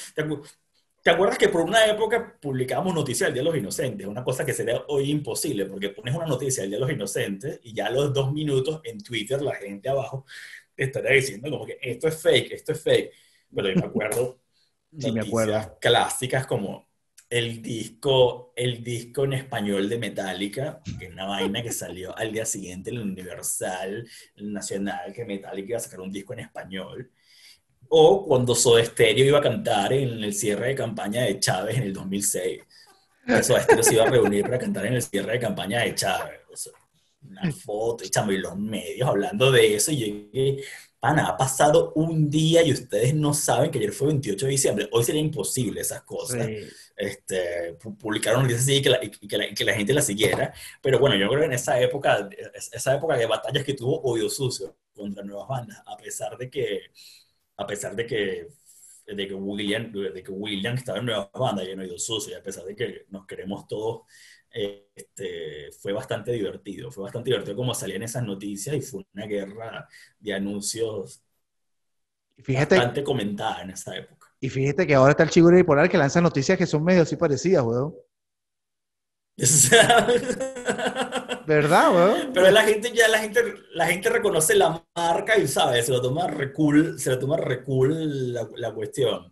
¿Te, 1.08 1.14
acu- 1.14 1.28
te 1.28 1.28
acuerdas 1.28 1.38
que 1.38 1.50
por 1.50 1.62
una 1.62 1.86
época 1.86 2.38
publicábamos 2.40 2.94
noticias 2.94 3.28
del 3.28 3.36
Día 3.36 3.44
de 3.44 3.50
los 3.50 3.58
Inocentes? 3.58 4.08
Una 4.08 4.24
cosa 4.24 4.46
que 4.46 4.54
sería 4.54 4.84
hoy 4.88 5.10
imposible, 5.12 5.66
porque 5.66 5.90
pones 5.90 6.16
una 6.16 6.26
noticia 6.28 6.64
del 6.64 6.72
Día 6.72 6.80
de 6.80 6.86
los 6.86 6.92
Inocentes 6.94 7.60
y 7.64 7.74
ya 7.74 7.88
a 7.88 7.92
los 7.92 8.14
dos 8.14 8.32
minutos 8.34 8.82
en 8.84 9.02
Twitter 9.02 9.42
la 9.42 9.56
gente 9.56 9.90
abajo 9.90 10.26
te 10.76 10.84
estaría 10.86 11.12
diciendo 11.12 11.50
como 11.50 11.66
que 11.66 11.78
esto 11.82 12.08
es 12.08 12.22
fake, 12.22 12.52
esto 12.54 12.72
es 12.74 12.82
fake. 12.84 13.12
Pero 13.54 13.70
yo 13.70 13.78
me 13.80 13.86
acuerdo 13.88 14.42
Sí, 15.00 15.12
me 15.12 15.22
noticias 15.22 15.22
acuerdo. 15.22 15.82
clásicas 15.82 16.48
como 16.48 16.88
el 17.30 17.62
disco, 17.62 18.54
el 18.56 18.84
disco 18.84 19.26
en 19.26 19.34
español 19.34 19.90
de 19.90 19.98
Metallica, 20.00 20.82
que 21.00 21.06
es 21.08 21.12
una 21.12 21.26
vaina 21.26 21.62
que 21.64 21.72
salió 21.74 22.18
al 22.18 22.32
día 22.32 22.46
siguiente 22.46 22.90
en 22.90 22.98
el 22.98 23.02
Universal, 23.04 24.08
el 24.36 24.54
Nacional, 24.54 25.14
que 25.14 25.26
Metallica 25.26 25.68
iba 25.70 25.78
a 25.78 25.82
sacar 25.82 26.02
un 26.02 26.12
disco 26.12 26.34
en 26.34 26.40
español. 26.40 27.12
O 27.90 28.26
cuando 28.26 28.54
Soda 28.56 28.84
Stereo 28.84 29.26
iba 29.26 29.40
a 29.40 29.42
cantar 29.42 29.94
en 29.94 30.24
el 30.24 30.34
cierre 30.34 30.70
de 30.70 30.76
campaña 30.76 31.24
de 31.24 31.40
Chávez 31.40 31.78
en 31.78 31.84
el 31.84 31.94
2006. 31.94 32.62
Que 33.26 33.44
Soda 33.44 33.62
Stereo 33.64 33.84
se 33.84 33.94
iba 33.96 34.04
a 34.04 34.10
reunir 34.10 34.44
para 34.44 34.58
cantar 34.60 34.86
en 34.86 34.94
el 34.96 35.02
cierre 35.02 35.34
de 35.34 35.40
campaña 35.40 35.82
de 35.82 35.96
Chávez. 35.96 36.40
O 36.52 36.56
sea, 36.58 36.74
una 37.30 37.52
foto, 37.52 38.04
y 38.06 38.10
chamo, 38.10 38.32
y 38.32 38.38
los 38.38 38.58
medios 38.58 39.08
hablando 39.08 39.52
de 39.52 39.76
eso, 39.76 39.92
y 39.92 39.98
llegué, 40.32 40.64
pana, 41.00 41.28
ha 41.28 41.38
pasado 41.38 41.92
un 41.96 42.30
día 42.30 42.64
y 42.64 42.72
ustedes 42.72 43.14
no 43.14 43.34
saben 43.34 43.70
que 43.70 43.80
ayer 43.80 43.92
fue 43.92 44.08
28 44.08 44.46
de 44.46 44.52
diciembre. 44.52 44.90
Hoy 44.92 45.04
sería 45.04 45.22
imposible 45.22 45.82
esas 45.82 46.04
cosas 46.04 46.46
Sí. 46.46 46.58
este, 46.96 47.78
pu- 47.78 47.98
publicaron 47.98 48.46
así 48.48 48.76
y 48.76 48.82
que 48.82 48.90
la, 48.90 49.00
que, 49.02 49.38
la, 49.38 49.54
que 49.54 49.64
la 49.66 49.74
gente 49.74 49.94
la 49.94 50.02
siguiera. 50.02 50.54
Pero 50.82 51.00
bueno, 51.00 51.16
yo 51.18 51.28
creo 51.28 51.42
que 51.42 51.46
en 51.48 51.54
esa 51.54 51.80
época, 51.82 52.28
es- 52.54 52.70
esa 52.74 52.96
época 52.96 53.16
de 53.18 53.26
batallas 53.26 53.64
que 53.66 53.74
tuvo 53.74 54.00
Odio 54.02 54.30
Sucio 54.30 54.76
contra 54.96 55.24
nuevas 55.24 55.48
bandas, 55.48 55.82
a 55.86 55.98
pesar 55.98 56.38
de 56.38 56.50
que, 56.50 56.82
a 57.58 57.68
pesar 57.68 57.96
de 57.96 58.06
que, 58.06 58.48
de 59.08 59.28
que 59.28 59.34
William, 59.34 59.92
de 59.92 60.24
que 60.24 60.32
William 60.32 60.76
estaba 60.76 61.00
en 61.00 61.06
nuevas 61.06 61.30
bandas 61.34 61.66
y 61.68 61.72
en 61.72 61.80
Odio 61.80 61.98
Sucio, 61.98 62.34
y 62.34 62.36
a 62.40 62.44
pesar 62.44 62.66
de 62.66 62.76
que 62.76 63.06
nos 63.10 63.26
queremos 63.26 63.68
todos 63.68 64.02
este, 64.52 65.72
fue 65.80 65.94
bastante 65.94 66.32
divertido. 66.32 66.92
Fue 66.92 67.04
bastante 67.04 67.30
divertido 67.30 67.56
como 67.56 67.74
salían 67.74 68.04
esas 68.04 68.24
noticias 68.24 68.76
y 68.76 68.82
fue 68.82 69.06
una 69.14 69.26
guerra 69.26 69.88
de 70.20 70.34
anuncios 70.34 71.24
Fíjate, 72.38 72.76
bastante 72.76 73.04
comentada 73.04 73.62
en 73.64 73.72
esa 73.72 73.96
época. 73.96 74.28
y 74.40 74.50
fíjate 74.50 74.86
que 74.86 74.96
ahora 74.96 75.12
está 75.12 75.24
el 75.24 75.30
chico 75.30 75.50
bipolar 75.50 75.90
que 75.90 75.98
lanza 75.98 76.22
noticias 76.22 76.58
que 76.58 76.66
son 76.68 76.84
medio 76.84 77.02
así 77.04 77.16
parecidas, 77.16 77.64
weón. 77.64 77.96
¿Verdad, 81.48 81.96
weón? 81.96 82.32
Pero 82.34 82.52
la 82.52 82.64
gente 82.64 82.92
ya, 82.94 83.08
la 83.08 83.20
gente, 83.20 83.42
la 83.72 83.88
gente 83.88 84.10
reconoce 84.10 84.54
la 84.54 84.84
marca 84.94 85.38
y 85.38 85.48
sabe, 85.48 85.82
se 85.82 85.94
lo 85.94 86.02
toma 86.02 86.28
re 86.28 86.52
cool, 86.52 87.00
se 87.00 87.10
lo 87.10 87.18
toma 87.18 87.38
re 87.38 87.64
cool 87.64 88.34
la, 88.34 88.46
la 88.58 88.74
cuestión. 88.74 89.32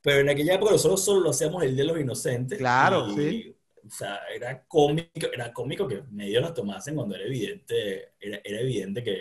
Pero 0.00 0.20
en 0.20 0.28
aquella 0.28 0.54
época 0.54 0.70
nosotros 0.70 1.04
solo 1.04 1.20
lo 1.22 1.30
hacíamos 1.30 1.64
el 1.64 1.74
de 1.74 1.82
los 1.82 1.98
inocentes. 1.98 2.58
Claro, 2.58 3.08
y, 3.08 3.14
sí. 3.16 3.56
O 3.84 3.90
sea, 3.90 4.20
era 4.32 4.62
cómico, 4.68 5.26
era 5.34 5.52
cómico 5.52 5.88
que 5.88 6.04
medio 6.12 6.40
nos 6.40 6.54
tomasen 6.54 6.94
cuando 6.94 7.16
era 7.16 7.24
evidente, 7.24 8.12
era, 8.20 8.40
era 8.44 8.60
evidente 8.60 9.02
que, 9.02 9.18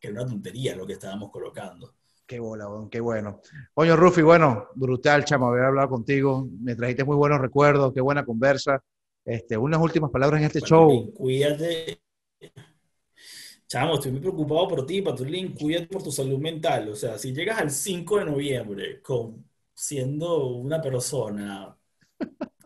que 0.00 0.08
era 0.08 0.20
una 0.20 0.30
tontería 0.30 0.74
lo 0.74 0.84
que 0.84 0.94
estábamos 0.94 1.30
colocando. 1.30 1.94
Qué 2.26 2.40
bola, 2.40 2.68
weón, 2.68 2.90
qué 2.90 2.98
bueno. 2.98 3.40
Coño, 3.72 3.94
Rufi, 3.94 4.22
bueno, 4.22 4.68
brutal, 4.74 5.24
chamo, 5.24 5.46
haber 5.46 5.66
hablado 5.66 5.90
contigo. 5.90 6.48
Me 6.60 6.74
trajiste 6.74 7.04
muy 7.04 7.14
buenos 7.14 7.40
recuerdos, 7.40 7.92
qué 7.92 8.00
buena 8.00 8.24
conversa. 8.24 8.82
Este, 9.24 9.56
unas 9.56 9.80
últimas 9.80 10.10
palabras 10.10 10.40
en 10.40 10.46
este 10.46 10.60
show. 10.60 11.12
Cuídate. 11.14 12.00
Chamo, 13.66 13.94
estoy 13.94 14.12
muy 14.12 14.20
preocupado 14.20 14.68
por 14.68 14.86
ti, 14.86 15.00
Patulín. 15.00 15.54
Cuídate 15.54 15.86
por 15.86 16.02
tu 16.02 16.12
salud 16.12 16.38
mental. 16.38 16.90
O 16.90 16.94
sea, 16.94 17.18
si 17.18 17.32
llegas 17.32 17.58
al 17.58 17.70
5 17.70 18.18
de 18.18 18.24
noviembre 18.26 19.02
con, 19.02 19.44
siendo 19.74 20.48
una 20.48 20.80
persona 20.80 21.76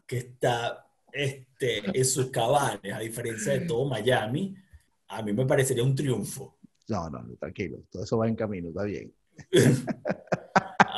que 0.07 0.19
está 0.19 0.87
este, 1.13 1.99
en 1.99 2.05
sus 2.05 2.31
cabales, 2.31 2.93
a 2.93 2.99
diferencia 2.99 3.53
de 3.53 3.61
todo 3.61 3.87
Miami, 3.87 4.55
a 5.09 5.23
mí 5.23 5.33
me 5.33 5.47
parecería 5.47 5.85
un 5.85 5.95
triunfo. 5.95 6.59
No, 6.89 7.09
no, 7.09 7.23
no, 7.23 7.37
tranquilo, 7.37 7.79
todo 7.91 8.05
eso 8.05 8.19
va 8.19 8.29
en 8.29 8.35
camino, 8.35 8.69
está 8.69 8.83
bien. 8.85 9.13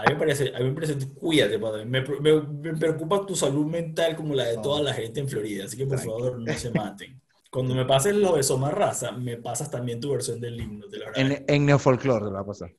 A 0.01 0.05
mí 0.09 0.15
me 0.15 0.19
parece, 0.19 0.53
a 0.55 0.59
mí 0.61 0.65
me 0.67 0.73
parece, 0.75 0.97
cuídate, 1.15 1.59
padre. 1.59 1.85
Me, 1.85 2.01
me- 2.03 2.41
me 2.43 2.77
preocupa 2.77 3.25
tu 3.27 3.35
salud 3.37 3.67
mental 3.67 4.17
como 4.17 4.35
la 4.35 4.45
de 4.47 4.59
toda 4.59 4.83
la 4.83 4.95
gente 4.95 5.21
en 5.21 5.29
Florida, 5.29 5.65
así 5.65 5.77
que 5.77 5.87
por 5.87 5.99
favor 5.99 6.39
no 6.39 6.53
se 6.57 6.71
maten. 6.75 7.21
Cuando 7.51 7.75
me 7.75 7.85
pases 7.85 8.15
lo 8.15 8.37
de 8.37 8.43
Somarraza, 8.43 9.13
me 9.13 9.37
pasas 9.37 9.71
también 9.71 10.01
tu 10.01 10.11
versión 10.13 10.41
del 10.41 10.61
himno, 10.61 10.89
te 10.89 10.99
lo. 10.99 11.07
En, 11.15 11.45
en 11.49 11.67
Neofolclore 11.67 12.27
te 12.27 12.31
la 12.31 12.37
va 12.37 12.41
a 12.41 12.47
pasar. 12.47 12.71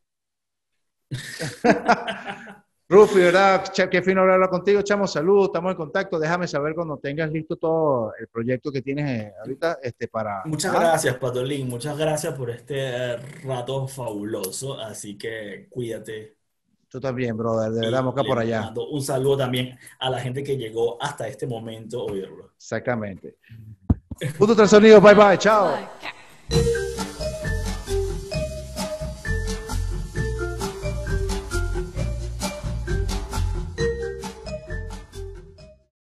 Rufi, 2.90 3.20
¿verdad? 3.20 3.64
Qué 3.90 4.02
fino 4.02 4.22
hablar 4.22 4.50
contigo, 4.50 4.82
chamo. 4.82 5.08
Salud, 5.08 5.46
estamos 5.46 5.72
en 5.72 5.78
contacto. 5.78 6.20
Déjame 6.20 6.46
saber 6.48 6.76
cuando 6.76 6.98
tengas 6.98 7.32
listo 7.32 7.56
todo 7.56 8.14
el 8.20 8.28
proyecto 8.28 8.70
que 8.72 8.82
tienes 8.82 9.10
eh, 9.22 9.34
ahorita 9.40 9.80
este, 9.82 10.10
para. 10.10 10.44
Muchas 10.46 10.76
Ah, 10.76 10.80
gracias, 10.80 11.18
Patolín. 11.18 11.70
Muchas 11.70 11.98
gracias 11.98 12.34
por 12.38 12.50
este 12.50 12.76
eh, 13.14 13.18
rato 13.46 13.88
fabuloso. 13.88 14.78
Así 14.78 15.18
que 15.18 15.68
cuídate. 15.70 16.36
Tú 16.92 17.00
también, 17.00 17.38
brother. 17.38 17.72
De 17.72 17.80
verdad, 17.80 18.04
moca 18.04 18.22
le 18.22 18.28
por 18.28 18.40
allá. 18.40 18.64
mando 18.64 18.90
un 18.90 19.02
saludo 19.02 19.38
también 19.38 19.80
a 19.98 20.10
la 20.10 20.20
gente 20.20 20.44
que 20.44 20.58
llegó 20.58 21.02
hasta 21.02 21.26
este 21.26 21.48
momento 21.48 22.02
a 22.02 22.12
oírlo. 22.12 22.52
Exactamente. 22.58 23.38
Punto 24.38 24.54
tras 24.54 24.70
sonido. 24.70 25.00
Bye, 25.00 25.16
bye. 25.16 25.38
Chao. 25.38 25.74
Cat. 26.02 27.08